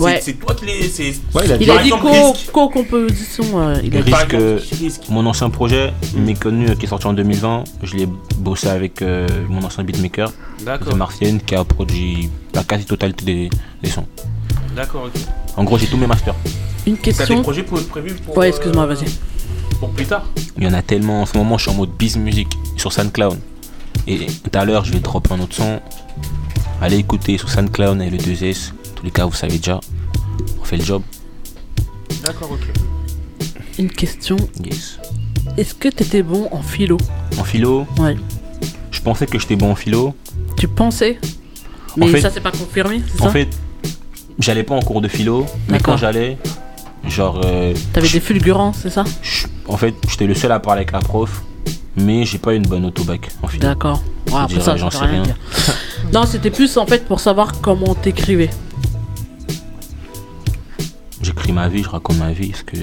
C'est 0.00 0.06
Ouais. 0.06 0.20
c'est 0.22 0.32
toi 0.32 0.54
qui 0.54 0.64
les. 0.64 0.88
c'est- 0.88 1.12
il 1.44 1.52
a, 1.52 1.58
dit 1.58 1.70
exemple, 1.70 2.02
co- 2.04 2.32
Risque. 2.32 2.50
co-composition. 2.52 3.44
euh, 3.60 3.74
il 3.84 3.94
a 3.98 4.00
dit. 4.00 4.14
Risque, 4.14 4.32
euh, 4.34 4.58
mon 5.10 5.26
ancien 5.26 5.50
projet, 5.50 5.92
Méconnu, 6.16 6.70
euh, 6.70 6.74
qui 6.74 6.86
est 6.86 6.88
sorti 6.88 7.06
en 7.06 7.12
2020, 7.12 7.64
je 7.82 7.96
l'ai 7.96 8.08
bossé 8.38 8.68
avec 8.68 9.02
euh, 9.02 9.28
mon 9.50 9.62
ancien 9.62 9.84
beatmaker, 9.84 10.32
Martienne, 10.96 11.38
qui 11.42 11.54
a 11.54 11.64
produit 11.64 12.30
la 12.54 12.64
quasi-totalité 12.64 13.24
des, 13.26 13.50
des 13.82 13.90
sons. 13.90 14.06
D'accord, 14.74 15.04
ok. 15.04 15.20
En 15.58 15.64
gros, 15.64 15.76
j'ai 15.76 15.86
tous 15.86 15.98
mes 15.98 16.06
masters. 16.06 16.34
Une 16.86 16.96
T'as 16.96 17.10
des 17.10 17.12
question. 17.18 17.42
projets 17.42 17.62
pour, 17.62 17.78
prévus 17.82 18.14
pour. 18.14 18.38
Ouais, 18.38 18.46
euh, 18.46 18.48
excuse-moi, 18.48 18.86
vas-y. 18.86 19.04
Pour 19.80 19.90
plus 19.90 20.06
tard? 20.06 20.24
Il 20.56 20.64
y 20.64 20.66
en 20.66 20.72
a 20.72 20.80
tellement 20.80 21.20
en 21.22 21.26
ce 21.26 21.36
moment, 21.36 21.58
je 21.58 21.64
suis 21.64 21.70
en 21.72 21.74
mode 21.74 21.90
biz 21.98 22.16
music 22.16 22.48
sur 22.78 22.90
SoundCloud. 22.90 23.38
Et 24.06 24.26
tout 24.26 24.50
à 24.58 24.64
l'heure, 24.64 24.86
je 24.86 24.92
vais 24.92 25.00
dropper 25.00 25.34
un 25.34 25.40
autre 25.40 25.54
son. 25.56 25.78
Allez 26.80 26.96
écouter 26.96 27.36
sur 27.36 27.50
SoundCloud 27.50 28.00
et 28.00 28.08
le 28.08 28.16
2S. 28.16 28.72
Tous 29.00 29.06
les 29.06 29.10
cas, 29.12 29.24
vous 29.24 29.32
savez 29.34 29.56
déjà. 29.56 29.80
On 30.60 30.64
fait 30.64 30.76
le 30.76 30.84
job. 30.84 31.02
D'accord, 32.22 32.50
ok. 32.52 32.60
Une 33.78 33.90
question. 33.90 34.36
Yes. 34.62 34.98
Est-ce 35.56 35.74
que 35.74 35.88
t'étais 35.88 36.22
bon 36.22 36.48
en 36.52 36.60
philo? 36.60 36.98
En 37.38 37.44
philo, 37.44 37.86
Ouais. 37.98 38.14
je 38.90 39.00
pensais 39.00 39.24
que 39.26 39.38
j'étais 39.38 39.56
bon 39.56 39.70
en 39.72 39.74
philo. 39.74 40.14
Tu 40.58 40.68
pensais? 40.68 41.18
Mais 41.96 42.08
fait- 42.08 42.20
ça 42.20 42.30
c'est 42.30 42.40
pas 42.42 42.50
confirmé, 42.52 43.00
c'est 43.14 43.22
En 43.22 43.26
ça? 43.26 43.30
fait, 43.30 43.48
j'allais 44.38 44.64
pas 44.64 44.74
en 44.74 44.80
cours 44.80 45.00
de 45.00 45.08
philo, 45.08 45.46
mais 45.68 45.78
D'accord. 45.78 45.94
quand 45.94 45.96
j'allais, 45.96 46.36
genre. 47.08 47.40
euh, 47.44 47.72
T'avais 47.94 48.08
des 48.08 48.20
fulgurances, 48.20 48.80
c'est 48.82 48.90
ça? 48.90 49.04
en 49.66 49.76
fait, 49.78 49.94
j'étais 50.08 50.26
le 50.26 50.34
seul 50.34 50.52
à 50.52 50.60
parler 50.60 50.80
avec 50.80 50.92
la 50.92 51.00
prof, 51.00 51.42
mais 51.96 52.26
j'ai 52.26 52.38
pas 52.38 52.52
eu 52.52 52.56
une 52.56 52.66
bonne 52.66 52.84
autobac 52.84 53.30
en 53.42 53.48
philo. 53.48 53.62
D'accord. 53.62 54.02
Ouais, 54.30 54.40
après 54.40 54.60
ça, 54.60 54.76
j'en 54.76 54.90
sais 54.90 55.06
rien 55.06 55.22
non, 56.12 56.26
c'était 56.26 56.50
plus 56.50 56.76
en 56.76 56.86
fait 56.86 57.04
pour 57.06 57.20
savoir 57.20 57.60
comment 57.60 57.94
t'écrivais. 57.94 58.50
J'écris 61.22 61.52
ma 61.52 61.68
vie, 61.68 61.82
je 61.82 61.88
raconte 61.88 62.18
ma 62.18 62.32
vie. 62.32 62.50
Parce 62.50 62.62
que. 62.62 62.76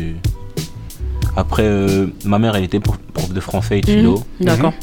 Après, 1.35 1.63
euh, 1.63 2.07
ma 2.25 2.39
mère, 2.39 2.55
elle 2.55 2.63
était 2.63 2.79
prof 2.79 2.97
prof 3.13 3.29
de 3.31 3.39
français 3.39 3.79
et 3.79 3.81
de 3.81 3.91
Mhm, 3.91 3.97
philo. 3.97 4.23
d'accord. 4.41 4.73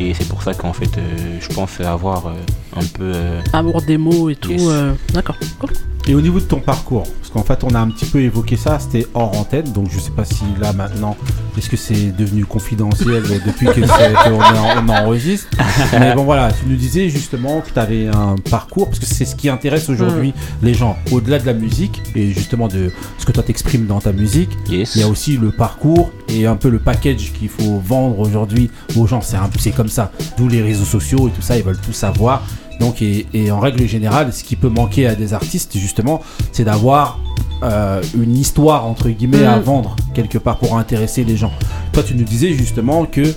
Et 0.00 0.14
c'est 0.14 0.28
pour 0.28 0.42
ça 0.42 0.54
qu'en 0.54 0.72
fait, 0.72 0.96
euh, 0.98 1.38
je 1.40 1.48
pense 1.54 1.80
avoir 1.80 2.26
euh, 2.28 2.34
un 2.76 2.84
peu. 2.84 3.12
euh, 3.14 3.40
Amour 3.52 3.82
des 3.82 3.98
mots 3.98 4.30
et 4.30 4.36
tout. 4.36 4.50
Yes. 4.52 4.62
euh, 4.66 4.92
D'accord. 5.12 5.36
Cool. 5.58 5.70
Et 6.06 6.14
au 6.14 6.22
niveau 6.22 6.38
de 6.40 6.44
ton 6.44 6.60
parcours, 6.60 7.02
parce 7.20 7.28
qu'en 7.30 7.42
fait 7.42 7.62
on 7.64 7.74
a 7.74 7.78
un 7.78 7.90
petit 7.90 8.06
peu 8.06 8.22
évoqué 8.22 8.56
ça, 8.56 8.78
c'était 8.78 9.06
hors 9.12 9.36
antenne, 9.36 9.70
donc 9.72 9.88
je 9.90 9.98
sais 9.98 10.10
pas 10.12 10.24
si 10.24 10.42
là 10.58 10.72
maintenant, 10.72 11.18
est-ce 11.58 11.68
que 11.68 11.76
c'est 11.76 12.16
devenu 12.16 12.46
confidentiel 12.46 13.22
depuis 13.46 13.66
que 13.66 13.80
qu'on 13.82 14.40
en- 14.40 14.86
on 14.86 14.88
enregistre. 14.88 15.48
Mais 15.92 16.14
bon 16.14 16.24
voilà, 16.24 16.50
tu 16.50 16.64
nous 16.66 16.76
disais 16.76 17.10
justement 17.10 17.60
que 17.60 17.70
tu 17.74 17.78
avais 17.78 18.06
un 18.08 18.36
parcours, 18.50 18.86
parce 18.86 19.00
que 19.00 19.04
c'est 19.04 19.26
ce 19.26 19.36
qui 19.36 19.50
intéresse 19.50 19.90
aujourd'hui 19.90 20.32
les 20.62 20.72
gens, 20.72 20.96
au-delà 21.12 21.38
de 21.38 21.44
la 21.44 21.52
musique, 21.52 22.00
et 22.14 22.32
justement 22.32 22.68
de 22.68 22.90
ce 23.18 23.26
que 23.26 23.32
toi 23.32 23.42
t'exprimes 23.42 23.84
dans 23.84 24.00
ta 24.00 24.12
musique, 24.12 24.50
Yes. 24.70 24.94
il 24.94 25.02
y 25.02 25.04
a 25.04 25.08
aussi 25.08 25.36
le 25.36 25.50
parcours 25.50 26.10
et 26.30 26.46
un 26.46 26.56
peu 26.56 26.70
le 26.70 26.78
package 26.78 27.34
qu'il 27.38 27.50
faut 27.50 27.82
vendre 27.84 28.18
aujourd'hui 28.20 28.70
aux 28.96 29.06
gens, 29.06 29.20
c'est 29.20 29.36
un- 29.36 29.50
c'est 29.58 29.72
comme 29.88 29.94
ça, 29.94 30.12
d'où 30.36 30.48
les 30.48 30.60
réseaux 30.62 30.84
sociaux 30.84 31.28
et 31.28 31.30
tout 31.30 31.40
ça, 31.42 31.56
ils 31.56 31.62
veulent 31.64 31.78
tout 31.80 31.92
savoir. 31.94 32.42
Donc, 32.78 33.00
et, 33.02 33.26
et 33.32 33.50
en 33.50 33.58
règle 33.58 33.86
générale, 33.88 34.32
ce 34.32 34.44
qui 34.44 34.54
peut 34.54 34.68
manquer 34.68 35.06
à 35.06 35.14
des 35.14 35.32
artistes, 35.34 35.76
justement, 35.78 36.20
c'est 36.52 36.64
d'avoir 36.64 37.18
euh, 37.62 38.02
une 38.14 38.36
histoire, 38.36 38.86
entre 38.86 39.08
guillemets, 39.08 39.44
à 39.46 39.56
Mm. 39.56 39.62
vendre 39.62 39.96
quelque 40.14 40.36
part 40.38 40.58
pour 40.58 40.76
intéresser 40.78 41.24
les 41.24 41.36
gens. 41.36 41.52
Toi, 41.92 42.02
tu 42.02 42.14
nous 42.14 42.24
disais 42.24 42.52
justement 42.52 43.04
que 43.06 43.34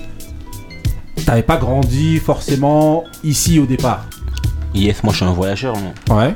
t'avais 1.25 1.41
pas 1.41 1.57
grandi 1.57 2.17
forcément 2.17 3.03
ici 3.23 3.57
au 3.59 3.65
départ. 3.65 4.05
Yes, 4.75 5.03
moi 5.03 5.11
je 5.13 5.17
suis 5.17 5.25
un 5.25 5.31
voyageur. 5.33 5.75
moi. 6.07 6.17
Ouais. 6.23 6.35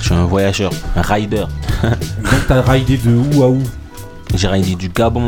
Je 0.00 0.04
suis 0.06 0.14
un 0.14 0.24
voyageur, 0.24 0.72
un 0.96 1.02
rider. 1.02 1.44
Donc, 1.82 2.46
t'as 2.48 2.60
raidé 2.62 2.96
de 2.96 3.14
où 3.14 3.42
à 3.42 3.48
où? 3.48 3.62
J'ai 4.34 4.48
ridé 4.48 4.74
du 4.74 4.88
Gabon. 4.88 5.26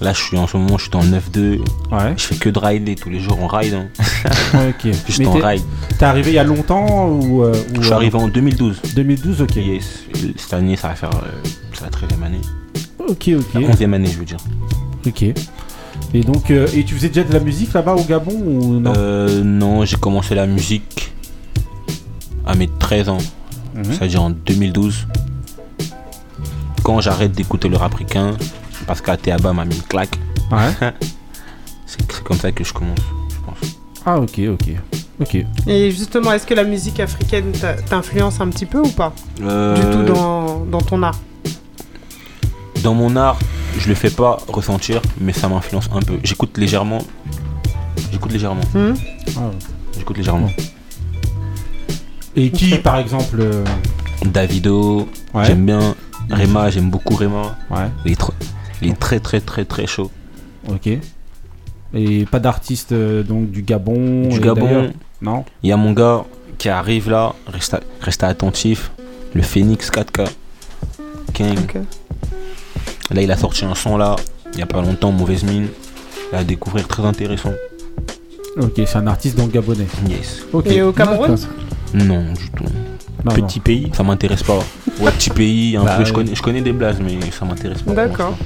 Là, 0.00 0.12
je 0.14 0.22
suis 0.22 0.38
en 0.38 0.46
ce 0.46 0.56
moment, 0.56 0.78
je 0.78 0.84
suis 0.84 0.94
en 0.96 1.02
9-2. 1.04 1.58
Ouais. 1.92 2.14
Je 2.16 2.22
fais 2.22 2.36
que 2.36 2.48
de 2.48 2.58
rider. 2.58 2.94
Tous 2.94 3.10
les 3.10 3.20
jours, 3.20 3.38
on 3.40 3.46
ride. 3.46 3.74
hein. 3.74 3.88
ok. 4.70 4.92
Juste 5.06 5.18
Mais 5.18 5.26
en 5.26 5.32
ride. 5.34 5.62
T'es 5.98 6.04
arrivé 6.06 6.30
il 6.30 6.34
y 6.34 6.38
a 6.38 6.44
longtemps 6.44 7.08
ou, 7.08 7.42
euh, 7.44 7.52
ou, 7.52 7.76
Je 7.76 7.82
suis 7.82 7.92
euh, 7.92 7.96
arrivé 7.96 8.16
en 8.16 8.28
2012. 8.28 8.80
2012, 8.94 9.42
ok. 9.42 9.56
Yes. 9.56 10.04
Cette 10.36 10.54
année, 10.54 10.76
ça 10.76 10.88
va 10.88 10.94
faire. 10.94 11.10
euh, 11.10 11.48
c'est 11.74 11.82
la 11.84 11.90
13e 11.90 12.24
année. 12.24 12.40
Ok, 12.98 13.30
ok. 13.38 13.54
La 13.54 13.60
11e 13.60 13.92
année, 13.92 14.08
je 14.10 14.18
veux 14.18 14.24
dire. 14.24 14.38
Ok. 15.06 15.22
Et 16.14 16.20
donc, 16.22 16.50
euh, 16.50 16.66
et 16.74 16.82
tu 16.84 16.94
faisais 16.94 17.08
déjà 17.08 17.24
de 17.24 17.32
la 17.32 17.40
musique 17.40 17.72
là-bas 17.74 17.94
au 17.94 18.02
Gabon 18.04 18.32
ou 18.34 18.80
non? 18.80 18.92
Euh, 18.96 19.42
non, 19.44 19.84
j'ai 19.84 19.96
commencé 19.96 20.34
la 20.34 20.46
musique 20.46 21.12
à 22.46 22.54
mes 22.54 22.68
13 22.78 23.10
ans. 23.10 23.18
Mhm. 23.74 23.84
C'est-à-dire 23.84 24.22
en 24.22 24.30
2012. 24.30 25.06
Quand 26.82 27.00
j'arrête 27.00 27.32
d'écouter 27.32 27.68
le 27.68 27.76
rap 27.76 27.92
africain, 27.94 28.32
parce 28.90 29.00
qu'Ateaba 29.02 29.52
m'a 29.52 29.64
mis 29.64 29.76
une 29.76 29.82
claque. 29.82 30.16
Ouais. 30.50 30.72
c'est 31.86 32.24
comme 32.24 32.36
ça 32.36 32.50
que 32.50 32.64
je 32.64 32.72
commence, 32.72 32.98
je 33.28 33.36
pense. 33.46 33.70
Ah, 34.04 34.18
ok, 34.18 34.40
ok. 34.48 34.68
Ok. 35.20 35.36
Et 35.68 35.92
justement, 35.92 36.32
est-ce 36.32 36.44
que 36.44 36.54
la 36.54 36.64
musique 36.64 36.98
africaine 36.98 37.52
t'influence 37.88 38.40
un 38.40 38.48
petit 38.48 38.66
peu 38.66 38.78
ou 38.80 38.88
pas? 38.88 39.12
Euh, 39.42 39.76
Du 39.76 39.82
tout 39.82 40.12
dans, 40.12 40.64
dans 40.64 40.80
ton 40.80 41.00
art? 41.04 41.20
Dans 42.82 42.94
mon 42.94 43.14
art, 43.14 43.38
je 43.78 43.88
le 43.88 43.94
fais 43.94 44.10
pas 44.10 44.38
ressentir, 44.48 45.00
mais 45.20 45.32
ça 45.32 45.46
m'influence 45.48 45.88
un 45.94 46.00
peu. 46.00 46.18
J'écoute 46.24 46.58
légèrement. 46.58 47.02
J'écoute 48.10 48.32
légèrement. 48.32 48.64
Hmm? 48.74 48.94
Ah, 49.36 49.50
J'écoute 49.96 50.16
légèrement. 50.18 50.50
Et 52.34 52.50
qui, 52.50 52.74
par 52.78 52.96
exemple 52.98 53.36
euh, 53.40 53.64
Davido, 54.24 55.08
Ouais. 55.32 55.44
j'aime 55.44 55.64
bien. 55.64 55.94
Rema, 56.28 56.70
j'aime 56.70 56.90
beaucoup 56.90 57.14
Rema. 57.14 57.56
Ouais. 57.70 57.88
Il 58.04 58.12
est, 58.12 58.20
tr- 58.20 58.32
il 58.82 58.90
est 58.90 58.98
très 58.98 59.20
très 59.20 59.40
très 59.40 59.64
très 59.64 59.86
chaud. 59.86 60.10
Ok. 60.68 60.88
Et 61.92 62.24
pas 62.26 62.38
d'artiste 62.38 62.92
euh, 62.92 63.22
donc 63.22 63.50
du 63.50 63.62
Gabon 63.62 64.28
Du 64.28 64.40
Gabon, 64.40 64.92
Non? 65.20 65.44
Il 65.62 65.70
y 65.70 65.72
a 65.72 65.76
mon 65.76 65.92
gars 65.92 66.24
qui 66.58 66.68
arrive 66.68 67.10
là, 67.10 67.34
reste, 67.48 68.22
attentif. 68.22 68.92
Le 69.34 69.42
Phoenix 69.42 69.90
4K. 69.90 70.28
King. 71.32 71.56
Là, 73.12 73.22
il 73.22 73.30
a 73.30 73.36
sorti 73.36 73.64
un 73.64 73.74
son 73.74 73.96
là, 73.96 74.16
il 74.52 74.58
y 74.58 74.62
a 74.62 74.66
pas 74.66 74.82
longtemps, 74.82 75.10
Mauvaise 75.12 75.42
Mine. 75.44 75.68
À 76.32 76.44
découvrir 76.44 76.86
très 76.86 77.04
intéressant. 77.04 77.52
Ok, 78.60 78.72
c'est 78.76 78.96
un 78.96 79.06
artiste 79.06 79.36
donc 79.36 79.50
gabonais. 79.52 79.86
Yes. 80.08 80.42
Ok. 80.52 80.66
Et 80.66 80.82
au 80.82 80.92
Cameroun? 80.92 81.36
Non, 81.94 82.32
du 82.34 82.50
tout. 82.50 82.64
Non, 83.24 83.34
petit 83.34 83.60
pays, 83.60 83.90
ça 83.92 84.02
m'intéresse 84.02 84.42
pas. 84.42 84.58
Ouais, 85.00 85.10
petit 85.12 85.30
pays, 85.30 85.76
un 85.76 85.84
Bah, 85.84 85.96
peu. 85.98 86.04
Je 86.04 86.12
connais, 86.12 86.34
je 86.34 86.42
connais 86.42 86.60
des 86.62 86.72
blagues, 86.72 86.98
mais 87.02 87.18
ça 87.30 87.44
m'intéresse 87.44 87.82
pas. 87.82 87.92
D'accord. 87.94 88.36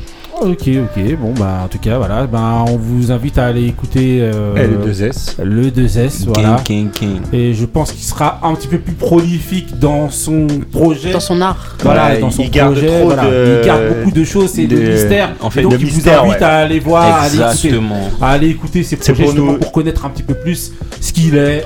L'instant. 0.41 0.51
Ok, 0.51 0.69
ok. 0.97 1.17
Bon, 1.21 1.33
bah, 1.39 1.61
en 1.65 1.69
tout 1.69 1.79
cas, 1.79 1.99
voilà. 1.99 2.27
Ben, 2.27 2.65
on 2.69 2.77
vous 2.77 3.11
invite 3.13 3.39
à 3.39 3.47
aller 3.47 3.67
écouter 3.67 4.19
euh, 4.21 4.55
Eh, 4.57 4.67
le 4.67 4.93
2S. 4.93 5.43
Le 5.43 5.71
2S, 5.71 6.25
voilà. 6.27 6.57
King, 6.65 6.91
king, 6.91 7.21
king. 7.21 7.21
Et 7.33 7.55
je 7.55 7.65
pense 7.65 7.93
qu'il 7.93 8.03
sera 8.05 8.41
un 8.43 8.55
petit 8.55 8.69
peu 8.69 8.79
plus 8.79 8.95
prolifique 8.95 9.79
dans 9.79 10.11
son 10.11 10.47
projet. 10.73 11.13
Dans 11.13 11.21
son 11.21 11.41
art. 11.41 11.77
Voilà, 11.83 12.17
dans 12.19 12.31
son 12.31 12.43
il 12.43 12.51
garde 12.51 12.73
projet. 12.75 12.87
trop 12.89 13.05
voilà. 13.07 13.25
de- 13.25 13.59
Il 13.61 13.67
garde 13.67 13.83
beaucoup 13.97 14.11
de 14.11 14.25
choses, 14.25 14.51
c'est 14.51 14.67
de, 14.67 14.77
de- 14.77 14.91
mystère. 14.93 15.31
en 15.41 15.51
fait, 15.51 15.61
Et 15.61 15.63
donc, 15.65 15.75
il 15.79 15.87
vous 15.87 16.09
invite 16.09 16.33
ouais. 16.35 16.43
à 16.43 16.57
aller 16.59 16.81
voir, 16.81 17.03
à 17.05 17.23
aller 17.23 17.37
écouter, 17.37 17.81
à 18.21 18.31
aller 18.31 18.49
écouter 18.49 18.83
ses 18.83 18.97
projets 18.97 19.13
pour 19.15 19.25
justement 19.27 19.53
nous- 19.53 19.59
pour 19.59 19.73
connaître 19.73 20.05
un 20.05 20.11
petit 20.11 20.23
peu 20.23 20.35
plus 20.35 20.73
ce 21.01 21.13
qu'il 21.13 21.37
est. 21.37 21.65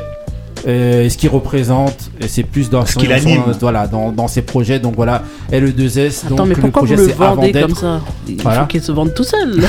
euh, 0.68 1.04
et 1.04 1.08
ce 1.08 1.16
qu'il 1.16 1.30
représente, 1.30 2.10
et 2.20 2.28
c'est 2.28 2.42
plus 2.42 2.68
dans 2.70 2.84
son- 2.86 3.00
son- 3.00 3.54
voilà, 3.60 3.86
dans, 3.86 4.12
dans 4.12 4.28
ses 4.28 4.42
projets. 4.42 4.78
Donc 4.78 4.94
voilà, 4.96 5.22
et 5.50 5.60
le 5.60 5.70
2S. 5.72 6.26
Attends, 6.26 6.34
donc 6.36 6.48
mais 6.48 6.54
le 6.54 6.70
projet 6.70 6.94
vous 6.94 7.02
le 7.02 7.08
c'est 7.08 7.14
Avant 7.14 7.34
vendez 7.36 7.52
d'être. 7.52 7.66
comme 7.68 7.74
ça? 7.76 8.00
Il 8.28 8.42
Voilà. 8.42 8.60
faut 8.60 8.66
qu'il 8.66 8.82
se 8.82 8.92
vende 8.92 9.14
tout 9.14 9.24
seul. 9.24 9.60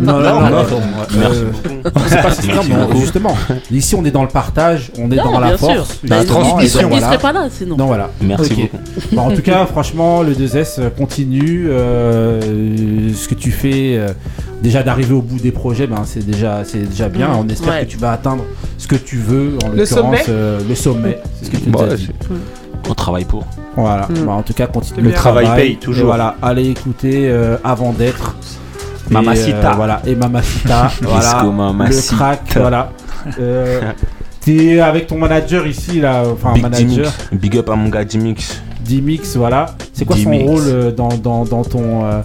Non, 0.00 0.20
non, 0.20 0.20
non, 0.20 0.50
non, 0.50 0.56
euh, 0.58 1.50
beaucoup. 1.82 2.00
c'est 2.08 2.22
pas 2.22 2.30
si 2.32 2.48
mais 2.48 2.74
beaucoup. 2.74 3.00
justement. 3.00 3.34
Ici, 3.70 3.94
on 3.94 4.04
est 4.04 4.10
dans 4.10 4.22
le 4.22 4.28
partage, 4.28 4.90
on 4.98 5.10
est 5.10 5.16
Non, 5.16 5.32
dans 5.32 5.40
la 5.40 5.48
bien 5.48 5.56
sûr. 5.58 5.66
force. 5.76 6.00
Mais 6.02 6.18
justement, 6.20 6.60
il- 6.60 6.68
serait, 7.00 7.18
pas 7.18 7.32
là 7.32 7.46
sinon. 7.50 7.76
Non, 7.76 7.86
voilà. 7.86 8.10
Merci 8.20 8.54
beaucoup. 8.54 8.78
Bon, 9.12 9.22
en 9.22 9.30
tout 9.30 9.42
cas, 9.42 9.64
franchement, 9.66 10.22
le 10.22 10.34
2S 10.34 10.76
euh, 10.80 10.90
continue. 10.90 11.68
euh, 11.70 13.12
ce 13.14 13.28
que 13.28 13.34
tu 13.34 13.50
fais, 13.50 13.96
euh, 13.96 14.08
déjà 14.62 14.82
d'arriver 14.82 15.14
au 15.14 15.22
bout 15.22 15.38
des 15.38 15.52
projets, 15.52 15.86
ben, 15.86 16.02
c'est 16.04 16.24
déjà, 16.24 16.64
c'est 16.64 16.78
déjà 16.88 17.08
bien. 17.08 17.30
On 17.38 17.48
espère 17.48 17.74
ouais. 17.74 17.84
que 17.84 17.90
tu 17.90 17.98
vas 17.98 18.12
atteindre 18.12 18.44
ce 18.78 18.86
que 18.86 18.96
tu 18.96 19.16
veux. 19.18 19.56
En 19.64 19.68
Le 19.70 19.76
l'occurrence, 19.78 19.88
sommet 19.88 20.22
euh, 20.28 20.60
le 20.68 20.74
sommet. 20.74 21.18
C'est 21.38 21.46
ce 21.46 21.50
que 21.50 21.56
tu 21.56 21.70
nous 21.70 21.78
Bah, 21.78 21.86
as 21.90 21.94
dit. 21.94 22.10
On 22.88 22.94
travaille 22.94 23.24
pour. 23.24 23.44
Voilà. 23.76 24.06
Mm. 24.08 24.24
Bah, 24.26 24.32
en 24.32 24.42
tout 24.42 24.54
cas, 24.54 24.66
continue 24.66 25.02
Le 25.02 25.08
le 25.10 25.14
travail 25.14 25.44
travail. 25.46 25.62
paye 25.68 25.76
toujours. 25.76 26.02
Et 26.04 26.06
voilà, 26.06 26.36
allez 26.42 26.68
écouter 26.68 27.28
euh, 27.28 27.56
avant 27.64 27.92
d'être. 27.92 28.36
Et, 29.10 29.12
Mamacita. 29.14 29.70
euh, 29.72 29.74
voilà, 29.76 30.02
et 30.06 30.14
Mamacita. 30.16 30.90
voilà. 31.02 31.42
Mamacita. 31.44 32.12
Le 32.12 32.16
crack, 32.16 32.40
voilà. 32.56 32.90
Euh, 33.40 33.80
T'es 34.40 34.78
avec 34.78 35.08
ton 35.08 35.18
manager 35.18 35.66
ici, 35.66 35.98
là, 36.00 36.22
enfin, 36.32 36.52
Big 36.52 36.62
manager. 36.62 37.12
Big 37.32 37.58
up 37.58 37.68
à 37.68 37.74
mon 37.74 37.88
gars 37.88 38.04
D-Mix. 38.04 38.62
D-Mix, 38.86 39.36
voilà. 39.36 39.66
C'est 39.92 40.04
quoi 40.04 40.16
son 40.16 40.30
rôle 40.38 40.62
euh, 40.66 40.90
dans, 40.92 41.08
dans, 41.08 41.44
dans 41.44 41.64
ton. 41.64 42.04
euh, 42.04 42.22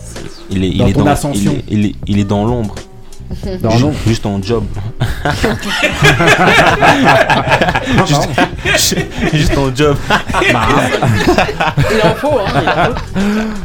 Il 0.50 0.64
est, 0.64 0.70
il 0.70 0.78
Dans 0.78 0.88
est 0.88 0.94
ton 0.94 1.00
dans 1.04 1.08
ascension. 1.12 1.54
Il 1.70 1.80
est, 1.80 1.80
il 1.80 1.86
est, 1.88 1.96
il 2.08 2.20
est 2.20 2.24
dans 2.26 2.46
l'ombre. 2.46 2.76
Non, 3.64 3.70
Juste- 3.72 3.82
non. 3.84 3.94
Juste 4.08 4.24
ton 4.24 4.42
job. 4.44 4.64
juste, 8.06 8.30
juste 9.34 9.54
ton 9.56 9.74
job. 9.76 9.96
Il 10.50 10.56
en 12.08 12.16
faut, 12.16 12.40
hein. 12.40 12.46
il 12.62 12.70
en 12.70 12.74
faut. 12.74 12.94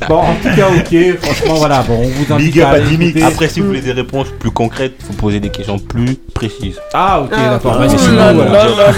Bon, 0.09 0.19
en 0.19 0.35
tout 0.35 0.49
cas, 0.55 0.67
ok. 0.69 0.95
Franchement, 1.23 1.55
voilà. 1.55 1.83
Bon, 1.83 1.95
on 2.05 2.09
vous 2.09 2.33
invite 2.35 2.53
Big 2.53 2.61
à 2.61 2.69
aller. 2.71 3.23
Après, 3.23 3.49
si 3.49 3.61
vous 3.61 3.69
voulez 3.69 3.81
des 3.81 3.93
réponses 3.93 4.27
plus 4.39 4.51
concrètes, 4.51 4.95
faut 5.07 5.12
poser 5.14 5.41
des 5.41 5.49
questions 5.51 5.79
plus 5.79 6.17
précises. 6.35 6.79
Ah, 6.95 7.21
ok, 7.21 7.31
d'accord. 7.31 7.81
Ah, 7.81 7.87
Bah, 7.87 8.55
là, 8.55 8.91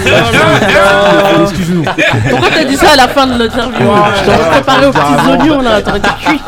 excuse-nous. 1.43 1.83
Pourquoi 2.29 2.49
t'as 2.49 2.63
dit 2.65 2.75
ça 2.77 2.91
à 2.91 2.95
la 2.95 3.07
fin 3.07 3.27
de 3.27 3.37
l'interview 3.43 3.79
Je 3.79 4.25
t'aurais 4.25 4.49
préparé 4.51 4.85
aux 4.87 4.91
petits 4.91 5.29
oignons 5.29 5.61
là, 5.61 5.81
t'aurais 5.81 5.99
été 5.99 6.09
cuit. 6.25 6.41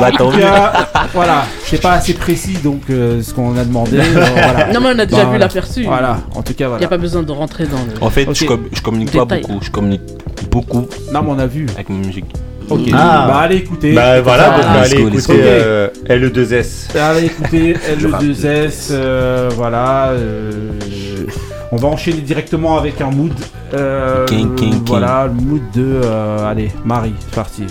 Bah, 0.00 0.08
En 0.12 0.16
tout 0.30 0.38
cas, 0.38 0.72
voilà, 1.14 1.44
c'est 1.64 1.80
pas 1.80 1.92
assez 1.92 2.14
précis 2.14 2.58
donc 2.62 2.82
euh, 2.90 2.99
ce 3.22 3.34
qu'on 3.34 3.56
a 3.56 3.64
demandé. 3.64 3.98
euh, 4.00 4.04
voilà. 4.14 4.72
Non, 4.72 4.80
mais 4.80 4.88
on 4.94 4.98
a 4.98 5.06
déjà 5.06 5.16
Bah, 5.18 5.22
vu 5.24 5.28
voilà. 5.30 5.38
l'aperçu. 5.38 5.84
Voilà, 5.84 6.18
en 6.34 6.42
tout 6.42 6.54
cas, 6.54 6.64
Il 6.64 6.68
voilà. 6.68 6.78
n'y 6.80 6.84
a 6.84 6.88
pas 6.88 6.98
besoin 6.98 7.22
de 7.22 7.32
rentrer 7.32 7.64
dans 7.64 7.76
le. 7.78 8.02
En 8.04 8.10
fait, 8.10 8.26
Ok. 8.28 8.34
je, 8.36 8.44
com- 8.46 8.68
je 8.72 8.80
communique 8.82 9.12
pas 9.12 9.20
Détail. 9.24 9.42
beaucoup. 9.42 9.58
Je 9.64 9.70
communique 9.70 10.02
beaucoup 10.50 10.86
Non, 11.12 11.22
mais 11.22 11.30
on 11.30 11.38
a 11.38 11.46
vu. 11.46 11.66
avec 11.74 11.88
ma 11.88 11.96
musique. 11.96 12.26
Ok. 12.68 12.80
Ah. 12.92 13.24
Bah, 13.26 13.38
allez 13.40 13.56
écouter. 13.56 13.92
Bah 13.94 14.20
voilà, 14.20 14.54
Ah, 14.54 14.56
donc 14.60 14.66
let's 14.84 14.92
allez 14.92 15.02
go, 15.02 15.08
let's 15.08 15.24
écouter 15.24 15.40
euh, 15.42 15.88
LE2S. 16.08 16.96
Allez 16.96 17.26
écouter 17.26 17.74
L2S, 17.98 18.88
euh, 18.92 19.50
voilà. 19.56 20.10
euh, 20.10 20.70
on 21.72 21.76
va 21.76 21.88
enchaîner 21.88 22.20
directement 22.20 22.78
avec 22.78 23.00
un 23.00 23.10
mood. 23.10 23.32
euh, 23.74 24.24
King, 24.26 24.54
king, 24.54 24.70
king. 24.70 24.82
Voilà, 24.86 25.26
le 25.26 25.32
mood 25.40 25.62
de. 25.74 26.00
euh, 26.04 26.48
allez, 26.48 26.70
Marie, 26.84 27.14
c'est 27.20 27.34
parti. 27.34 27.64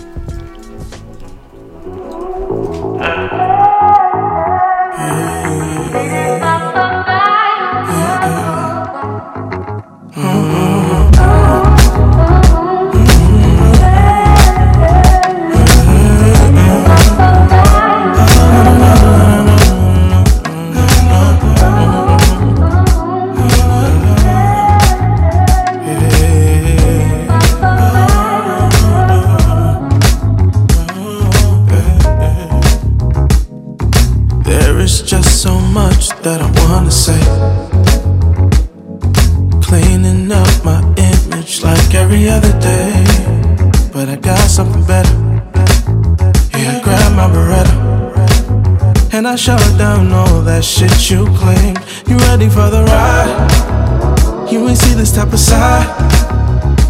That 50.60 50.66
shit 50.66 51.10
you 51.10 51.24
claim. 51.40 51.74
You 52.06 52.18
ready 52.28 52.50
for 52.50 52.70
the 52.70 52.84
ride? 52.84 54.52
You 54.52 54.68
ain't 54.68 54.78
see 54.78 54.94
this 54.94 55.16
type 55.16 55.32
of 55.32 55.40
side. 55.40 55.88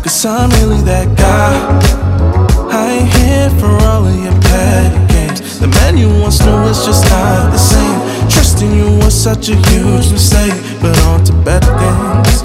Cause 0.02 0.26
I'm 0.26 0.50
really 0.62 0.82
that 0.90 1.08
guy. 1.16 1.54
I 2.72 2.84
ain't 2.98 3.10
here 3.14 3.50
for 3.62 3.70
all 3.86 4.08
of 4.08 4.16
your 4.26 4.34
petty 4.50 4.98
games. 5.14 5.60
The 5.60 5.68
man 5.68 5.98
you 5.98 6.10
once 6.20 6.44
knew 6.44 6.64
is 6.66 6.84
just 6.84 7.06
not 7.12 7.52
the 7.52 7.60
same. 7.60 8.00
Trusting 8.28 8.74
you 8.74 8.90
was 9.06 9.14
such 9.14 9.50
a 9.50 9.56
huge 9.70 10.10
mistake. 10.12 10.58
But 10.82 10.98
on 11.06 11.24
to 11.26 11.34
better 11.34 11.74
things, 11.78 12.42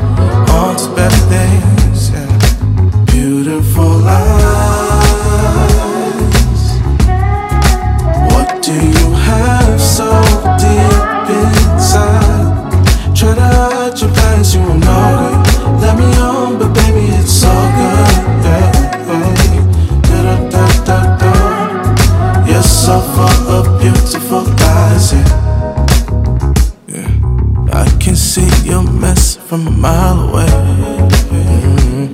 on 0.52 0.76
to 0.76 0.88
better 0.94 1.22
things. 1.32 2.10
Yeah. 2.10 3.04
Beautiful 3.06 3.96
lies. 4.04 4.43
From 29.54 29.68
a 29.68 29.70
mile 29.70 30.20
away. 30.28 30.52
Mhm. 31.30 32.08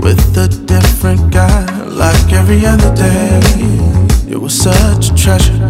With 0.00 0.38
a 0.38 0.48
different 0.72 1.30
guy, 1.30 1.66
like 2.02 2.32
every 2.32 2.64
other 2.64 2.92
day. 2.94 3.40
You 4.26 4.40
were 4.40 4.56
such 4.68 5.10
a 5.10 5.14
treasure. 5.14 5.63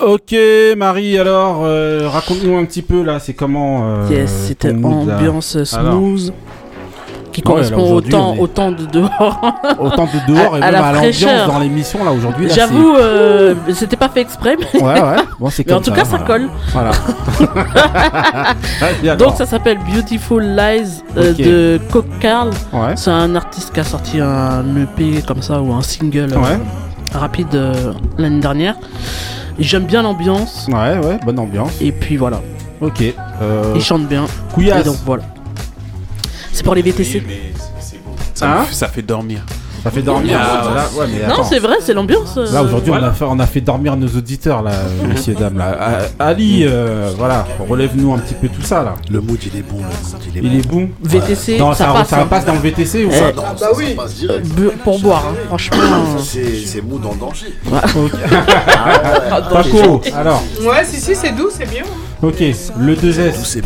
Ok, 0.00 0.34
Marie, 0.76 1.18
alors, 1.18 1.60
euh, 1.64 2.08
raconte-nous 2.08 2.56
un 2.56 2.64
petit 2.64 2.82
peu 2.82 3.02
là, 3.02 3.20
c'est 3.20 3.32
comment. 3.32 3.82
euh, 3.84 4.08
Yes, 4.10 4.30
c'était 4.48 4.72
ambiance 4.72 5.56
Alors, 5.74 5.94
smooth. 5.94 6.32
Qui 7.34 7.42
Ouais, 7.42 7.46
alors 7.64 7.70
correspond 7.70 7.94
au 7.96 8.00
temps, 8.00 8.34
est- 8.34 8.38
au 8.38 8.46
temps 8.46 8.70
de 8.70 8.84
dehors. 8.86 9.40
Autant 9.80 10.04
de 10.06 10.32
dehors 10.32 10.56
et 10.56 10.62
À- 10.62 10.66
à 10.66 10.70
même 10.70 10.72
la 10.80 10.86
à 10.86 10.92
l'ambiance 10.92 11.16
fraîcheur. 11.16 11.46
dans 11.48 11.58
l'émission 11.58 12.04
là 12.04 12.12
aujourd'hui. 12.12 12.48
J'avoue, 12.48 12.94
euh, 12.94 13.54
c'était 13.74 13.96
pas 13.96 14.08
fait 14.08 14.20
exprès. 14.20 14.56
mais- 14.56 14.80
Ouais, 14.80 15.00
ouais. 15.02 15.16
Bon, 15.40 15.50
c'est 15.50 15.66
Mais 15.66 15.72
en 15.72 15.80
tout 15.80 15.90
cas, 15.90 16.04
ça 16.04 16.18
colle. 16.20 16.48
Voilà. 16.72 16.92
Donc 19.18 19.34
ça 19.36 19.46
s'appelle 19.46 19.78
Beautiful 19.92 20.42
Lies 20.44 21.02
euh, 21.16 21.32
de 21.32 21.80
Coke 21.90 22.06
Carl. 22.20 22.50
Ouais. 22.72 22.94
C'est 22.96 23.10
un 23.10 23.34
artiste 23.34 23.72
qui 23.74 23.80
a 23.80 23.84
sorti 23.84 24.20
un 24.20 24.64
EP 24.76 25.22
comme 25.26 25.42
ça 25.42 25.60
ou 25.60 25.72
un 25.72 25.82
single 25.82 26.32
euh, 26.32 26.38
Ouais. 26.38 26.58
rapide 27.12 27.58
l'année 28.18 28.40
dernière. 28.40 28.76
Et 29.58 29.62
J'aime 29.64 29.84
bien 29.84 30.02
l'ambiance 30.02 30.66
Ouais, 30.68 30.98
ouais, 30.98 31.18
bonne 31.24 31.38
ambiance. 31.38 31.72
et 31.80 31.92
puis 31.92 32.16
voilà, 32.16 32.40
Ok. 32.80 33.02
Euh, 33.42 33.72
il 33.74 33.82
chante 33.82 34.06
bien. 34.06 34.24
Couillasse. 34.52 34.80
Et 34.80 34.84
donc 34.84 34.96
voilà. 35.04 35.22
C'est 36.54 36.62
pour 36.62 36.74
les 36.74 36.82
VTC. 36.82 37.22
Ça, 38.34 38.46
Hein 38.48 38.66
me 38.68 38.72
ça 38.74 38.88
fait 38.88 39.02
dormir. 39.02 39.40
Ça 39.82 39.90
fait 39.90 40.00
dormir. 40.02 40.38
Ah, 40.42 40.64
là, 40.64 40.74
là, 40.74 40.84
ouais, 40.96 41.06
mais 41.12 41.26
Non, 41.28 41.44
c'est 41.44 41.58
vrai, 41.58 41.76
c'est 41.80 41.92
l'ambiance. 41.92 42.36
euh, 42.38 42.50
Là 42.52 42.62
aujourd'hui 42.62 42.90
on, 42.90 42.94
Voilà. 42.94 43.08
a 43.08 43.12
fait, 43.12 43.24
on 43.28 43.38
a 43.38 43.46
fait 43.46 43.60
dormir 43.60 43.96
nos 43.96 44.06
auditeurs 44.08 44.62
là, 44.62 44.70
messieurs 45.06 45.34
dames 45.34 45.58
là. 45.58 45.76
Ah, 46.18 46.24
Ali, 46.30 46.64
euh, 46.66 47.10
voilà, 47.18 47.46
relève-nous 47.68 48.14
un 48.14 48.18
petit 48.18 48.32
peu 48.34 48.48
tout 48.48 48.62
ça 48.62 48.82
là. 48.82 48.94
Le 49.10 49.20
mood, 49.20 49.38
il 49.44 49.58
est 49.58 49.62
bon. 49.62 49.76
Le 49.76 49.82
mood, 49.82 50.22
il 50.34 50.38
est 50.38 50.40
Il 50.40 50.66
bon. 50.68 50.80
est 50.80 50.84
bon. 50.86 50.90
VTC, 51.02 51.58
Dans- 51.58 51.74
ça, 51.74 51.84
ça, 51.86 51.92
passe. 51.92 52.08
ça 52.08 52.20
hein. 52.22 52.26
passe 52.30 52.44
dans 52.46 52.54
le 52.54 52.60
VTC 52.60 53.04
ou 53.04 53.10
Eh, 53.12 53.20
pas 53.20 53.32
Non, 53.32 53.42
Ah 53.46 53.54
ça, 53.58 53.66
bah 53.66 53.72
oui. 53.76 53.88
ça 53.90 54.02
passe 54.02 54.14
direct. 54.14 54.46
Bu- 54.46 54.70
pour 54.82 54.98
boire, 55.00 55.24
hein, 55.30 55.34
franchement. 55.48 55.76
C'est 56.22 56.64
c'est 56.64 56.80
mood 56.80 57.04
en 57.04 57.14
danger. 57.14 57.46
Ok. 57.70 58.10
Ah, 58.78 59.42
Paco, 59.52 60.00
alors. 60.16 60.42
Ouais, 60.62 60.84
si, 60.86 60.98
si, 61.00 61.14
c'est 61.14 61.32
doux, 61.32 61.50
c'est 61.52 61.68
bien. 61.68 61.82
Ok, 62.24 62.40
le 62.78 62.94
2S. 62.94 63.60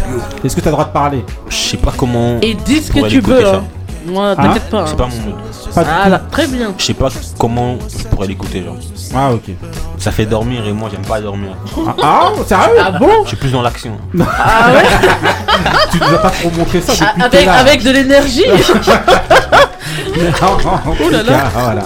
Est-ce 0.44 0.56
que 0.56 0.60
t'as 0.60 0.70
le 0.70 0.72
droit 0.72 0.86
de 0.86 0.92
parler? 0.92 1.24
Je 1.48 1.54
sais 1.54 1.76
pas 1.76 1.92
comment. 1.96 2.40
Et 2.42 2.54
dis 2.54 2.82
ce 2.82 2.90
que 2.90 3.06
tu 3.08 3.20
veux, 3.20 3.40
ça. 3.44 3.54
hein. 3.56 3.64
Moi, 4.08 4.30
Hein 4.30 4.36
t'inquiète 4.36 4.70
pas. 4.70 4.86
C'est 4.86 4.92
hein. 4.92 4.96
pas 4.96 5.06
mon 5.06 5.16
mood. 5.22 5.34
Pas 5.74 5.84
du 5.84 5.90
Ah 6.04 6.08
là, 6.08 6.18
très 6.30 6.46
bien. 6.46 6.72
Je 6.78 6.84
sais 6.84 6.94
pas 6.94 7.08
comment 7.38 7.76
je 7.96 8.04
pourrais 8.04 8.26
l'écouter, 8.26 8.62
genre. 8.64 8.76
Ah, 9.14 9.32
ok. 9.32 9.50
Ça 9.98 10.10
fait 10.10 10.26
dormir 10.26 10.66
et 10.66 10.72
moi 10.72 10.88
j'aime 10.92 11.04
pas 11.04 11.20
dormir. 11.20 11.50
Ah, 11.86 11.94
ah, 12.02 12.30
sérieux? 12.46 12.76
Ah 12.80 12.90
bon? 12.92 13.22
Je 13.24 13.28
suis 13.28 13.36
plus 13.36 13.50
dans 13.52 13.62
l'action. 13.62 13.96
Ah 14.20 14.70
ouais? 14.74 14.82
Tu 15.92 15.98
nous 15.98 16.14
as 16.14 16.18
pas 16.18 16.30
trop 16.30 16.50
montré 16.50 16.80
ça 16.80 16.92
Ah, 17.00 17.12
depuis 17.14 17.22
avec, 17.24 17.30
t'es 17.40 17.44
là. 17.46 17.54
avec 17.54 17.82
de 17.82 17.90
l'énergie 17.90 18.44
Oh 21.00 21.10
là 21.10 21.22
là. 21.22 21.32
cas, 21.32 21.48
voilà. 21.54 21.82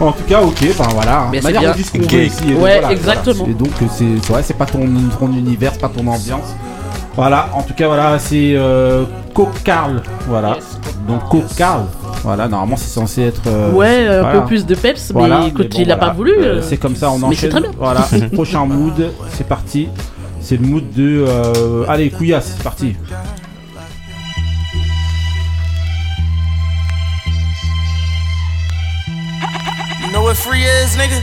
En 0.00 0.12
tout 0.12 0.22
cas, 0.24 0.40
ok, 0.40 0.60
ben 0.78 0.88
voilà. 0.94 1.26
Mais 1.30 1.38
c'est 1.40 1.44
Manière, 1.52 1.60
bien. 1.60 1.72
on 1.72 1.76
dit 1.76 1.84
ce 1.84 1.92
qu'on 1.92 1.98
Ok. 2.02 2.12
veut 2.12 2.24
ici. 2.24 2.42
et 2.48 2.52
donc 2.52 2.62
Ouais, 2.62 2.78
voilà, 2.80 2.92
exactement. 2.92 3.34
voilà. 3.44 3.50
Et 3.50 3.54
donc, 3.54 3.70
euh, 3.82 3.86
c'est 3.92 4.04
c'est 4.22 4.32
vrai, 4.32 4.42
c'est 4.42 4.54
pas 4.56 4.66
ton, 4.66 4.88
ton 5.18 5.28
univers, 5.32 5.72
c'est 5.74 5.80
pas 5.80 5.88
ton 5.88 6.06
ambiance. 6.06 6.54
Voilà, 7.16 7.48
en 7.54 7.62
tout 7.62 7.74
cas, 7.74 7.86
voilà, 7.88 8.18
c'est 8.18 8.52
euh, 8.54 9.04
Coke 9.34 9.62
Carl. 9.64 10.02
Voilà. 10.28 10.58
Donc, 11.10 11.28
Coke 11.28 11.54
Carl. 11.56 11.84
Voilà, 12.22 12.48
normalement, 12.48 12.76
c'est 12.76 12.88
censé 12.88 13.22
être. 13.22 13.42
euh, 13.46 13.72
Ouais, 13.72 14.06
un 14.06 14.20
voilà. 14.22 14.40
peu 14.40 14.46
plus 14.46 14.66
de 14.66 14.74
peps, 14.74 15.10
Voilà, 15.12 15.40
mais 15.40 15.48
écoute, 15.48 15.70
bon, 15.70 15.78
il 15.80 15.90
a 15.90 15.96
voilà. 15.96 16.10
pas 16.10 16.16
voulu. 16.16 16.32
Euh, 16.38 16.44
euh. 16.56 16.62
c'est 16.62 16.76
comme 16.76 16.94
ça, 16.96 17.10
on 17.10 17.18
Mais 17.18 17.24
enchaîne. 17.24 17.36
c'est 17.40 17.48
très 17.48 17.60
bien. 17.60 17.70
Voilà, 17.78 18.06
prochain 18.32 18.64
mood, 18.66 19.10
c'est 19.32 19.46
parti. 19.48 19.88
C'est 20.40 20.56
le 20.60 20.66
mood 20.66 20.84
de. 20.94 21.24
euh, 21.26 21.84
Allez, 21.88 22.10
Couillasse, 22.10 22.54
c'est 22.56 22.62
parti. 22.62 22.94
You 30.02 30.10
know 30.12 30.22
what 30.22 30.36
free 30.36 30.62
is, 30.64 30.96
nigga? 30.96 31.20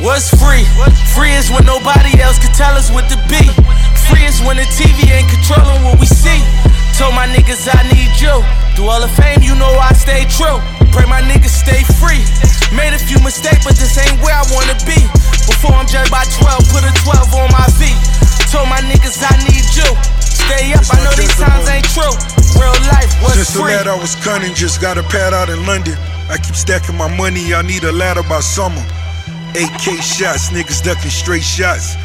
What's 0.00 0.30
free? 0.30 0.64
Free 1.14 1.32
is 1.32 1.50
when 1.50 1.64
nobody 1.66 2.20
else 2.20 2.38
can 2.38 2.52
tell 2.54 2.74
us 2.76 2.90
what 2.90 3.08
to 3.10 3.16
be. 3.28 3.44
Free 4.10 4.26
is 4.26 4.42
when 4.42 4.58
the 4.58 4.66
TV 4.74 5.06
ain't 5.14 5.30
controlling 5.30 5.82
what 5.86 5.98
we 6.02 6.06
see. 6.06 6.42
Told 6.98 7.14
my 7.14 7.24
niggas 7.30 7.64
I 7.70 7.86
need 7.94 8.12
you. 8.20 8.34
Through 8.76 8.90
all 8.90 9.00
the 9.00 9.08
fame, 9.16 9.40
you 9.40 9.54
know 9.56 9.70
I 9.78 9.94
stay 9.94 10.26
true. 10.28 10.58
Pray 10.92 11.06
my 11.06 11.22
niggas 11.22 11.54
stay 11.54 11.80
free. 12.02 12.20
Made 12.76 12.92
a 12.92 13.00
few 13.00 13.18
mistakes, 13.22 13.64
but 13.64 13.78
this 13.78 13.96
ain't 13.96 14.18
where 14.20 14.34
I 14.34 14.44
wanna 14.52 14.76
be. 14.84 14.98
Before 15.48 15.72
I'm 15.72 15.86
judged 15.86 16.10
by 16.10 16.26
12, 16.42 16.68
put 16.74 16.82
a 16.84 16.92
12 17.06 17.34
on 17.40 17.48
my 17.54 17.66
feet. 17.78 17.96
Told 18.52 18.68
my 18.68 18.82
niggas 18.84 19.22
I 19.22 19.34
need 19.46 19.64
you. 19.78 19.88
Stay 20.20 20.74
up, 20.74 20.84
I 20.90 20.98
know 21.06 21.14
these 21.14 21.34
times 21.38 21.70
ain't 21.70 21.86
true. 21.94 22.14
Real 22.58 22.74
life 22.90 23.10
was 23.22 23.34
Since 23.38 23.54
the 23.54 23.62
free. 23.62 23.74
lad 23.74 23.86
I 23.86 23.94
was 23.94 24.14
cunning, 24.16 24.54
just 24.54 24.80
got 24.80 24.98
a 24.98 25.02
pad 25.04 25.32
out 25.32 25.48
in 25.48 25.64
London. 25.66 25.96
I 26.28 26.36
keep 26.38 26.54
stacking 26.54 26.96
my 26.96 27.08
money, 27.16 27.54
I 27.54 27.62
need 27.62 27.84
a 27.84 27.92
ladder 27.92 28.22
by 28.22 28.40
summer. 28.40 28.82
8K 29.54 30.02
shots, 30.02 30.50
niggas 30.50 30.82
ducking 30.82 31.10
straight 31.10 31.42
shots. 31.42 31.96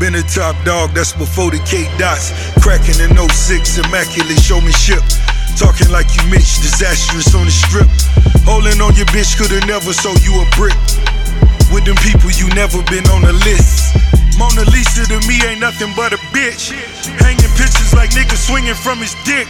Been 0.00 0.16
a 0.16 0.22
top 0.22 0.58
dog, 0.64 0.90
that's 0.90 1.12
before 1.12 1.50
the 1.50 1.62
K 1.62 1.86
dots. 1.98 2.34
Cracking 2.58 2.98
in 2.98 3.14
06, 3.14 3.78
immaculate 3.78 4.42
showmanship. 4.42 5.02
Talking 5.54 5.86
like 5.94 6.10
you 6.18 6.22
Mitch, 6.26 6.58
disastrous 6.58 7.30
on 7.34 7.46
the 7.46 7.54
strip. 7.54 7.86
Holding 8.42 8.82
on 8.82 8.90
your 8.98 9.06
bitch, 9.14 9.38
coulda 9.38 9.62
never 9.70 9.94
sold 9.94 10.18
you 10.26 10.34
a 10.42 10.46
brick. 10.58 10.74
With 11.70 11.86
them 11.86 11.94
people, 12.02 12.30
you 12.34 12.50
never 12.58 12.82
been 12.90 13.06
on 13.14 13.22
the 13.22 13.34
list. 13.46 13.94
Mona 14.34 14.66
Lisa 14.74 15.06
to 15.06 15.18
me 15.30 15.38
ain't 15.46 15.60
nothing 15.60 15.94
but 15.94 16.12
a 16.12 16.18
bitch. 16.34 16.74
Hanging 17.22 17.50
pictures 17.54 17.94
like 17.94 18.10
niggas 18.10 18.50
swinging 18.50 18.74
from 18.74 18.98
his 18.98 19.14
dick. 19.22 19.46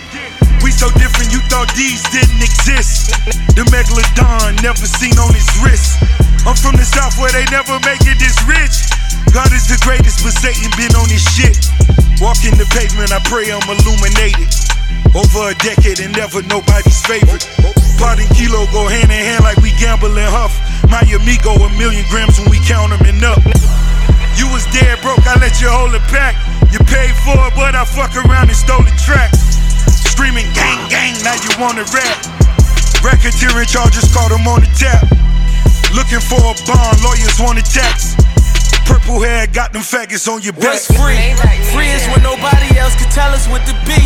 We 0.64 0.72
so 0.72 0.88
different, 0.97 1.32
you 1.32 1.40
thought 1.53 1.68
these 1.76 2.01
didn't 2.09 2.40
exist. 2.40 3.12
The 3.53 3.64
megalodon 3.68 4.61
never 4.64 4.84
seen 4.84 5.16
on 5.20 5.32
his 5.32 5.49
wrist. 5.61 6.01
I'm 6.49 6.57
from 6.57 6.76
the 6.76 6.84
south 6.84 7.16
where 7.20 7.32
they 7.32 7.45
never 7.53 7.76
make 7.84 7.93
pavement, 12.74 13.14
I 13.14 13.22
pray 13.30 13.46
I'm 13.54 13.62
illuminated. 13.70 14.50
Over 15.14 15.54
a 15.54 15.56
decade 15.62 16.02
and 16.02 16.10
never 16.10 16.42
nobody's 16.50 16.98
favorite. 17.06 17.46
Pot 18.02 18.18
and 18.18 18.26
kilo 18.34 18.66
go 18.74 18.90
hand 18.90 19.14
in 19.14 19.22
hand 19.22 19.46
like 19.46 19.62
we 19.62 19.70
gamble 19.78 20.10
and 20.10 20.26
huff. 20.26 20.58
My 20.90 21.06
amigo 21.06 21.54
a 21.54 21.70
million 21.78 22.02
grams 22.10 22.34
when 22.42 22.50
we 22.50 22.58
count 22.66 22.90
them 22.90 23.06
and 23.06 23.22
up. 23.22 23.38
You 24.34 24.50
was 24.50 24.66
dead 24.74 24.98
broke, 25.06 25.22
I 25.22 25.38
let 25.38 25.62
you 25.62 25.70
hold 25.70 25.94
it 25.94 26.02
back. 26.10 26.34
You 26.74 26.82
paid 26.90 27.14
for 27.22 27.38
it, 27.46 27.54
but 27.54 27.78
I 27.78 27.86
fuck 27.86 28.18
around 28.18 28.50
and 28.50 28.58
stole 28.58 28.82
the 28.82 28.94
track. 28.98 29.30
Screaming 30.10 30.50
gang 30.50 30.82
gang, 30.90 31.14
now 31.22 31.38
you 31.38 31.54
wanna 31.62 31.86
rap. 31.94 32.18
Racketeering 33.06 33.70
charges 33.70 34.10
caught 34.10 34.34
him 34.34 34.50
on 34.50 34.66
the 34.66 34.70
tap. 34.74 35.06
Looking 35.94 36.18
for 36.18 36.42
a 36.42 36.54
bond, 36.66 36.98
lawyers 37.06 37.38
want 37.38 37.62
a 37.62 37.66
tax. 37.66 38.18
Purple 38.87 39.20
hair 39.20 39.47
got 39.47 39.72
them 39.72 39.82
faggots 39.82 40.28
on 40.28 40.43
your 40.43 40.53
back. 40.53 40.76
What's 40.76 40.89
free? 40.89 41.16
Free 41.72 41.91
is 41.91 42.05
when 42.12 42.22
nobody 42.22 42.76
else 42.78 42.95
can 42.97 43.11
tell 43.11 43.32
us 43.32 43.49
what 43.49 43.64
to 43.66 43.74
be. 43.89 44.01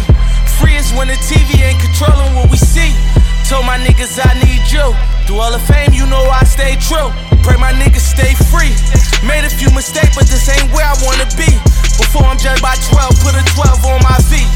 Free 0.58 0.74
is 0.74 0.90
when 0.94 1.08
the 1.08 1.18
TV 1.26 1.62
ain't 1.62 1.78
controlling 1.78 2.34
what 2.34 2.50
we 2.50 2.56
see. 2.56 2.94
Told 3.48 3.64
my 3.64 3.78
niggas 3.78 4.18
I 4.20 4.36
need 4.44 4.66
you. 4.68 4.84
Through 5.26 5.40
all 5.40 5.52
the 5.52 5.62
fame, 5.70 5.92
you 5.92 6.04
know 6.06 6.24
I 6.28 6.44
stay 6.44 6.76
true. 6.76 7.08
Pray 7.42 7.56
my 7.56 7.72
niggas 7.72 8.04
stay 8.04 8.34
free. 8.52 8.74
Made 9.26 9.44
a 9.44 9.50
few 9.50 9.70
mistakes, 9.72 10.14
but 10.14 10.28
this 10.28 10.48
ain't 10.52 10.68
where 10.72 10.84
I 10.84 10.94
wanna 11.00 11.26
be. 11.38 11.48
Before 11.96 12.22
I'm 12.28 12.38
judged 12.38 12.62
by 12.62 12.76
12, 12.92 13.24
put 13.24 13.34
a 13.34 13.44
12 13.56 13.86
on 13.88 14.00
my 14.04 14.18
feet. 14.28 14.48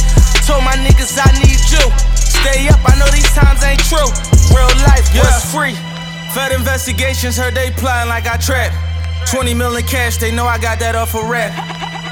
Told 0.47 0.63
my 0.63 0.77
niggas 0.85 1.17
I 1.19 1.31
need 1.41 1.61
you. 1.73 1.85
Stay 2.15 2.69
up, 2.69 2.81
I 2.85 2.99
know 2.99 3.09
these 3.11 3.31
times 3.33 3.63
ain't 3.65 3.83
true. 3.87 4.11
Real 4.53 4.71
life 4.85 5.09
was 5.15 5.41
free. 5.49 5.75
Fed 6.35 6.53
investigations 6.53 7.37
heard 7.37 7.55
they 7.55 7.71
plotting 7.73 8.09
like 8.09 8.27
I 8.27 8.37
trap. 8.37 8.73
20 9.27 9.55
million 9.55 9.83
cash, 9.87 10.17
they 10.19 10.31
know 10.31 10.47
I 10.47 10.59
got 10.59 10.79
that 10.81 10.95
off 10.95 11.15
a 11.15 11.23
rap. 11.25 11.53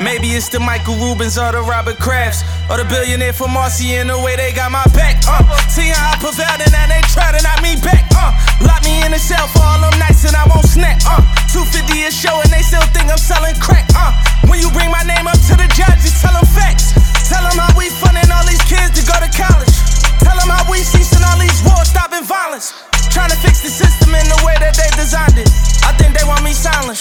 Maybe 0.01 0.33
it's 0.33 0.49
the 0.49 0.57
Michael 0.57 0.97
Rubens 0.97 1.37
or 1.37 1.53
the 1.53 1.61
Robert 1.61 2.01
Crafts 2.01 2.41
or 2.73 2.81
the 2.81 2.89
billionaire 2.89 3.37
from 3.37 3.53
Marcy 3.53 4.01
in 4.01 4.09
the 4.09 4.17
way 4.17 4.33
they 4.37 4.53
got 4.57 4.73
my 4.73 4.85
back. 4.97 5.21
Uh, 5.29 5.45
see 5.69 5.93
how 5.93 6.13
I 6.13 6.17
prevailed 6.17 6.57
and 6.57 6.73
now 6.73 6.89
they 6.89 7.05
try 7.13 7.29
to 7.29 7.41
knock 7.45 7.61
me 7.61 7.77
back. 7.85 8.09
Uh, 8.17 8.33
lock 8.65 8.81
me 8.81 9.05
in 9.05 9.13
the 9.13 9.21
cell 9.21 9.45
for 9.53 9.61
all 9.61 9.77
them 9.77 9.93
nights 10.01 10.25
and 10.25 10.33
I 10.33 10.49
won't 10.49 10.65
snap. 10.65 11.05
Uh, 11.05 11.21
250 11.53 12.09
a 12.09 12.11
show 12.11 12.33
and 12.41 12.49
they 12.49 12.65
still 12.65 12.85
think 12.97 13.13
I'm 13.13 13.21
selling 13.21 13.53
crack. 13.61 13.85
Uh, 13.93 14.17
when 14.49 14.57
you 14.57 14.73
bring 14.73 14.89
my 14.89 15.05
name 15.05 15.29
up 15.29 15.37
to 15.53 15.55
the 15.55 15.69
judge, 15.77 16.01
you 16.01 16.13
tell 16.17 16.33
them 16.33 16.49
facts. 16.49 16.97
Tell 17.29 17.45
them 17.45 17.61
how 17.61 17.71
we 17.77 17.93
funding 17.93 18.33
all 18.33 18.47
these 18.49 18.65
kids 18.65 18.97
to 18.97 19.03
go 19.05 19.21
to 19.21 19.29
college. 19.37 19.77
Tell 20.25 20.37
them 20.41 20.49
how 20.49 20.65
we 20.73 20.81
ceasing 20.81 21.21
all 21.29 21.37
these 21.37 21.61
wars, 21.69 21.93
stopping 21.93 22.25
violence. 22.25 22.89
Trying 23.11 23.31
to 23.31 23.37
fix 23.43 23.63
the 23.63 23.71
system 23.71 24.15
in 24.15 24.27
the 24.31 24.41
way 24.47 24.55
that 24.63 24.79
they 24.79 24.91
designed 24.95 25.37
it. 25.37 25.51
I 25.83 25.93
think 25.99 26.17
they 26.17 26.25
want 26.27 26.43
me 26.45 26.53
silent. 26.53 26.99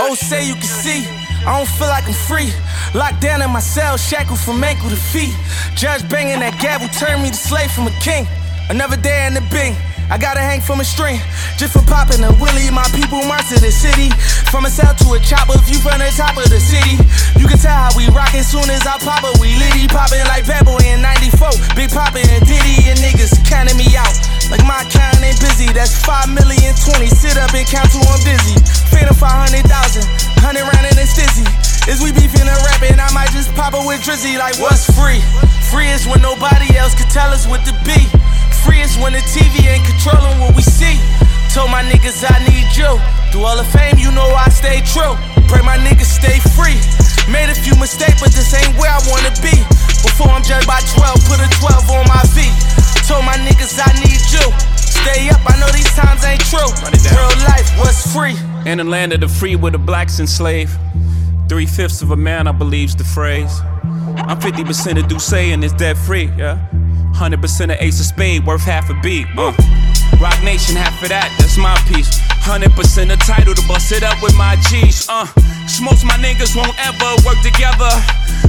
Oh, 0.00 0.14
say 0.14 0.46
you 0.46 0.54
can 0.54 0.66
see. 0.66 1.06
I 1.46 1.56
don't 1.56 1.68
feel 1.68 1.86
like 1.86 2.06
I'm 2.06 2.18
free. 2.26 2.50
Locked 2.94 3.20
down 3.20 3.40
in 3.40 3.50
my 3.50 3.60
cell, 3.60 3.96
shackled 3.96 4.40
from 4.40 4.62
ankle 4.64 4.90
to 4.90 4.96
feet. 4.96 5.34
Judge 5.76 6.02
banging 6.08 6.40
that 6.40 6.58
gavel, 6.60 6.88
turned 6.98 7.22
me 7.22 7.30
to 7.30 7.36
slave 7.36 7.70
from 7.70 7.86
a 7.86 7.94
king. 8.02 8.26
Another 8.68 8.96
day 8.96 9.26
in 9.26 9.34
the 9.34 9.44
bing. 9.54 9.74
I 10.10 10.18
gotta 10.18 10.42
hang 10.42 10.60
from 10.60 10.82
a 10.82 10.84
string 10.84 11.22
just 11.54 11.70
for 11.70 11.86
popping 11.86 12.26
a 12.26 12.34
willie. 12.42 12.66
My 12.74 12.82
people 12.98 13.22
march 13.30 13.46
to 13.54 13.62
the 13.62 13.70
city. 13.70 14.10
From 14.50 14.66
a 14.66 14.70
cell 14.70 14.90
to 14.90 15.14
a 15.14 15.20
chopper, 15.22 15.54
view 15.62 15.78
from 15.78 16.02
the 16.02 16.10
top 16.18 16.34
of 16.34 16.50
the 16.50 16.58
city. 16.58 16.98
You 17.38 17.46
can 17.46 17.62
tell 17.62 17.78
how 17.78 17.94
we 17.94 18.10
rockin' 18.10 18.42
soon 18.42 18.66
as 18.66 18.82
I 18.82 18.98
pop 18.98 19.22
it. 19.22 19.38
We 19.38 19.54
litty 19.54 19.86
poppin' 19.86 20.26
like 20.26 20.50
Bad 20.50 20.66
Boy 20.66 20.82
in 20.82 20.98
94. 20.98 21.54
Big 21.78 21.94
Poppin' 21.94 22.26
and 22.26 22.42
Diddy 22.42 22.90
and 22.90 22.98
niggas 22.98 23.38
counting 23.46 23.78
me 23.78 23.86
out. 23.94 24.10
Like 24.50 24.66
my 24.66 24.82
account 24.82 25.22
ain't 25.22 25.38
busy. 25.38 25.70
That's 25.70 25.94
5 26.02 26.34
million 26.34 26.74
20. 26.74 27.06
Sit 27.06 27.38
up 27.38 27.54
and 27.54 27.64
count 27.64 27.86
till 27.94 28.02
I'm 28.02 28.18
dizzy. 28.26 28.58
Phantom 28.90 29.14
500,000. 29.14 29.62
100 29.62 30.66
round 30.66 30.84
and 30.90 30.98
it's 30.98 31.14
dizzy. 31.14 31.46
Is 31.86 32.02
we 32.02 32.10
beefing 32.10 32.44
and 32.44 32.60
rapping? 32.66 32.98
I 32.98 33.08
might 33.14 33.30
just 33.30 33.54
pop 33.54 33.72
it 33.72 33.82
with 33.86 34.02
Drizzy. 34.02 34.36
Like, 34.36 34.58
what's 34.58 34.90
free? 34.90 35.22
Free 35.70 35.88
is 35.88 36.04
when 36.04 36.20
nobody 36.20 36.74
else 36.76 36.98
can 36.98 37.06
tell 37.08 37.30
us 37.30 37.46
what 37.46 37.62
to 37.64 37.72
be. 37.86 37.98
Free 38.66 38.82
is 38.82 38.98
when 38.98 39.14
the 39.14 39.22
TV 39.30 39.70
ain't 39.70 39.86
controlling 39.86 40.42
what 40.42 40.52
we 40.58 40.66
see. 40.66 40.98
Told 41.54 41.70
my 41.70 41.82
niggas 41.86 42.26
I 42.26 42.42
need 42.46 42.68
you. 42.74 42.90
Through 43.30 43.46
all 43.46 43.56
the 43.56 43.66
fame, 43.70 43.98
you 43.98 44.10
know 44.10 44.26
I 44.34 44.50
stay 44.50 44.82
true. 44.82 45.14
Pray 45.46 45.62
my 45.62 45.78
niggas 45.78 46.10
stay 46.10 46.38
free. 46.58 46.78
Made 47.30 47.50
a 47.50 47.54
few 47.54 47.74
mistakes, 47.78 48.18
but 48.18 48.34
this 48.34 48.50
ain't 48.54 48.74
where 48.78 48.90
I 48.90 49.00
wanna 49.06 49.30
be. 49.38 49.54
Before 50.02 50.30
I'm 50.30 50.42
judged 50.42 50.66
by 50.66 50.82
12, 50.94 51.26
put 51.26 51.38
a 51.38 51.48
12 51.58 51.90
on 51.90 52.06
my 52.10 52.22
feet. 52.34 52.79
Told 53.10 53.24
my 53.24 53.34
niggas 53.38 53.74
I 53.82 53.92
need 53.98 54.22
you. 54.30 54.46
Stay 54.76 55.28
up, 55.30 55.40
I 55.44 55.58
know 55.58 55.66
these 55.72 55.92
times 55.96 56.24
ain't 56.24 56.44
true. 56.46 56.70
Real 57.10 57.26
life 57.48 57.68
was 57.76 58.06
free. 58.14 58.36
In 58.70 58.78
the 58.78 58.84
land 58.84 59.12
of 59.12 59.20
the 59.20 59.26
free 59.26 59.56
where 59.56 59.72
the 59.72 59.78
blacks 59.78 60.20
enslaved. 60.20 60.70
Three 61.48 61.66
fifths 61.66 62.02
of 62.02 62.12
a 62.12 62.16
man, 62.16 62.46
I 62.46 62.52
believe's 62.52 62.94
the 62.94 63.02
phrase. 63.02 63.58
I'm 64.28 64.38
50% 64.38 65.02
of 65.02 65.08
Duce 65.08 65.32
and 65.32 65.64
it's 65.64 65.72
debt 65.72 65.98
free, 65.98 66.30
yeah. 66.38 66.64
100% 67.14 67.64
of 67.64 67.82
Ace 67.82 67.98
of 67.98 68.06
Spade, 68.06 68.46
worth 68.46 68.62
half 68.62 68.88
a 68.90 68.94
beat. 69.02 69.26
Uh. 69.36 69.89
Rock 70.18 70.42
Nation, 70.42 70.74
half 70.74 70.96
of 71.02 71.08
that, 71.10 71.30
that's 71.38 71.56
my 71.56 71.76
piece. 71.86 72.10
100% 72.42 72.72
the 73.08 73.16
title 73.20 73.54
to 73.54 73.64
bust 73.68 73.92
it 73.92 74.02
up 74.02 74.22
with 74.22 74.34
my 74.34 74.56
G's. 74.68 75.06
Uh. 75.08 75.28
Most 75.80 76.04
my 76.04 76.18
niggas 76.20 76.52
won't 76.52 76.76
ever 76.76 77.08
work 77.24 77.40
together. 77.40 77.88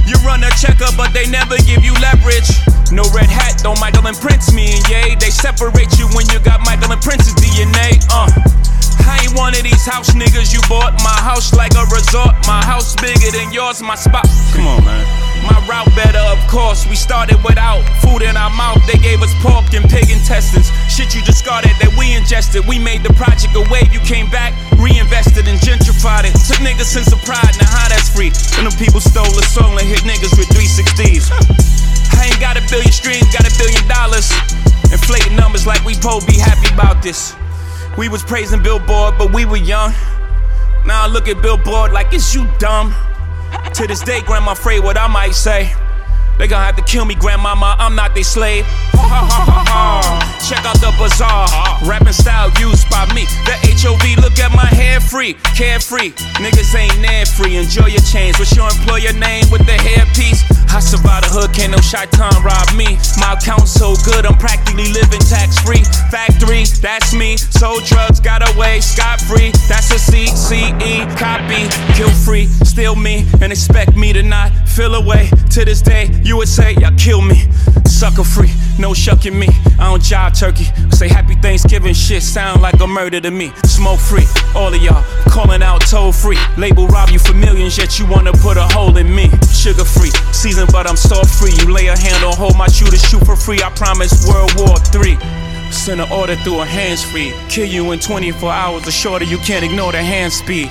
You 0.04 0.18
run 0.26 0.44
a 0.44 0.50
checker, 0.58 0.90
but 0.98 1.14
they 1.14 1.24
never 1.30 1.56
give 1.64 1.80
you 1.84 1.94
leverage. 2.02 2.50
No 2.92 3.06
red 3.14 3.30
hat, 3.30 3.64
don't 3.64 3.80
Michael 3.80 4.04
and 4.04 4.16
Prince 4.18 4.52
me 4.52 4.76
and 4.76 4.84
yay. 4.88 5.14
They 5.14 5.30
separate 5.30 5.96
you 5.96 6.10
when 6.12 6.28
you 6.28 6.40
got 6.44 6.60
Michael 6.60 6.92
and 6.92 7.00
Prince's 7.00 7.32
DNA. 7.40 8.02
Uh. 8.12 8.28
I 9.08 9.24
ain't 9.24 9.34
one 9.34 9.54
of 9.54 9.62
these 9.62 9.84
house 9.86 10.10
niggas 10.12 10.52
you 10.52 10.60
bought 10.68 10.94
my 11.02 11.18
house 11.24 11.54
like 11.54 11.72
a 11.74 11.84
resort. 11.88 12.36
My 12.46 12.60
house 12.64 12.94
bigger 12.96 13.32
than 13.32 13.52
yours, 13.52 13.82
my 13.82 13.94
spot. 13.94 14.26
Come 14.52 14.66
on, 14.66 14.84
man. 14.84 15.04
My 15.42 15.58
route 15.66 15.90
better, 15.96 16.22
of 16.30 16.38
course. 16.46 16.86
We 16.86 16.94
started 16.94 17.42
without 17.42 17.82
food 18.00 18.22
in 18.22 18.36
our 18.36 18.50
mouth. 18.54 18.78
They 18.86 18.98
gave 18.98 19.22
us 19.22 19.32
pork 19.42 19.72
and 19.74 19.88
pig 19.88 20.10
intestines. 20.10 20.70
Shit 21.02 21.18
you 21.18 21.22
discarded 21.26 21.74
that 21.82 21.90
we 21.98 22.14
ingested. 22.14 22.62
We 22.62 22.78
made 22.78 23.02
the 23.02 23.10
project 23.18 23.58
a 23.58 23.66
wave. 23.74 23.90
You 23.90 23.98
came 24.06 24.30
back, 24.30 24.54
reinvested 24.78 25.50
and 25.50 25.58
gentrified 25.58 26.30
it. 26.30 26.30
Took 26.46 26.62
niggas 26.62 26.94
sense 26.94 27.10
of 27.10 27.18
pride. 27.26 27.58
Now 27.58 27.74
how 27.74 27.90
that's 27.90 28.06
free? 28.06 28.30
And 28.54 28.70
them 28.70 28.76
people 28.78 29.02
stole 29.02 29.26
the 29.34 29.42
soul 29.42 29.82
and 29.82 29.82
hit 29.82 30.06
niggas 30.06 30.38
with 30.38 30.46
360s. 30.54 31.26
I 32.14 32.30
ain't 32.30 32.38
got 32.38 32.54
a 32.54 32.62
billion 32.70 32.94
streams, 32.94 33.26
got 33.34 33.42
a 33.42 33.50
billion 33.58 33.82
dollars. 33.90 34.30
Inflating 34.94 35.34
numbers 35.34 35.66
like 35.66 35.82
we 35.82 35.98
po 35.98 36.22
be 36.22 36.38
happy 36.38 36.70
about 36.70 37.02
this. 37.02 37.34
We 37.98 38.06
was 38.06 38.22
praising 38.22 38.62
Billboard, 38.62 39.18
but 39.18 39.34
we 39.34 39.42
were 39.42 39.58
young. 39.58 39.90
Now 40.86 41.02
I 41.02 41.08
look 41.10 41.26
at 41.26 41.42
Billboard 41.42 41.90
like 41.90 42.14
it's 42.14 42.30
you 42.30 42.46
dumb. 42.62 42.94
To 43.74 43.90
this 43.90 44.06
day, 44.06 44.22
grandma 44.22 44.52
afraid 44.54 44.86
what 44.86 44.94
I 44.94 45.10
might 45.10 45.34
say. 45.34 45.74
They 46.38 46.48
gonna 46.48 46.64
have 46.64 46.76
to 46.76 46.82
kill 46.82 47.04
me, 47.04 47.14
grandmama. 47.14 47.76
I'm 47.78 47.94
not 47.94 48.14
their 48.14 48.24
slave. 48.24 48.64
Check 50.48 50.64
out 50.64 50.78
the 50.80 50.92
bazaar. 50.98 51.46
Rapping 51.86 52.12
style 52.12 52.50
used 52.58 52.88
by 52.90 53.06
me. 53.14 53.26
The 53.44 53.54
HOV, 53.62 54.22
look 54.22 54.38
at 54.38 54.52
my 54.52 54.66
hair 54.66 55.00
free. 55.00 55.34
Carefree. 55.56 56.10
Niggas 56.40 56.74
ain't 56.74 56.98
near 57.00 57.26
free. 57.26 57.56
Enjoy 57.56 57.86
your 57.86 58.02
chains. 58.02 58.38
What's 58.38 58.56
your 58.56 58.68
employer 58.68 59.12
name 59.12 59.44
with 59.50 59.66
the 59.66 59.72
hairpiece? 59.72 60.61
I 60.72 60.80
survived 60.80 61.28
the 61.28 61.30
hood, 61.36 61.52
can't 61.52 61.72
no 61.72 61.80
shaitan 61.84 62.32
rob 62.40 62.64
me. 62.72 62.96
My 63.20 63.36
account's 63.36 63.72
so 63.72 63.92
good, 64.08 64.24
I'm 64.24 64.38
practically 64.40 64.88
living 64.88 65.20
tax 65.20 65.60
free. 65.60 65.84
Factory, 66.08 66.64
that's 66.80 67.12
me. 67.12 67.36
Sold 67.36 67.84
drugs, 67.84 68.20
got 68.20 68.40
away 68.54 68.80
scot 68.80 69.20
free. 69.20 69.52
That's 69.68 69.92
a 69.92 70.00
CCE 70.00 71.04
copy. 71.20 71.68
Kill 71.92 72.08
free, 72.24 72.46
steal 72.64 72.96
me, 72.96 73.28
and 73.42 73.52
expect 73.52 73.96
me 73.96 74.14
to 74.14 74.22
not 74.22 74.50
feel 74.66 74.94
away. 74.94 75.28
To 75.50 75.64
this 75.64 75.82
day, 75.82 76.08
you 76.24 76.38
would 76.38 76.48
say, 76.48 76.72
y'all 76.80 76.96
kill 76.96 77.20
me. 77.20 77.44
Sucker 77.84 78.24
free, 78.24 78.50
no 78.78 78.94
shucking 78.94 79.38
me. 79.38 79.48
I 79.78 79.90
don't 79.90 80.02
jive 80.02 80.38
turkey. 80.38 80.64
Say 80.90 81.08
happy 81.08 81.34
Thanksgiving 81.34 81.94
shit 81.94 82.22
sound 82.22 82.62
like 82.62 82.80
a 82.80 82.86
murder 82.86 83.20
to 83.20 83.30
me. 83.30 83.52
Smoke 83.64 84.00
free, 84.00 84.26
all 84.54 84.72
of 84.72 84.82
y'all 84.82 85.02
calling 85.28 85.62
out 85.62 85.80
toll 85.82 86.12
free. 86.12 86.38
Label 86.56 86.86
rob 86.86 87.10
you 87.10 87.18
for 87.18 87.34
millions, 87.34 87.78
yet 87.78 87.98
you 87.98 88.06
wanna 88.06 88.32
put 88.32 88.56
a 88.56 88.64
hole 88.74 88.96
in 88.96 89.14
me. 89.14 89.30
Sugar 89.52 89.84
free, 89.84 90.10
season, 90.32 90.66
but 90.72 90.86
I'm 90.86 90.96
salt 90.96 91.28
free. 91.28 91.52
You 91.60 91.72
lay 91.72 91.86
a 91.88 91.96
hand 91.96 92.24
on 92.24 92.36
hold 92.36 92.56
my 92.56 92.68
shooter, 92.68 92.98
shoot 92.98 93.24
for 93.24 93.36
free. 93.36 93.60
I 93.62 93.70
promise 93.70 94.26
World 94.26 94.52
War 94.56 94.76
III. 94.94 95.16
Send 95.72 96.00
an 96.00 96.12
order 96.12 96.36
through 96.36 96.60
a 96.60 96.66
hands 96.66 97.02
free. 97.02 97.32
Kill 97.48 97.66
you 97.66 97.92
in 97.92 97.98
24 97.98 98.52
hours 98.52 98.86
or 98.86 98.90
shorter, 98.90 99.24
you 99.24 99.38
can't 99.38 99.64
ignore 99.64 99.92
the 99.92 100.02
hand 100.02 100.32
speed. 100.32 100.70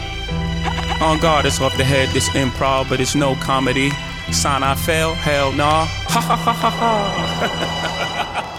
On 1.01 1.17
guard, 1.17 1.47
it's 1.47 1.59
off 1.59 1.75
the 1.77 1.83
head, 1.83 2.09
this 2.09 2.29
improv, 2.29 2.87
but 2.87 2.99
it's 2.99 3.15
no 3.15 3.33
comedy. 3.35 3.89
Sign 4.31 4.63
I 4.63 4.75
fail, 4.75 5.13
hell 5.13 5.51
nah. 5.53 5.85
Ha 5.85 6.21
ha 6.21 6.35
ha 6.35 6.53
ha 6.53 6.69
ha. 6.69 8.47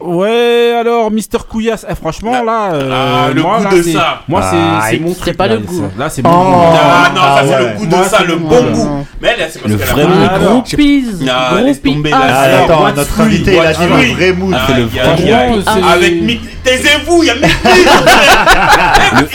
Ouais, 0.00 0.74
alors, 0.80 1.10
Mister 1.10 1.36
Couillasse, 1.46 1.84
eh, 1.88 1.94
franchement, 1.94 2.42
là. 2.42 2.70
euh, 2.72 2.90
Ah, 2.90 3.28
le 3.34 3.42
moi, 3.42 3.58
goût 3.58 3.64
là, 3.64 3.70
de 3.70 3.82
c'est- 3.82 3.92
ça. 3.92 4.22
Moi, 4.26 4.40
c'est 4.42 4.56
Ah, 4.56 4.80
c'est 4.88 4.98
mon 4.98 5.12
c'est 5.14 5.20
truc. 5.20 5.36
pas 5.36 5.46
là, 5.46 5.54
le 5.54 5.60
goût. 5.60 5.84
Là, 5.98 6.08
c'est 6.08 6.22
mon 6.22 6.30
Oh, 6.30 6.44
goût. 6.44 6.78
ah, 6.82 7.10
non, 7.14 7.20
ça 7.20 7.42
c'est 7.44 7.50
ouais. 7.50 7.58
le 7.72 7.76
goût 7.78 7.86
de 7.86 7.94
Moi, 7.96 8.04
ça, 8.04 8.22
le 8.24 8.36
bon 8.36 8.62
goût. 8.62 8.70
goût. 8.72 9.06
Mais 9.20 9.28
elle, 9.38 9.50
c'est 9.50 9.58
parce 9.58 9.72
Le 9.72 9.76
qu'elle 9.78 9.88
vrai 9.88 10.02
a 10.02 10.38
goût. 10.38 10.44
Groupies, 10.46 11.04
Ah, 11.28 11.50
laisse 11.60 11.82
groupies. 11.82 11.94
tomber 11.96 12.10
Ah, 12.14 12.18
là. 12.18 12.24
Ah, 12.30 12.44
c'est- 12.44 12.54
attends, 12.64 12.82
What's 12.82 12.96
notre 12.96 13.20
invité, 13.20 13.52
il 13.54 13.60
a 13.60 13.72
dit 13.74 13.86
le 13.86 13.94
vrai 14.14 14.32
mood. 14.32 14.54
Aïe, 14.54 14.60
C'est 14.66 14.74
le 14.74 14.82
aïe, 14.82 14.88
vrai 15.22 15.32
aïe. 15.32 15.50
mood. 15.50 15.64
C'est- 15.66 15.92
Avec 15.92 16.14
Mi- 16.22 16.40
Taisez-vous, 16.64 17.22
il 17.22 17.26
y 17.26 17.30
a. 17.30 17.34
Il 17.40 17.42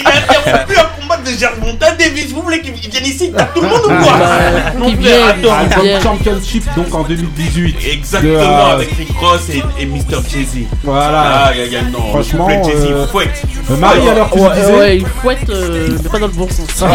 a 0.07 0.09
interrompu 0.17 0.75
un 0.79 0.87
combat 1.07 1.17
de 1.17 1.37
Gervonta 1.37 1.91
Davis. 1.91 2.31
Vous 2.33 2.41
voulez 2.41 2.61
qu'il 2.61 2.73
vienne 2.73 3.05
ici, 3.05 3.31
tape 3.31 3.53
tout 3.53 3.61
le 3.61 3.67
monde 3.69 3.81
ou 3.85 3.87
quoi 3.87 3.97
Bah, 4.17 4.71
Mon 4.77 4.89
frère, 5.01 5.27
attends. 5.29 5.77
Album. 5.77 6.01
Championship, 6.01 6.63
donc 6.75 6.93
en 6.93 7.03
2018. 7.03 7.75
Exactement, 7.91 8.33
De, 8.33 8.37
euh, 8.39 8.73
avec 8.73 8.89
Rick 8.97 9.09
Ross 9.19 9.41
et, 9.49 9.63
et 9.81 9.85
Mr. 9.85 10.21
Jay-Z. 10.29 10.65
Voilà. 10.83 11.45
Ah, 11.47 11.55
y 11.55 11.61
a, 11.61 11.65
y 11.65 11.75
a, 11.75 11.81
non, 11.83 11.99
Franchement, 12.09 12.47
le 12.47 12.53
Jay-Z, 12.63 12.85
euh, 12.91 13.07
fouette. 13.07 13.41
Euh, 13.71 13.77
Marie, 13.77 14.07
alors, 14.09 14.29
tu 14.31 14.39
Ouais, 14.39 14.49
disais 14.55 14.73
ouais, 14.77 14.97
il 14.97 15.05
fouette, 15.07 15.49
euh, 15.49 15.97
mais 16.03 16.09
pas 16.09 16.19
dans 16.19 16.27
le 16.27 16.33
bon 16.33 16.47
sens. 16.49 16.83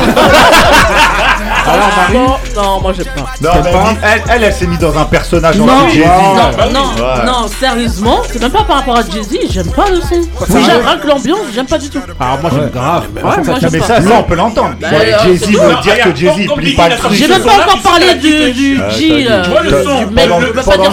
Alors, 1.67 1.89
Marie 1.97 2.15
non, 2.15 2.37
non, 2.63 2.81
moi 2.81 2.93
j'aime 2.97 3.07
pas. 3.07 3.31
Non, 3.41 3.51
mais 3.65 3.71
pas 3.73 3.95
elle, 4.03 4.23
elle, 4.31 4.45
elle 4.45 4.53
s'est 4.53 4.67
mise 4.67 4.79
dans 4.79 4.97
un 4.97 5.05
personnage 5.05 5.61
en 5.61 5.67
Non, 5.67 5.89
Jay-Z. 5.89 6.07
non, 6.07 6.35
bah 6.57 6.65
oui. 6.67 6.73
non, 6.73 6.81
Ouais. 7.05 7.25
non, 7.27 7.49
sérieusement, 7.49 8.19
c'est 8.31 8.41
même 8.41 8.51
pas 8.51 8.63
par 8.65 8.77
rapport 8.79 8.97
à 8.99 9.03
Jay-Z, 9.03 9.37
j'aime 9.51 9.71
pas 9.73 9.91
le 9.91 10.01
son. 10.01 10.21
J'aime 10.49 10.85
rien 10.87 10.97
que 10.99 11.07
l'ambiance, 11.07 11.39
j'aime 11.55 11.67
pas 11.67 11.79
du 11.79 11.91
tout. 11.91 12.01
Alors, 12.19 12.39
moi, 12.41 12.51
j'aime 12.55 12.71
grave. 12.71 13.05
Ouais, 13.17 13.23
moi 13.23 13.55
j'aime 13.61 13.79
pas. 13.81 14.00
Ça, 14.03 14.15
on 14.19 14.23
peut 14.23 14.35
l'entendre. 14.35 14.75
Bah, 14.81 14.89
Jay-Z 15.25 15.47
veut 15.47 15.83
dire 15.83 16.01
que 16.05 16.15
Jay-Z 16.15 16.55
plie 16.57 16.75
pas 16.75 16.89
le 16.89 16.97
truc. 16.97 17.13
J'ai 17.13 17.29
même 17.29 17.43
pas 17.43 17.55
encore 17.55 17.83
parlé 17.83 18.15
du, 18.15 18.81
G, 18.99 19.29
mec, 20.13 20.29
Pendant, 20.65 20.91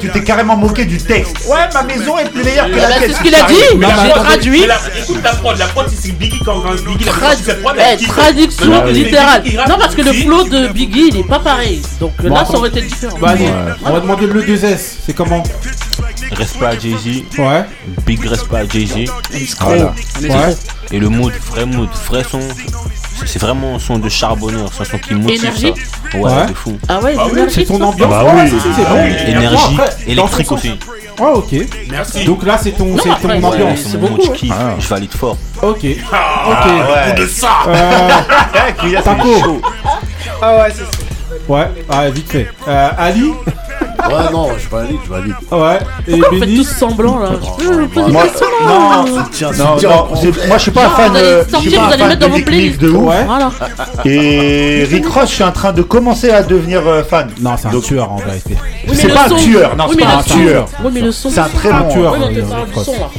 tu 0.00 0.08
t'es 0.10 0.22
carrément 0.22 0.56
moqué 0.56 0.84
du 0.84 0.98
texte. 0.98 1.46
Ouais, 1.48 1.58
ma 1.72 1.82
maison 1.82 2.18
est 2.18 2.30
plus 2.30 2.44
meilleure 2.44 2.66
que 2.66 2.78
Ah 2.78 2.82
la 2.82 2.88
bah, 2.88 2.94
tienne. 2.98 3.10
c'est 3.10 3.16
ce 3.16 3.22
qu'il 3.22 3.34
a 3.34 3.42
dit, 3.42 3.76
Mais 3.76 3.86
j'ai 4.02 4.10
traduit. 4.10 4.62
Écoute 4.62 5.22
la 5.22 5.30
prod, 5.30 5.58
la 5.58 5.66
prod 5.66 5.86
c'est 5.88 6.12
Biggie 6.12 6.40
quand 6.44 6.62
Biggie 6.86 7.08
eh, 7.08 8.06
traduction 8.06 8.84
littérale. 8.86 9.42
Non, 9.68 9.76
parce 9.78 9.94
que 9.94 10.02
le 10.02 10.12
flow 10.12 10.44
de 10.44 10.68
Biggie, 10.68 11.08
il 11.12 11.18
est 11.18 11.28
pas 11.28 11.38
pareil. 11.38 11.82
Donc 12.00 12.12
euh, 12.24 12.28
là, 12.28 12.44
ça 12.44 12.54
aurait 12.54 12.68
été 12.68 12.82
différent. 12.82 13.16
Bah, 13.20 13.30
allez, 13.30 13.48
on 13.84 13.92
va 13.92 14.00
demander 14.00 14.26
le 14.26 14.42
2S. 14.42 14.96
C'est 15.06 15.14
comment? 15.14 15.42
Respect 16.32 16.66
à 16.66 16.78
Jay-Z. 16.78 17.38
Ouais. 17.38 17.64
Big 18.06 18.24
respect 18.24 18.56
à 18.56 18.68
Jay-Z. 18.68 19.10
Voilà. 19.60 19.94
Ouais. 20.20 20.56
Et 20.90 20.98
le 20.98 21.08
mood, 21.08 21.32
vrai 21.50 21.66
mood, 21.66 21.88
vrai 22.08 22.22
son. 22.30 22.40
c'est- 23.26 23.38
vraiment 23.40 23.74
un 23.74 23.78
son 23.78 23.98
de 23.98 24.08
charbonneur, 24.08 24.70
c'est 24.72 24.82
un 24.82 24.84
son 24.84 24.98
qui 24.98 25.14
motive 25.14 25.40
Énergie 25.44 25.72
ça. 26.12 26.18
Ouais, 26.18 26.24
Ouais. 26.24 26.46
de 26.46 26.54
fou. 26.54 26.78
Ah 26.88 27.00
ouais, 27.00 27.14
Bah 27.16 27.24
oui, 27.32 27.40
C'est 27.48 27.64
ton 27.64 27.80
ambiance. 27.82 28.08
Bah 28.10 28.24
oui. 28.34 28.50
c'est 28.50 28.82
Ah 28.86 28.90
bon. 28.94 29.02
oui. 29.04 29.12
Énergie, 29.26 29.76
électrique 30.06 30.52
aussi. 30.52 30.78
Ah, 31.20 31.32
ok. 31.34 31.52
Merci. 31.90 32.24
Donc 32.24 32.44
là, 32.44 32.56
c'est 32.62 32.70
ton, 32.72 32.96
c'est 32.96 33.08
ton 33.20 33.30
ambiance. 33.44 33.78
C'est 33.90 33.98
mood, 33.98 34.12
hein. 34.12 34.22
je 34.24 34.30
kiffe, 34.30 34.52
Ah. 34.56 34.74
je 34.78 34.86
valide 34.86 35.12
fort. 35.12 35.36
Ok. 35.62 35.84
Ah, 36.12 36.44
Ok. 36.48 36.66
ouais. 36.66 37.14
goût 37.16 37.22
de 37.22 37.26
ça. 37.26 37.48
Euh, 37.66 38.08
Taco. 39.04 39.60
Ah 40.40 40.56
ouais, 40.58 40.68
c'est 40.70 40.84
ça. 40.84 40.90
Ouais. 41.48 41.68
Ah, 41.88 42.08
vite 42.10 42.30
fait. 42.30 42.48
Euh, 42.68 42.88
Ali. 42.96 43.32
Ouais, 44.08 44.32
non, 44.32 44.48
je 44.58 44.68
valide, 44.68 44.98
je 45.04 45.10
valide. 45.10 45.34
Ouais. 45.50 45.78
Et 46.06 46.10
Pourquoi 46.12 46.28
vous 46.30 46.34
faites 46.38 46.40
Benny. 46.40 46.56
tous 46.56 46.68
semblant 46.76 47.18
là 47.18 47.28
Je 47.32 47.64
peux 47.64 47.72
vous 47.80 47.88
poser 47.88 48.10
une 48.10 48.16
question 48.22 48.46
non, 48.66 49.24
Tiens, 49.32 49.50
non, 49.58 49.76
c'est- 50.20 50.46
moi 50.48 50.56
je 50.56 50.62
suis 50.62 50.70
pas 50.70 50.82
Genre, 50.82 50.92
fan. 50.96 51.10
vous 51.10 51.16
allez 51.16 51.24
euh, 51.26 51.44
je 51.46 51.50
sortir, 51.50 51.70
suis 51.70 51.78
pas 51.78 51.84
vous 51.84 51.88
un 51.88 51.92
allez 51.92 51.98
fan 52.00 52.08
mettre 52.08 52.20
dans 52.20 52.26
de 52.28 52.32
vos 52.32 52.44
playlists. 52.44 52.80
De 52.80 52.88
ouf. 52.90 53.14
Voilà. 53.26 53.50
Et 54.04 54.84
Rick 54.90 55.06
Ross, 55.08 55.28
je 55.30 55.34
suis 55.34 55.44
en 55.44 55.52
train 55.52 55.72
de 55.72 55.82
commencer 55.82 56.30
à 56.30 56.42
devenir 56.42 56.82
euh, 56.86 57.02
fan. 57.02 57.28
Non, 57.40 57.52
c'est 57.56 57.68
un 57.68 57.80
tueur 57.80 58.12
en 58.12 58.16
vérité. 58.16 58.56
C'est 58.92 59.08
le 59.08 59.14
pas 59.14 59.26
un 59.26 59.28
tueur, 59.36 59.76
non, 59.76 59.84
c'est 59.90 59.98
pas 59.98 60.04
le 60.06 60.18
un 60.18 60.22
tueur. 60.22 60.68
C'est 61.12 61.38
un 61.40 61.48
très 61.48 61.70
Un 61.70 61.80
bon. 61.80 61.88
tueur. 61.88 62.14
Euh. 62.14 62.42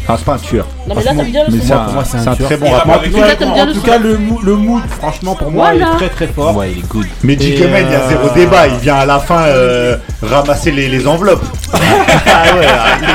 Ah, 0.07 0.15
c'est 0.17 0.25
pas 0.25 0.33
un 0.33 0.37
tueur. 0.37 0.65
Non, 0.87 0.95
mais 0.95 1.03
là, 1.03 1.13
t'aimes 1.13 1.31
bien 1.31 1.43
le 1.47 1.59
son. 1.59 1.67
pour 1.67 1.93
moi, 1.93 2.03
c'est 2.05 2.17
un 2.17 2.31
un 2.31 2.35
très 2.35 2.57
bon 2.57 2.65
Il 3.05 3.23
avec 3.23 3.41
En 3.41 3.73
tout 3.73 3.81
cas, 3.81 3.97
le 3.97 4.55
mood, 4.55 4.81
franchement, 4.99 5.35
pour 5.35 5.51
moi, 5.51 5.71
Voilà. 5.71 5.93
est 5.93 5.97
très 5.97 6.09
très 6.09 6.27
fort. 6.27 6.55
Ouais, 6.55 6.71
il 6.71 6.79
est 6.79 6.87
good. 6.87 7.05
Mais. 7.23 7.35
Kemen, 7.35 7.85
il 7.87 7.91
y 7.91 7.95
a 7.95 8.07
zéro 8.07 8.27
euh, 8.27 8.33
débat. 8.35 8.67
Il 8.67 8.75
vient 8.77 8.95
à 8.95 9.05
la 9.05 9.19
fin 9.19 9.41
euh, 9.47 9.97
ramasser 10.21 10.71
les, 10.71 10.78
les 10.87 11.07
enveloppes. 11.07 11.43
ah 11.73 12.55
ouais, 12.57 12.65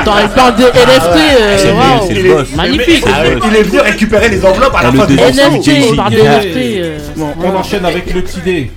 Attends, 0.01 0.13
il 0.21 0.29
parle 0.29 0.55
de 0.55 0.63
NFT. 0.63 1.17
euh, 1.39 1.57
C'est 1.57 1.71
lui, 1.71 1.77
waouh. 1.77 2.07
c'est 2.07 2.13
le 2.13 2.33
boss. 2.33 2.47
Magnifique. 2.55 3.03
ah 3.07 3.21
ouais, 3.23 3.37
il 3.49 3.55
est 3.55 3.63
venu 3.63 3.79
récupérer 3.79 4.29
les 4.29 4.45
enveloppes 4.45 4.75
à 4.75 4.83
la 4.83 4.91
le 4.91 4.97
fin. 4.99 5.05
NFT, 5.05 5.65
de. 5.67 5.71
NFT. 5.71 6.47
euh, 6.57 6.99
Bon, 7.17 7.27
on 7.43 7.55
enchaîne 7.55 7.85
avec 7.85 8.13
le 8.13 8.21
petit 8.21 8.41
dé. 8.41 8.71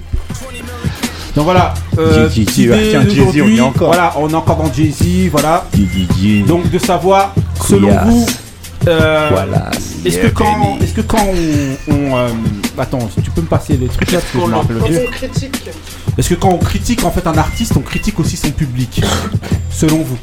Donc 1.37 1.45
voilà, 1.45 1.75
euh, 1.99 2.29
Jay-Z, 2.31 2.47
petit 2.47 2.69
ouais, 2.69 2.77
dé 2.79 2.89
tiens, 2.91 3.03
Jay-Z, 3.03 3.11
on 3.11 3.13
y 3.13 3.21
est 3.21 3.25
d'aujourd'hui. 3.27 3.61
encore. 3.61 3.89
Voilà, 3.89 4.13
on 4.17 4.29
est 4.29 4.35
encore 4.35 4.57
dans 4.57 4.73
Jay-Z, 4.73 5.29
voilà. 5.31 5.67
Donc 6.49 6.69
de 6.71 6.79
savoir, 6.79 7.33
selon 7.65 7.91
vous, 8.07 8.27
euh, 8.89 9.29
Voilà. 9.31 9.71
est-ce 10.05 10.17
Yeah, 10.17 10.31
que 10.31 10.35
quand, 10.35 10.79
est-ce 10.83 10.95
que 10.95 11.01
quand 11.03 11.19
on, 11.89 11.93
on, 11.95 12.17
euh, 12.17 12.29
attends, 12.79 12.99
si 13.15 13.23
tu 13.23 13.31
peux 13.31 13.43
me 13.43 13.47
passer 13.47 13.77
les 13.77 13.87
trucs 13.87 14.11
là 14.11 14.19
parce 14.21 14.33
que 14.33 14.41
je 14.41 14.47
me 14.51 14.57
rappelle 14.57 14.77
Quand 14.79 14.87
plus. 14.87 14.99
on 15.07 15.11
critique. 15.11 15.61
Est-ce 16.19 16.31
que 16.31 16.35
quand 16.35 16.51
on 16.51 16.59
critique 16.59 17.05
en 17.05 17.11
fait 17.11 17.27
un 17.27 17.39
artiste, 17.39 17.75
on 17.77 17.81
critique 17.81 18.19
aussi 18.21 18.37
son 18.37 18.51
public, 18.51 19.01
selon 19.71 19.99
vous 19.99 20.19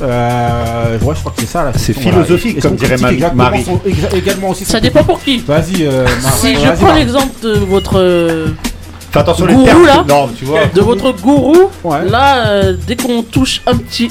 euh, 0.00 0.96
ouais, 1.00 1.14
je 1.14 1.20
crois 1.20 1.32
que 1.32 1.40
c'est 1.40 1.46
ça 1.48 1.64
la 1.64 1.72
C'est 1.76 1.92
voilà. 1.92 2.12
philosophique, 2.22 2.60
comme 2.60 2.76
dirait 2.76 2.96
Marie- 2.98 3.14
exactement 3.16 3.42
Marie. 3.42 3.64
son- 3.64 3.78
exa- 3.84 4.14
également 4.16 4.50
aussi 4.50 4.64
Ça 4.64 4.78
dépend 4.78 5.02
pour 5.02 5.20
qui. 5.20 5.38
Vas-y, 5.38 5.82
euh, 5.84 6.06
Si 6.40 6.54
je 6.54 6.70
prends 6.76 6.94
l'exemple 6.94 7.32
de 7.42 7.54
votre 7.54 7.98
euh, 7.98 8.46
Fais 9.10 9.20
attention 9.20 9.46
les 9.46 9.54
gourou 9.54 9.64
termes. 9.66 9.86
là, 9.86 10.04
Non, 10.06 10.28
tu 10.38 10.44
vois. 10.44 10.66
de 10.66 10.80
votre 10.82 11.12
gourou, 11.12 11.70
Ouais. 11.82 12.04
là, 12.08 12.46
euh, 12.48 12.76
dès 12.86 12.94
qu'on 12.94 13.22
touche 13.22 13.62
un 13.66 13.76
petit. 13.76 14.08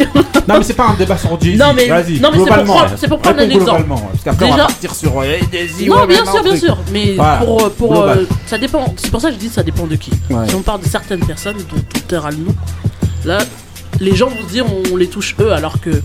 Non 0.48 0.56
mais 0.57 0.64
c'est 0.64 0.74
pas 0.74 0.88
un 0.88 0.94
débat 0.95 1.18
sur 1.18 1.40
Jay-Z. 1.40 1.60
Non, 1.60 1.74
mais- 1.76 1.88
Vas-y, 1.88 2.19
non, 2.19 2.30
mais 2.32 2.38
c'est 2.38 2.38
pour 2.38 2.45
globalement. 2.45 2.74
prendre- 2.74 2.91
c'est 2.98 3.07
pour 3.07 3.19
prendre 3.19 3.38
Réponds 3.38 3.52
un 3.52 3.56
exemple. 3.56 3.69
globalement, 3.84 3.95
ouais, 3.95 4.02
Parce 4.14 4.24
qu'après 4.24 4.45
on 4.45 4.49
va 4.49 4.56
Déjà- 4.56 4.68
partir 4.68 4.95
sur 4.95 5.22
euh, 5.22 5.24
Jay-Z. 5.52 5.88
Non, 5.88 5.95
ouais, 5.98 6.07
bien 6.07 6.24
sûr, 6.26 6.34
bien 6.44 6.52
truc. 6.52 6.64
sûr. 6.64 6.78
Mais 6.91 7.14
Voilà. 7.15 7.38
pour, 7.38 7.61
euh, 7.64 7.69
pour 7.78 7.91
Global. 7.91 8.18
euh, 8.19 8.26
ça 8.48 8.57
dépend. 8.57 8.94
C'est 8.98 9.11
pour 9.11 9.22
ça 9.22 9.28
que 9.30 9.34
je 9.36 9.40
dis 9.40 9.49
ça 9.49 9.61
dépend 9.64 9.86
de 9.86 9.95
qui. 9.95 10.11
Ouais. 10.32 10.48
Si 10.48 10.56
on 10.56 10.61
parle 10.61 10.82
de 10.82 10.88
certaines 10.88 11.19
personnes 11.26 11.57
dont 11.57 11.82
tout 11.94 12.15
est 12.15 12.18
le 12.32 12.38
nom, 12.38 12.56
là, 13.26 13.38
les 13.99 14.15
gens 14.15 14.28
vont 14.30 14.48
se 14.48 14.52
dire 14.52 14.65
on 14.91 14.95
les 14.98 15.07
touche 15.07 15.36
eux, 15.40 15.52
alors 15.53 15.80
que 15.80 16.02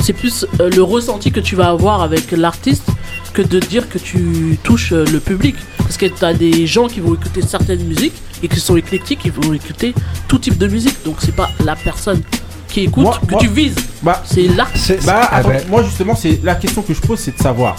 c'est 0.00 0.12
plus 0.12 0.46
euh, 0.60 0.68
le 0.70 0.82
ressenti 0.82 1.30
que 1.30 1.40
tu 1.40 1.54
vas 1.56 1.68
avoir 1.68 2.02
avec 2.02 2.32
l'artiste 2.32 2.88
que 3.34 3.42
de 3.42 3.58
dire 3.60 3.88
que 3.88 3.98
tu 3.98 4.58
touches 4.62 4.92
euh, 4.92 5.04
le 5.12 5.20
public. 5.20 5.56
Parce 5.78 5.96
que 5.98 6.06
tu 6.06 6.24
as 6.24 6.32
des 6.32 6.66
gens 6.66 6.86
qui 6.88 7.00
vont 7.00 7.14
écouter 7.14 7.42
certaines 7.42 7.84
musiques 7.84 8.14
et 8.42 8.48
qui 8.48 8.58
sont 8.60 8.76
éclectiques, 8.76 9.18
qui 9.18 9.30
vont 9.30 9.52
écouter 9.52 9.94
tout 10.28 10.38
type 10.38 10.56
de 10.56 10.66
musique. 10.68 10.96
Donc 11.04 11.16
c'est 11.18 11.34
pas 11.34 11.50
la 11.62 11.76
personne 11.76 12.22
qui 12.68 12.80
écoute 12.84 13.04
Moi- 13.04 13.20
que 13.26 13.32
moi- 13.32 13.40
tu 13.40 13.48
vises. 13.48 13.74
Bah, 14.02 14.22
c'est 14.24 14.48
l'artiste. 14.48 15.04
Bah, 15.04 15.28
Ah 15.30 15.42
ben. 15.42 15.60
moi 15.68 15.82
justement, 15.82 16.14
c'est 16.16 16.40
la 16.42 16.54
question 16.54 16.80
que 16.82 16.94
je 16.94 17.00
pose, 17.00 17.18
c'est 17.18 17.36
de 17.36 17.42
savoir. 17.42 17.76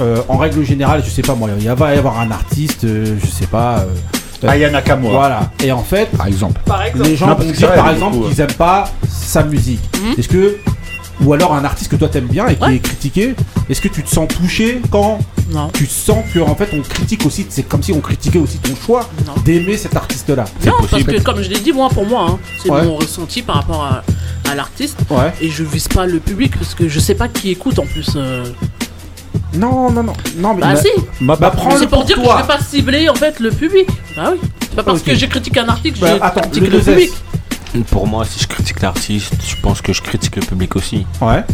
euh, 0.00 0.22
en 0.28 0.38
règle 0.38 0.64
générale, 0.64 1.02
je 1.04 1.10
sais 1.10 1.20
pas 1.20 1.34
moi, 1.34 1.50
il 1.58 1.68
va 1.68 1.94
y 1.94 1.98
avoir 1.98 2.18
un 2.20 2.30
artiste, 2.30 2.84
euh, 2.84 3.16
je 3.22 3.26
sais 3.26 3.46
pas. 3.46 3.80
euh, 3.80 4.48
Aya 4.48 4.70
Nakamura. 4.70 5.12
Voilà. 5.12 5.50
Et 5.62 5.70
en 5.72 5.82
fait, 5.82 6.06
par 6.16 6.26
exemple, 6.26 6.58
Par 6.64 6.82
exemple. 6.82 7.10
les 7.10 7.16
gens 7.16 7.26
Non, 7.26 7.34
vont 7.34 7.50
dire 7.50 7.74
par 7.74 7.90
exemple 7.90 8.16
qu'ils 8.28 8.40
aiment 8.40 8.52
pas 8.54 8.90
sa 9.06 9.42
musique. 9.42 9.82
Est-ce 10.16 10.28
que 10.28 10.56
ou 11.24 11.32
alors 11.32 11.54
un 11.54 11.64
artiste 11.64 11.90
que 11.90 11.96
toi 11.96 12.08
t'aimes 12.08 12.26
bien 12.28 12.46
et 12.48 12.56
qui 12.56 12.64
est 12.74 12.78
critiqué, 12.78 13.34
est-ce 13.68 13.80
que 13.80 13.88
tu 13.88 14.02
te 14.02 14.08
sens 14.08 14.28
touché 14.28 14.80
quand 14.90 15.18
tu 15.74 15.86
sens 15.86 16.24
que 16.32 16.38
en 16.40 16.54
fait 16.54 16.68
on 16.72 16.80
critique 16.80 17.26
aussi, 17.26 17.46
c'est 17.48 17.62
comme 17.64 17.82
si 17.82 17.92
on 17.92 18.00
critiquait 18.00 18.38
aussi 18.38 18.58
ton 18.58 18.74
choix 18.76 19.08
d'aimer 19.44 19.76
cet 19.76 19.96
artiste-là? 19.96 20.44
Non, 20.66 20.72
parce 20.90 21.02
que 21.02 21.22
comme 21.22 21.42
je 21.42 21.50
l'ai 21.50 21.58
dit, 21.60 21.72
moi, 21.72 21.88
pour 21.88 22.06
moi, 22.06 22.26
hein, 22.30 22.38
c'est 22.62 22.70
Ouais. 22.70 22.84
mon 22.84 22.96
ressenti 22.96 23.42
par 23.42 23.56
rapport 23.56 23.82
à, 23.84 24.02
à 24.50 24.54
l'artiste. 24.54 24.98
Ouais. 25.10 25.32
Et 25.40 25.50
je 25.50 25.62
vise 25.64 25.88
pas 25.88 26.06
le 26.06 26.20
public 26.20 26.56
parce 26.56 26.74
que 26.74 26.88
je 26.88 26.98
sais 27.00 27.14
pas 27.14 27.28
qui 27.28 27.50
écoute 27.50 27.78
en 27.78 27.86
plus. 27.86 28.10
euh. 28.16 28.44
Non, 29.54 29.90
non, 29.90 30.02
non, 30.04 30.12
non, 30.36 30.54
mais 30.54 30.60
Bah, 30.60 30.76
si. 30.76 30.88
bah, 31.20 31.36
c'est 31.76 31.86
pour, 31.88 31.98
pour 31.98 32.04
dire 32.04 32.16
toi. 32.22 32.34
que 32.34 32.38
je 32.38 32.42
vais 32.46 32.48
pas 32.58 32.62
cibler 32.62 33.08
en 33.08 33.14
fait 33.14 33.40
le 33.40 33.50
public. 33.50 33.86
Bah 34.16 34.30
oui. 34.32 34.38
C'est 34.62 34.76
pas 34.76 34.82
parce 34.84 35.02
que 35.02 35.14
j'ai 35.14 35.26
critiqué 35.28 35.58
un 35.60 35.68
article 35.68 35.96
que 35.98 36.04
Bah, 36.04 36.16
je 36.16 36.22
attends, 36.22 36.40
critique 36.42 36.70
le 36.72 36.78
public. 36.78 37.10
Pour 37.90 38.06
moi, 38.06 38.24
si 38.24 38.40
je 38.40 38.46
critique 38.48 38.80
l'artiste, 38.82 39.34
je 39.46 39.54
pense 39.62 39.80
que 39.80 39.92
je 39.92 40.02
critique 40.02 40.36
le 40.36 40.42
public 40.42 40.74
aussi. 40.76 41.06
Ouais. 41.20 41.44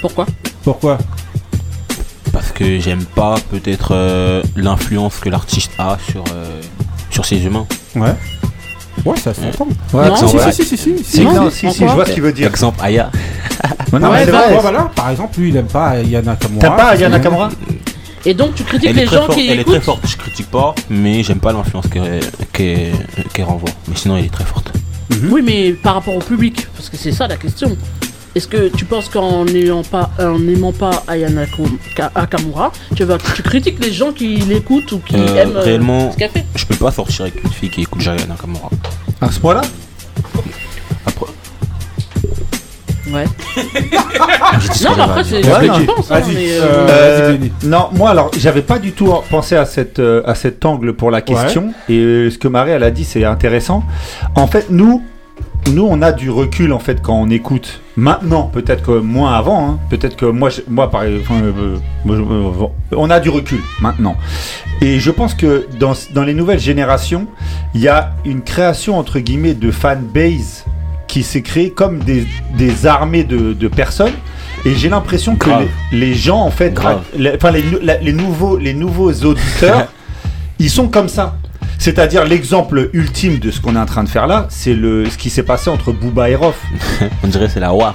Pourquoi? 0.00 0.26
Pourquoi? 0.62 0.98
Parce 2.32 2.50
que 2.52 2.78
j'aime 2.78 3.04
pas 3.04 3.36
peut-être 3.50 3.92
euh, 3.94 4.42
l'influence 4.56 5.18
que 5.20 5.28
l'artiste 5.30 5.72
a 5.78 5.96
sur, 6.10 6.24
euh, 6.34 6.60
sur 7.10 7.24
ses 7.24 7.42
humains. 7.44 7.66
Ouais. 7.96 8.14
Ouais, 9.04 9.16
ça 9.16 9.32
s'entend. 9.34 9.68
Ouais, 9.92 10.08
non, 10.08 10.16
si, 10.16 10.26
si, 10.28 10.52
si, 10.52 10.64
si, 10.64 10.76
si, 10.76 10.98
Si, 10.98 11.04
si. 11.04 11.24
non, 11.24 11.50
si, 11.50 11.70
si, 11.72 11.78
je 11.80 11.92
vois 11.92 12.06
ce 12.06 12.12
qu'il 12.12 12.22
veut 12.22 12.32
dire. 12.32 12.48
Exemple, 12.48 12.78
Aya. 12.82 13.10
Non, 13.92 13.98
non, 14.00 14.10
Ouais, 14.10 14.18
mais 14.18 14.24
c'est 14.26 14.32
bah, 14.32 14.42
vrai. 14.46 14.54
ouais, 14.56 14.60
voilà. 14.60 14.90
Par 14.94 15.10
exemple, 15.10 15.40
lui, 15.40 15.48
il 15.50 15.56
aime 15.56 15.66
pas 15.66 15.96
Yana 16.00 16.32
Nakamura. 16.32 16.60
T'aimes 16.60 16.76
pas 16.76 16.88
Aya 16.90 17.08
Nakamura? 17.08 17.48
Et 18.26 18.34
donc 18.34 18.54
tu 18.54 18.64
critiques 18.64 18.90
Elle 18.90 18.98
est, 18.98 19.00
les 19.02 19.06
très 19.06 19.16
gens 19.16 19.26
forte, 19.26 19.38
qui 19.38 19.48
elle 19.48 19.60
est 19.60 19.64
très 19.64 19.80
forte, 19.80 20.06
je 20.06 20.16
critique 20.16 20.50
pas, 20.50 20.74
mais 20.88 21.22
j'aime 21.22 21.40
pas 21.40 21.52
l'influence 21.52 21.86
qu'elle 21.88 23.44
renvoie. 23.44 23.68
Mais 23.88 23.96
sinon, 23.96 24.16
elle 24.16 24.24
est 24.26 24.32
très 24.32 24.44
forte. 24.44 24.72
Oui, 25.30 25.42
mais 25.44 25.72
par 25.72 25.94
rapport 25.94 26.16
au 26.16 26.20
public, 26.20 26.66
parce 26.74 26.88
que 26.88 26.96
c'est 26.96 27.12
ça 27.12 27.26
la 27.28 27.36
question. 27.36 27.76
Est-ce 28.34 28.48
que 28.48 28.68
tu 28.68 28.84
penses 28.84 29.08
qu'en 29.08 29.44
n'ayant 29.44 29.84
pas, 29.84 30.10
en 30.18 30.40
n'aimant 30.40 30.72
pas 30.72 31.04
Ayana 31.06 31.44
Nakamura, 32.16 32.72
tu 32.96 33.04
vas, 33.04 33.16
tu 33.36 33.42
critiques 33.42 33.78
les 33.84 33.92
gens 33.92 34.10
qui 34.12 34.36
l'écoutent 34.38 34.90
ou 34.90 34.98
qui 34.98 35.14
Euh, 35.14 35.36
aiment 35.36 35.56
euh, 35.56 35.60
réellement, 35.60 36.10
ce 36.10 36.16
qu'elle 36.16 36.30
fait? 36.30 36.44
je 36.56 36.66
peux 36.66 36.74
pas 36.74 36.90
sortir 36.90 37.22
avec 37.26 37.44
une 37.44 37.50
fille 37.50 37.70
qui 37.70 37.82
écoute 37.82 38.00
Jaya 38.00 38.26
Nakamura. 38.26 38.70
À 39.20 39.30
ce 39.30 39.38
point-là? 39.38 39.60
Ouais. 43.12 43.24
Non, 44.84 44.90
mais 44.96 45.02
après, 45.02 45.24
c'est 45.24 45.40
que 45.42 45.78
tu 45.80 45.86
penses. 45.86 46.10
hein, 46.10 46.20
mais, 46.32 46.46
euh, 46.50 46.86
Euh, 46.88 47.36
non, 47.64 47.88
moi 47.92 48.10
alors 48.10 48.30
j'avais 48.38 48.62
pas 48.62 48.78
du 48.78 48.92
tout 48.92 49.12
pensé 49.30 49.56
à 49.56 49.64
cette 49.66 49.98
euh, 49.98 50.22
à 50.26 50.34
cet 50.34 50.64
angle 50.64 50.94
pour 50.94 51.10
la 51.10 51.20
question 51.20 51.72
et 51.88 51.98
euh, 51.98 52.30
ce 52.30 52.38
que 52.38 52.48
Marie 52.48 52.70
elle 52.70 52.82
a 52.82 52.90
dit 52.90 53.04
c'est 53.04 53.24
intéressant. 53.24 53.82
En 54.36 54.46
fait 54.46 54.66
nous 54.70 55.02
nous 55.72 55.86
on 55.90 56.02
a 56.02 56.12
du 56.12 56.30
recul 56.30 56.72
en 56.72 56.78
fait 56.78 57.00
quand 57.02 57.14
on 57.14 57.30
écoute. 57.30 57.80
Maintenant 57.96 58.44
peut-être 58.44 58.82
que 58.82 58.98
moins 58.98 59.34
avant, 59.34 59.68
hein. 59.68 59.78
peut-être 59.90 60.16
que 60.16 60.26
moi 60.26 60.50
je- 60.50 60.60
moi 60.68 60.90
par 60.90 61.02
je- 61.04 61.16
euh, 61.30 61.76
on 62.92 63.10
a 63.10 63.20
du 63.20 63.28
recul 63.30 63.60
maintenant. 63.80 64.16
Et 64.80 64.98
je 64.98 65.10
pense 65.10 65.34
que 65.34 65.66
dans 65.78 65.94
dans 66.12 66.22
les 66.24 66.34
nouvelles 66.34 66.60
générations 66.60 67.26
il 67.74 67.80
y 67.80 67.88
a 67.88 68.12
une 68.24 68.42
création 68.42 68.98
entre 68.98 69.18
guillemets 69.18 69.54
de 69.54 69.70
fanbase 69.70 70.64
qui 71.14 71.22
s'est 71.22 71.42
créée 71.42 71.70
comme 71.70 72.00
des, 72.00 72.26
des 72.58 72.86
armées 72.86 73.22
de, 73.22 73.52
de 73.52 73.68
personnes. 73.68 74.14
Et 74.64 74.74
j'ai 74.74 74.88
l'impression 74.88 75.36
que 75.36 75.48
les, 75.48 75.68
les 75.96 76.12
gens, 76.14 76.40
en 76.40 76.50
fait, 76.50 76.74
Grave. 76.74 77.02
les, 77.16 77.34
enfin, 77.36 77.52
les, 77.52 77.62
les 78.02 78.12
nouveaux, 78.12 78.56
les 78.56 78.74
nouveaux 78.74 79.12
auditeurs, 79.12 79.86
ils 80.58 80.68
sont 80.70 80.88
comme 80.88 81.08
ça. 81.08 81.36
C'est-à-dire 81.78 82.24
l'exemple 82.24 82.90
ultime 82.94 83.38
de 83.38 83.52
ce 83.52 83.60
qu'on 83.60 83.76
est 83.76 83.78
en 83.78 83.86
train 83.86 84.02
de 84.02 84.08
faire 84.08 84.26
là, 84.26 84.46
c'est 84.50 84.74
le 84.74 85.08
ce 85.08 85.16
qui 85.16 85.30
s'est 85.30 85.44
passé 85.44 85.70
entre 85.70 85.92
Booba 85.92 86.30
et 86.30 86.34
Rof. 86.34 86.60
On 87.22 87.28
dirait 87.28 87.48
c'est 87.48 87.60
la 87.60 87.72
war. 87.72 87.94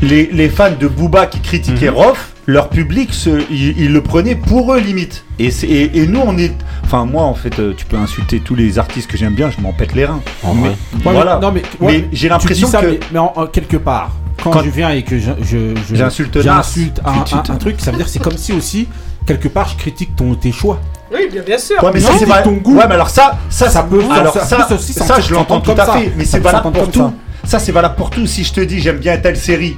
Les, 0.00 0.28
les 0.32 0.48
fans 0.48 0.70
de 0.78 0.86
Booba 0.86 1.26
qui 1.26 1.40
critiquaient 1.40 1.90
Mhm. 1.90 1.96
Rof, 1.96 2.31
leur 2.46 2.68
public, 2.68 3.12
se, 3.14 3.30
ils, 3.50 3.78
ils 3.78 3.92
le 3.92 4.02
prenaient 4.02 4.34
pour 4.34 4.72
eux 4.74 4.78
limite. 4.80 5.24
Et, 5.38 5.50
c'est- 5.50 5.66
et, 5.68 5.98
et 5.98 6.06
nous, 6.06 6.20
on 6.24 6.36
est, 6.38 6.52
enfin 6.84 7.04
moi 7.04 7.22
en 7.22 7.34
fait, 7.34 7.58
euh, 7.58 7.72
tu 7.76 7.84
peux 7.86 7.96
insulter 7.96 8.40
tous 8.40 8.54
les 8.54 8.78
artistes 8.78 9.08
que 9.10 9.16
j'aime 9.16 9.34
bien, 9.34 9.50
je 9.50 9.60
m'en 9.60 9.72
pète 9.72 9.94
les 9.94 10.04
reins. 10.04 10.20
En 10.42 10.54
Mais- 10.54 10.60
vrai. 10.68 10.76
Voilà. 11.04 11.38
non, 11.40 11.52
mais, 11.52 11.62
Mais 11.80 11.86
ouais, 11.86 12.08
j'ai 12.12 12.28
l'impression 12.28 12.66
ça, 12.68 12.80
que 12.80 12.86
Mais, 12.86 13.00
mais 13.12 13.18
en, 13.18 13.32
en 13.36 13.46
quelque 13.46 13.76
part, 13.76 14.10
quand, 14.42 14.50
Quand- 14.50 14.62
je 14.64 14.70
viens 14.70 14.90
et 14.90 15.02
que 15.02 15.18
je, 15.18 15.30
je, 15.42 15.74
je- 15.88 15.94
J'insulte 15.94 16.36
Nas. 16.36 16.42
j'insulte 16.42 17.00
un, 17.04 17.56
truc, 17.56 17.76
ça 17.80 17.90
veut 17.92 17.96
dire 17.96 18.06
que 18.06 18.12
c'est 18.12 18.18
comme 18.22 18.36
si 18.36 18.52
aussi, 18.52 18.88
quelque 19.24 19.46
part, 19.48 19.68
je 19.68 19.76
critique 19.76 20.16
ton, 20.16 20.34
tes 20.34 20.50
choix. 20.50 20.80
Oui, 21.14 21.28
bien, 21.30 21.42
bien 21.42 21.58
sûr. 21.58 21.76
Ouais, 21.82 21.90
mais 21.94 22.00
ça, 22.00 22.08
Non, 22.08 22.18
c'est 22.18 22.24
c'est 22.24 22.30
pas 22.30 22.42
ton 22.42 22.52
goût. 22.54 22.76
Ouais, 22.76 22.84
mais 22.88 22.94
alors 22.94 23.10
ça, 23.10 23.38
ça, 23.50 23.68
Ça 23.70 23.82
peut- 23.84 24.02
alors 24.10 24.32
ça- 24.32 24.44
ça, 24.46 24.74
aussi 24.74 24.92
ça, 24.94 25.04
s'entendre- 25.04 25.26
je 25.28 25.34
l'entends 25.34 25.60
tout 25.60 25.70
à 25.72 25.76
fait. 25.76 26.06
ça. 26.06 26.10
Mais 26.16 26.24
Ça 26.24 26.30
c'est 26.38 26.40
valable 26.40 26.72
pour 26.72 26.90
tout. 26.90 27.12
Ça, 27.44 27.58
c'est 27.58 27.72
valable 27.72 27.94
pour 27.96 28.10
tout. 28.10 28.26
Si 28.26 28.42
je 28.44 28.52
te 28.52 28.60
dis 28.60 28.80
j'aime 28.80 28.98
bien 28.98 29.16
telle 29.18 29.36
série, 29.36 29.76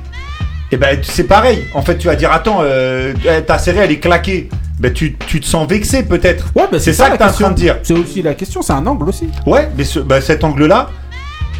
et 0.73 0.77
ben 0.77 0.99
c'est 1.03 1.24
pareil. 1.24 1.65
En 1.74 1.82
fait, 1.82 1.99
tu 1.99 2.07
vas 2.07 2.16
dire 2.16 2.32
attends, 2.32 2.59
euh, 2.62 3.12
ta 3.47 3.59
série 3.59 3.78
elle 3.78 3.93
est 3.93 3.99
claquée. 4.01 4.49
Ben 4.81 4.93
tu, 4.93 5.16
tu 5.27 5.41
te 5.41 5.47
sens 5.47 5.69
vexé 5.69 6.03
peut-être. 6.03 6.49
Ouais, 6.57 6.65
bah, 6.70 6.78
c'est 6.81 6.93
ça, 6.93 7.05
la 7.05 7.11
que 7.12 7.19
t'es 7.19 7.24
en 7.24 7.27
question. 7.28 7.47
train 7.47 7.55
de 7.55 7.59
dire. 7.61 7.77
C'est 7.85 7.95
aussi 7.95 8.23
la 8.23 8.35
question, 8.35 8.61
c'est 8.61 8.73
un 8.73 8.85
angle 8.86 9.09
aussi. 9.09 9.28
Ouais, 9.47 9.69
mais 9.77 9.85
ce- 9.85 10.01
ben, 10.01 10.20
cet 10.20 10.43
angle-là, 10.43 10.91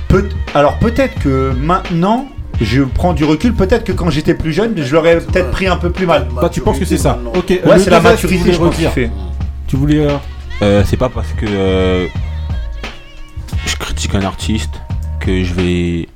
peut, 0.09 0.29
alors 0.55 0.79
peut-être 0.79 1.15
que 1.21 1.53
maintenant. 1.61 2.27
Je 2.61 2.83
prends 2.83 3.15
du 3.15 3.25
recul, 3.25 3.53
peut-être 3.53 3.83
que 3.83 3.91
quand 3.91 4.11
j'étais 4.11 4.35
plus 4.35 4.53
jeune, 4.53 4.75
je 4.77 4.95
l'aurais 4.95 5.19
peut-être 5.19 5.51
pris 5.51 5.67
un 5.67 5.77
peu 5.77 5.91
plus 5.91 6.07
mal. 6.07 6.29
Toi, 6.39 6.49
tu 6.49 6.61
penses 6.61 6.79
que 6.79 6.85
c'est 6.85 6.99
ça 6.99 7.19
Ok. 7.35 7.51
Ouais, 7.51 7.79
c'est 7.81 7.91
la 7.91 7.99
maturité, 8.01 8.45
tu 8.53 8.53
voulais 8.57 8.71
je 8.77 8.83
pense, 8.85 8.93
fait. 8.95 9.11
Tu 9.67 9.75
voulais. 9.77 10.07
euh, 10.07 10.11
Euh, 10.63 10.83
c'est 10.87 10.97
pas 10.97 11.09
parce 11.09 11.27
que 11.33 11.47
euh, 11.49 12.07
je 13.67 13.75
critique 13.75 14.15
un 14.15 14.23
artiste 14.23 14.71
que 15.19 15.43
je 15.43 15.53
vais. 15.53 16.09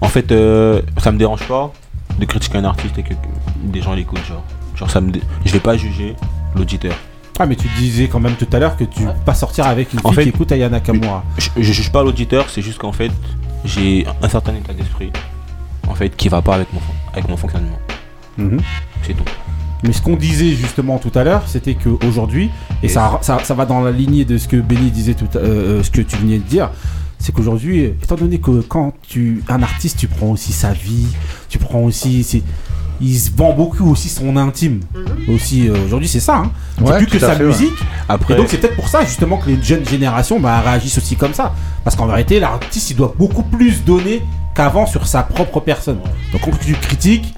En 0.00 0.08
fait, 0.08 0.32
euh, 0.32 0.82
ça 1.00 1.12
me 1.12 1.18
dérange 1.18 1.44
pas 1.46 1.72
de 2.18 2.24
critiquer 2.24 2.58
un 2.58 2.64
artiste 2.64 2.98
et 2.98 3.02
que 3.02 3.14
des 3.64 3.80
gens 3.82 3.94
l'écoutent, 3.94 4.24
genre. 4.26 4.44
Genre, 4.76 4.90
ça 4.90 5.00
me 5.00 5.10
dé- 5.10 5.22
je 5.44 5.52
vais 5.52 5.60
pas 5.60 5.76
juger 5.76 6.16
l'auditeur. 6.54 6.94
Ah, 7.38 7.46
mais 7.46 7.56
tu 7.56 7.66
disais 7.78 8.08
quand 8.08 8.20
même 8.20 8.34
tout 8.36 8.46
à 8.52 8.58
l'heure 8.58 8.76
que 8.76 8.84
tu 8.84 9.04
vas 9.04 9.12
pas 9.12 9.34
sortir 9.34 9.66
avec 9.66 9.92
une 9.92 10.00
En 10.04 10.08
fille 10.08 10.16
fait- 10.16 10.22
qui 10.24 10.28
écoute 10.30 10.52
Aya 10.52 10.68
Nakamura. 10.68 11.24
Je, 11.38 11.48
je 11.56 11.72
juge 11.72 11.90
pas 11.90 12.02
l'auditeur, 12.02 12.48
c'est 12.50 12.62
juste 12.62 12.78
qu'en 12.78 12.92
fait, 12.92 13.10
j'ai 13.64 14.06
un 14.22 14.28
certain 14.28 14.54
état 14.54 14.72
d'esprit, 14.72 15.10
en 15.88 15.94
fait, 15.94 16.14
qui 16.16 16.28
va 16.28 16.42
pas 16.42 16.54
avec 16.56 16.72
mon, 16.72 16.80
avec 17.12 17.28
mon 17.28 17.36
fonctionnement. 17.36 17.78
Mhm. 18.38 18.60
C'est 19.02 19.14
tout. 19.14 19.24
Mais 19.82 19.92
ce 19.92 20.00
qu'on 20.00 20.14
disait 20.16 20.50
justement 20.54 20.98
tout 20.98 21.10
à 21.16 21.24
l'heure, 21.24 21.42
c'était 21.46 21.74
qu'aujourd'hui, 21.74 22.50
et 22.82 22.88
ça, 22.88 23.18
ça, 23.22 23.38
ça 23.42 23.54
va 23.54 23.66
dans 23.66 23.80
la 23.80 23.90
lignée 23.90 24.24
de 24.24 24.38
ce 24.38 24.46
que 24.46 24.56
Benny 24.56 24.90
disait 24.90 25.14
tout 25.14 25.26
à- 25.34 25.38
euh, 25.38 25.78
euh, 25.78 25.82
ce 25.82 25.90
que 25.90 26.02
tu 26.02 26.16
venais 26.16 26.38
de 26.38 26.44
dire, 26.44 26.70
c'est 27.22 27.32
qu'aujourd'hui, 27.32 27.84
étant 28.02 28.16
donné 28.16 28.38
que 28.38 28.60
quand 28.62 28.92
tu 29.06 29.42
un 29.48 29.62
artiste, 29.62 29.96
tu 29.98 30.08
prends 30.08 30.26
aussi 30.32 30.52
sa 30.52 30.72
vie, 30.72 31.06
tu 31.48 31.58
prends 31.58 31.80
aussi, 31.80 32.24
c'est- 32.24 32.42
il 33.00 33.16
se 33.18 33.30
vend 33.36 33.52
beaucoup 33.52 33.90
aussi 33.90 34.08
son 34.08 34.36
intime. 34.36 34.80
Aussi 35.28 35.68
euh, 35.68 35.74
aujourd'hui, 35.86 36.08
c'est 36.08 36.20
ça. 36.20 36.36
Hein. 36.38 36.50
C'est 36.78 36.84
Ouais, 36.84 36.98
plus 36.98 37.06
que 37.06 37.18
sa 37.18 37.30
fait, 37.34 37.42
ouais. 37.42 37.48
musique. 37.48 37.74
Après- 38.08 38.34
Et 38.34 38.36
donc 38.36 38.46
c'est 38.48 38.58
peut-être 38.58 38.76
pour 38.76 38.88
ça 38.88 39.04
justement 39.04 39.36
que 39.38 39.48
les 39.50 39.62
jeunes 39.62 39.86
générations 39.88 40.38
bah, 40.40 40.60
réagissent 40.60 40.98
aussi 40.98 41.16
comme 41.16 41.32
ça. 41.34 41.54
Parce 41.84 41.96
qu'en 41.96 42.06
vérité, 42.06 42.38
l'artiste, 42.40 42.90
il 42.90 42.96
doit 42.96 43.14
beaucoup 43.18 43.42
plus 43.44 43.84
donner 43.84 44.22
qu'avant 44.54 44.86
sur 44.86 45.06
sa 45.06 45.22
propre 45.22 45.60
personne. 45.60 45.98
Donc 46.32 46.42
quand 46.42 46.58
tu 46.60 46.74
critiques, 46.74 47.34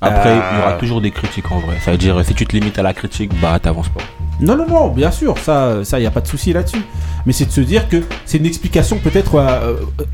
Après, 0.00 0.30
il 0.32 0.36
y 0.58 0.60
aura 0.60 0.72
Euh, 0.72 0.78
toujours 0.78 1.00
des 1.00 1.10
critiques 1.12 1.50
en 1.50 1.60
vrai. 1.60 1.76
Ça 1.84 1.90
veut 1.92 1.98
dire, 1.98 2.22
si 2.24 2.34
tu 2.34 2.46
te 2.46 2.54
limites 2.54 2.78
à 2.78 2.82
la 2.82 2.92
critique, 2.92 3.30
bah 3.40 3.58
t'avances 3.60 3.88
pas. 3.88 4.00
Non, 4.40 4.56
non, 4.56 4.66
non, 4.68 4.88
bien 4.88 5.10
sûr, 5.10 5.36
ça, 5.38 5.84
ça, 5.84 5.98
y 5.98 6.06
a 6.06 6.10
pas 6.12 6.20
de 6.20 6.28
souci 6.28 6.52
là-dessus. 6.52 6.82
Mais 7.26 7.32
c'est 7.32 7.46
de 7.46 7.50
se 7.50 7.60
dire 7.60 7.88
que 7.88 7.96
c'est 8.24 8.38
une 8.38 8.46
explication 8.46 8.98
peut-être 8.98 9.38
à, 9.40 9.60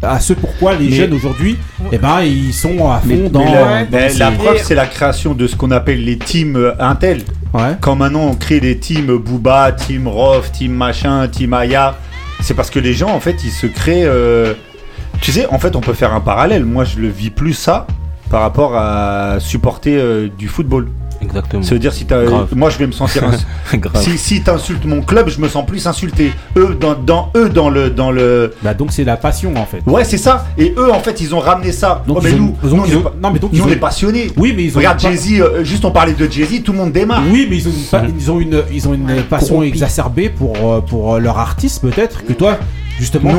à 0.03 0.19
ce 0.21 0.33
pourquoi 0.33 0.75
les 0.75 0.89
Mais- 0.89 0.97
jeunes 0.97 1.13
aujourd'hui, 1.13 1.57
eh 1.93 1.99
ben, 1.99 2.23
ils 2.23 2.53
sont 2.55 2.91
à 2.91 2.99
fond 3.01 3.05
Mais, 3.07 3.29
dans. 3.29 3.45
mais 3.45 3.53
la, 3.53 3.85
dans 3.85 3.87
mais 3.93 4.09
ces- 4.09 4.19
la 4.19 4.31
preuve, 4.31 4.59
c'est 4.63 4.75
la 4.75 4.87
création 4.87 5.35
de 5.35 5.47
ce 5.47 5.55
qu'on 5.57 5.71
appelle 5.71 6.03
les 6.05 6.17
teams 6.19 6.57
euh, 6.57 6.73
Intel. 6.79 7.23
Quand 7.81 7.95
maintenant 7.97 8.23
on 8.31 8.35
crée 8.35 8.59
des 8.61 8.79
teams 8.79 9.17
Booba, 9.19 9.71
team 9.73 10.09
Rof, 10.09 10.51
team 10.53 10.73
machin, 10.73 11.29
team 11.29 11.53
Aya, 11.53 11.95
c'est 12.41 12.55
parce 12.55 12.71
que 12.71 12.81
les 12.81 12.95
gens, 12.95 13.11
en 13.11 13.21
fait, 13.21 13.37
ils 13.45 13.51
se 13.53 13.67
créent. 13.67 14.07
euh, 14.07 14.55
Tu 15.21 15.31
sais, 15.33 15.47
en 15.51 15.59
fait, 15.59 15.77
on 15.77 15.81
peut 15.81 15.93
faire 15.95 16.13
un 16.15 16.21
parallèle. 16.21 16.65
Moi, 16.65 16.85
je 16.85 16.99
le 16.99 17.09
vis 17.09 17.31
plus 17.31 17.53
ça 17.55 17.87
par 18.31 18.41
rapport 18.41 18.75
à 18.75 19.37
supporter 19.39 19.97
euh, 19.97 20.29
du 20.37 20.49
football. 20.49 20.89
Exactement. 21.25 21.63
Ça 21.63 21.71
veut 21.71 21.79
dire 21.79 21.93
si 21.93 22.05
t'as, 22.05 22.17
euh, 22.17 22.45
moi 22.55 22.71
je 22.71 22.79
vais 22.79 22.87
me 22.87 22.93
sentir 22.93 23.25
ins... 23.73 24.01
si 24.01 24.19
si 24.19 24.43
t'insultes 24.43 24.85
mon 24.85 25.03
club, 25.03 25.29
je 25.29 25.41
me 25.41 25.49
sens 25.49 25.67
plus 25.67 25.87
insulté. 25.87 26.33
Eux 26.57 26.77
dans, 26.79 26.95
dans 26.95 27.31
eux 27.37 27.49
dans 27.49 27.71
le 27.71 27.91
dans 27.91 28.11
le. 28.11 28.55
Bah 28.63 28.75
donc 28.75 28.93
c'est 28.93 29.05
la 29.05 29.17
passion 29.17 29.55
en 29.57 29.67
fait. 29.67 29.83
Ouais 29.87 30.05
c'est 30.05 30.19
ça. 30.19 30.47
Et 30.59 30.75
eux 30.77 30.93
en 30.93 31.01
fait 31.01 31.21
ils 31.21 31.35
ont 31.35 31.41
ramené 31.41 31.73
ça. 31.73 32.03
Donc, 32.07 32.19
oh, 32.19 32.23
mais 32.23 32.33
nous, 32.33 32.57
nous, 32.63 32.85
ils 32.87 32.97
ont... 32.97 33.69
nous, 33.69 33.77
passionnés. 33.77 34.31
Oui 34.37 34.53
mais 34.57 34.65
ils 34.65 34.75
ont 34.77 34.79
regarde 34.79 35.01
Jay 35.01 35.17
Z. 35.17 35.41
Euh, 35.41 35.65
juste 35.65 35.85
on 35.85 35.91
parlait 35.91 36.15
de 36.15 36.31
Jay 36.31 36.45
Z, 36.45 36.63
tout 36.63 36.73
le 36.73 36.79
monde 36.79 36.93
démarre. 36.93 37.23
Oui 37.31 37.47
mais 37.49 37.57
ils 37.57 37.69
ont 37.69 37.73
une, 37.73 37.85
pa... 37.91 38.03
ils 38.19 38.31
ont 38.31 38.41
une 38.41 38.63
ils 38.73 38.89
ont 38.89 38.95
une 38.95 39.23
passion 39.29 39.63
exacerbée 39.63 40.29
pour 40.29 40.55
euh, 40.65 40.81
pour 40.81 41.19
leur 41.19 41.39
artiste 41.39 41.81
peut-être 41.81 42.25
que 42.25 42.33
toi 42.33 42.59
Justement, 42.99 43.31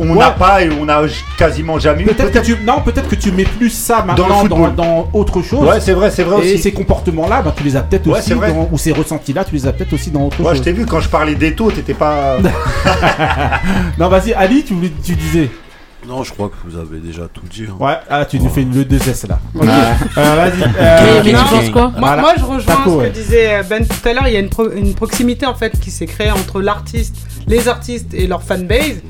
on 0.00 0.14
n'a 0.14 0.30
pas 0.30 0.62
et 0.62 0.70
on 0.70 0.84
n'a 0.84 1.02
quasiment 1.36 1.78
jamais 1.78 2.04
peut-être 2.04 2.32
peut 2.32 2.40
que 2.40 2.44
tu 2.44 2.56
non 2.64 2.80
peut-être 2.80 3.08
que 3.08 3.14
tu 3.14 3.30
mets 3.30 3.44
plus 3.44 3.70
ça 3.70 4.04
maintenant 4.04 4.44
dans, 4.44 5.08
autre 5.12 5.40
chose. 5.42 5.68
Ouais 5.68 5.80
c'est 5.80 5.92
vrai 5.92 6.10
c'est 6.10 6.24
vrai 6.24 6.46
et 6.46 6.54
aussi. 6.54 6.62
ces 6.62 6.72
comportements 6.72 7.28
là 7.28 7.42
bah, 7.42 7.54
tu 7.56 7.62
les 7.62 7.76
as 7.76 7.82
peut-être 7.82 8.08
aussi 8.08 8.30
dans, 8.34 8.68
ou 8.72 8.78
ces 8.78 8.92
ressentis 8.92 9.32
là 9.32 9.44
tu 9.44 9.54
les 9.54 9.66
as 9.66 9.72
peut-être 9.72 9.92
aussi 9.92 10.10
dans 10.10 10.26
autre 10.26 10.40
ouais, 10.40 10.48
chose. 10.48 10.58
je 10.58 10.62
t'ai 10.62 10.72
vu 10.72 10.84
quand 10.84 11.00
je 11.00 11.08
parlais 11.08 11.36
d'étau 11.36 11.70
t'étais 11.70 11.94
pas 11.94 12.38
non 13.98 14.08
vas-y 14.08 14.32
Ali 14.32 14.64
tu, 14.64 14.74
tu 15.04 15.14
disais. 15.14 15.50
Non, 16.08 16.24
je 16.24 16.32
crois 16.32 16.48
que 16.48 16.54
vous 16.64 16.78
avez 16.78 17.00
déjà 17.00 17.28
tout 17.28 17.42
dit. 17.50 17.66
Hein. 17.68 17.76
Ouais, 17.78 17.98
ah, 18.08 18.24
tu 18.24 18.40
nous 18.40 18.48
fais 18.48 18.62
une, 18.62 18.74
le 18.74 18.82
2S 18.84 19.28
là. 19.28 19.38
Vas-y. 19.54 21.32
Moi, 21.98 22.34
je 22.38 22.44
rejoins 22.44 22.76
ce 22.86 23.04
que 23.04 23.12
disait 23.12 23.56
euh, 23.56 23.62
Ben 23.62 23.86
tout 23.86 24.08
à 24.08 24.14
l'heure. 24.14 24.26
Il 24.26 24.32
y 24.32 24.36
a 24.38 24.40
une, 24.40 24.94
proximité 24.94 25.44
en 25.44 25.54
fait 25.54 25.78
qui 25.78 25.90
s'est 25.90 26.06
créée 26.06 26.30
entre 26.30 26.62
l'artiste, 26.62 27.14
les 27.46 27.68
artistes 27.68 28.14
et 28.14 28.26
leur 28.26 28.42
fanbase, 28.42 29.02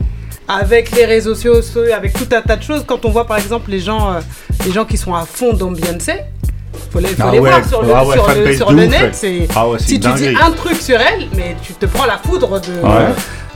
avec 0.48 0.90
les 0.90 1.04
réseaux 1.04 1.36
sociaux, 1.36 1.82
avec 1.94 2.14
tout 2.14 2.26
un 2.34 2.42
tas 2.42 2.56
de 2.56 2.64
choses. 2.64 2.82
Quand 2.84 3.04
on 3.04 3.10
voit 3.10 3.26
par 3.28 3.36
exemple 3.36 3.70
les 3.70 3.80
gens, 3.80 4.14
euh, 4.14 4.20
les 4.66 4.72
gens 4.72 4.84
qui 4.84 4.96
sont 4.96 5.14
à 5.14 5.24
fond 5.24 5.52
dans 5.52 5.70
Beyoncé, 5.70 6.14
faut 6.90 6.98
les, 6.98 7.08
faut 7.08 7.30
les 7.30 7.38
voir 7.38 7.64
sur 7.64 7.80
le, 7.80 7.88
ouais, 7.92 8.88
net. 8.88 9.14
c'est- 9.14 9.46
si 9.78 10.00
tu 10.00 10.08
dis 10.14 10.28
un 10.28 10.50
truc 10.50 10.80
sur 10.80 11.00
elle, 11.00 11.28
mais 11.36 11.54
tu 11.62 11.74
te 11.74 11.86
prends 11.86 12.06
la 12.06 12.18
foudre 12.18 12.60
de. 12.60 12.72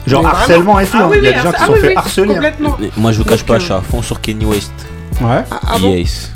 Genre 0.07 0.27
harcèlement 0.27 0.81
et 0.81 0.87
tout. 0.87 0.97
Ah 0.99 1.05
hein. 1.05 1.11
Il 1.15 1.25
y 1.25 1.29
a 1.29 1.33
des 1.33 1.39
gens 1.39 1.51
ah 1.55 1.57
qui 1.57 1.63
ah 1.63 1.67
sont 1.67 1.75
fait 1.75 1.97
harceler. 1.97 2.37
Hein. 2.37 2.77
Moi, 2.97 3.13
je 3.13 3.19
vous 3.19 3.25
cache 3.25 3.45
pas, 3.45 3.59
je 3.59 3.65
suis 3.65 3.73
à 3.73 3.81
fond 3.81 4.03
sur 4.03 4.21
Kenny 4.21 4.45
West. 4.45 4.73
Ouais. 5.21 5.45
Yes. 5.81 6.33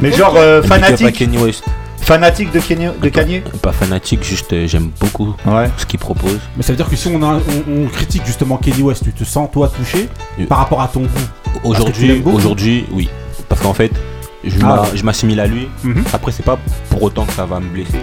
Mais 0.00 0.12
genre 0.12 0.34
euh, 0.36 0.62
fanatique. 0.62 1.16
Kenny 1.16 1.38
West. 1.38 1.64
Fanatique 2.00 2.50
de, 2.50 2.58
Kanye, 2.58 2.88
de 3.00 3.08
Kanye 3.08 3.42
Pas 3.62 3.72
fanatique, 3.72 4.24
juste 4.24 4.52
euh, 4.52 4.66
j'aime 4.66 4.90
beaucoup 4.98 5.34
ce 5.76 5.86
qu'il 5.86 5.98
propose. 5.98 6.40
Mais 6.56 6.62
ça 6.62 6.72
veut 6.72 6.76
dire 6.76 6.88
que 6.88 6.96
si 6.96 7.08
on, 7.08 7.88
critique 7.92 8.22
justement 8.26 8.56
Kenny 8.56 8.82
West, 8.82 9.04
tu 9.04 9.12
te 9.12 9.22
sens 9.22 9.48
toi 9.52 9.68
touché 9.68 10.08
euh, 10.40 10.46
par 10.46 10.58
rapport 10.58 10.80
à 10.80 10.88
ton 10.88 11.02
goût? 11.02 11.60
Aujourd'hui, 11.62 12.86
oui. 12.90 13.08
Parce 13.48 13.60
qu'en 13.60 13.74
fait, 13.74 13.92
je 14.44 15.04
m'assimile 15.04 15.40
à 15.40 15.46
lui. 15.46 15.68
Mhm. 15.84 16.04
Après, 16.12 16.32
c'est 16.32 16.42
pas 16.44 16.58
pour 16.88 17.02
autant 17.02 17.26
que 17.26 17.32
ça 17.32 17.44
va 17.44 17.60
me 17.60 17.68
blesser. 17.68 18.00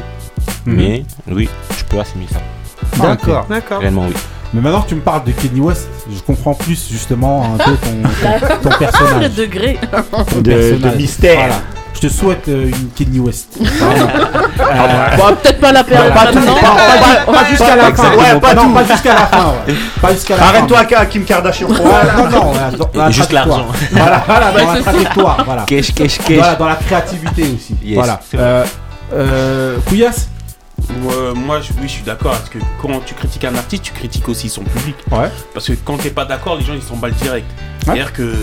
Mhm. 0.65 0.75
Mais 0.75 1.03
oui, 1.29 1.49
je 1.77 1.83
peux 1.83 1.99
assimiler 1.99 2.31
ça. 2.31 2.39
D'accord. 2.97 3.45
D'accord. 3.49 3.79
Réellement, 3.79 4.05
oui. 4.07 4.13
Mais 4.53 4.61
maintenant 4.61 4.81
que 4.81 4.89
tu 4.89 4.95
me 4.95 5.01
parles 5.01 5.23
de 5.25 5.31
Kenny 5.31 5.59
West, 5.59 5.89
je 6.09 6.21
comprends 6.21 6.53
plus 6.53 6.89
justement 6.89 7.43
un 7.53 7.57
peu 7.57 7.75
ton, 7.75 8.01
ton, 8.21 8.69
ton 8.69 8.77
personnage. 8.77 9.21
le 9.21 9.29
degré 9.29 9.77
ton 10.31 10.41
de, 10.41 10.51
personnage. 10.51 10.95
mystère. 10.95 11.49
Je 11.93 11.99
te 12.01 12.13
souhaite 12.13 12.47
euh, 12.47 12.67
une 12.67 12.89
Kenny 12.95 13.19
West. 13.19 13.57
Ah 14.59 15.13
ah 15.13 15.31
peut-être 15.41 15.59
pas 15.59 15.71
la 15.71 15.83
période. 15.83 16.13
Pas, 16.13 16.25
pas, 16.25 16.31
pas, 16.31 17.31
pas 17.31 17.45
jusqu'à 17.45 17.75
la 17.75 17.91
fin. 17.93 18.11
Pas, 18.41 18.53
jusqu'à 18.53 19.15
la 19.15 19.25
fin. 19.27 19.53
Pas 20.01 20.43
Arrête-toi, 20.43 20.83
fin. 20.83 21.05
Kim 21.05 21.23
Kardashian. 21.23 21.67
Voilà, 21.67 22.13
non, 22.29 22.53
non, 22.93 23.11
juste 23.11 23.31
l'argent. 23.31 23.65
Voilà, 23.91 24.23
voilà, 24.25 24.51
dans 24.51 24.73
la 24.73 24.79
trajectoire. 24.81 25.43
Voilà. 25.45 25.65
Voilà, 26.35 26.55
dans 26.55 26.65
la 26.67 26.75
créativité 26.75 27.43
aussi. 27.55 27.75
Voilà. 27.95 28.19
Euh, 28.35 28.65
euh 29.13 29.77
Couillasse 29.87 30.29
euh, 30.91 31.33
moi, 31.33 31.61
je, 31.61 31.73
oui, 31.73 31.83
je 31.83 31.93
suis 31.93 32.03
d'accord. 32.03 32.31
Parce 32.31 32.49
que 32.49 32.59
quand 32.81 32.99
tu 33.05 33.13
critiques 33.13 33.45
un 33.45 33.55
artiste, 33.55 33.83
tu 33.83 33.93
critiques 33.93 34.27
aussi 34.29 34.49
son 34.49 34.63
public. 34.63 34.95
Ouais. 35.11 35.29
Parce 35.53 35.67
que 35.67 35.73
quand 35.73 35.97
t'es 35.97 36.09
pas 36.09 36.25
d'accord, 36.25 36.55
les 36.57 36.63
gens 36.63 36.73
ils 36.73 36.81
s'emballent 36.81 37.13
direct. 37.13 37.47
C'est-à-dire 37.87 38.11
que, 38.11 38.33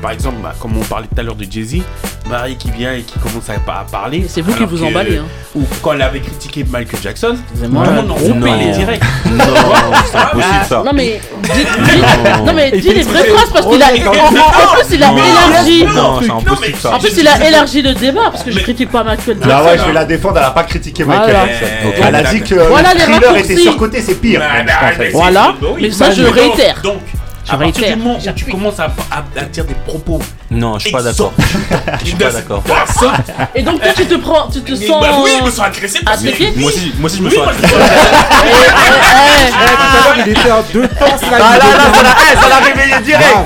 par 0.00 0.12
exemple, 0.12 0.36
bah, 0.42 0.54
comme 0.60 0.76
on 0.76 0.84
parlait 0.84 1.08
tout 1.12 1.20
à 1.20 1.24
l'heure 1.24 1.34
de 1.34 1.44
Jay-Z, 1.48 1.82
Marie 2.28 2.56
qui 2.56 2.70
vient 2.70 2.92
et 2.92 3.02
qui 3.02 3.18
commence 3.18 3.48
à, 3.50 3.54
parler. 3.90 4.24
C'est 4.28 4.40
vous 4.42 4.54
qui 4.54 4.64
vous 4.64 4.84
emballez. 4.84 5.18
Hein. 5.18 5.24
Ou 5.56 5.64
quand 5.82 5.92
elle 5.92 6.02
avait 6.02 6.20
critiqué 6.20 6.64
Michael 6.64 7.00
Jackson, 7.02 7.36
vraiment, 7.54 7.82
on 8.24 8.34
non. 8.34 8.56
les 8.56 8.70
directs. 8.70 9.02
Non, 9.32 9.44
c'est 10.10 10.16
impossible 10.16 10.64
ça. 10.68 10.82
Non, 10.84 10.92
mais 10.94 11.20
dis, 11.42 11.64
non, 12.46 12.52
mais 12.54 12.70
dis 12.70 12.94
les 12.94 13.02
vraies 13.02 13.24
phrases 13.24 13.50
parce 13.52 13.66
qu'il 13.66 13.82
a. 13.82 13.86
En, 13.86 14.74
plus, 14.74 14.94
il 14.94 15.02
a 15.02 15.12
élargi. 15.12 15.86
En 16.84 16.98
plus, 16.98 17.18
il 17.18 17.28
a 17.28 17.48
élargi 17.48 17.82
le 17.82 17.94
débat 17.94 18.30
parce 18.30 18.44
que 18.44 18.52
je 18.52 18.60
critique 18.60 18.90
pas 18.90 19.02
Michael 19.02 19.38
ah 19.42 19.44
Jackson. 19.44 19.48
Bah 19.48 19.64
ouais, 19.64 19.78
je 19.78 19.84
vais 19.84 19.92
la 19.92 20.04
défendre, 20.04 20.38
elle 20.38 20.44
a 20.44 20.50
pas 20.50 20.64
critiqué 20.64 21.04
Michael 21.04 21.34
Jackson. 21.34 21.66
Eh, 21.84 22.00
elle 22.06 22.14
a 22.14 22.22
dit 22.22 22.40
que 22.42 22.54
euh, 22.54 22.68
le 22.78 23.00
thriller 23.00 23.36
était 23.36 23.56
surcoté, 23.56 24.00
c'est 24.00 24.14
pire. 24.14 24.40
Bah, 24.40 24.62
bah, 24.64 25.04
voilà, 25.12 25.54
mais 25.80 25.90
ça, 25.90 26.10
je 26.12 26.22
réitère. 26.22 26.80
Donc, 26.82 27.00
à 27.48 27.56
partir 27.66 27.96
du 27.96 28.02
moment 28.02 28.18
où 28.18 28.32
tu 28.32 28.44
commences 28.52 28.80
à, 28.80 28.86
à, 29.10 29.24
à 29.40 29.44
dire 29.44 29.64
des 29.64 29.74
propos 29.74 30.20
non, 30.52 30.78
je 30.78 30.84
suis 30.84 30.92
pas 30.92 31.02
d'accord. 31.02 31.32
Je 32.00 32.06
suis 32.06 32.16
pas 32.16 32.30
d'accord. 32.32 32.62
Et 33.54 33.62
donc 33.62 33.80
toi 33.80 33.92
tu 33.94 34.06
te 34.06 34.14
prends, 34.16 34.48
tu 34.48 34.60
te 34.60 34.74
sens. 34.74 35.00
Bah 35.02 35.18
oui, 35.22 35.30
je 35.40 35.44
me 35.44 35.50
sens 35.50 35.66
agressé 35.66 36.00
parce 36.04 36.22
que. 36.22 36.58
Moi 36.58 36.70
aussi, 36.70 36.92
moi 36.98 37.06
aussi 37.06 37.18
je 37.18 37.22
me 37.22 37.30
sens 37.30 37.48
agressé. 37.48 37.74
Il 40.24 40.32
était 40.32 40.50
en 40.50 40.62
deux 40.72 40.88
temps 40.88 41.04
là. 41.30 41.38
Ah 41.40 41.58
là 41.58 41.64
là, 41.76 41.92
ça 41.94 42.02
l'a 42.02 42.14
eh, 42.20 42.36
ah, 42.52 42.60
réveillé 42.64 42.94
direct. 43.04 43.36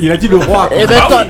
Il 0.00 0.10
a 0.10 0.16
dit 0.16 0.28
le 0.28 0.36
roi. 0.36 0.70
Eh 0.76 0.86
ben, 0.86 1.00
ah 1.08 1.24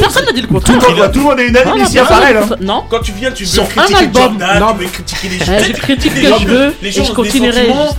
personne 0.00 0.24
n'a 0.26 0.32
dit 0.32 0.42
le 0.42 0.46
contraire. 0.46 0.78
Tout 1.12 1.18
le 1.18 1.24
monde 1.24 1.40
est 1.40 1.48
unanime 1.48 1.84
ici 1.84 1.98
à 1.98 2.04
Farel. 2.04 2.36
Hein. 2.36 2.56
Non. 2.60 2.84
Quand 2.88 3.00
tu 3.00 3.12
viens, 3.12 3.30
tu 3.30 3.44
veux 3.44 3.62
critiquer 3.62 4.10
Jordan, 4.14 4.64
tu 4.78 4.84
veux 4.84 4.90
critiquer 4.90 5.28
les 5.28 5.36
eh, 5.36 5.44
gens. 5.44 5.52
Je 5.64 5.72
critique 5.72 6.14
que 6.14 6.38
je 6.40 6.46
veux. 6.46 6.74
Les 6.82 6.92
gens 6.92 7.02
ont. 7.02 7.94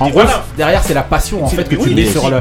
En 0.00 0.08
gros, 0.10 0.22
derrière 0.56 0.82
c'est 0.84 0.94
la 0.94 1.02
passion 1.02 1.44
en 1.44 1.48
fait 1.48 1.68
que 1.68 1.76
tu 1.76 1.90
mets 1.90 2.06
sur 2.06 2.28
le 2.30 2.40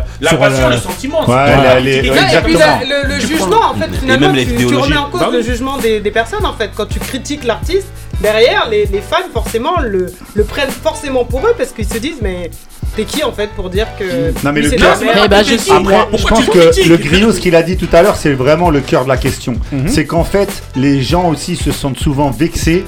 le 0.49 0.77
sentiment. 0.77 1.21
Et 1.23 2.41
puis 2.43 2.53
le, 2.53 3.19
jugement, 3.19 3.71
en 3.71 3.75
fait, 3.75 3.87
tu, 3.87 4.67
tu, 4.67 4.75
remets 4.75 4.97
en 4.97 5.09
cause 5.09 5.21
le 5.31 5.41
jugement 5.41 5.77
des, 5.77 5.99
personnes, 6.11 6.45
en 6.45 6.53
fait. 6.53 6.71
Quand 6.75 6.85
tu 6.87 6.99
critiques 6.99 7.43
l'artiste, 7.43 7.87
derrière, 8.21 8.67
les, 8.69 8.85
les, 8.85 9.01
fans, 9.01 9.17
forcément, 9.33 9.79
le, 9.81 10.07
le 10.33 10.43
prennent 10.43 10.69
forcément 10.69 11.25
pour 11.25 11.41
eux 11.41 11.53
parce 11.57 11.71
qu'ils 11.71 11.87
se 11.87 11.97
disent, 11.97 12.21
mais 12.21 12.51
T'es 12.95 13.05
qui 13.05 13.23
en 13.23 13.31
fait 13.31 13.49
pour 13.51 13.69
dire 13.69 13.87
que. 13.97 14.31
Non 14.43 14.51
mais 14.51 14.61
le 14.61 14.71
cœur. 14.71 14.97
Eh 15.01 15.27
ben, 15.27 15.43
je, 15.43 15.55
suis... 15.55 15.71
Je 15.71 16.27
pense 16.27 16.45
que 16.45 16.89
le 16.89 16.97
griot, 16.97 17.31
ce 17.31 17.39
qu'il 17.39 17.55
a 17.55 17.63
dit 17.63 17.77
tout 17.77 17.87
à 17.93 18.01
l'heure, 18.01 18.15
c'est 18.15 18.33
vraiment 18.33 18.69
le 18.69 18.81
cœur 18.81 19.03
de 19.03 19.09
la 19.09 19.17
question. 19.17 19.55
Mhm. 19.71 19.87
C'est 19.87 20.05
qu'en 20.05 20.23
fait, 20.23 20.49
les 20.75 21.01
gens 21.01 21.29
aussi 21.29 21.55
se 21.55 21.71
sentent 21.71 21.99
souvent 21.99 22.31
vexés 22.31 22.85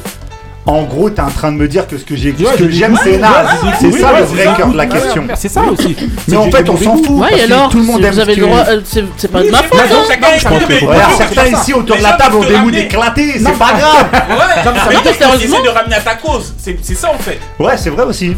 en 0.65 0.83
gros, 0.83 1.09
t'es 1.09 1.21
en 1.21 1.29
train 1.29 1.51
de 1.51 1.57
me 1.57 1.67
dire 1.67 1.87
que 1.87 1.97
ce 1.97 2.03
que 2.03 2.15
j'aime, 2.15 2.97
c'est 3.03 3.17
naze. 3.17 3.47
C'est 3.79 3.91
ça 3.91 4.13
le 4.17 4.25
vrai 4.25 4.47
cœur 4.55 4.69
de 4.69 4.77
la 4.77 4.85
question. 4.85 5.27
C'est 5.35 5.49
ça 5.49 5.63
aussi. 5.63 5.95
Mais 6.27 6.37
en 6.37 6.51
fait, 6.51 6.69
on 6.69 6.77
s'en 6.77 6.97
fout. 6.97 7.19
Parce 7.19 7.41
alors, 7.41 7.67
que 7.67 7.71
tout 7.71 7.77
le 7.79 7.85
monde 7.85 8.03
aime. 8.03 8.13
Vous 8.13 8.25
le 8.27 8.35
droit. 8.35 8.63
Euh, 8.67 8.81
c'est 8.85 9.31
pas 9.31 9.43
de 9.43 9.49
ma 9.49 9.63
faute. 9.63 9.79
Hein. 9.81 11.09
certains 11.17 11.47
ici 11.47 11.73
autour 11.73 11.97
de 11.97 12.03
la 12.03 12.13
table 12.13 12.35
ont 12.35 12.43
des 12.43 12.55
goûts 12.55 12.71
d'éclater. 12.71 13.39
C'est 13.39 13.57
pas 13.57 13.73
grave. 13.73 14.07
Ouais. 14.11 14.63
Comme 14.63 14.75
ça, 14.75 15.61
de 15.61 15.69
ramener 15.69 15.95
à 15.95 16.01
ta 16.01 16.15
cause. 16.15 16.53
C'est 16.57 16.95
ça 16.95 17.11
en 17.11 17.17
fait. 17.17 17.39
Ouais, 17.59 17.77
c'est 17.77 17.89
vrai 17.89 18.03
aussi. 18.03 18.35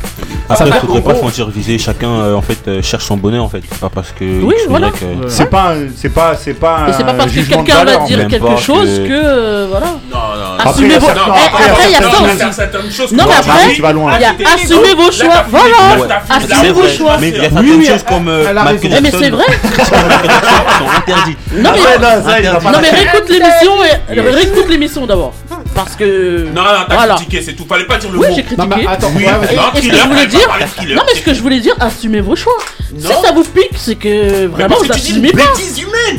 Après, 0.53 0.79
il 0.83 0.87
faudrait 0.87 1.01
pas 1.01 1.15
se 1.15 1.23
mentir 1.23 1.49
visé. 1.49 1.77
Chacun 1.77 2.09
euh, 2.09 2.35
en 2.35 2.41
fait 2.41 2.67
euh, 2.67 2.81
cherche 2.81 3.05
son 3.05 3.17
bonheur 3.17 3.43
en 3.43 3.49
fait. 3.49 3.61
Pas 3.79 3.89
parce 3.89 4.11
que. 4.11 4.41
Oui, 4.43 4.55
voilà. 4.67 4.87
Euh, 4.87 5.23
c'est 5.27 5.49
pas, 5.49 5.73
c'est 5.95 6.09
pas, 6.09 6.35
c'est 6.35 6.53
pas. 6.53 6.87
C'est 6.95 7.05
pas 7.05 7.13
parce 7.13 7.31
que 7.31 7.41
quelqu'un 7.41 7.83
va 7.83 7.97
dire 7.97 8.27
quelque 8.27 8.57
chose 8.57 8.89
que 9.07 9.67
voilà. 9.67 9.87
Non, 10.11 10.17
non. 10.17 10.71
Assumez. 10.71 10.95
Après, 10.95 11.85
il 11.85 11.91
y 11.91 11.95
a 11.95 12.01
ça 12.01 12.79
aussi. 12.79 13.15
Non, 13.15 13.23
mais 13.27 13.35
après, 13.35 13.73
tu 13.73 13.81
vas 13.81 13.93
loin. 13.93 14.13
Assumez 14.53 14.93
vos 14.95 15.11
choix. 15.11 15.45
Voilà. 15.49 16.23
Assumez 16.29 16.71
vos 16.71 16.87
choix. 16.87 17.17
Mais 17.19 17.29
il 17.29 17.37
y 17.37 17.39
a 17.39 17.49
certaines 17.49 17.85
choses 17.85 18.03
comme. 18.03 18.29
Eh, 18.29 19.01
mais 19.01 19.11
c'est 19.11 19.29
vrai. 19.29 19.45
Sont 19.83 20.89
interdites. 20.97 21.37
Non 21.55 22.79
mais 22.81 22.89
réécoute 22.89 23.29
l'émission 23.29 23.71
et 23.83 24.19
réécoute 24.19 24.69
l'émission 24.69 25.05
d'abord 25.05 25.33
parce 25.73 25.95
que. 25.95 26.47
Non, 26.53 26.61
non, 26.63 26.69
t'as 26.87 27.07
critiqué, 27.15 27.41
c'est 27.41 27.53
tout. 27.53 27.65
Fallait 27.65 27.85
pas 27.85 27.97
dire 27.97 28.11
le 28.11 28.19
oui, 28.19 28.27
mot. 28.27 28.35
J'ai 28.35 28.43
critiqué. 28.43 28.87
Attends, 28.87 29.11
oui, 29.15 29.25
non, 29.25 29.71
je 29.75 30.07
voulais 30.07 30.27
dire. 30.27 30.47
Non, 30.95 31.03
mais 31.07 31.19
ce 31.19 31.21
que 31.23 31.33
je 31.33 31.41
voulais 31.41 31.59
dire, 31.59 31.75
assumez 31.79 32.21
vos 32.21 32.35
choix. 32.35 32.57
Si 32.97 33.07
ça 33.07 33.31
vous 33.33 33.43
pique, 33.43 33.71
c'est 33.75 33.95
que 33.95 34.45
vraiment 34.47 34.75
mais 34.79 34.87
vous 34.87 34.93
assumez 34.93 35.31
pas. 35.31 35.53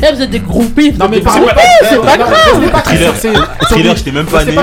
Eh, 0.03 0.13
vous 0.13 0.21
êtes 0.21 0.29
des 0.29 0.39
groupies. 0.39 0.91
Non, 0.93 1.07
mais 1.09 1.21
par 1.21 1.35
contre, 1.35 1.55
c'est 1.89 2.01
pas 2.01 2.17
grave. 2.17 2.33
Thriller, 3.69 3.95
j'étais 3.95 4.11
même 4.11 4.25
pas 4.25 4.43
né. 4.43 4.53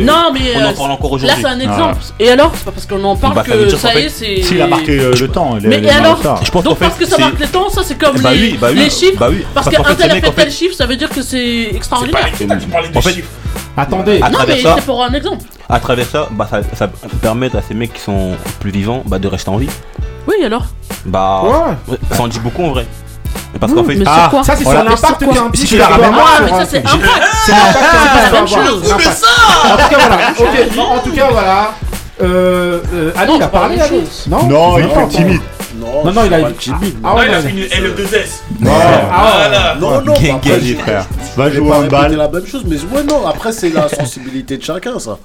Non, 0.00 0.32
mais. 0.32 0.40
On 0.56 0.64
en 0.64 0.72
parle 0.72 0.90
euh, 0.90 0.94
encore 0.94 1.12
aujourd'hui. 1.12 1.26
Là, 1.26 1.34
c'est 1.40 1.46
un 1.46 1.60
exemple. 1.60 1.98
Et 2.20 2.30
alors, 2.30 2.52
c'est 2.54 2.64
pas 2.64 2.72
parce 2.72 2.86
qu'on 2.86 3.04
en 3.04 3.16
parle 3.16 3.42
que 3.42 3.76
ça 3.76 3.94
y 3.94 4.04
est, 4.04 4.08
c'est. 4.08 4.42
S'il 4.42 4.60
a 4.60 4.66
marqué 4.66 4.96
le 4.96 5.28
temps. 5.28 5.56
Mais 5.62 5.88
alors, 5.90 6.20
donc 6.62 6.78
parce 6.78 6.96
que 6.96 7.06
ça 7.06 7.18
marque 7.18 7.40
le 7.40 7.46
temps, 7.46 7.68
ça 7.70 7.82
c'est 7.84 7.98
comme 7.98 8.16
les 8.74 8.90
chiffres. 8.90 9.30
Parce 9.54 9.68
qu'un 9.68 9.94
tel 9.94 10.10
a 10.10 10.14
fait 10.14 10.32
tel 10.32 10.50
chiffre, 10.50 10.74
ça 10.74 10.86
veut 10.86 10.96
dire 10.96 11.08
que 11.08 11.22
c'est 11.22 11.70
extraordinaire. 11.74 12.26
En 12.26 12.56
tu 12.56 12.66
parlais 12.68 12.88
de 12.88 13.00
chiffres. 13.00 13.28
Attendez. 13.76 14.20
à 14.22 14.28
Non, 14.28 14.36
travers 14.38 14.56
mais 14.56 14.62
ça, 14.62 14.74
c'est 14.76 14.84
pour 14.84 15.02
un 15.04 15.12
exemple. 15.12 15.44
à 15.68 15.80
travers 15.80 16.06
ça, 16.06 16.28
bah, 16.30 16.46
ça, 16.50 16.60
ça 16.74 16.88
permet 17.20 17.54
à 17.56 17.60
ces 17.62 17.74
mecs 17.74 17.92
qui 17.94 18.00
sont 18.00 18.32
plus 18.60 18.70
vivants 18.70 19.02
bah, 19.06 19.18
de 19.18 19.26
rester 19.28 19.50
en 19.50 19.56
vie. 19.56 19.68
Oui, 20.28 20.34
alors 20.44 20.64
Bah, 21.04 21.42
ça 22.12 22.22
en 22.22 22.28
dit 22.28 22.38
beaucoup 22.38 22.64
en 22.64 22.70
vrai. 22.70 22.86
Parce 23.60 23.72
qu'en 23.72 23.84
fait, 23.84 23.94
Mais 23.96 24.04
sur 24.04 24.30
quoi 24.30 24.42
Ça, 24.44 24.56
c'est 24.56 24.64
sur 24.64 24.72
l'impact 24.72 25.18
qu'un 25.20 25.48
disque 25.50 25.56
si 25.56 25.66
tu 25.66 25.76
la 25.78 25.86
peut 25.86 25.92
ramènes 25.94 26.12
moi, 26.12 26.24
mais 26.44 26.52
un 26.52 26.58
ça, 26.58 26.66
c'est 26.66 26.78
impact. 26.78 27.02
C'est 27.46 27.52
l'impact 27.52 27.78
qu'un 27.78 27.98
C'est 28.32 28.44
disque 28.44 28.56
la 28.56 28.62
même 28.62 28.68
chose. 28.68 28.94
Mais 28.96 29.04
ça 29.04 29.26
En 29.64 29.76
tout 29.76 29.88
cas, 29.90 29.98
voilà. 30.08 30.30
Ok, 30.38 30.78
en 30.78 30.98
tout 31.00 31.12
cas, 31.12 31.28
voilà. 31.30 31.70
Euh, 32.22 32.80
euh, 32.94 33.12
Ali, 33.16 33.32
il 33.36 33.42
a 33.42 33.48
parlé, 33.48 33.80
Ali 33.80 34.02
Non 34.28 34.44
Non, 34.44 34.78
il 34.78 34.88
fait 34.88 35.08
timide. 35.08 35.40
Non, 35.80 36.12
non, 36.12 36.22
il 36.26 36.34
a 36.34 36.38
pas 36.38 36.50
timide. 36.52 36.96
Ah 37.02 37.14
ouais, 37.16 37.26
il 37.28 37.34
a 37.34 37.40
une 37.40 37.58
L2S. 37.58 38.42
Non, 38.60 38.70
Voilà. 38.70 39.76
non, 39.80 40.00
non, 40.02 40.12
après, 40.34 40.60
je- 40.60 40.66
je 40.66 41.36
Va 41.36 41.48
vais 41.48 41.56
jouer 41.56 41.70
répéter 41.72 41.96
handball. 41.96 42.16
la 42.16 42.28
même 42.28 42.46
chose, 42.46 42.62
mais 42.66 42.76
ouais, 42.76 43.02
non, 43.04 43.26
après, 43.26 43.52
c'est 43.52 43.70
la 43.70 43.88
sensibilité 44.00 44.56
de 44.56 44.62
chacun, 44.62 44.98
ça. 44.98 45.18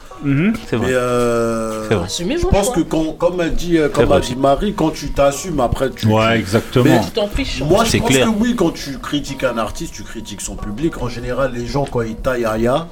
C'est 0.69 0.76
vrai. 0.76 0.88
Mais 0.88 0.93
euh, 0.93 1.88
C'est 1.88 1.95
vrai. 1.95 2.38
Je 2.38 2.45
pense 2.47 2.69
que, 2.71 2.81
quand, 2.81 3.13
comme 3.17 3.39
a 3.39 3.49
dit, 3.49 3.77
euh, 3.77 3.89
comme 3.89 4.11
a 4.11 4.19
dit 4.19 4.35
Marie, 4.35 4.73
quand 4.76 4.89
tu 4.89 5.11
t'assumes, 5.11 5.59
après, 5.59 5.89
tu. 5.91 6.07
Ouais, 6.07 6.38
exactement. 6.38 6.85
Mais 6.85 6.99
Tu 7.05 7.11
t'en 7.11 7.27
fiches. 7.27 7.61
Moi, 7.61 7.84
je 7.85 7.89
C'est 7.91 7.99
pense 7.99 8.09
que 8.17 8.27
oui, 8.39 8.55
quand 8.55 8.71
tu 8.71 8.97
critiques 8.97 9.43
un 9.43 9.57
artiste, 9.57 9.93
tu 9.93 10.03
critiques 10.03 10.41
son 10.41 10.55
public. 10.55 11.01
En 11.01 11.09
général, 11.09 11.51
les 11.55 11.65
gens, 11.67 11.85
quand 11.89 12.01
ils 12.01 12.15
taillent 12.15 12.45
Aya, 12.45 12.88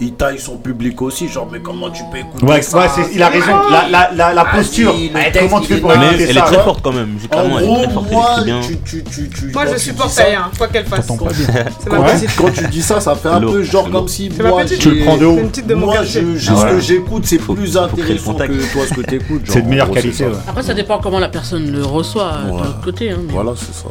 ils 0.00 0.14
taillent 0.14 0.38
son 0.38 0.56
public 0.56 1.00
aussi. 1.02 1.28
Genre, 1.28 1.48
mais 1.50 1.60
comment 1.60 1.90
tu 1.90 2.02
peux 2.10 2.18
écouter 2.18 2.44
Ouais, 2.46 2.62
ça? 2.62 2.78
ouais, 2.78 2.86
c'est- 2.94 3.10
il 3.14 3.22
a 3.22 3.28
raison. 3.28 3.52
La, 3.70 3.88
la, 3.88 4.10
la, 4.14 4.32
la 4.34 4.44
posture. 4.44 4.94
Comment 5.40 5.60
tu 5.60 5.74
fais 5.74 5.80
pour 5.80 5.92
écouter 5.92 6.26
elle 6.28 6.36
est 6.36 6.40
très 6.40 6.62
forte 6.62 6.82
quand 6.82 6.91
même, 6.92 7.16
elle 7.18 7.64
est 7.64 7.68
très 7.68 7.90
forte, 7.90 8.06
elle 8.10 8.12
moi, 8.12 8.30
écrit 8.32 8.44
bien. 8.44 8.60
tu, 8.60 8.76
tu, 8.84 9.04
tu, 9.04 9.28
tu, 9.28 9.46
Moi, 9.52 9.64
quand 9.66 9.72
je 9.72 9.78
supporte 9.78 10.16
rien, 10.16 10.50
quoi 10.56 10.68
qu'elle 10.68 10.86
fasse. 10.86 11.06
T'entends 11.06 11.24
pas 11.26 11.32
bien. 11.32 11.46
C'est 11.80 11.90
ma 11.90 11.96
Quand, 11.98 12.44
quand 12.44 12.52
tu 12.52 12.66
dis 12.68 12.82
ça, 12.82 13.00
ça 13.00 13.14
fait 13.14 13.28
un 13.28 13.40
peu 13.40 13.62
genre 13.62 13.90
comme 13.90 14.08
si 14.08 14.30
moi. 14.40 14.64
Tu 14.64 14.90
le 14.90 15.04
prends 15.04 15.16
de 15.16 15.26
haut. 15.26 15.38
Moi, 15.76 15.94
Ah 15.98 16.04
ce 16.04 16.64
que 16.70 16.80
j'écoute, 16.80 17.24
c'est 17.26 17.38
plus 17.38 17.76
intéressant 17.76 18.34
que 18.34 18.72
toi 18.72 18.82
ce 18.88 18.94
que 18.94 19.00
t'écoutes. 19.02 19.42
C'est 19.46 19.54
genre, 19.54 19.62
de 19.62 19.68
meilleure 19.68 19.90
qualité. 19.90 20.26
Après, 20.48 20.62
ça 20.62 20.74
dépend 20.74 20.98
comment 20.98 21.18
la 21.18 21.28
personne 21.28 21.70
le 21.70 21.84
reçoit 21.84 22.32
de 22.46 22.50
l'autre 22.50 22.80
côté. 22.82 23.10
hein, 23.10 23.18
Voilà, 23.28 23.52
c'est 23.56 23.74
ça. 23.74 23.88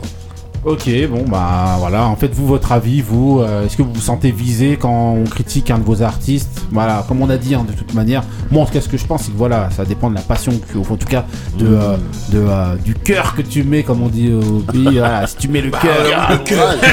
Ok, 0.64 0.88
bon 1.10 1.24
bah 1.28 1.78
voilà, 1.80 2.06
en 2.06 2.16
fait 2.16 2.32
vous 2.36 2.46
votre 2.46 2.72
avis, 2.72 3.02
vous, 3.02 3.40
euh, 3.40 3.66
est-ce 3.66 3.76
que 3.76 3.82
vous 3.82 3.92
vous 3.94 4.00
sentez 4.00 4.30
visé 4.30 4.78
quand 4.80 5.16
on 5.16 5.24
critique 5.24 5.72
un 5.72 5.80
de 5.80 5.84
vos 5.84 6.04
artistes? 6.04 6.62
Voilà, 6.72 7.04
comme 7.08 7.20
on 7.24 7.32
a 7.32 7.38
dit 7.38 7.56
hein, 7.56 7.66
de 7.68 7.74
toute 7.74 7.96
manière, 7.96 8.22
moi 8.52 8.62
en 8.62 8.66
tout 8.68 8.74
cas 8.74 8.82
ce 8.82 8.88
que 8.88 8.96
je 8.98 9.08
pense 9.08 9.24
c'est 9.24 9.32
que 9.32 9.38
voilà, 9.38 9.72
ça 9.72 9.86
dépend 9.86 10.12
de 10.12 10.16
la 10.16 10.22
passion, 10.22 10.52
que, 10.72 10.78
en 10.78 10.98
tout 10.98 11.08
cas 11.08 11.26
de, 11.58 11.66
euh, 11.66 11.98
de, 12.30 12.38
euh, 12.48 12.76
du 12.76 12.94
cœur 12.94 13.34
que 13.36 13.42
tu 13.42 13.64
mets, 13.64 13.82
comme 13.82 14.04
on 14.04 14.08
dit 14.08 14.32
au 14.32 14.60
pays, 14.60 15.00
voilà, 15.00 15.26
si 15.26 15.38
tu 15.38 15.48
mets 15.48 15.62
le 15.62 15.72
cœur, 15.72 16.32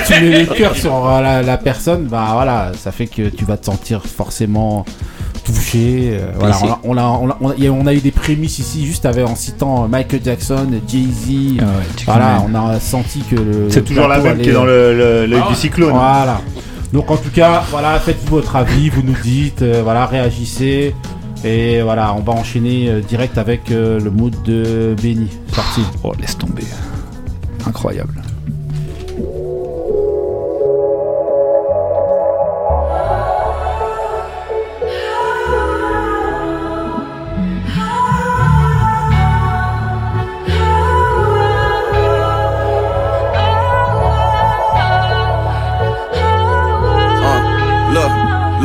si 0.06 0.12
tu 0.14 0.20
mets 0.22 0.44
le 0.44 0.54
cœur 0.54 0.74
sur 0.74 1.06
euh, 1.06 1.20
la, 1.20 1.42
la 1.42 1.58
personne, 1.58 2.06
bah 2.06 2.28
voilà, 2.32 2.72
ça 2.74 2.90
fait 2.90 3.06
que 3.06 3.28
tu 3.28 3.44
vas 3.44 3.58
te 3.58 3.66
sentir 3.66 4.02
forcément 4.02 4.86
touché. 5.52 6.10
euh, 6.12 6.32
voilà, 6.38 6.56
on 6.62 6.68
a, 6.68 6.80
on, 6.84 6.96
a, 6.96 7.02
on, 7.02 7.30
a, 7.30 7.36
on 7.40 7.50
a- 7.50 7.54
il 7.56 7.64
y 7.64 7.66
a- 7.66 7.72
on 7.72 7.86
a 7.86 7.94
eu 7.94 8.00
des 8.00 8.10
prémices 8.10 8.58
ici 8.58 8.86
juste 8.86 9.06
avec, 9.06 9.26
en 9.26 9.34
citant 9.36 9.88
Michael 9.88 10.20
Jackson, 10.24 10.66
Jay-Z. 10.86 11.58
Ah 11.60 11.64
ouais, 11.64 11.70
tu 11.96 12.04
voilà, 12.06 12.44
on 12.48 12.54
a 12.54 12.80
senti 12.80 13.20
que 13.20 13.36
le. 13.36 13.70
C'est 13.70 13.84
toujours 13.84 14.08
la 14.08 14.18
même 14.20 14.38
qui 14.38 14.50
est 14.50 14.52
dans 14.52 14.64
le- 14.64 15.28
Ah 15.42 15.48
du 15.48 15.54
cyclone. 15.54 15.90
Voilà. 15.92 16.40
Donc 16.92 17.10
en 17.10 17.16
tout 17.16 17.30
cas, 17.30 17.62
voilà, 17.70 17.98
faites-vous 18.00 18.36
votre 18.36 18.56
avis, 18.56 18.88
vous 18.88 19.02
nous 19.02 19.16
dites, 19.22 19.60
euh, 19.62 19.82
voilà, 19.84 20.06
réagissez. 20.06 20.94
Et 21.44 21.82
voilà, 21.82 22.14
on 22.14 22.20
va 22.20 22.32
enchaîner 22.32 22.88
euh, 22.88 23.00
direct 23.00 23.38
avec 23.38 23.70
euh, 23.70 24.00
le 24.00 24.10
mood 24.10 24.34
de 24.44 24.96
Benny. 25.00 25.28
C'est 25.48 25.54
Parti. 25.56 25.82
Oh, 26.02 26.12
laisse 26.18 26.36
tomber. 26.36 26.64
Incroyable. 27.66 28.17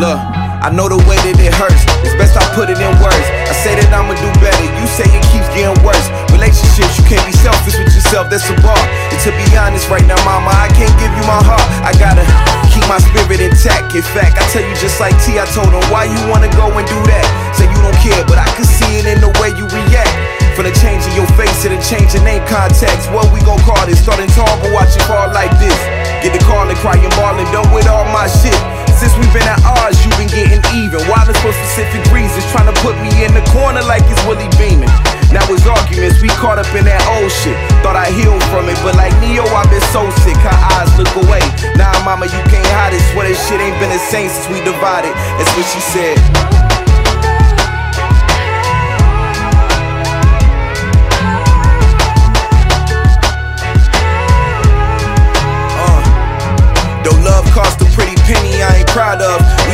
Look. 0.04 0.20
I 0.64 0.72
know 0.72 0.92
the 0.92 1.00
way 1.08 1.16
that 1.24 1.36
it 1.40 1.56
hurts. 1.56 1.88
It's 2.04 2.16
best 2.20 2.36
I 2.36 2.44
put 2.52 2.68
it 2.68 2.80
in 2.80 2.92
words. 3.00 3.28
I 3.48 3.56
say 3.56 3.76
that 3.80 3.88
I'ma 3.92 4.16
do 4.16 4.28
better. 4.44 4.64
You 4.64 4.88
say 4.88 5.08
it 5.08 5.24
keeps 5.32 5.48
getting 5.56 5.76
worse. 5.84 6.08
Relationships, 6.32 7.00
you 7.00 7.04
can't 7.08 7.24
be 7.24 7.36
selfish 7.36 7.80
with 7.80 7.92
yourself. 7.96 8.28
That's 8.28 8.48
a 8.52 8.56
bar. 8.60 8.80
And 9.12 9.20
to 9.24 9.32
be 9.36 9.48
honest, 9.56 9.88
right 9.88 10.04
now, 10.04 10.20
mama, 10.28 10.52
I 10.52 10.68
can't 10.76 10.92
give 11.00 11.12
you 11.16 11.24
my 11.24 11.40
heart. 11.40 11.64
I 11.88 11.96
gotta 11.96 12.24
keep 12.72 12.84
my 12.92 13.00
spirit 13.00 13.40
intact. 13.40 13.96
In 13.96 14.04
fact, 14.04 14.40
I 14.40 14.44
tell 14.52 14.64
you 14.64 14.76
just 14.80 15.00
like 15.00 15.16
T. 15.24 15.40
I 15.40 15.48
told 15.56 15.72
him, 15.72 15.84
why 15.88 16.08
you 16.08 16.20
wanna 16.28 16.52
go 16.56 16.68
and 16.68 16.88
do 16.88 17.00
that? 17.12 17.26
Say 17.56 17.68
you 17.68 17.80
don't 17.80 18.00
care, 18.04 18.24
but 18.28 18.40
I 18.40 18.48
can 18.56 18.68
see 18.68 19.00
it 19.00 19.08
in 19.08 19.24
the 19.24 19.32
way 19.40 19.56
you 19.56 19.68
react. 19.72 20.16
From 20.56 20.68
the 20.68 20.76
change 20.84 21.04
in 21.12 21.16
your 21.18 21.28
face 21.34 21.64
to 21.64 21.72
the 21.72 21.80
change 21.80 22.12
in 22.16 22.24
name 22.28 22.44
contacts. 22.48 23.08
What 23.12 23.32
we 23.36 23.40
gon' 23.44 23.60
call 23.64 23.84
this? 23.88 24.04
Starting 24.04 24.32
tall, 24.36 24.52
but 24.64 24.72
watch 24.76 24.96
it 24.96 25.04
fall 25.08 25.32
like 25.32 25.52
this. 25.64 25.76
Get 26.24 26.36
the 26.36 26.44
call 26.44 26.68
and 26.68 26.78
crying, 26.80 27.10
ballin', 27.20 27.48
done 27.56 27.68
with 27.72 27.88
all 27.88 28.06
my 28.12 28.28
shit. 28.28 28.56
Since 29.04 29.20
we've 29.20 29.36
been 29.36 29.44
at 29.52 29.60
odds, 29.68 30.00
you've 30.00 30.16
been 30.16 30.32
getting 30.32 30.64
even. 30.72 31.04
Wildest 31.12 31.44
for 31.44 31.52
specific 31.52 32.00
reasons, 32.16 32.48
trying 32.56 32.72
to 32.72 32.78
put 32.80 32.96
me 33.04 33.12
in 33.28 33.36
the 33.36 33.44
corner 33.52 33.84
like 33.84 34.00
it's 34.08 34.24
Willie 34.24 34.48
Beeman. 34.56 34.88
Now 35.28 35.44
it's 35.52 35.68
arguments, 35.68 36.24
we 36.24 36.32
caught 36.40 36.56
up 36.56 36.72
in 36.72 36.88
that 36.88 37.04
old 37.12 37.28
shit. 37.28 37.60
Thought 37.84 38.00
I 38.00 38.08
healed 38.16 38.40
from 38.48 38.72
it, 38.72 38.80
but 38.80 38.96
like 38.96 39.12
Neo, 39.20 39.44
I've 39.44 39.68
been 39.68 39.84
so 39.92 40.08
sick. 40.24 40.40
Her 40.40 40.56
eyes 40.80 40.88
look 40.96 41.12
away. 41.20 41.44
Nah, 41.76 41.92
mama, 42.08 42.32
you 42.32 42.42
can't 42.48 42.64
hide 42.72 42.96
it. 42.96 43.04
Swear 43.12 43.28
this 43.28 43.44
shit 43.44 43.60
ain't 43.60 43.76
been 43.76 43.92
the 43.92 44.00
same 44.00 44.32
since 44.32 44.48
we 44.48 44.64
divided. 44.64 45.12
That's 45.36 45.52
what 45.52 45.68
she 45.68 45.84
said. 45.84 46.63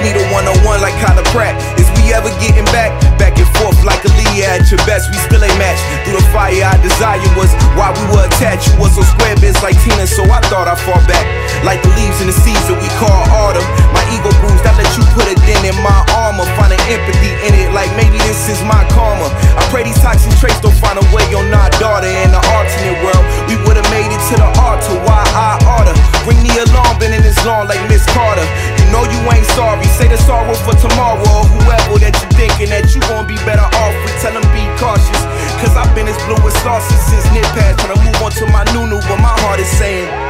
We 0.10 0.18
a 0.18 0.34
one 0.34 0.50
on 0.50 0.58
one 0.66 0.82
like 0.82 0.98
Kyla 1.06 1.22
Pratt. 1.30 1.54
Is 1.78 1.86
we 1.94 2.10
ever 2.18 2.34
getting 2.42 2.66
back? 2.74 2.90
Back 3.22 3.38
and 3.38 3.46
forth 3.62 3.78
like 3.86 4.02
a 4.02 4.10
Leah 4.18 4.58
at 4.58 4.66
your 4.74 4.82
best. 4.90 5.06
We 5.14 5.22
still 5.22 5.38
ain't 5.38 5.54
matched. 5.62 5.86
Through 6.02 6.18
the 6.18 6.26
fire, 6.34 6.66
our 6.66 6.82
desire 6.82 7.22
was 7.38 7.54
why 7.78 7.94
we 7.94 8.02
were 8.10 8.26
attached. 8.26 8.74
You 8.74 8.82
was 8.82 8.98
so 8.98 9.06
square 9.06 9.38
biz 9.38 9.54
like 9.62 9.78
Tina, 9.86 10.10
so 10.10 10.26
I 10.26 10.42
thought 10.50 10.66
I'd 10.66 10.82
fall 10.82 10.98
back. 11.06 11.22
Like 11.62 11.86
the 11.86 11.94
leaves 11.94 12.26
in 12.26 12.28
the 12.34 12.34
season 12.34 12.82
we 12.82 12.90
call 12.98 13.22
autumn. 13.38 13.62
My 13.94 14.02
ego 14.10 14.34
bruised, 14.42 14.66
I 14.66 14.74
let 14.82 14.90
you 14.98 15.06
put 15.14 15.30
a 15.30 15.38
dent 15.46 15.62
in 15.62 15.78
my 15.86 16.02
armor. 16.18 16.50
Finding 16.58 16.82
empathy 16.90 17.30
in 17.46 17.54
it, 17.54 17.70
like 17.78 17.94
maybe 17.94 18.18
this 18.26 18.50
is 18.50 18.58
my 18.66 18.82
karma. 18.98 19.30
I 19.30 19.62
pray 19.70 19.86
these 19.86 20.02
toxic 20.02 20.34
traits 20.42 20.58
don't 20.58 20.74
find 20.82 20.98
a 20.98 21.06
way 21.14 21.30
on 21.38 21.54
our 21.54 21.70
daughter. 21.78 22.10
In 22.10 22.34
the 22.34 22.42
alternate 22.58 22.98
world, 23.06 23.22
we 23.46 23.62
would've 23.62 23.86
made 23.94 24.10
it 24.10 24.22
to 24.34 24.42
the 24.42 24.50
altar. 24.58 24.98
Why 25.06 25.22
I 25.38 25.62
oughta 25.70 25.94
bring 26.30 26.46
the 26.46 26.62
alarm, 26.62 26.98
been 27.00 27.14
in 27.14 27.24
this 27.26 27.38
long 27.46 27.66
like 27.66 27.82
Miss 27.90 28.06
Carter. 28.14 28.46
Know 28.92 29.06
you 29.06 29.22
ain't 29.30 29.46
sorry, 29.54 29.86
say 29.86 30.08
the 30.08 30.18
sorrow 30.18 30.54
for 30.66 30.74
tomorrow. 30.74 31.22
Or 31.22 31.46
whoever 31.46 32.00
that 32.02 32.14
you're 32.18 32.34
thinking 32.34 32.70
that 32.74 32.90
you 32.94 33.02
gon' 33.06 33.28
be 33.28 33.38
better 33.46 33.66
off 33.66 33.96
with, 34.02 34.18
tell 34.22 34.34
them 34.34 34.46
be 34.54 34.66
cautious. 34.82 35.22
Cause 35.62 35.78
I've 35.78 35.94
been 35.94 36.08
as 36.08 36.18
blue 36.26 36.40
as 36.46 36.56
sauces 36.62 37.00
since 37.06 37.26
Nip 37.34 37.46
Pad. 37.54 37.78
Tryna 37.78 38.02
move 38.02 38.20
on 38.22 38.32
to 38.42 38.46
my 38.50 38.64
new 38.74 38.88
new, 38.90 39.02
but 39.06 39.20
my 39.22 39.34
heart 39.46 39.60
is 39.60 39.70
saying. 39.78 40.29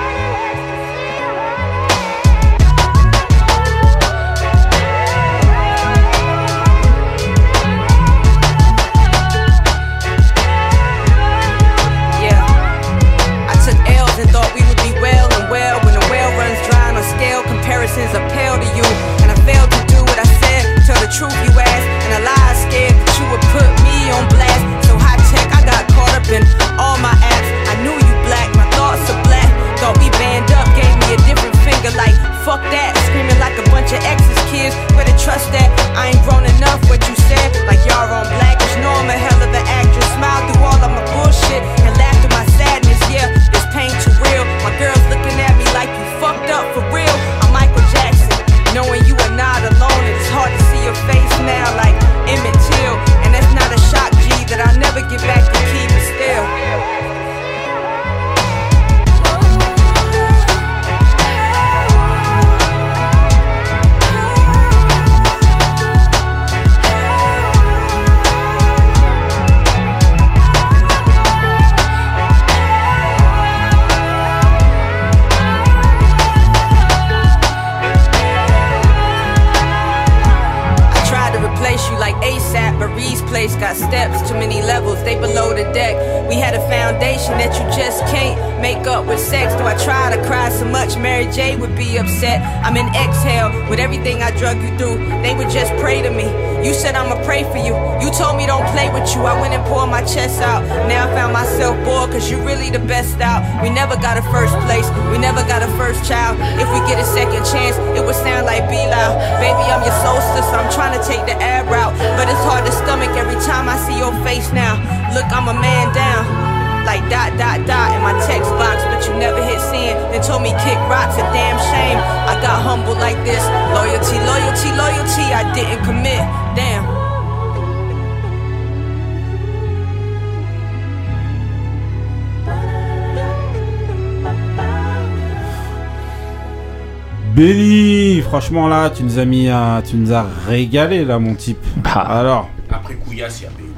Benny, 137.43 138.19
franchement 138.21 138.67
là, 138.67 138.89
tu 138.89 139.01
nous 139.01 139.17
as 139.17 139.23
mis, 139.23 139.47
un- 139.47 139.81
tu 139.81 139.95
nous 139.95 140.11
as 140.11 140.25
régalé 140.45 141.05
là, 141.05 141.19
mon 141.19 141.35
type. 141.35 141.57
Alors, 141.95 142.49
Après 142.69 142.95
Couillasse, 142.95 143.39
il 143.39 143.43
y 143.43 143.47
a 143.47 143.49
Béni. 143.57 143.69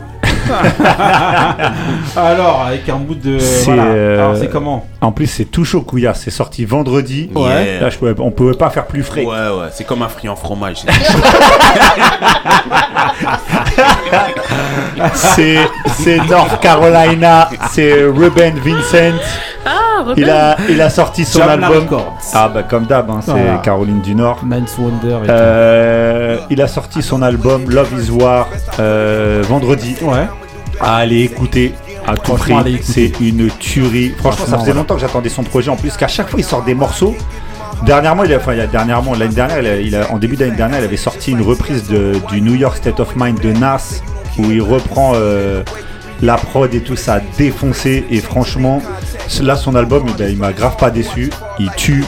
alors 2.17 2.63
avec 2.65 2.89
un 2.89 2.95
bout 2.95 3.13
de, 3.13 3.37
C'est 3.37 3.65
voilà. 3.65 3.83
euh, 3.85 4.17
Alors 4.19 4.35
c'est 4.37 4.49
comment 4.49 4.87
En 4.99 5.11
plus, 5.11 5.27
c'est 5.27 5.45
tout 5.45 5.63
chaud 5.63 5.81
couillasse. 5.81 6.21
C'est 6.23 6.31
sorti 6.31 6.65
vendredi. 6.65 7.29
Ouais. 7.35 7.77
Là, 7.79 7.91
je 7.91 7.97
pouvais, 7.99 8.15
on 8.17 8.31
pouvait 8.31 8.55
pas 8.55 8.71
faire 8.71 8.87
plus 8.87 9.03
frais. 9.03 9.23
Ouais, 9.23 9.29
ouais, 9.29 9.67
c'est 9.71 9.83
comme 9.85 10.01
un 10.01 10.09
friand 10.09 10.35
fromage. 10.35 10.79
C'est 15.13 15.57
c'est 15.99 16.17
North 16.29 16.59
Carolina. 16.61 17.49
C'est 17.71 18.03
Ruben 18.03 18.55
Vincent. 18.63 19.17
Ah, 19.65 20.03
Ruben. 20.03 20.15
Il 20.17 20.29
a, 20.29 20.57
il 20.69 20.81
a 20.81 20.89
sorti 20.89 21.23
son 21.25 21.41
album. 21.41 21.87
Ah 22.33 22.47
bah 22.49 22.63
comme 22.63 22.85
d'hab, 22.85 23.09
hein, 23.09 23.19
c'est. 23.23 23.61
Caroline 23.63 24.01
du 24.01 24.15
Nord. 24.15 24.39
Man's 24.43 24.77
Wonder. 24.77 25.17
Et 25.25 25.29
Euh, 25.29 26.37
il 26.49 26.61
a 26.61 26.67
sorti 26.67 27.01
son 27.01 27.21
album 27.21 27.69
Love 27.69 27.93
Is 27.99 28.09
War 28.11 28.47
euh, 28.79 29.43
vendredi. 29.47 29.95
Ouais. 30.01 30.27
À 30.79 30.95
aller 30.97 31.21
écouter 31.21 31.73
à 32.07 32.15
tout 32.17 32.33
prix. 32.33 32.53
Allez. 32.53 32.79
C'est 32.81 33.11
une 33.19 33.49
tuerie. 33.59 34.13
Franchement, 34.17 34.45
ça 34.45 34.57
faisait 34.59 34.73
longtemps 34.73 34.95
que 34.95 35.01
j'attendais 35.01 35.29
son 35.29 35.43
projet. 35.43 35.69
En 35.69 35.75
plus, 35.75 35.95
qu'à 35.97 36.07
chaque 36.07 36.29
fois, 36.29 36.39
il 36.39 36.43
sort 36.45 36.63
des 36.63 36.73
morceaux. 36.73 37.15
Dernièrement, 37.85 38.23
il 38.23 38.33
a, 38.33 38.37
enfin, 38.37 38.53
il 38.53 38.59
a 38.61 38.67
dernièrement, 38.67 39.13
l'année 39.13 39.33
dernière, 39.33 39.59
il 39.59 39.67
a- 39.67 39.79
il 39.79 39.95
a- 39.95 40.11
en 40.11 40.17
début 40.19 40.35
d'année 40.35 40.55
dernière, 40.55 40.79
il 40.79 40.85
avait 40.85 40.97
sorti 40.97 41.31
une 41.31 41.41
reprise 41.41 41.87
de- 41.87 42.13
du 42.29 42.39
New 42.41 42.53
York 42.55 42.77
State 42.77 42.99
of 42.99 43.15
Mind 43.15 43.39
de 43.39 43.51
Nas, 43.53 44.01
où 44.37 44.51
il 44.51 44.61
reprend 44.61 45.13
euh, 45.15 45.63
la 46.21 46.35
prod 46.35 46.73
et 46.73 46.81
tout 46.81 46.95
ça, 46.95 47.15
a 47.15 47.19
défoncé. 47.37 48.05
Et 48.11 48.19
franchement, 48.19 48.81
là, 49.41 49.55
son 49.55 49.75
album, 49.75 50.05
eh 50.09 50.13
ben, 50.17 50.31
il 50.31 50.37
m'a 50.37 50.53
grave 50.53 50.77
pas 50.77 50.89
déçu. 50.91 51.29
Il 51.59 51.69
tue. 51.71 52.03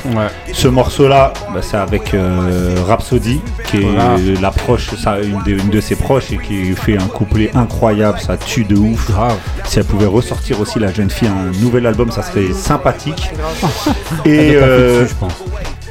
Ce 0.51 0.67
morceau-là, 0.67 1.33
bah, 1.53 1.61
c'est 1.61 1.77
avec 1.77 2.13
euh, 2.13 2.75
Rhapsody, 2.85 3.41
qui 3.65 3.77
est 3.77 3.81
Voilà. 3.81 4.15
l'approche, 4.41 4.89
une 5.23 5.41
de, 5.43 5.59
une 5.59 5.69
de 5.69 5.81
ses 5.81 5.95
proches, 5.95 6.31
et 6.31 6.37
qui 6.37 6.73
fait 6.73 6.97
un 6.97 7.07
couplet 7.07 7.51
incroyable. 7.55 8.19
Ça 8.19 8.37
tue 8.37 8.63
de 8.65 8.75
ouf. 8.75 9.09
Si 9.65 9.79
elle 9.79 9.85
pouvait 9.85 10.05
ressortir 10.05 10.59
aussi 10.59 10.79
la 10.79 10.91
jeune 10.91 11.09
fille 11.09 11.27
un 11.27 11.51
nouvel 11.61 11.85
album, 11.87 12.11
ça 12.11 12.21
serait 12.23 12.53
sympathique. 12.53 13.31
Et 14.25 14.55
euh, 14.55 15.03
dessus, 15.03 15.13
je 15.13 15.19
pense. 15.19 15.33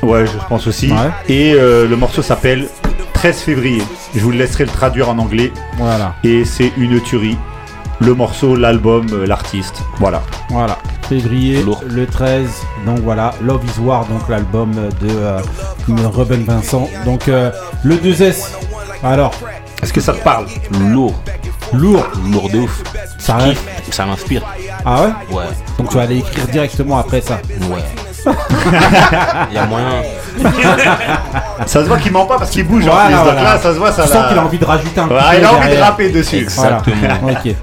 Ouais, 0.03 0.27
je 0.27 0.33
pense 0.49 0.67
aussi. 0.67 0.91
Ouais. 0.91 1.11
Et 1.29 1.55
euh, 1.55 1.87
le 1.89 1.97
morceau 1.97 2.23
s'appelle 2.23 2.69
13 3.15 3.39
février. 3.41 3.83
Je 4.15 4.21
vous 4.21 4.31
le 4.33 4.39
laisserai 4.39 4.65
le 4.65 4.71
traduire 4.71 5.09
en 5.09 5.19
anglais. 5.19 5.53
Voilà. 5.79 6.15
Et 6.25 6.45
c'est 6.45 6.73
une 6.77 7.01
tuerie. 7.01 7.37
Le 8.05 8.15
morceau, 8.15 8.57
l'album, 8.57 9.07
euh, 9.13 9.27
l'artiste. 9.27 9.77
Voilà. 9.99 10.23
Voilà. 10.51 10.77
Février, 11.09 11.65
le 11.89 12.07
13. 12.07 12.49
Donc 12.85 12.99
voilà, 13.01 13.33
Love 13.41 13.63
is 13.65 13.81
War, 13.81 14.07
donc 14.07 14.29
l'album 14.29 14.73
de 15.01 15.09
euh, 15.09 15.41
Ruben 15.89 16.43
Vincent. 16.43 16.89
Donc 17.05 17.29
euh, 17.29 17.53
le 17.85 17.97
2S. 17.97 18.49
Alors, 19.05 19.33
est-ce 19.83 19.93
que 19.93 20.01
ça 20.01 20.15
te 20.15 20.23
parle? 20.25 20.47
Lourd. 20.91 21.15
Lourd. 21.73 22.07
Lourd 22.33 22.51
de 22.51 22.59
ouf. 22.61 22.83
Ça. 23.19 23.39
Ça 23.91 24.05
m'inspire. 24.05 24.43
Ah 24.85 25.03
ouais? 25.03 25.37
Ouais. 25.37 25.45
Donc 25.79 25.91
tu 25.91 25.97
vas 25.97 26.03
aller 26.03 26.19
écrire 26.19 26.49
directement 26.49 26.99
après 26.99 27.21
ça. 27.21 27.41
Ouais. 27.71 27.85
Il 29.51 29.55
y 29.55 29.59
a 29.59 29.67
moyen. 29.67 30.03
Ça 31.67 31.83
se 31.83 31.89
voit 31.89 31.99
qu'il 31.99 32.11
ment 32.13 32.27
pas 32.27 32.39
parce 32.39 32.51
qu'il 32.51 32.67
bouge 32.67 32.87
en 32.87 32.91
Voilà, 32.93 33.07
plus. 33.07 33.15
Donc 33.15 33.25
voilà. 33.25 33.43
là, 33.43 33.59
ça 33.59 33.73
se 33.73 33.79
voit, 33.79 33.93
ça 33.93 34.03
l'a- 34.03 34.09
sens 34.09 34.27
qu'il 34.29 34.39
a 34.39 34.43
envie 34.43 34.59
de 34.59 34.65
rajouter 34.65 35.01
un 35.01 35.09
Ouais, 35.09 35.17
couplet 35.21 35.39
il 35.39 35.45
a 35.45 35.53
envie 35.53 35.77
de 35.77 35.81
rapper 35.83 36.09
dessus. 36.11 36.37
Exactement. 36.39 36.97
Voilà. 37.23 37.39
Ok. 37.45 37.55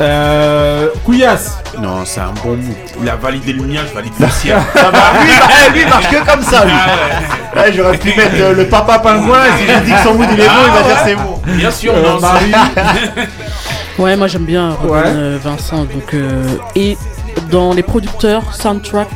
Euh, 0.00 0.88
Couillasse. 1.04 1.58
Non, 1.78 2.04
c'est 2.04 2.20
un 2.20 2.32
bon 2.44 2.50
move. 2.56 2.74
Il 3.02 3.08
a 3.08 3.16
validé 3.16 3.52
le 3.54 3.62
mien, 3.62 3.80
je 3.88 3.94
valide 3.94 4.12
le 4.18 4.28
sien. 4.28 4.58
Ça 4.74 4.90
va, 4.90 5.70
lui, 5.72 5.84
bah, 5.84 5.90
marche 5.90 6.08
que 6.08 6.30
comme 6.30 6.42
ça, 6.42 6.64
lui. 6.64 6.72
Ah 6.74 7.60
Ouais, 7.60 7.72
J'aurais 7.72 7.96
pu 7.98 8.08
mettre 8.16 8.34
euh, 8.38 8.54
le 8.54 8.66
papa 8.66 8.98
pingouin. 8.98 9.38
Si 9.58 9.66
je 9.72 9.78
dis 9.84 9.92
que 9.92 9.98
son 10.02 10.14
mood 10.14 10.28
il 10.32 10.40
est 10.40 10.46
bon, 10.46 10.52
il 10.66 10.72
va 10.72 10.82
dire 10.82 10.96
c'est 11.04 11.14
bon. 11.14 11.40
Bien 11.46 11.70
sûr, 11.70 11.92
Euh, 11.96 12.02
non, 12.02 12.20
Marie. 12.20 12.52
Ouais, 13.98 14.14
moi 14.16 14.28
j'aime 14.28 14.44
bien 14.44 14.70
Robin 14.80 14.92
Ouais. 14.94 15.02
euh, 15.06 15.38
Vincent. 15.42 15.78
Donc, 15.78 16.14
euh, 16.14 16.44
et 16.76 16.96
dans 17.50 17.72
les 17.72 17.82
producteurs, 17.82 18.54
soundtrack, 18.54 19.08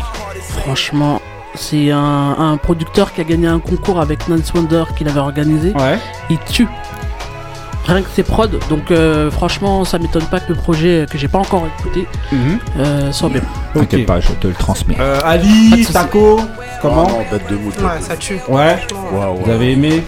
franchement, 0.64 1.20
c'est 1.54 1.90
un, 1.90 2.36
un 2.38 2.56
producteur 2.56 3.12
qui 3.12 3.20
a 3.20 3.24
gagné 3.24 3.46
un 3.46 3.58
concours 3.60 4.00
avec 4.00 4.28
Nance 4.28 4.52
Wonder 4.54 4.84
qu'il 4.96 5.08
avait 5.08 5.20
organisé. 5.20 5.72
Ouais. 5.74 5.98
Il 6.30 6.38
tue. 6.50 6.68
Rien 7.84 8.00
que 8.02 8.08
ses 8.10 8.22
prods. 8.22 8.46
Donc, 8.70 8.90
euh, 8.92 9.28
franchement, 9.30 9.84
ça 9.84 9.98
m'étonne 9.98 10.24
pas 10.26 10.38
que 10.38 10.50
le 10.52 10.54
projet 10.54 11.04
que 11.10 11.18
j'ai 11.18 11.26
pas 11.26 11.38
encore 11.38 11.66
écouté 11.78 12.06
Mhm. 12.30 12.58
euh, 12.78 13.12
soit 13.12 13.28
bien. 13.28 13.40
T'inquiète 13.74 14.06
pas, 14.06 14.20
je 14.20 14.28
te 14.32 14.46
le 14.46 14.54
transmets. 14.54 14.96
Euh, 15.00 15.18
Ali. 15.24 15.84
Taco, 15.92 16.40
comment 16.80 17.08
non, 17.08 17.24
bête 17.30 17.50
de 17.50 17.56
mood. 17.56 17.74
Ouais, 17.80 18.00
ça 18.00 18.16
tue. 18.16 18.38
Ouais. 18.48 18.54
Ouais, 18.56 19.18
ouais. 19.18 19.36
Vous 19.44 19.50
avez 19.50 19.72
aimé 19.72 20.04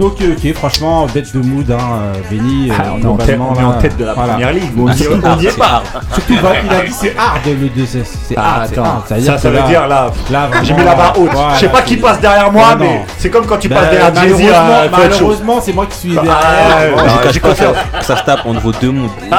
Ok, 0.00 0.18
ok, 0.22 0.54
franchement, 0.54 1.06
bête 1.12 1.34
de 1.34 1.40
mood, 1.44 1.68
hein, 1.72 1.76
euh, 1.80 2.12
Benny. 2.30 2.70
euh, 2.70 2.74
Ah, 2.78 2.82
on 2.94 3.00
est 3.00 3.04
en 3.06 3.16
on 3.16 3.60
est 3.60 3.64
en 3.64 3.72
tête 3.80 3.96
de 3.96 4.04
la 4.04 4.14
voilà. 4.14 4.34
première 4.34 4.52
ligue. 4.52 4.70
On 4.78 4.86
Ah, 4.86 4.92
on 5.10 5.26
hard, 5.26 5.42
y 5.42 5.46
est 5.46 5.50
c'est 5.50 5.58
pas. 5.58 5.64
hard. 5.66 5.84
Surtout, 6.14 6.34
bah, 6.40 6.48
il 6.64 6.72
a 6.72 6.80
dit 6.86 6.92
c'est 6.92 7.16
hard 7.18 7.40
le 7.46 7.68
2S. 7.68 8.06
C'est 8.28 8.34
Ah, 8.36 8.60
hard, 8.62 9.04
Ça, 9.08 9.38
ça 9.38 9.50
veut 9.50 9.60
dire 9.62 9.88
là. 9.88 10.12
là, 10.30 10.50
J'ai 10.62 10.74
mis 10.74 10.84
la 10.84 10.94
barre 10.94 11.18
haute. 11.18 11.30
voilà. 11.32 11.54
Je 11.54 11.58
sais 11.60 11.68
pas 11.68 11.82
qui 11.82 11.96
passe 11.96 12.20
derrière 12.20 12.52
moi, 12.52 12.76
mais 12.78 12.94
non. 12.98 13.04
c'est 13.18 13.28
comme 13.28 13.44
quand 13.44 13.56
tu 13.58 13.68
Ben, 13.68 13.74
passes 13.74 13.90
derrière 13.90 14.14
Jay-Z. 14.14 14.52
malheureusement, 14.92 15.60
c'est 15.60 15.72
moi 15.72 15.86
qui 15.86 15.96
suis 15.98 16.16
Ah, 16.16 16.22
derrière. 16.22 17.32
j'ai 17.32 17.40
confiance. 17.40 17.76
ça, 18.02 18.16
se 18.16 18.22
tape 18.22 18.46
entre 18.46 18.60
vos 18.60 18.72
deux 18.72 18.92
moods. 18.92 19.10
Ah, 19.32 19.36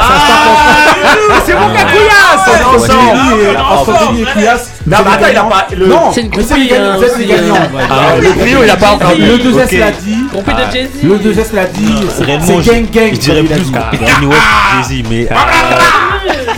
c'est 1.45 1.53
bon, 1.53 1.69
Cacouillasse, 1.73 2.47
on 2.47 2.51
est 2.51 2.83
ensemble. 2.83 3.57
Entre 3.71 4.07
Benny 4.09 4.21
et 4.23 4.25
Couillasse. 4.25 4.71
Non, 4.89 4.97
c'est 4.97 5.03
mais 5.03 5.11
attends, 5.11 5.27
il 5.31 5.37
a 5.37 5.43
pas. 5.43 5.67
le- 5.75 5.87
Non, 5.87 6.11
C'est 6.11 6.21
une 6.21 6.27
hein, 6.27 7.27
gagnants. 7.27 7.55
euh, 7.55 7.77
ouais. 7.77 7.83
Ah, 7.89 8.15
le 8.19 8.29
trio, 8.41 8.59
il 8.63 8.69
a 8.69 8.75
pas 8.77 8.91
encore 8.91 9.11
Le 9.11 9.35
vu. 9.35 9.43
2S 9.49 9.63
Ok. 9.65 9.71
l'a 9.79 9.91
dit. 9.91 10.17
Groupé 10.31 10.51
de 10.53 10.71
Jay-Z. 10.71 11.03
Le 11.03 11.17
2S 11.19 11.53
l'a 11.53 11.65
dit. 11.65 11.95
C'est 12.17 12.23
je, 12.25 12.71
gang 12.71 12.85
gang. 12.91 13.13
je 13.13 13.19
dirais 13.19 13.43
plus. 13.43 13.71
Kanye 13.71 14.25
West, 14.25 14.41
Jay-Z, 14.89 15.03
mais. 15.09 15.27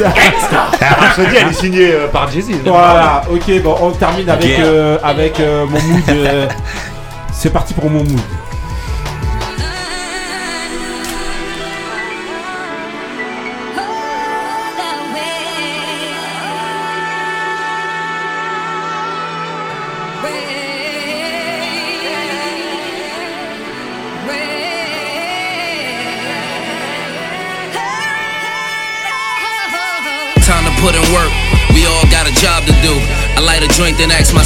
Rhapsody, 0.01 1.35
elle 1.39 1.47
est 1.49 1.53
signée 1.53 1.91
euh, 1.93 2.07
par 2.07 2.31
Jay-Z. 2.31 2.51
Voilà, 2.65 3.23
ok, 3.31 3.61
bon, 3.61 3.75
on 3.81 3.91
termine 3.91 4.29
avec, 4.29 4.59
euh, 4.59 4.97
avec 5.03 5.39
euh, 5.39 5.65
mon 5.65 5.79
mood. 5.81 6.01
euh, 6.09 6.47
C'est 7.33 7.51
parti 7.51 7.73
pour 7.73 7.89
mon 7.89 7.99
mood. 8.03 8.19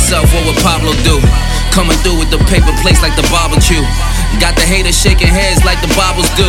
Myself, 0.05 0.29
what 0.37 0.45
would 0.45 0.61
Pablo 0.61 0.93
do? 1.01 1.17
Coming 1.73 1.97
through 2.05 2.21
with 2.21 2.29
the 2.29 2.37
paper 2.45 2.69
plates 2.85 3.01
like 3.01 3.17
the 3.17 3.25
barbecue. 3.33 3.81
Got 4.37 4.53
the 4.53 4.61
haters 4.61 4.93
shaking 4.93 5.33
heads 5.33 5.65
like 5.65 5.81
the 5.81 5.89
Bibles 5.97 6.29
do. 6.37 6.45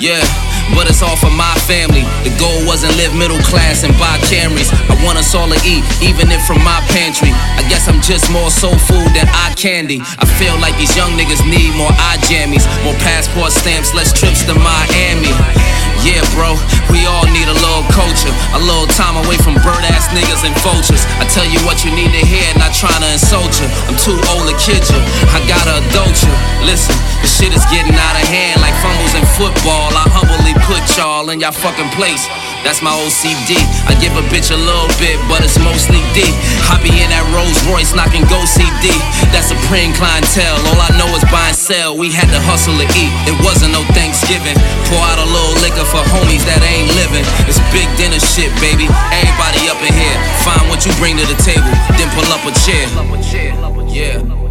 Yeah, 0.00 0.24
but 0.72 0.88
it's 0.88 1.04
all 1.04 1.16
for 1.20 1.30
my 1.30 1.52
family. 1.68 2.06
The 2.24 2.32
goal 2.40 2.64
wasn't 2.64 2.96
live 2.96 3.12
middle 3.12 3.40
class 3.44 3.84
and 3.84 3.92
buy 4.00 4.16
Camrys. 4.24 4.72
I 4.88 4.96
want 5.04 5.20
us 5.20 5.34
all 5.36 5.48
to 5.52 5.58
eat, 5.68 5.84
even 6.00 6.32
if 6.32 6.40
from 6.48 6.64
my 6.64 6.80
pantry. 6.88 7.32
I 7.60 7.62
guess 7.68 7.88
I'm 7.88 8.00
just 8.00 8.32
more 8.32 8.48
soul 8.48 8.76
food 8.88 9.12
than 9.12 9.28
eye 9.28 9.52
candy. 9.56 10.00
I 10.00 10.24
feel 10.40 10.56
like 10.64 10.76
these 10.80 10.96
young 10.96 11.12
niggas 11.18 11.44
need 11.44 11.76
more 11.76 11.92
eye 11.92 12.16
jammies, 12.24 12.64
more 12.84 12.96
passport 13.04 13.52
stamps, 13.52 13.92
less 13.92 14.12
trips 14.12 14.44
to 14.48 14.54
Miami. 14.56 15.32
Yeah, 16.02 16.20
bro, 16.36 16.52
we 16.92 17.06
all 17.08 17.24
need 17.32 17.48
a 17.48 17.56
little 17.56 17.86
culture, 17.88 18.32
a 18.52 18.60
little 18.60 18.88
time 18.92 19.16
away 19.16 19.40
from 19.40 19.56
bird 19.64 19.84
ass 19.88 20.12
niggas 20.12 20.44
and 20.44 20.52
vultures. 20.60 21.04
I 21.16 21.24
tell 21.32 21.48
you 21.48 21.56
what 21.64 21.80
you 21.84 21.92
need 21.96 22.12
to 22.12 22.24
hear, 22.24 22.44
not 22.60 22.76
trying 22.76 23.00
to 23.00 23.10
insult 23.12 23.56
you. 23.60 23.68
I'm 23.88 23.96
too 23.96 24.16
old 24.32 24.44
to 24.48 24.56
kid 24.60 24.84
you, 24.84 25.00
I 25.32 25.40
gotta 25.48 25.80
adult 25.80 26.16
you. 26.20 26.32
Listen, 26.66 26.96
the 27.24 27.28
shit 27.28 27.52
is 27.56 27.64
getting 27.72 27.96
out 27.96 28.16
of 28.20 28.26
hand 28.28 28.60
like 28.60 28.76
fumbles 28.84 29.16
in 29.16 29.24
football. 29.38 29.92
I 29.96 30.04
humbly 30.12 30.53
put 30.64 30.82
y'all 30.96 31.28
in 31.30 31.40
y'all 31.40 31.52
fucking 31.52 31.90
place. 31.98 32.26
That's 32.62 32.80
my 32.80 32.94
OCD. 32.94 33.60
I 33.90 33.92
give 34.00 34.16
a 34.16 34.24
bitch 34.32 34.54
a 34.54 34.56
little 34.56 34.88
bit, 34.96 35.20
but 35.28 35.44
it's 35.44 35.58
mostly 35.60 36.00
D. 36.14 36.24
Be 36.84 37.00
in 37.00 37.08
that 37.08 37.24
Rolls 37.32 37.56
Royce 37.64 37.96
knocking 37.96 38.28
go 38.28 38.44
CD. 38.44 38.92
That's 39.32 39.48
a 39.48 39.56
supreme 39.56 39.96
clientele. 39.96 40.60
All 40.68 40.76
I 40.76 40.92
know 41.00 41.08
is 41.16 41.24
buy 41.32 41.48
and 41.48 41.56
sell. 41.56 41.96
We 41.96 42.12
had 42.12 42.28
to 42.28 42.36
hustle 42.44 42.76
to 42.76 42.84
eat. 42.92 43.08
It 43.24 43.32
wasn't 43.40 43.72
no 43.72 43.80
Thanksgiving. 43.96 44.52
Pour 44.92 45.00
out 45.00 45.16
a 45.16 45.24
little 45.24 45.56
liquor 45.64 45.88
for 45.88 46.04
homies 46.12 46.44
that 46.44 46.60
ain't 46.60 46.92
living. 46.92 47.24
It's 47.48 47.56
big 47.72 47.88
dinner 47.96 48.20
shit, 48.20 48.52
baby. 48.60 48.84
Everybody 49.16 49.64
up 49.72 49.80
in 49.80 49.96
here. 49.96 50.18
Find 50.44 50.68
what 50.68 50.84
you 50.84 50.92
bring 51.00 51.16
to 51.16 51.24
the 51.24 51.40
table, 51.40 51.72
then 51.96 52.12
pull 52.12 52.28
up 52.28 52.44
a 52.44 52.52
chair. 52.52 52.84
Yeah. 53.88 54.43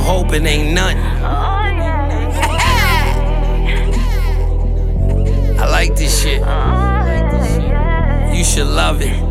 Without 0.00 0.12
hope, 0.12 0.32
it 0.32 0.44
ain't 0.44 0.72
nothing. 0.72 0.98
I 5.58 5.66
like 5.68 5.94
this 5.94 6.22
shit. 6.22 6.40
You 8.34 8.44
should 8.44 8.66
love 8.66 9.02
it. 9.02 9.29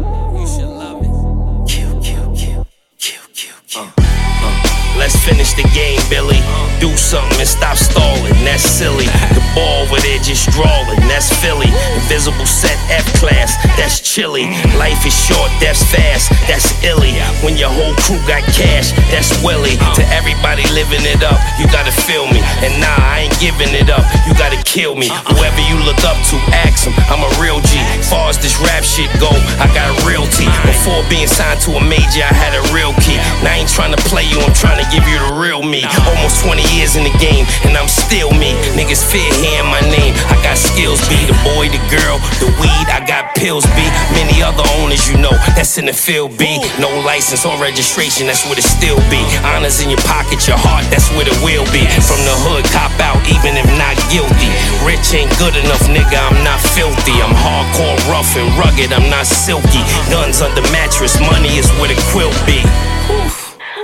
Let's 5.10 5.26
finish 5.26 5.54
the 5.58 5.66
game, 5.74 5.98
Billy. 6.06 6.38
Do 6.78 6.94
something 6.94 7.42
and 7.42 7.50
stop 7.50 7.82
stalling. 7.82 8.30
That's 8.46 8.62
silly. 8.62 9.10
The 9.34 9.42
ball 9.58 9.90
over 9.90 9.98
there 10.06 10.22
just 10.22 10.46
drawing. 10.54 11.02
That's 11.10 11.34
Philly. 11.42 11.66
Invisible 11.98 12.46
set 12.46 12.78
F 12.94 13.10
class. 13.18 13.58
That's 13.74 14.06
chilly. 14.06 14.46
Life 14.78 15.02
is 15.10 15.18
short. 15.18 15.50
That's 15.58 15.82
fast. 15.90 16.30
That's 16.46 16.70
illy. 16.86 17.18
When 17.42 17.58
your 17.58 17.74
whole 17.74 17.98
crew 18.06 18.22
got 18.30 18.46
cash. 18.54 18.94
That's 19.10 19.34
Willie. 19.42 19.82
To 19.98 20.06
everybody 20.14 20.62
living 20.78 21.02
it 21.02 21.26
up, 21.26 21.42
you 21.58 21.66
gotta 21.74 21.90
feel 22.06 22.30
me. 22.30 22.46
And 22.62 22.78
nah, 22.78 22.94
I 23.02 23.26
ain't 23.26 23.38
giving 23.42 23.74
it 23.74 23.90
up. 23.90 24.06
You 24.30 24.38
gotta 24.38 24.62
kill 24.62 24.94
me. 24.94 25.10
Whoever 25.34 25.62
you 25.66 25.82
look 25.90 26.06
up 26.06 26.22
to, 26.30 26.38
ask 26.54 26.86
him. 26.86 26.94
I'm 27.10 27.26
a 27.26 27.32
real 27.42 27.58
G. 27.66 27.82
Far 28.14 28.30
as 28.30 28.38
this 28.38 28.62
rap 28.62 28.86
shit 28.86 29.10
go, 29.18 29.34
I 29.58 29.66
got 29.74 29.90
a 29.90 29.98
realty. 30.06 30.46
Before 30.70 31.02
being 31.10 31.26
signed 31.26 31.66
to 31.66 31.82
a 31.82 31.82
major, 31.82 32.22
I 32.22 32.30
had 32.30 32.54
a 32.54 32.62
real 32.70 32.94
key. 33.02 33.18
Now 33.42 33.58
I 33.58 33.66
ain't 33.66 33.74
trying 33.74 33.98
to 33.98 34.02
play 34.06 34.30
you. 34.30 34.38
I'm 34.46 34.54
trying 34.54 34.78
to 34.78 34.99
give 35.00 35.08
you 35.08 35.20
the 35.24 35.34
real 35.40 35.64
me. 35.64 35.88
Almost 36.04 36.44
20 36.44 36.60
years 36.76 37.00
in 37.00 37.08
the 37.08 37.16
game, 37.24 37.48
and 37.64 37.76
I'm 37.80 37.88
still 37.88 38.32
me. 38.36 38.52
Niggas 38.76 39.04
fear 39.08 39.28
hearing 39.40 39.72
my 39.72 39.80
name. 39.88 40.12
I 40.28 40.36
got 40.44 40.60
skills, 40.60 41.00
be 41.08 41.16
the 41.24 41.36
boy, 41.48 41.72
the 41.72 41.80
girl, 41.88 42.20
the 42.44 42.52
weed. 42.60 42.88
I 42.92 43.00
got 43.08 43.36
pills, 43.36 43.64
be 43.80 43.86
many 44.16 44.44
other 44.44 44.64
owners 44.80 45.08
you 45.08 45.16
know. 45.18 45.32
That's 45.56 45.78
in 45.80 45.88
the 45.88 45.96
field, 45.96 46.36
be 46.36 46.60
no 46.80 46.92
license 47.08 47.48
or 47.48 47.56
registration. 47.62 48.28
That's 48.28 48.44
what 48.44 48.60
it 48.60 48.68
still 48.68 49.00
be. 49.08 49.22
Honors 49.48 49.80
in 49.80 49.90
your 49.90 50.04
pocket, 50.04 50.44
your 50.48 50.60
heart. 50.60 50.84
That's 50.92 51.08
what 51.16 51.28
it 51.28 51.38
will 51.40 51.68
be. 51.72 51.88
From 52.04 52.20
the 52.28 52.36
hood, 52.44 52.68
cop 52.76 52.94
out, 53.00 53.20
even 53.32 53.56
if 53.56 53.68
not 53.80 53.96
guilty. 54.12 54.52
Rich 54.84 55.16
ain't 55.16 55.32
good 55.40 55.56
enough, 55.56 55.84
nigga. 55.88 56.20
I'm 56.20 56.44
not 56.44 56.60
filthy. 56.76 57.16
I'm 57.24 57.34
hardcore, 57.34 57.98
rough 58.12 58.36
and 58.36 58.50
rugged. 58.60 58.92
I'm 58.92 59.08
not 59.10 59.26
silky. 59.26 59.80
Uh-huh. 59.80 60.28
Guns 60.28 60.42
under 60.42 60.64
mattress, 60.76 61.20
money 61.20 61.56
is 61.56 61.70
where 61.80 61.88
the 61.88 61.98
quilt 62.12 62.36
be. 62.44 62.60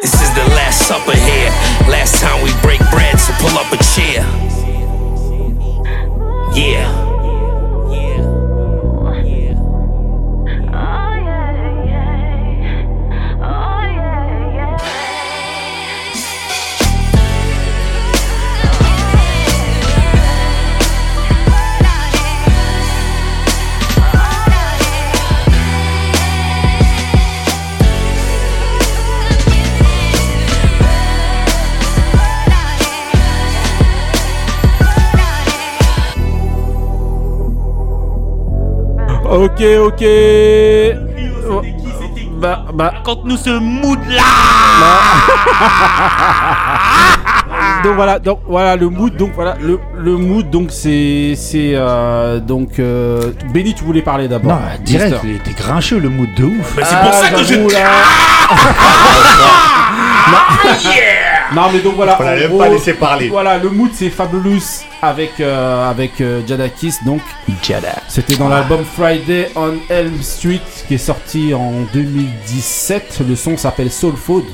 This 0.06 0.22
is 0.22 0.36
the 0.36 0.46
last 0.54 0.88
supper 0.88 1.16
here. 1.16 1.50
Last 1.90 2.22
time 2.22 2.44
we 2.44 2.52
break 2.62 2.80
bread, 2.92 3.20
so 3.20 3.34
pull 3.40 3.58
up 3.58 3.74
a 3.74 3.78
chair. 3.96 4.22
Yeah. 6.54 7.05
Ok, 39.36 39.62
ok. 39.80 40.04
Bah, 42.40 42.66
bah. 42.74 42.94
Quand 43.04 43.24
nous 43.26 43.38
ce 43.38 43.50
mood 43.60 44.00
là. 44.10 44.24
donc 47.84 47.96
voilà, 47.96 48.20
donc 48.20 48.40
voilà 48.48 48.76
le 48.76 48.90
mood, 48.90 49.16
donc 49.18 49.32
voilà 49.36 49.56
le, 49.62 49.80
le 49.98 50.18
mood, 50.18 50.50
donc 50.50 50.70
c'est 50.72 51.34
c'est 51.36 51.72
euh, 51.76 52.40
donc 52.40 52.80
euh, 52.80 53.32
Benny, 53.54 53.74
tu 53.74 53.84
voulais 53.84 54.02
parler 54.02 54.28
d'abord. 54.28 54.54
Non, 54.54 54.60
direct, 54.84 55.14
Mister. 55.14 55.28
il 55.30 55.36
était 55.38 55.52
grincheux 55.54 56.00
le 56.00 56.10
mood 56.10 56.30
de 56.38 56.44
ouf. 56.46 56.74
Mais 56.78 56.84
c'est 56.86 57.00
pour 57.02 57.14
ça 57.14 57.30
que 57.30 57.44
je- 57.44 57.54
j'avoue, 57.54 57.70
là. 57.70 57.80
Non 61.54 61.70
mais 61.72 61.80
donc 61.80 61.96
voilà. 61.96 62.16
Faut 62.16 62.24
la 62.24 62.32
en 62.32 62.36
même 62.36 62.48
gros, 62.50 62.58
pas 62.60 62.70
laisser 62.70 62.94
parler. 62.94 63.28
Voilà, 63.30 63.58
le 63.58 63.70
mood 63.70 63.92
c'est 63.94 64.10
Fabulous 64.10 64.84
avec 65.02 65.40
euh, 65.40 65.90
avec 65.90 66.20
euh, 66.22 66.42
Jadakis 66.48 66.96
donc. 67.06 67.22
Jada. 67.64 67.96
C'était 68.08 68.36
dans 68.36 68.50
l'album 68.50 68.84
Friday 68.84 69.52
on 69.56 69.74
Elm 69.90 70.22
Street 70.22 70.62
qui 70.88 70.96
est 70.96 71.00
sorti 71.00 71.54
en 71.54 71.74
2017. 71.94 73.22
Le 73.28 73.36
son 73.36 73.58
s'appelle 73.58 73.92
Soul 73.92 74.16
Food. 74.16 74.46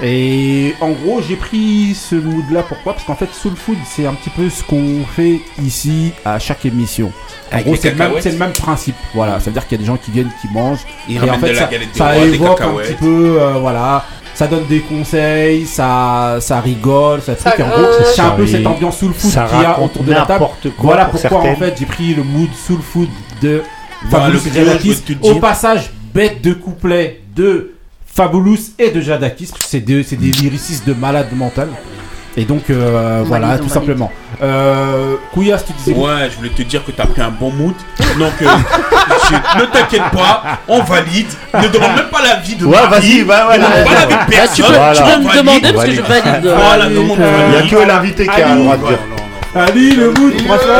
Et 0.00 0.76
en 0.80 0.90
gros, 0.90 1.20
j'ai 1.20 1.34
pris 1.34 1.92
ce 1.94 2.14
mood 2.14 2.48
là 2.52 2.62
pourquoi? 2.62 2.92
Parce 2.92 3.04
qu'en 3.04 3.16
fait, 3.16 3.32
Soul 3.32 3.56
Food, 3.56 3.78
c'est 3.84 4.06
un 4.06 4.14
petit 4.14 4.30
peu 4.30 4.48
ce 4.48 4.62
qu'on 4.62 5.04
fait 5.04 5.40
ici 5.60 6.12
à 6.24 6.38
chaque 6.38 6.64
émission. 6.66 7.10
En 7.50 7.54
Avec 7.54 7.66
gros, 7.66 7.74
c'est 7.74 7.90
le, 7.90 7.96
même, 7.96 8.06
cacahuètes. 8.06 8.22
c'est 8.22 8.30
le 8.30 8.38
même 8.38 8.52
principe. 8.52 8.94
Voilà, 9.12 9.40
ça 9.40 9.46
veut 9.46 9.52
dire 9.52 9.66
qu'il 9.66 9.76
y 9.76 9.80
a 9.80 9.82
des 9.82 9.86
gens 9.86 9.96
qui 9.96 10.12
viennent, 10.12 10.30
qui 10.40 10.48
mangent. 10.52 10.86
Ils 11.08 11.16
et 11.16 11.30
en 11.30 11.38
fait, 11.38 11.48
de 11.48 11.52
la 11.52 11.68
ça, 11.68 11.68
ça 11.94 12.16
évoque 12.18 12.60
un 12.60 12.74
petit 12.74 12.94
peu, 12.94 13.40
euh, 13.40 13.54
voilà. 13.54 14.04
Ça 14.38 14.46
donne 14.46 14.66
des 14.66 14.78
conseils, 14.82 15.66
ça, 15.66 16.36
ça 16.38 16.60
rigole, 16.60 17.20
ça 17.20 17.34
truc. 17.34 17.54
En 17.58 17.70
gros, 17.70 17.88
c'est 18.14 18.20
un 18.20 18.30
peu 18.30 18.46
Ça 18.46 18.52
cette 18.52 18.66
ambiance 18.68 18.98
soul 18.98 19.12
food 19.12 19.32
Ça 19.32 19.46
qu'il 19.50 19.60
y 19.60 19.64
a 19.64 19.80
autour 19.80 20.04
de 20.04 20.12
la 20.12 20.24
table. 20.26 20.44
quoi 20.62 20.70
Voilà 20.78 21.06
pour 21.06 21.20
pourquoi 21.20 21.50
en 21.50 21.56
fait 21.56 21.74
j'ai 21.76 21.86
pris 21.86 22.14
le 22.14 22.22
mood 22.22 22.48
soul 22.54 22.78
food 22.80 23.08
de 23.42 23.64
Voilà, 24.08 24.26
Fabulous 24.26 24.48
trio, 24.48 24.64
Jadakis. 24.64 25.02
Au 25.22 25.34
passage, 25.40 25.90
bête 26.14 26.40
de 26.40 26.52
couplet 26.52 27.20
de 27.34 27.72
Fabulous 28.06 28.58
et 28.78 28.90
de 28.92 29.00
Jadakis. 29.00 29.46
parce 29.46 29.62
que 29.64 29.68
C'est 29.68 29.80
des, 29.80 30.04
c'est 30.04 30.14
des 30.14 30.30
lyricistes 30.30 30.86
de 30.86 30.92
malade 30.94 31.30
mental. 31.32 31.70
Et 32.36 32.44
donc 32.44 32.70
euh, 32.70 33.24
voilà, 33.26 33.58
tout 33.58 33.68
simplement. 33.68 34.12
Euh, 34.40 35.16
Kouyas, 35.34 35.64
tu 35.66 35.72
disais. 35.72 35.94
Ouais, 35.94 36.30
je 36.30 36.36
voulais 36.36 36.50
te 36.50 36.62
dire 36.62 36.84
que 36.84 36.92
t'as 36.92 37.06
pris 37.06 37.20
un 37.22 37.32
bon 37.32 37.50
mood. 37.50 37.74
Donc, 38.16 38.30
euh, 38.42 38.46
ne 39.58 39.64
t'inquiète 39.66 40.02
pas, 40.12 40.42
on 40.68 40.82
valide. 40.82 41.28
Ne 41.54 41.68
demande 41.68 41.94
même 41.96 42.08
pas 42.10 42.22
l'avis 42.22 42.54
de 42.56 42.64
Ouais, 42.66 42.76
Marie. 42.76 42.90
vas-y, 42.90 43.24
bah, 43.24 43.46
ouais, 43.48 43.58
Ne 43.58 43.62
demande 43.64 43.78
ouais. 43.78 43.84
pas 43.84 43.94
l'avis 43.94 44.06
de 44.06 44.18
Bah, 44.18 44.24
tu 44.26 44.30
personne. 44.36 44.66
peux, 44.66 44.72
Voilà. 44.74 44.92
tu 44.94 45.02
peux 45.02 45.08
me 45.08 45.12
Valide. 45.24 45.36
demander 45.38 45.72
parce 45.72 45.84
que 45.86 45.92
je 45.92 46.02
valide. 46.02 46.46
euh, 46.46 46.56
Voilà, 46.56 46.84
euh, 46.84 46.88
Il 47.48 47.54
y 47.54 47.66
a 47.66 47.70
que 47.70 47.86
l'invité 47.88 48.26
qui 48.26 48.42
a 48.42 48.54
le 48.54 48.60
droit 48.62 48.76
de 48.76 48.86
dire. 48.86 48.98
Ali, 49.54 49.90
le 49.96 50.10
mood, 50.10 50.32
franchement. 50.46 50.74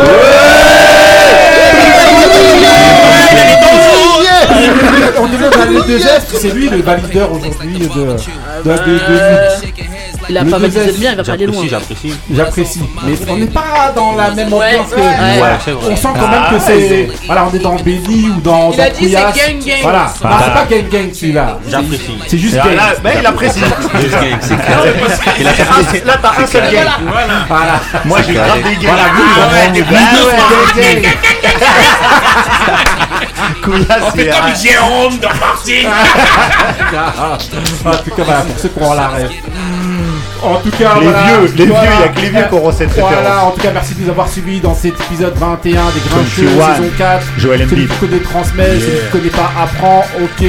On 5.20 5.26
devait 5.26 5.48
valider 5.50 5.92
de 5.94 5.98
gestes, 5.98 6.36
c'est 6.40 6.50
lui 6.50 6.68
le 6.68 6.82
valideur 6.82 7.32
aujourd'hui 7.32 7.78
de, 7.78 7.84
de, 7.84 7.90
de, 8.64 8.72
de- 8.72 9.00
Euh, 9.10 9.48
Il 10.28 10.36
a 10.36 10.42
Le 10.42 10.50
pas 10.50 10.58
deux 10.58 10.66
le 10.68 10.92
bien, 10.92 11.12
il 11.12 11.16
va 11.16 11.24
pas 11.24 11.32
aller 11.32 11.46
loin. 11.46 11.64
J'apprécie, 11.68 12.08
j'apprécie. 12.10 12.20
J'apprécie, 12.34 12.80
mais 13.04 13.14
on 13.28 13.36
n'est 13.36 13.46
pas 13.46 13.92
dans 13.94 14.14
la 14.14 14.30
même 14.30 14.52
Ouais, 14.52 14.78
ambiance 14.78 14.90
que. 14.90 15.90
On 15.90 15.96
sent 15.96 16.08
quand 16.14 16.28
même 16.28 16.42
que 16.50 16.58
c'est. 16.58 17.08
Voilà, 17.26 17.48
on 17.50 17.54
est 17.54 17.58
dans 17.58 17.76
Benny 17.76 18.28
ou 18.36 18.40
dans. 18.40 18.70
Il 18.72 18.76
dans 18.76 18.82
a 18.82 18.90
dit 18.90 19.04
c'est 19.04 19.10
gang 19.12 19.58
gang. 19.64 19.76
Voilà, 19.82 20.12
c'est 20.14 20.22
pas 20.22 20.66
gang 20.68 20.88
gang 20.90 21.12
celui-là. 21.12 21.58
J'apprécie. 21.68 22.18
C'est 22.26 22.38
juste 22.38 22.54
gang. 22.56 22.74
là, 22.74 22.94
ben, 23.02 23.12
il 23.20 23.26
apprécie. 23.26 23.60
Juste 24.00 24.12
gang, 24.14 24.38
c'est 24.40 24.56
clair. 24.56 26.04
Là, 26.04 26.16
t'as 26.20 26.42
un 26.42 26.46
seul 26.46 26.70
game. 26.72 26.88
Voilà. 27.48 27.80
Moi, 28.04 28.18
j'ai 28.26 28.34
grave 28.34 28.62
des 28.62 28.76
games. 28.76 28.94
Voilà, 28.94 29.04
vous, 29.14 29.22
Ah 29.36 29.48
bah 29.50 29.56
gang, 29.66 31.02
gang. 31.02 31.18
Fait 33.68 34.22
c'est- 34.22 34.30
comme 34.30 34.54
Jérôme 34.56 35.18
dans. 35.18 35.28
Ah, 36.96 37.38
En 37.84 37.96
tout 37.98 38.10
cas, 38.10 38.22
voilà, 38.24 38.40
pour 38.42 38.58
ceux 38.58 38.68
qui 38.68 38.82
ont 38.82 38.94
la 38.94 39.08
rêve. 39.08 39.30
En 40.42 40.54
tout 40.60 40.70
cas, 40.70 40.94
Les 41.00 41.06
voilà, 41.08 41.24
vieux, 41.24 41.52
les 41.56 41.66
voilà. 41.66 41.82
vieux, 41.82 41.90
il 41.98 42.00
y 42.00 42.04
a 42.04 42.08
que 42.08 42.20
les 42.20 42.28
vieux 42.30 42.44
qui 42.48 42.54
auront 42.54 42.72
cette 42.72 42.90
Voilà, 42.92 43.16
référence. 43.18 43.42
en 43.44 43.50
tout 43.50 43.60
cas, 43.60 43.70
merci 43.74 43.94
de 43.94 44.02
nous 44.04 44.10
avoir 44.10 44.28
suivis 44.28 44.60
dans 44.60 44.74
cet 44.74 44.94
épisode 45.00 45.34
21 45.36 45.72
des 45.90 46.00
Grincheux, 46.08 46.46
21, 46.56 46.74
saison 46.76 46.90
4. 46.96 47.26
Joël 47.38 47.66
Celui 47.68 47.86
qui 47.88 47.96
connaît 47.96 48.18
transmet, 48.20 48.64
celui 48.80 48.80
Yeah. 48.92 49.02
qui 49.04 49.10
connaît 49.10 49.30
pas 49.30 49.50
apprend. 49.60 50.04
Ok, 50.22 50.46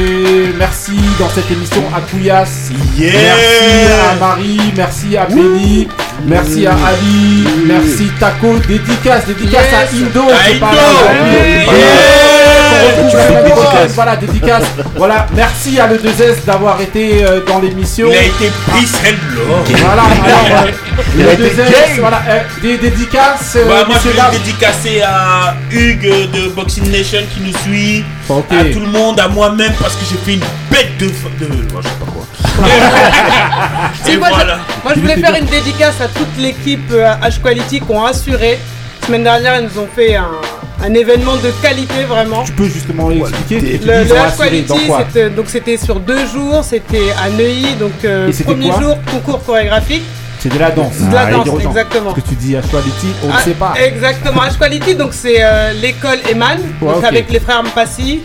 merci 0.58 0.92
dans 1.20 1.30
cette 1.30 1.50
émission 1.52 1.84
à 1.96 2.02
Couillasse. 2.02 2.70
Yeah. 2.98 3.12
Merci 3.14 3.92
à 4.12 4.20
Marie, 4.20 4.74
merci 4.76 5.18
à 5.18 5.26
Penny, 5.26 5.88
merci 6.26 6.68
à 6.68 6.72
Ali, 6.74 7.48
merci 7.66 8.12
Taco, 8.20 8.58
dédicace, 8.68 9.26
dédicace 9.26 9.66
Yes. 9.72 9.74
à 9.74 9.96
Indo. 9.96 10.26
Dédicace. 12.84 13.92
Voilà, 13.96 14.16
dédicace. 14.16 14.64
Voilà, 14.96 15.28
merci 15.36 15.80
à 15.80 15.88
le 15.88 15.98
2S 15.98 16.46
d'avoir 16.46 16.80
été 16.82 17.24
euh, 17.26 17.42
dans 17.46 17.60
l'émission. 17.60 18.08
Il 18.12 18.18
a 18.18 18.24
été 18.24 18.52
pris 18.68 18.86
celle-là. 18.86 19.78
Voilà, 19.84 20.02
alors, 20.02 20.66
euh, 20.66 20.72
le 21.18 21.32
été 21.34 21.62
2S, 21.62 21.66
gang. 21.66 22.00
voilà, 22.00 22.22
euh, 22.30 22.40
des 22.62 22.78
dédicaces. 22.78 23.58
Bah, 23.68 23.86
moi, 23.88 23.98
je 24.04 24.10
vais 24.10 24.16
le 24.16 24.38
dédicacer 24.38 25.02
à 25.02 25.56
Hugues 25.72 26.30
de 26.34 26.50
Boxing 26.50 26.92
Nation 26.92 27.20
qui 27.34 27.42
nous 27.42 27.58
suit, 27.60 28.04
à 28.30 28.64
tout 28.74 28.80
le 28.80 28.88
monde, 28.92 29.20
à 29.20 29.28
moi-même 29.28 29.74
parce 29.82 29.96
que 29.96 30.06
j'ai 30.10 30.18
fait 30.18 30.34
une 30.34 30.46
bête 30.72 30.98
de. 31.00 31.08
f- 31.08 31.40
de... 31.40 31.48
moi, 31.72 31.82
je 31.84 31.88
sais 31.88 31.96
pas 31.96 32.12
quoi. 32.12 32.26
Si, 34.04 34.12
Et 34.12 34.18
moi, 34.18 34.28
je- 34.30 34.36
voilà. 34.36 34.58
moi, 34.84 34.94
je 34.96 35.00
voulais 35.02 35.18
faire 35.18 35.36
une 35.36 35.46
dédicace 35.46 36.00
à 36.02 36.08
toute 36.08 36.38
l'équipe 36.38 36.92
euh, 36.92 37.14
H 37.24 37.42
Quality 37.42 37.80
qui 37.82 37.92
ont 37.92 38.04
assuré. 38.06 38.60
La 39.02 39.08
semaine 39.08 39.24
dernière, 39.24 39.60
ils 39.60 39.64
nous 39.74 39.82
ont 39.82 39.88
fait 39.96 40.16
un, 40.16 40.28
un 40.82 40.94
événement 40.94 41.36
de 41.38 41.52
qualité 41.62 42.04
vraiment. 42.08 42.44
Tu 42.44 42.52
peux 42.54 42.68
justement 42.68 43.12
expliquer 43.12 43.80
Le, 43.86 44.04
le 44.04 44.10
H 44.10 44.38
Quality, 44.38 45.36
donc 45.36 45.46
c'était 45.50 45.78
sur 45.78 46.00
deux 46.00 46.26
jours, 46.28 46.64
c'était 46.64 47.12
à 47.24 47.30
Neuilly, 47.30 47.76
donc 47.80 47.92
euh, 48.06 48.32
premier 48.46 48.72
jour 48.80 48.98
concours 49.12 49.44
chorégraphique. 49.44 50.04
C'est 50.40 50.54
de 50.54 50.58
la 50.60 50.72
danse. 50.72 50.98
De 50.98 51.14
la 51.14 51.22
Ah, 51.28 51.32
danse, 51.32 51.50
exactement. 51.62 52.16
Ce 52.16 52.22
que 52.22 52.28
tu 52.30 52.36
dis 52.36 52.56
Actuality, 52.56 53.08
on 53.24 53.28
ne 53.28 53.34
Ah, 53.38 53.42
sait 53.44 53.52
pas. 53.52 53.74
Exactement, 53.78 54.42
H 54.42 54.58
Quality, 54.58 54.96
donc 54.96 55.10
c'est 55.12 55.40
euh, 55.42 55.74
l'école 55.74 56.18
Eman, 56.32 56.58
Ouais, 56.82 56.88
donc 56.94 56.98
ok. 57.00 57.04
avec 57.04 57.30
les 57.30 57.42
frères 57.42 57.62
Mpassi, 57.62 58.22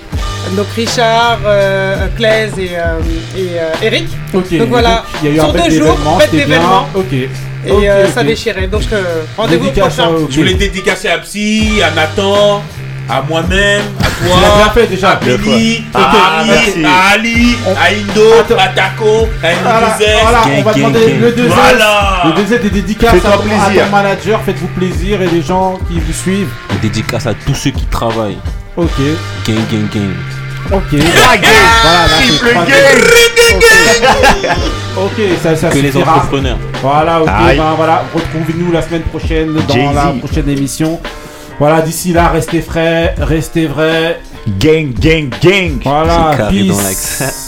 donc 0.57 0.67
Richard, 0.77 1.41
euh, 1.45 2.07
Claise 2.17 2.53
et, 2.57 2.71
euh, 2.77 3.01
et 3.37 3.49
euh, 3.59 3.73
Eric. 3.83 4.09
Ok, 4.33 4.57
donc 4.59 4.69
voilà, 4.69 4.89
donc, 4.97 5.05
il 5.25 5.29
y 5.29 5.33
a 5.33 5.35
eu 5.35 5.41
un 5.41 5.43
sur 5.43 5.53
deux 5.55 5.71
jours, 5.71 5.99
fête 6.21 6.31
d'événements. 6.31 6.87
Ok. 6.95 7.15
Et 7.67 7.89
euh, 7.89 8.09
ça 8.11 8.23
déchirait, 8.23 8.67
donc 8.67 8.83
euh, 8.93 9.23
rendez-vous 9.37 9.65
Dédicace 9.67 9.95
prochain. 9.95 10.11
Je 10.31 10.37
voulais 10.37 10.55
dédicacer 10.55 11.09
à 11.09 11.19
Psy, 11.19 11.81
à 11.83 11.91
Nathan, 11.91 12.63
à 13.09 13.23
moi-même, 13.23 13.83
à 14.01 14.05
toi, 14.05 14.37
bien 14.57 14.71
fait 14.73 14.87
déjà. 14.87 15.11
à 15.13 15.17
Billy, 15.17 15.85
Ok, 15.95 16.01
à, 16.01 16.41
Ali, 16.41 16.85
à 16.85 17.13
Ali, 17.13 17.57
à 17.77 17.91
Indo, 17.93 18.59
à 18.59 18.69
Taco, 18.69 19.29
à 19.43 19.55
Voilà, 19.63 19.97
voilà, 20.23 20.43
on 20.59 20.63
va 20.63 20.75
demander 20.75 21.15
le 21.15 21.33
2 21.33 21.47
Voilà. 21.47 22.23
Le 22.37 22.43
2 22.45 22.59
des 22.59 22.71
dédicaces 22.71 23.25
à 23.25 23.29
à 23.35 23.37
ton 23.39 23.91
manager, 23.91 24.41
faites-vous 24.45 24.69
plaisir 24.69 25.23
et 25.23 25.29
les 25.29 25.43
gens 25.43 25.79
qui 25.89 25.99
vous 26.01 26.13
suivent. 26.13 26.51
Dédicace 26.83 27.27
à 27.27 27.35
tous 27.35 27.55
ceux 27.55 27.71
qui 27.71 27.87
travaillent. 27.87 28.39
Ok. 28.77 28.91
Gang, 29.47 29.57
gang, 29.71 29.89
gang. 29.95 30.13
Ok. 30.73 30.83
Voilà, 30.93 31.37
là, 31.85 32.09
c'est 32.21 32.39
Triple 32.39 32.55
gang. 33.61 34.55
Ok, 34.97 35.21
ça, 35.43 35.57
ça 35.57 35.69
Que 35.71 35.79
les 35.79 35.97
entrepreneurs. 35.97 36.59
Voilà, 36.81 37.21
ok, 37.21 37.29
ben 37.57 37.75
voilà, 37.77 38.05
retrouvez-nous 38.15 38.73
la 38.73 38.83
semaine 38.83 39.03
prochaine 39.03 39.55
dans 39.55 39.93
la 39.93 40.15
prochaine 40.23 40.49
émission. 40.49 41.01
Voilà, 41.59 41.83
d'ici 41.83 42.13
là, 42.13 42.29
restez 42.29 42.61
frais, 42.61 43.15
restez 43.19 43.67
vrais. 43.67 44.21
Gang, 44.59 44.93
gang, 44.93 45.31
gang. 45.43 45.81
Voilà, 45.83 46.49
peace. 46.51 47.44